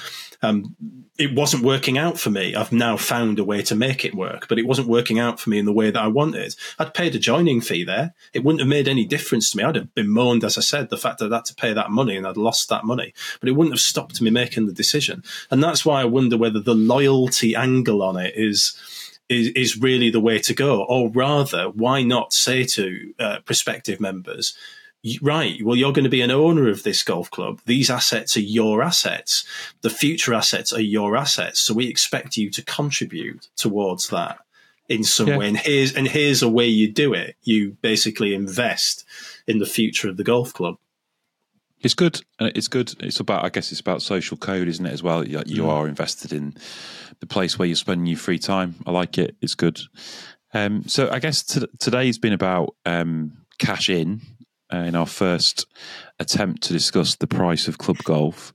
um, 0.42 0.76
it 1.18 1.36
wasn't 1.36 1.64
working 1.64 1.98
out 1.98 2.18
for 2.18 2.30
me. 2.30 2.56
I've 2.56 2.72
now 2.72 2.96
found 2.96 3.40
a 3.40 3.44
way 3.44 3.62
to 3.64 3.76
make 3.76 4.06
it 4.06 4.16
work, 4.16 4.48
but 4.48 4.58
it 4.58 4.66
wasn't 4.66 4.88
working 4.88 5.20
out 5.20 5.40
for 5.40 5.50
me 5.50 5.60
in 5.60 5.66
the 5.66 5.74
way 5.74 5.92
that 5.92 6.02
I 6.02 6.08
wanted. 6.08 6.56
I'd 6.78 6.94
paid 6.94 7.14
a 7.14 7.20
joining 7.20 7.60
fee 7.60 7.84
there. 7.84 8.14
It 8.34 8.44
wouldn't 8.44 8.62
have 8.62 8.70
made 8.70 8.88
any 8.88 9.06
difference 9.06 9.52
to 9.52 9.58
me. 9.58 9.64
I'd 9.64 9.76
have 9.76 9.94
bemoaned, 9.96 10.46
as 10.46 10.58
I 10.58 10.62
said, 10.62 10.90
the 10.90 10.98
fact 10.98 11.20
that 11.20 11.32
I 11.32 11.36
had 11.36 11.46
to 11.46 11.56
pay 11.56 11.74
that 11.74 11.92
money 11.92 12.16
and 12.16 12.26
I'd 12.26 12.38
lost 12.38 12.70
that 12.70 12.86
money, 12.86 13.14
but 13.42 13.50
it 13.50 13.54
wouldn't 13.54 13.74
have 13.74 13.82
stopped 13.82 14.22
me 14.22 14.30
making 14.30 14.68
the 14.68 14.74
decision. 14.74 15.24
And 15.52 15.62
that's 15.62 15.86
why 15.86 16.02
I 16.02 16.06
wonder 16.06 16.38
whether 16.38 16.62
the 16.62 16.76
loyalty 16.76 17.54
angle 17.56 18.02
on 18.02 18.16
it 18.18 18.34
is 18.36 18.78
is, 19.28 19.50
is 19.50 19.78
really 19.78 20.10
the 20.10 20.20
way 20.20 20.40
to 20.40 20.54
go. 20.54 20.84
Or 20.84 21.10
rather, 21.10 21.70
why 21.70 22.02
not 22.02 22.34
say 22.34 22.64
to 22.64 23.14
uh, 23.20 23.40
prospective 23.46 24.00
members, 24.00 24.56
right, 25.22 25.64
well, 25.64 25.76
you're 25.76 25.93
going 25.93 26.04
to 26.04 26.10
be 26.10 26.22
an 26.22 26.32
owner 26.32 26.70
of 26.70 26.84
this 26.84 27.04
golf 27.04 27.32
club. 27.32 27.62
These 27.66 27.89
assets 27.89 28.36
are 28.36 28.41
your 28.41 28.82
assets. 28.84 29.45
The 29.82 29.89
future 29.89 30.34
assets 30.34 30.74
are 30.74 30.82
your 30.82 31.16
assets. 31.16 31.60
So 31.60 31.74
we 31.74 31.88
expect 31.88 32.38
you 32.38 32.50
to 32.52 32.62
contribute 32.64 33.47
towards 33.56 34.10
that 34.10 34.39
in 34.88 35.04
some 35.04 35.28
yeah. 35.28 35.38
way. 35.38 35.47
And 35.47 35.58
here's, 35.58 35.95
and 35.95 36.08
here's 36.08 36.41
a 36.41 36.50
way 36.50 36.68
you 36.68 36.91
do 36.91 37.14
it. 37.14 37.36
You 37.43 37.78
basically 37.82 38.34
invest 38.34 39.06
in 39.47 39.60
the 39.60 39.66
future 39.66 40.10
of 40.10 40.18
the 40.18 40.24
golf 40.24 40.54
club. 40.54 40.76
It's 41.82 41.93
good. 41.93 42.22
It's 42.41 42.68
good. 42.68 42.93
It's 43.00 43.22
about, 43.22 43.45
I 43.45 43.50
guess, 43.50 43.72
it's 43.72 43.80
about 43.80 44.02
social 44.02 44.36
code, 44.36 44.68
isn't 44.68 44.86
it? 44.86 44.91
As 44.91 45.02
well, 45.02 45.26
you, 45.26 45.41
you 45.45 45.64
mm. 45.64 45.70
are 45.70 45.88
invested 45.88 46.34
in 46.34 46.56
the 47.22 47.26
place 47.26 47.58
where 47.58 47.68
you're 47.68 47.76
spending 47.78 48.06
your 48.06 48.18
free 48.18 48.39
time. 48.39 48.76
I 48.86 48.91
like 48.91 49.18
it. 49.18 49.38
It's 49.41 49.56
good. 49.56 49.80
Um, 50.54 50.84
so 50.88 51.10
I 51.10 51.20
guess 51.20 51.43
t- 51.43 51.68
today's 51.80 52.18
been 52.18 52.34
about 52.34 52.76
um, 52.86 53.45
cash 53.60 53.89
in 53.89 54.22
uh, 54.74 54.78
in 54.78 54.95
our 54.95 55.07
first 55.07 55.65
attempt 56.20 56.63
to 56.63 56.74
discuss 56.74 57.15
the 57.15 57.28
price 57.28 57.67
of 57.67 57.78
club 57.78 57.97
golf. 58.03 58.53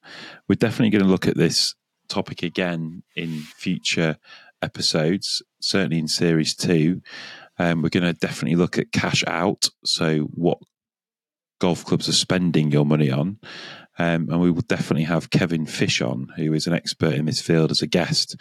We're 0.49 0.57
definitely 0.57 0.91
going 0.91 1.05
to 1.05 1.11
look 1.11 1.27
at 1.27 1.37
this 1.37 1.75
topic 2.09 2.43
again 2.43 3.03
in 3.17 3.41
future 3.41 4.17
episodes, 4.63 5.43
certainly 5.61 5.99
in 5.99 6.09
series 6.09 6.55
two. 6.55 7.03
Um, 7.59 7.83
we're 7.83 7.89
going 7.89 8.05
to 8.05 8.13
definitely 8.13 8.57
look 8.57 8.79
at 8.79 8.93
cash 8.93 9.23
out, 9.27 9.69
so 9.85 10.21
what 10.35 10.59
golf 11.61 11.85
clubs 11.85 12.09
are 12.09 12.13
spending 12.13 12.71
your 12.71 12.85
money 12.85 13.11
on. 13.11 13.39
Um, 13.97 14.29
and 14.29 14.41
we 14.41 14.51
will 14.51 14.63
definitely 14.63 15.05
have 15.05 15.31
Kevin 15.31 15.67
Fish 15.67 16.03
on, 16.03 16.29
who 16.37 16.53
is 16.53 16.67
an 16.67 16.73
expert 16.73 17.15
in 17.15 17.27
this 17.27 17.41
field, 17.41 17.71
as 17.71 17.81
a 17.81 17.87
guest 17.87 18.37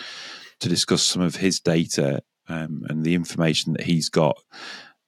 to 0.60 0.70
discuss 0.70 1.04
some 1.04 1.22
of 1.22 1.36
his 1.36 1.60
data 1.60 2.24
um, 2.48 2.84
and 2.90 3.04
the 3.04 3.14
information 3.14 3.74
that 3.74 3.84
he's 3.84 4.10
got 4.10 4.38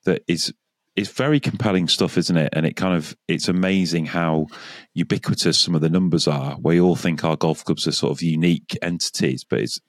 that 0.05 0.23
is 0.27 0.53
it's 0.95 1.09
very 1.09 1.39
compelling 1.39 1.87
stuff, 1.87 2.17
isn't 2.17 2.37
it? 2.37 2.49
And 2.53 2.65
it 2.65 2.75
kind 2.75 2.95
of 2.95 3.15
it's 3.27 3.47
amazing 3.47 4.05
how 4.05 4.47
ubiquitous 4.93 5.59
some 5.59 5.75
of 5.75 5.81
the 5.81 5.89
numbers 5.89 6.27
are. 6.27 6.57
We 6.61 6.79
all 6.79 6.95
think 6.95 7.23
our 7.23 7.35
golf 7.35 7.65
clubs 7.65 7.87
are 7.87 7.91
sort 7.91 8.11
of 8.11 8.21
unique 8.21 8.77
entities, 8.81 9.43
but 9.43 9.59
it's 9.59 9.79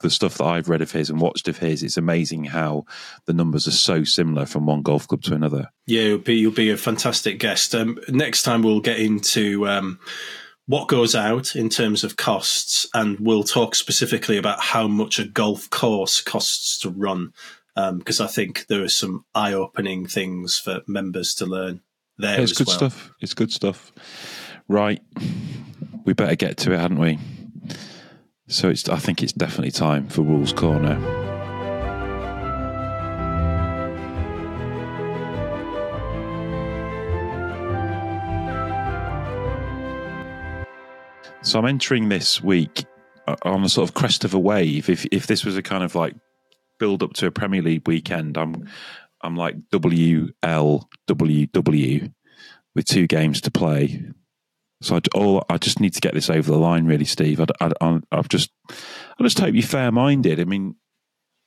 the 0.00 0.10
stuff 0.10 0.38
that 0.38 0.44
I've 0.44 0.68
read 0.68 0.82
of 0.82 0.92
his 0.92 1.08
and 1.08 1.20
watched 1.20 1.48
of 1.48 1.58
his. 1.58 1.82
It's 1.82 1.96
amazing 1.96 2.44
how 2.44 2.84
the 3.26 3.32
numbers 3.32 3.66
are 3.66 3.72
so 3.72 4.04
similar 4.04 4.44
from 4.44 4.66
one 4.66 4.82
golf 4.82 5.08
club 5.08 5.22
to 5.22 5.34
another. 5.34 5.70
Yeah, 5.86 6.02
you'll 6.02 6.18
be 6.18 6.36
you'll 6.36 6.52
be 6.52 6.70
a 6.70 6.76
fantastic 6.76 7.38
guest. 7.38 7.74
Um, 7.74 7.98
next 8.08 8.42
time 8.42 8.62
we'll 8.62 8.80
get 8.80 8.98
into. 8.98 9.66
Um, 9.66 9.98
what 10.66 10.86
goes 10.86 11.16
out 11.16 11.56
in 11.56 11.68
terms 11.68 12.04
of 12.04 12.16
costs, 12.16 12.86
and 12.94 13.18
we'll 13.18 13.42
talk 13.42 13.74
specifically 13.74 14.36
about 14.36 14.60
how 14.60 14.86
much 14.86 15.18
a 15.18 15.24
golf 15.24 15.68
course 15.70 16.20
costs 16.20 16.78
to 16.78 16.88
run 16.88 17.32
because 17.74 18.20
um, 18.20 18.26
I 18.26 18.28
think 18.28 18.66
there 18.66 18.82
are 18.82 18.88
some 18.88 19.24
eye-opening 19.34 20.06
things 20.06 20.58
for 20.58 20.82
members 20.86 21.34
to 21.36 21.46
learn 21.46 21.80
there. 22.18 22.40
it's 22.40 22.52
good 22.52 22.66
well. 22.66 22.76
stuff. 22.76 23.12
It's 23.20 23.34
good 23.34 23.52
stuff. 23.52 23.92
Right, 24.68 25.00
we 26.04 26.12
better 26.12 26.36
get 26.36 26.56
to 26.58 26.72
it, 26.72 26.80
hadn't 26.80 26.98
we? 26.98 27.18
So 28.48 28.68
it's. 28.68 28.88
I 28.88 28.96
think 28.96 29.22
it's 29.22 29.32
definitely 29.32 29.70
time 29.70 30.08
for 30.08 30.22
rules 30.22 30.52
corner. 30.52 30.98
So 41.44 41.58
I'm 41.58 41.66
entering 41.66 42.08
this 42.08 42.42
week 42.42 42.84
uh, 43.26 43.34
on 43.42 43.64
a 43.64 43.68
sort 43.68 43.88
of 43.88 43.94
crest 43.94 44.24
of 44.24 44.32
a 44.32 44.38
wave. 44.38 44.88
If 44.88 45.06
if 45.06 45.26
this 45.26 45.44
was 45.44 45.56
a 45.56 45.62
kind 45.62 45.82
of 45.82 45.94
like 45.94 46.14
build 46.82 47.02
up 47.04 47.12
to 47.12 47.28
a 47.28 47.30
Premier 47.30 47.62
League 47.62 47.86
weekend, 47.86 48.36
I'm 48.36 48.68
I'm 49.22 49.36
like 49.36 49.54
WLWW 49.70 52.12
with 52.74 52.86
two 52.86 53.06
games 53.06 53.40
to 53.42 53.52
play. 53.52 54.02
So 54.80 54.96
I, 54.96 55.00
all, 55.14 55.36
oh, 55.36 55.42
I 55.48 55.58
just 55.58 55.78
need 55.78 55.94
to 55.94 56.00
get 56.00 56.12
this 56.12 56.28
over 56.28 56.50
the 56.50 56.58
line, 56.58 56.86
really, 56.86 57.04
Steve. 57.04 57.40
I, 57.40 57.46
I, 57.60 58.00
I've 58.10 58.28
just, 58.28 58.50
I 58.68 59.22
just 59.22 59.38
hope 59.38 59.54
you're 59.54 59.62
fair 59.62 59.92
minded. 59.92 60.40
I 60.40 60.44
mean, 60.44 60.74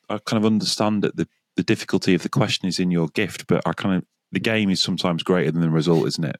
I 0.07 0.19
kind 0.19 0.41
of 0.41 0.45
understand 0.45 1.03
that 1.03 1.17
the, 1.17 1.27
the 1.57 1.63
difficulty 1.63 2.13
of 2.13 2.23
the 2.23 2.29
question 2.29 2.69
is 2.69 2.79
in 2.79 2.89
your 2.89 3.09
gift, 3.09 3.45
but 3.47 3.61
I 3.65 3.73
kind 3.73 3.97
of, 3.97 4.05
the 4.31 4.39
game 4.39 4.69
is 4.69 4.81
sometimes 4.81 5.21
greater 5.21 5.51
than 5.51 5.59
the 5.59 5.69
result, 5.69 6.07
isn't 6.07 6.23
it? 6.23 6.39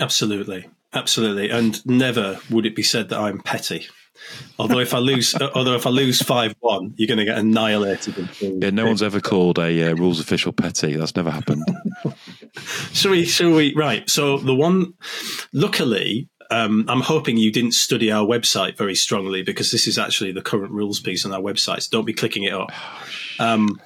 Absolutely. 0.00 0.70
Absolutely. 0.94 1.50
And 1.50 1.84
never 1.84 2.40
would 2.48 2.64
it 2.64 2.74
be 2.74 2.82
said 2.82 3.10
that 3.10 3.20
I'm 3.20 3.42
petty. 3.42 3.88
Although 4.58 4.80
if 4.80 4.94
I 4.94 4.98
lose, 4.98 5.34
although 5.34 5.74
if 5.74 5.86
I 5.86 5.90
lose 5.90 6.22
five 6.22 6.54
one, 6.60 6.94
you're 6.96 7.08
going 7.08 7.18
to 7.18 7.24
get 7.24 7.38
annihilated. 7.38 8.28
Yeah, 8.40 8.70
no 8.70 8.86
one's 8.86 9.02
ever 9.02 9.20
called 9.20 9.58
a 9.58 9.90
uh, 9.90 9.94
rules 9.94 10.20
official 10.20 10.52
petty. 10.52 10.94
That's 10.96 11.16
never 11.16 11.30
happened. 11.30 11.64
shall 12.92 13.10
we? 13.10 13.24
Shall 13.24 13.52
we? 13.52 13.74
Right. 13.74 14.08
So 14.08 14.38
the 14.38 14.54
one, 14.54 14.94
luckily, 15.52 16.28
um, 16.50 16.84
I'm 16.88 17.00
hoping 17.00 17.36
you 17.38 17.50
didn't 17.50 17.72
study 17.72 18.12
our 18.12 18.26
website 18.26 18.76
very 18.76 18.94
strongly 18.94 19.42
because 19.42 19.70
this 19.70 19.86
is 19.86 19.98
actually 19.98 20.32
the 20.32 20.42
current 20.42 20.70
rules 20.70 21.00
piece 21.00 21.24
on 21.24 21.32
our 21.32 21.40
website. 21.40 21.82
So 21.82 21.88
don't 21.90 22.04
be 22.04 22.12
clicking 22.12 22.44
it 22.44 22.52
up. 22.52 22.70
Um, 23.38 23.80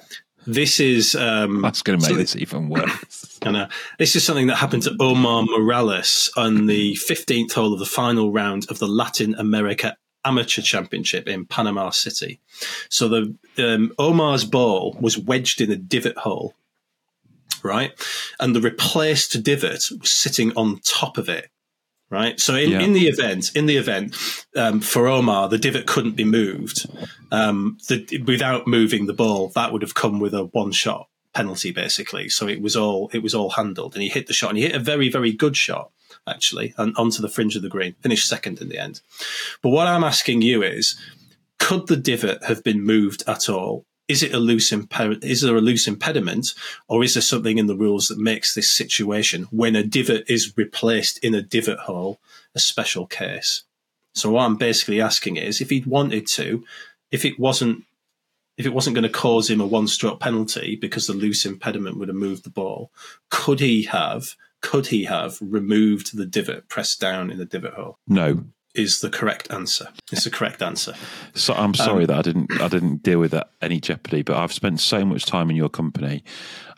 this 0.45 0.79
is 0.79 1.13
um, 1.15 1.61
that's 1.61 1.81
going 1.81 1.99
to 1.99 2.07
make 2.07 2.17
this 2.17 2.35
even 2.35 2.69
worse. 2.69 3.23
And 3.43 3.55
uh, 3.55 3.67
this 3.99 4.15
is 4.15 4.23
something 4.25 4.47
that 4.47 4.55
happened 4.55 4.83
to 4.83 4.95
Omar 4.99 5.43
Morales 5.43 6.31
on 6.35 6.65
the 6.65 6.95
15th 6.95 7.53
hole 7.53 7.71
of 7.71 7.77
the 7.79 7.85
final 7.85 8.31
round 8.33 8.65
of 8.69 8.79
the 8.79 8.87
Latin 8.87 9.35
America 9.35 9.95
Amateur 10.27 10.61
Championship 10.61 11.27
in 11.27 11.45
Panama 11.45 11.89
City. 11.91 12.39
So 12.89 13.07
the 13.07 13.35
um, 13.57 13.93
Omar's 13.97 14.45
ball 14.45 14.97
was 14.99 15.17
wedged 15.17 15.61
in 15.61 15.71
a 15.71 15.75
divot 15.75 16.17
hole, 16.17 16.53
right, 17.63 17.91
and 18.39 18.55
the 18.55 18.61
replaced 18.61 19.41
divot 19.43 19.83
was 19.99 20.11
sitting 20.11 20.51
on 20.55 20.79
top 20.83 21.17
of 21.17 21.29
it. 21.29 21.49
Right, 22.09 22.39
so 22.39 22.55
in, 22.55 22.69
yeah. 22.69 22.79
in 22.79 22.93
the 22.93 23.07
event, 23.09 23.51
in 23.53 23.65
the 23.65 23.75
event 23.75 24.15
um, 24.55 24.79
for 24.79 25.07
Omar, 25.07 25.49
the 25.49 25.57
divot 25.57 25.87
couldn't 25.87 26.15
be 26.15 26.23
moved. 26.23 26.87
Um, 27.33 27.79
the, 27.89 28.23
without 28.25 28.65
moving 28.65 29.07
the 29.07 29.13
ball, 29.13 29.49
that 29.55 29.73
would 29.73 29.81
have 29.81 29.93
come 29.93 30.21
with 30.21 30.33
a 30.33 30.45
one-shot 30.45 31.09
penalty, 31.33 31.71
basically. 31.71 32.29
So 32.29 32.47
it 32.47 32.61
was 32.61 32.77
all 32.77 33.09
it 33.13 33.21
was 33.21 33.35
all 33.35 33.49
handled, 33.49 33.93
and 33.93 34.03
he 34.03 34.07
hit 34.07 34.27
the 34.27 34.33
shot, 34.33 34.51
and 34.51 34.57
he 34.57 34.63
hit 34.63 34.75
a 34.75 34.79
very 34.79 35.09
very 35.09 35.33
good 35.33 35.57
shot 35.57 35.91
actually, 36.27 36.73
and 36.77 36.95
onto 36.97 37.21
the 37.21 37.29
fringe 37.29 37.55
of 37.55 37.61
the 37.61 37.69
green. 37.69 37.95
Finished 38.01 38.27
second 38.27 38.61
in 38.61 38.69
the 38.69 38.77
end. 38.77 39.01
But 39.61 39.69
what 39.69 39.87
I'm 39.87 40.03
asking 40.03 40.41
you 40.41 40.63
is, 40.63 40.97
could 41.59 41.87
the 41.87 41.97
divot 41.97 42.43
have 42.45 42.63
been 42.63 42.81
moved 42.81 43.23
at 43.27 43.49
all? 43.49 43.85
Is 44.07 44.23
it 44.23 44.33
a 44.33 44.39
loose 44.39 44.71
imp- 44.71 45.23
is 45.23 45.41
there 45.41 45.57
a 45.57 45.61
loose 45.61 45.87
impediment, 45.87 46.53
or 46.87 47.03
is 47.03 47.13
there 47.13 47.21
something 47.21 47.57
in 47.57 47.67
the 47.67 47.75
rules 47.75 48.07
that 48.07 48.17
makes 48.17 48.53
this 48.53 48.71
situation 48.71 49.43
when 49.51 49.75
a 49.75 49.83
divot 49.83 50.23
is 50.29 50.53
replaced 50.55 51.17
in 51.23 51.35
a 51.35 51.41
divot 51.41 51.79
hole 51.79 52.19
a 52.55 52.59
special 52.59 53.05
case? 53.05 53.63
So 54.13 54.31
what 54.31 54.45
I'm 54.45 54.55
basically 54.55 55.01
asking 55.01 55.35
is, 55.35 55.59
if 55.61 55.69
he'd 55.69 55.85
wanted 55.85 56.25
to, 56.27 56.63
if 57.11 57.25
it 57.25 57.37
wasn't 57.37 57.83
if 58.57 58.65
it 58.65 58.73
wasn't 58.73 58.95
going 58.95 59.03
to 59.03 59.09
cause 59.09 59.49
him 59.49 59.61
a 59.61 59.67
one 59.67 59.87
stroke 59.87 60.19
penalty 60.19 60.75
because 60.75 61.05
the 61.05 61.13
loose 61.13 61.45
impediment 61.45 61.97
would 61.97 62.07
have 62.07 62.17
moved 62.17 62.43
the 62.43 62.49
ball, 62.49 62.91
could 63.29 63.59
he 63.59 63.83
have 63.83 64.35
could 64.61 64.87
he 64.87 65.05
have 65.05 65.37
removed 65.41 66.17
the 66.17 66.25
divot 66.25 66.69
pressed 66.69 66.99
down 66.99 67.29
in 67.29 67.37
the 67.37 67.45
divot 67.45 67.73
hole? 67.73 67.99
No. 68.07 68.45
Is 68.75 69.01
the 69.01 69.09
correct 69.09 69.51
answer. 69.51 69.87
It's 70.11 70.23
the 70.23 70.29
correct 70.29 70.61
answer. 70.61 70.93
So 71.33 71.55
I'm 71.55 71.73
sorry 71.73 72.03
um, 72.03 72.07
that 72.07 72.17
I 72.19 72.21
didn't 72.21 72.61
I 72.61 72.67
didn't 72.67 73.01
deal 73.01 73.19
with 73.19 73.31
that 73.31 73.49
any 73.59 73.79
jeopardy, 73.79 74.21
but 74.21 74.37
I've 74.37 74.53
spent 74.53 74.79
so 74.79 75.03
much 75.03 75.25
time 75.25 75.49
in 75.49 75.55
your 75.55 75.69
company. 75.69 76.23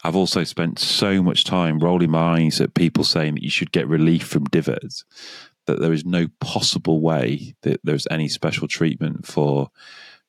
I've 0.06 0.16
also 0.16 0.46
spent 0.46 0.80
so 0.80 1.22
much 1.22 1.44
time 1.44 1.80
rolling 1.80 2.12
my 2.12 2.40
eyes 2.40 2.62
at 2.62 2.74
people 2.74 3.04
saying 3.04 3.36
that 3.36 3.44
you 3.44 3.50
should 3.50 3.74
get 3.74 3.86
relief 3.86 4.26
from 4.26 4.46
divots 4.46 5.04
that 5.70 5.80
there 5.80 5.94
is 5.94 6.04
no 6.04 6.28
possible 6.40 7.00
way 7.00 7.54
that 7.62 7.80
there's 7.84 8.08
any 8.10 8.28
special 8.28 8.68
treatment 8.68 9.28
for 9.28 9.70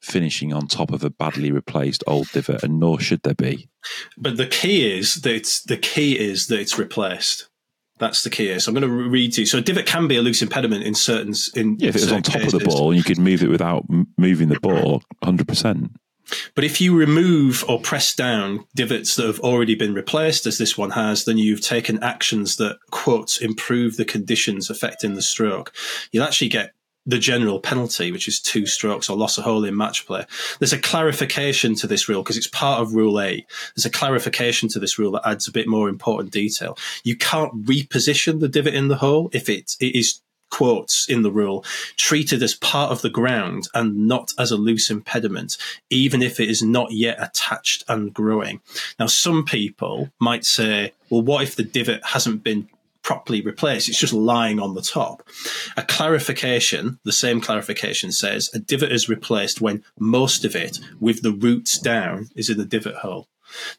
finishing 0.00 0.52
on 0.52 0.66
top 0.66 0.92
of 0.92 1.04
a 1.04 1.10
badly 1.10 1.52
replaced 1.52 2.02
old 2.06 2.28
divot, 2.32 2.62
and 2.62 2.80
nor 2.80 3.00
should 3.00 3.22
there 3.22 3.34
be. 3.34 3.68
But 4.16 4.36
the 4.36 4.46
key 4.46 4.98
is 4.98 5.16
that 5.16 5.34
it's, 5.34 5.62
the 5.62 5.76
key 5.76 6.18
is 6.18 6.46
that 6.48 6.58
it's 6.58 6.78
replaced. 6.78 7.48
That's 7.98 8.22
the 8.22 8.30
key. 8.30 8.46
Here. 8.46 8.58
So 8.60 8.70
I'm 8.70 8.74
going 8.74 8.88
to 8.88 9.08
read 9.10 9.34
to 9.34 9.42
you. 9.42 9.46
So 9.46 9.58
a 9.58 9.60
divot 9.60 9.86
can 9.86 10.08
be 10.08 10.16
a 10.16 10.22
loose 10.22 10.40
impediment 10.40 10.84
in 10.84 10.94
certain. 10.94 11.34
In 11.54 11.76
yeah, 11.78 11.90
if 11.90 11.96
it 11.96 12.00
was 12.00 12.12
on 12.12 12.22
top 12.22 12.36
cases. 12.36 12.54
of 12.54 12.60
the 12.60 12.66
ball, 12.66 12.94
you 12.94 13.02
could 13.02 13.18
move 13.18 13.42
it 13.42 13.50
without 13.50 13.84
moving 14.16 14.48
the 14.48 14.58
ball, 14.58 15.02
hundred 15.22 15.46
percent. 15.46 15.92
But 16.54 16.64
if 16.64 16.80
you 16.80 16.96
remove 16.96 17.64
or 17.68 17.80
press 17.80 18.14
down 18.14 18.64
divots 18.74 19.16
that 19.16 19.26
have 19.26 19.40
already 19.40 19.74
been 19.74 19.94
replaced, 19.94 20.46
as 20.46 20.58
this 20.58 20.78
one 20.78 20.90
has, 20.90 21.24
then 21.24 21.38
you've 21.38 21.60
taken 21.60 22.02
actions 22.02 22.56
that, 22.56 22.78
quote, 22.90 23.40
improve 23.40 23.96
the 23.96 24.04
conditions 24.04 24.70
affecting 24.70 25.14
the 25.14 25.22
stroke. 25.22 25.72
You'll 26.12 26.24
actually 26.24 26.48
get 26.48 26.72
the 27.06 27.18
general 27.18 27.60
penalty, 27.60 28.12
which 28.12 28.28
is 28.28 28.40
two 28.40 28.66
strokes 28.66 29.08
or 29.08 29.16
loss 29.16 29.38
of 29.38 29.44
hole 29.44 29.64
in 29.64 29.76
match 29.76 30.06
play. 30.06 30.24
There's 30.58 30.72
a 30.72 30.78
clarification 30.78 31.74
to 31.76 31.86
this 31.86 32.08
rule 32.08 32.22
because 32.22 32.36
it's 32.36 32.46
part 32.46 32.80
of 32.80 32.94
Rule 32.94 33.20
8. 33.20 33.46
There's 33.74 33.86
a 33.86 33.90
clarification 33.90 34.68
to 34.70 34.78
this 34.78 34.98
rule 34.98 35.12
that 35.12 35.26
adds 35.26 35.48
a 35.48 35.52
bit 35.52 35.66
more 35.66 35.88
important 35.88 36.32
detail. 36.32 36.76
You 37.02 37.16
can't 37.16 37.64
reposition 37.64 38.40
the 38.40 38.48
divot 38.48 38.74
in 38.74 38.88
the 38.88 38.96
hole 38.96 39.30
if 39.32 39.48
it, 39.48 39.76
it 39.80 39.96
is 39.96 40.20
quotes 40.50 41.08
in 41.08 41.22
the 41.22 41.30
rule 41.30 41.64
treated 41.96 42.42
as 42.42 42.54
part 42.54 42.90
of 42.90 43.02
the 43.02 43.10
ground 43.10 43.68
and 43.72 44.08
not 44.08 44.32
as 44.38 44.50
a 44.50 44.56
loose 44.56 44.90
impediment, 44.90 45.56
even 45.88 46.22
if 46.22 46.40
it 46.40 46.50
is 46.50 46.62
not 46.62 46.90
yet 46.92 47.22
attached 47.22 47.84
and 47.88 48.12
growing. 48.12 48.60
Now, 48.98 49.06
some 49.06 49.44
people 49.44 50.10
might 50.18 50.44
say, 50.44 50.92
well, 51.08 51.22
what 51.22 51.42
if 51.42 51.56
the 51.56 51.62
divot 51.62 52.04
hasn't 52.04 52.42
been 52.42 52.68
properly 53.02 53.40
replaced. 53.40 53.88
It's 53.88 53.98
just 53.98 54.12
lying 54.12 54.60
on 54.60 54.74
the 54.74 54.82
top. 54.82 55.26
A 55.76 55.82
clarification, 55.82 56.98
the 57.04 57.12
same 57.12 57.40
clarification 57.40 58.12
says 58.12 58.50
a 58.54 58.58
divot 58.58 58.92
is 58.92 59.08
replaced 59.08 59.60
when 59.60 59.84
most 59.98 60.44
of 60.44 60.54
it, 60.54 60.78
with 61.00 61.22
the 61.22 61.32
roots 61.32 61.78
down, 61.78 62.28
is 62.36 62.50
in 62.50 62.58
the 62.58 62.64
divot 62.64 62.96
hole. 62.96 63.28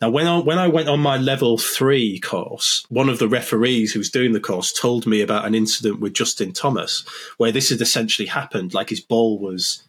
Now, 0.02 0.10
when 0.10 0.28
I, 0.28 0.40
when 0.40 0.58
I 0.58 0.68
went 0.68 0.90
on 0.90 1.00
my 1.00 1.18
level 1.18 1.58
three 1.58 2.20
course, 2.20 2.86
one 2.90 3.10
of 3.10 3.20
the 3.20 3.30
referees 3.30 3.94
who 3.94 4.00
was 4.00 4.10
doing 4.10 4.34
the 4.34 4.40
course 4.40 4.74
told 4.74 5.08
me 5.08 5.22
about 5.22 5.46
an 5.46 5.56
incident 5.56 6.00
with 6.00 6.14
Justin 6.14 6.52
Thomas 6.52 7.06
where 7.38 7.52
this 7.52 7.70
had 7.70 7.80
essentially 7.80 8.28
happened. 8.28 8.74
Like 8.74 8.90
his 8.90 9.02
ball 9.02 9.40
was 9.40 9.84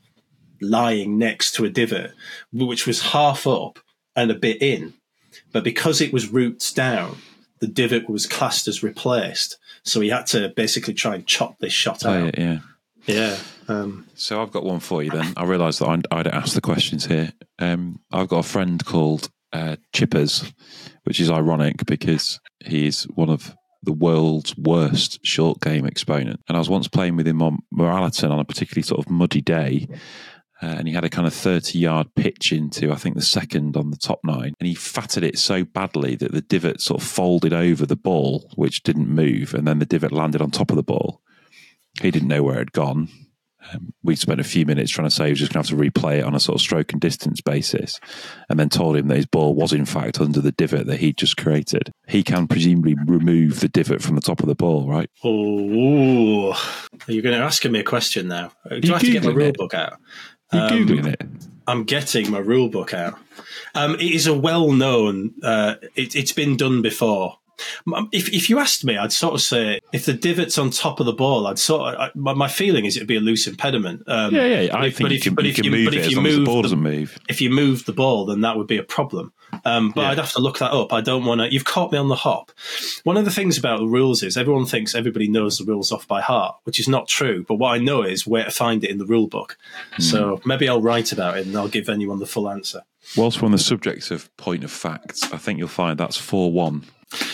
lying 0.61 1.19
next 1.19 1.53
to 1.55 1.65
a 1.65 1.71
divot, 1.71 2.13
which 2.53 2.87
was 2.87 3.03
half 3.03 3.47
up 3.47 3.81
and 4.15 4.31
a 4.31 4.35
bit 4.35 4.63
in. 4.63 4.95
But 5.53 5.65
because 5.65 6.01
it 6.01 6.13
was 6.13 6.29
roots 6.29 6.73
down, 6.73 7.17
the 7.63 7.69
divot 7.69 8.11
was 8.11 8.27
classed 8.27 8.67
as 8.67 8.83
replaced. 8.83 9.57
So 9.85 10.01
he 10.01 10.09
had 10.09 10.27
to 10.27 10.49
basically 10.49 10.95
try 10.95 11.15
and 11.15 11.25
chop 11.25 11.61
this 11.61 11.73
shot 11.73 12.05
oh, 12.05 12.11
out. 12.11 12.37
Yeah. 12.37 12.59
Yeah. 13.07 13.39
Um, 13.69 14.09
so 14.15 14.43
I've 14.43 14.51
got 14.51 14.65
one 14.65 14.81
for 14.81 15.01
you 15.01 15.11
then. 15.11 15.33
I 15.37 15.45
realised 15.45 15.81
that 15.81 15.89
I'd, 15.89 16.07
I'd 16.11 16.27
ask 16.27 16.55
the 16.55 16.61
questions 16.61 17.07
here. 17.07 17.33
Um, 17.61 18.01
I've 18.11 18.27
got 18.27 18.45
a 18.45 18.49
friend 18.49 18.85
called 18.85 19.31
uh, 19.53 19.77
Chippers, 19.95 20.53
which 21.05 21.21
is 21.21 21.31
ironic 21.31 21.87
because 21.87 22.41
he's 22.65 23.05
one 23.05 23.31
of 23.31 23.55
the 23.85 23.93
world's 23.93 24.57
worst 24.57 25.25
short 25.25 25.61
game 25.61 25.87
exponent. 25.87 26.41
And 26.49 26.57
I 26.57 26.59
was 26.59 26.69
once 26.69 26.89
playing 26.89 27.15
with 27.15 27.29
him 27.29 27.43
on 27.43 27.59
Moor 27.71 27.91
Allerton 27.91 28.33
on 28.33 28.41
a 28.41 28.45
particularly 28.45 28.83
sort 28.83 28.99
of 28.99 29.09
muddy 29.09 29.41
day. 29.41 29.87
Uh, 30.63 30.77
and 30.79 30.87
he 30.87 30.95
had 30.95 31.05
a 31.05 31.11
kind 31.11 31.27
of 31.27 31.35
30 31.35 31.79
yard 31.79 32.15
pitch 32.15 32.53
into, 32.53 32.93
I 32.93 32.95
think, 32.95 33.17
the 33.17 33.23
second 33.23 33.77
on 33.77 33.91
the 33.91 33.97
top 33.97 34.21
nine. 34.23 34.55
And 34.61 34.69
he 34.69 34.75
fatted 34.75 35.25
it 35.25 35.39
so 35.39 35.65
badly 35.65 36.15
that 36.17 36.31
the 36.31 36.41
divot 36.41 36.81
sort 36.81 37.03
of 37.03 37.09
folded 37.09 37.53
over 37.53 37.85
the 37.85 37.97
ball, 37.97 38.49
which 38.55 38.85
didn't 38.85 39.09
move. 39.09 39.55
And 39.55 39.67
then 39.67 39.81
the 39.81 39.87
divot 39.87 40.13
landed 40.13 40.41
on 40.41 40.53
top 40.53 40.71
of 40.71 40.77
the 40.77 40.85
ball. 40.85 41.21
He 42.01 42.13
didn't 42.13 42.29
know 42.29 42.45
where 42.45 42.57
it 42.57 42.59
had 42.59 42.73
gone. 42.73 43.09
Um, 43.73 43.93
we 44.03 44.17
spent 44.17 44.41
a 44.41 44.45
few 44.45 44.67
minutes 44.67 44.91
trying 44.91 45.09
to 45.09 45.15
say 45.15 45.27
he 45.27 45.31
was 45.31 45.39
just 45.39 45.53
going 45.53 45.63
to 45.63 45.71
have 45.71 45.79
to 45.79 45.91
replay 45.91 46.19
it 46.19 46.25
on 46.25 46.35
a 46.35 46.41
sort 46.41 46.57
of 46.57 46.61
stroke 46.61 46.93
and 46.93 47.01
distance 47.01 47.41
basis, 47.41 48.01
and 48.49 48.59
then 48.59 48.69
told 48.69 48.97
him 48.97 49.09
that 49.09 49.17
his 49.17 49.27
ball 49.27 49.55
was 49.55 49.73
in 49.73 49.85
fact 49.85 50.21
under 50.21 50.41
the 50.41 50.53
divot 50.53 50.87
that 50.87 50.99
he'd 50.99 51.17
just 51.17 51.37
created. 51.37 51.93
He 52.09 52.23
can 52.23 52.49
presumably 52.49 52.97
remove 53.07 53.61
the 53.61 53.69
divot 53.69 54.03
from 54.03 54.17
the 54.17 54.21
top 54.21 54.41
of 54.41 54.47
the 54.47 54.55
ball, 54.55 54.89
right? 54.89 55.09
Oh, 55.23 56.61
you're 57.07 57.23
going 57.23 57.39
to 57.39 57.45
ask 57.45 57.65
me 57.65 57.79
a 57.79 57.85
question 57.85 58.29
now. 58.29 58.53
Do 58.69 58.95
I 58.95 58.99
have 58.99 59.01
to 59.03 59.13
get 59.13 59.25
my 59.25 59.31
rule 59.31 59.53
book 59.53 59.75
out? 59.75 59.99
You're 60.53 60.63
um, 60.63 60.71
googling 60.71 61.07
it. 61.07 61.23
I'm 61.67 61.85
getting 61.85 62.31
my 62.31 62.39
rule 62.39 62.69
book 62.69 62.93
out. 62.93 63.19
Um, 63.75 63.95
it 63.95 64.03
is 64.13 64.27
a 64.27 64.35
well-known. 64.35 65.35
Uh, 65.43 65.77
it, 65.95 66.15
has 66.15 66.33
been 66.33 66.57
done 66.57 66.83
before. 66.83 67.39
If, 68.13 68.29
if 68.31 68.51
you 68.51 68.59
asked 68.59 68.85
me, 68.85 68.97
I'd 68.97 69.13
sort 69.13 69.35
of 69.35 69.41
say 69.41 69.81
if 69.93 70.07
the 70.07 70.13
divot's 70.13 70.59
on 70.59 70.71
top 70.71 71.01
of 71.01 71.07
the 71.07 71.13
ball, 71.13 71.47
I'd 71.47 71.59
sort 71.59 71.95
of, 71.95 72.01
I, 72.01 72.11
my, 72.15 72.35
my 72.35 72.49
feeling 72.49 72.85
is 72.85 72.97
it'd 72.97 73.09
be 73.09 73.17
a 73.17 73.21
loose 73.21 73.47
impediment. 73.47 74.03
Um, 74.07 74.35
yeah, 74.35 74.61
yeah. 74.61 74.77
I 74.77 74.87
if, 74.87 74.97
think 74.97 75.25
you 75.25 75.31
but 75.31 75.45
you 75.45 75.51
if 75.51 75.65
you, 75.65 75.71
move 75.71 75.85
but 75.87 75.95
if 75.95 76.07
it 76.07 76.11
you 76.11 76.21
move 76.21 76.41
the 76.41 76.45
ball 76.45 76.63
doesn't 76.63 76.83
move. 76.83 77.19
If 77.29 77.41
you 77.41 77.51
move 77.51 77.85
the 77.85 77.93
ball, 77.93 78.27
then 78.27 78.41
that 78.43 78.57
would 78.57 78.67
be 78.67 78.79
a 78.79 78.83
problem. 78.83 79.33
Um, 79.65 79.93
but 79.95 80.03
yeah. 80.03 80.11
I'd 80.11 80.19
have 80.19 80.33
to 80.33 80.41
look 80.41 80.59
that 80.59 80.73
up. 80.73 80.93
I 80.93 81.01
don't 81.01 81.25
want 81.25 81.41
to. 81.41 81.53
You've 81.53 81.65
caught 81.65 81.93
me 81.93 81.99
on 81.99 82.09
the 82.09 82.15
hop. 82.15 82.53
One 83.05 83.17
of 83.17 83.25
the 83.25 83.31
things 83.31 83.59
about 83.59 83.81
the 83.81 83.87
rules 83.87 84.23
is 84.23 84.37
everyone 84.37 84.67
thinks 84.67 84.95
everybody 84.95 85.29
knows 85.29 85.59
the 85.59 85.65
rules 85.65 85.93
off 85.93 86.09
by 86.09 86.21
heart, 86.21 86.57
which 86.65 86.81
is 86.81 86.89
not 86.89 87.07
true. 87.07 87.45
But 87.47 87.57
what 87.57 87.75
I 87.75 87.79
know 87.79 88.03
is 88.03 88.27
where 88.27 88.45
to 88.45 88.51
find 88.51 88.83
it 88.83 88.91
in 88.91 88.99
the 88.99 89.07
rule 89.07 89.29
book. 89.29 89.59
Mm. 89.99 90.03
So 90.03 90.41
maybe 90.45 90.69
I'll 90.69 90.81
write 90.81 91.13
about 91.13 91.37
it 91.37 91.47
and 91.47 91.57
I'll 91.57 91.69
give 91.69 91.89
anyone 91.89 92.19
the 92.19 92.27
full 92.27 92.49
answer. 92.49 92.83
Whilst 93.17 93.43
we're 93.43 93.47
on 93.47 93.53
the 93.53 93.59
subject 93.59 94.11
of 94.11 94.35
point 94.37 94.65
of 94.65 94.71
facts, 94.71 95.31
I 95.33 95.37
think 95.37 95.59
you'll 95.59 95.69
find 95.69 95.99
that's 95.99 96.17
four 96.17 96.53
one 96.53 96.85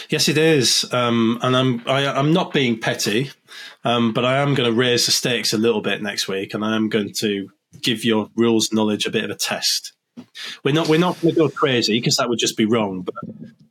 Yes, 0.08 0.28
it 0.28 0.38
is, 0.38 0.90
um, 0.92 1.38
and 1.42 1.56
I'm 1.56 1.82
I, 1.86 2.02
am 2.02 2.16
i 2.16 2.18
am 2.18 2.32
not 2.32 2.52
being 2.52 2.78
petty, 2.80 3.30
um, 3.84 4.12
but 4.12 4.24
I 4.24 4.38
am 4.38 4.54
going 4.54 4.70
to 4.70 4.76
raise 4.76 5.06
the 5.06 5.12
stakes 5.12 5.52
a 5.52 5.58
little 5.58 5.80
bit 5.80 6.02
next 6.02 6.28
week, 6.28 6.54
and 6.54 6.64
I 6.64 6.74
am 6.74 6.88
going 6.88 7.12
to 7.14 7.50
give 7.82 8.04
your 8.04 8.30
rules 8.34 8.72
knowledge 8.72 9.06
a 9.06 9.10
bit 9.10 9.24
of 9.24 9.30
a 9.30 9.34
test. 9.34 9.92
We're 10.64 10.74
not 10.74 10.88
we're 10.88 10.98
not 10.98 11.20
going 11.20 11.34
to 11.34 11.40
go 11.40 11.48
crazy 11.48 11.98
because 11.98 12.16
that 12.16 12.28
would 12.28 12.38
just 12.38 12.56
be 12.56 12.64
wrong. 12.64 13.02
But 13.02 13.14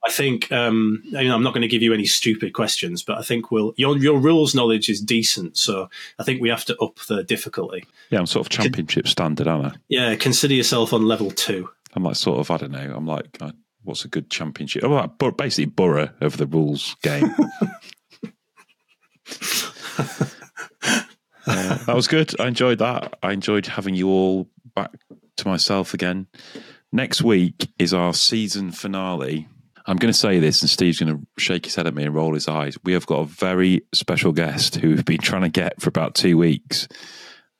I 0.05 0.11
think 0.11 0.51
um, 0.51 1.01
you 1.03 1.27
know 1.27 1.35
I'm 1.35 1.43
not 1.43 1.53
going 1.53 1.61
to 1.61 1.67
give 1.67 1.81
you 1.81 1.93
any 1.93 2.05
stupid 2.05 2.53
questions, 2.53 3.03
but 3.03 3.17
I 3.17 3.21
think 3.21 3.51
we'll 3.51 3.73
your 3.75 3.97
your 3.97 4.19
rules 4.19 4.55
knowledge 4.55 4.89
is 4.89 5.01
decent, 5.01 5.57
so 5.57 5.89
I 6.19 6.23
think 6.23 6.41
we 6.41 6.49
have 6.49 6.65
to 6.65 6.77
up 6.79 6.95
the 7.07 7.23
difficulty. 7.23 7.85
Yeah, 8.09 8.19
I'm 8.19 8.27
sort 8.27 8.45
of 8.45 8.49
championship 8.49 9.07
standard, 9.07 9.47
aren't 9.47 9.73
I? 9.73 9.77
Yeah, 9.89 10.15
consider 10.15 10.53
yourself 10.53 10.93
on 10.93 11.05
level 11.05 11.31
two. 11.31 11.69
I'm 11.93 12.03
like 12.03 12.15
sort 12.15 12.39
of 12.39 12.51
I 12.51 12.57
don't 12.57 12.71
know. 12.71 12.93
I'm 12.95 13.07
like 13.07 13.37
I 13.41 13.51
what's 13.87 14.05
a 14.05 14.09
good 14.09 14.29
championship? 14.29 14.83
Oh, 14.83 14.89
like, 14.89 15.37
basically 15.37 15.65
Borough 15.65 16.09
of 16.21 16.37
the 16.37 16.45
rules 16.45 16.95
game. 17.01 17.23
uh, 21.47 21.77
that 21.85 21.95
was 21.95 22.07
good. 22.07 22.39
I 22.39 22.47
enjoyed 22.47 22.79
that. 22.79 23.17
I 23.23 23.31
enjoyed 23.31 23.65
having 23.65 23.95
you 23.95 24.09
all 24.09 24.49
back 24.75 24.91
to 25.37 25.47
myself 25.47 25.93
again. 25.93 26.27
Next 26.91 27.21
week 27.21 27.69
is 27.79 27.93
our 27.93 28.13
season 28.13 28.71
finale. 28.71 29.47
I'm 29.85 29.97
going 29.97 30.11
to 30.11 30.17
say 30.17 30.39
this, 30.39 30.61
and 30.61 30.69
Steve's 30.69 30.99
going 30.99 31.17
to 31.17 31.25
shake 31.37 31.63
his 31.63 31.75
head 31.75 31.87
at 31.87 31.93
me 31.93 32.03
and 32.03 32.13
roll 32.13 32.33
his 32.33 32.49
eyes. 32.49 32.77
We 32.83 32.91
have 32.91 33.05
got 33.05 33.21
a 33.21 33.25
very 33.25 33.81
special 33.93 34.33
guest 34.33 34.75
who 34.75 34.89
we've 34.89 35.05
been 35.05 35.19
trying 35.19 35.43
to 35.43 35.49
get 35.49 35.81
for 35.81 35.87
about 35.87 36.13
two 36.13 36.37
weeks 36.37 36.89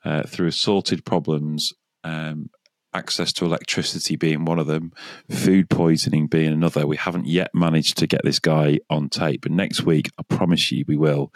uh, 0.04 0.24
through 0.24 0.48
assorted 0.48 1.06
problems. 1.06 1.72
Um, 2.04 2.50
access 2.94 3.32
to 3.34 3.44
electricity 3.44 4.16
being 4.16 4.44
one 4.44 4.58
of 4.58 4.66
them, 4.66 4.92
food 5.30 5.68
poisoning 5.68 6.26
being 6.26 6.52
another. 6.52 6.86
We 6.86 6.96
haven't 6.96 7.26
yet 7.26 7.54
managed 7.54 7.98
to 7.98 8.06
get 8.06 8.22
this 8.24 8.38
guy 8.38 8.80
on 8.88 9.08
tape, 9.08 9.42
but 9.42 9.52
next 9.52 9.82
week, 9.82 10.10
I 10.18 10.22
promise 10.22 10.72
you, 10.72 10.84
we 10.86 10.96
will, 10.96 11.32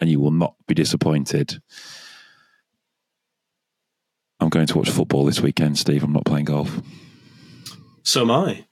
and 0.00 0.10
you 0.10 0.20
will 0.20 0.30
not 0.30 0.54
be 0.66 0.74
disappointed. 0.74 1.60
I'm 4.40 4.48
going 4.48 4.66
to 4.66 4.78
watch 4.78 4.90
football 4.90 5.24
this 5.24 5.40
weekend, 5.40 5.78
Steve. 5.78 6.02
I'm 6.02 6.12
not 6.12 6.26
playing 6.26 6.46
golf. 6.46 6.80
So 8.02 8.22
am 8.22 8.30
I. 8.30 8.66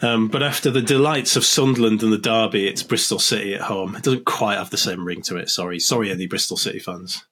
Um, 0.00 0.28
but 0.28 0.42
after 0.42 0.70
the 0.70 0.80
delights 0.80 1.36
of 1.36 1.44
Sunderland 1.44 2.02
and 2.02 2.12
the 2.12 2.18
Derby, 2.18 2.66
it's 2.66 2.82
Bristol 2.82 3.18
City 3.18 3.54
at 3.54 3.62
home. 3.62 3.96
It 3.96 4.02
doesn't 4.02 4.24
quite 4.24 4.56
have 4.56 4.70
the 4.70 4.76
same 4.76 5.04
ring 5.04 5.22
to 5.22 5.36
it. 5.36 5.50
Sorry, 5.50 5.78
sorry, 5.78 6.10
any 6.10 6.26
Bristol 6.26 6.56
City 6.56 6.78
fans 6.78 7.24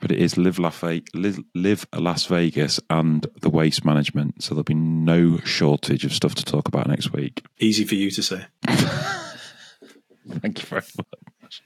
but 0.00 0.10
it 0.10 0.18
is 0.18 0.36
live, 0.36 0.58
live, 0.58 1.40
LIV 1.54 1.86
Las 1.94 2.26
Vegas 2.26 2.80
and 2.90 3.26
the 3.40 3.50
waste 3.50 3.84
management. 3.84 4.42
So 4.42 4.54
there'll 4.54 4.64
be 4.64 4.74
no 4.74 5.38
shortage 5.38 6.04
of 6.04 6.12
stuff 6.12 6.34
to 6.36 6.44
talk 6.44 6.68
about 6.68 6.88
next 6.88 7.12
week. 7.12 7.44
Easy 7.58 7.84
for 7.84 7.94
you 7.94 8.10
to 8.10 8.22
say. 8.22 8.46
Thank 10.28 10.60
you 10.60 10.66
very 10.66 10.82
much. 11.42 11.62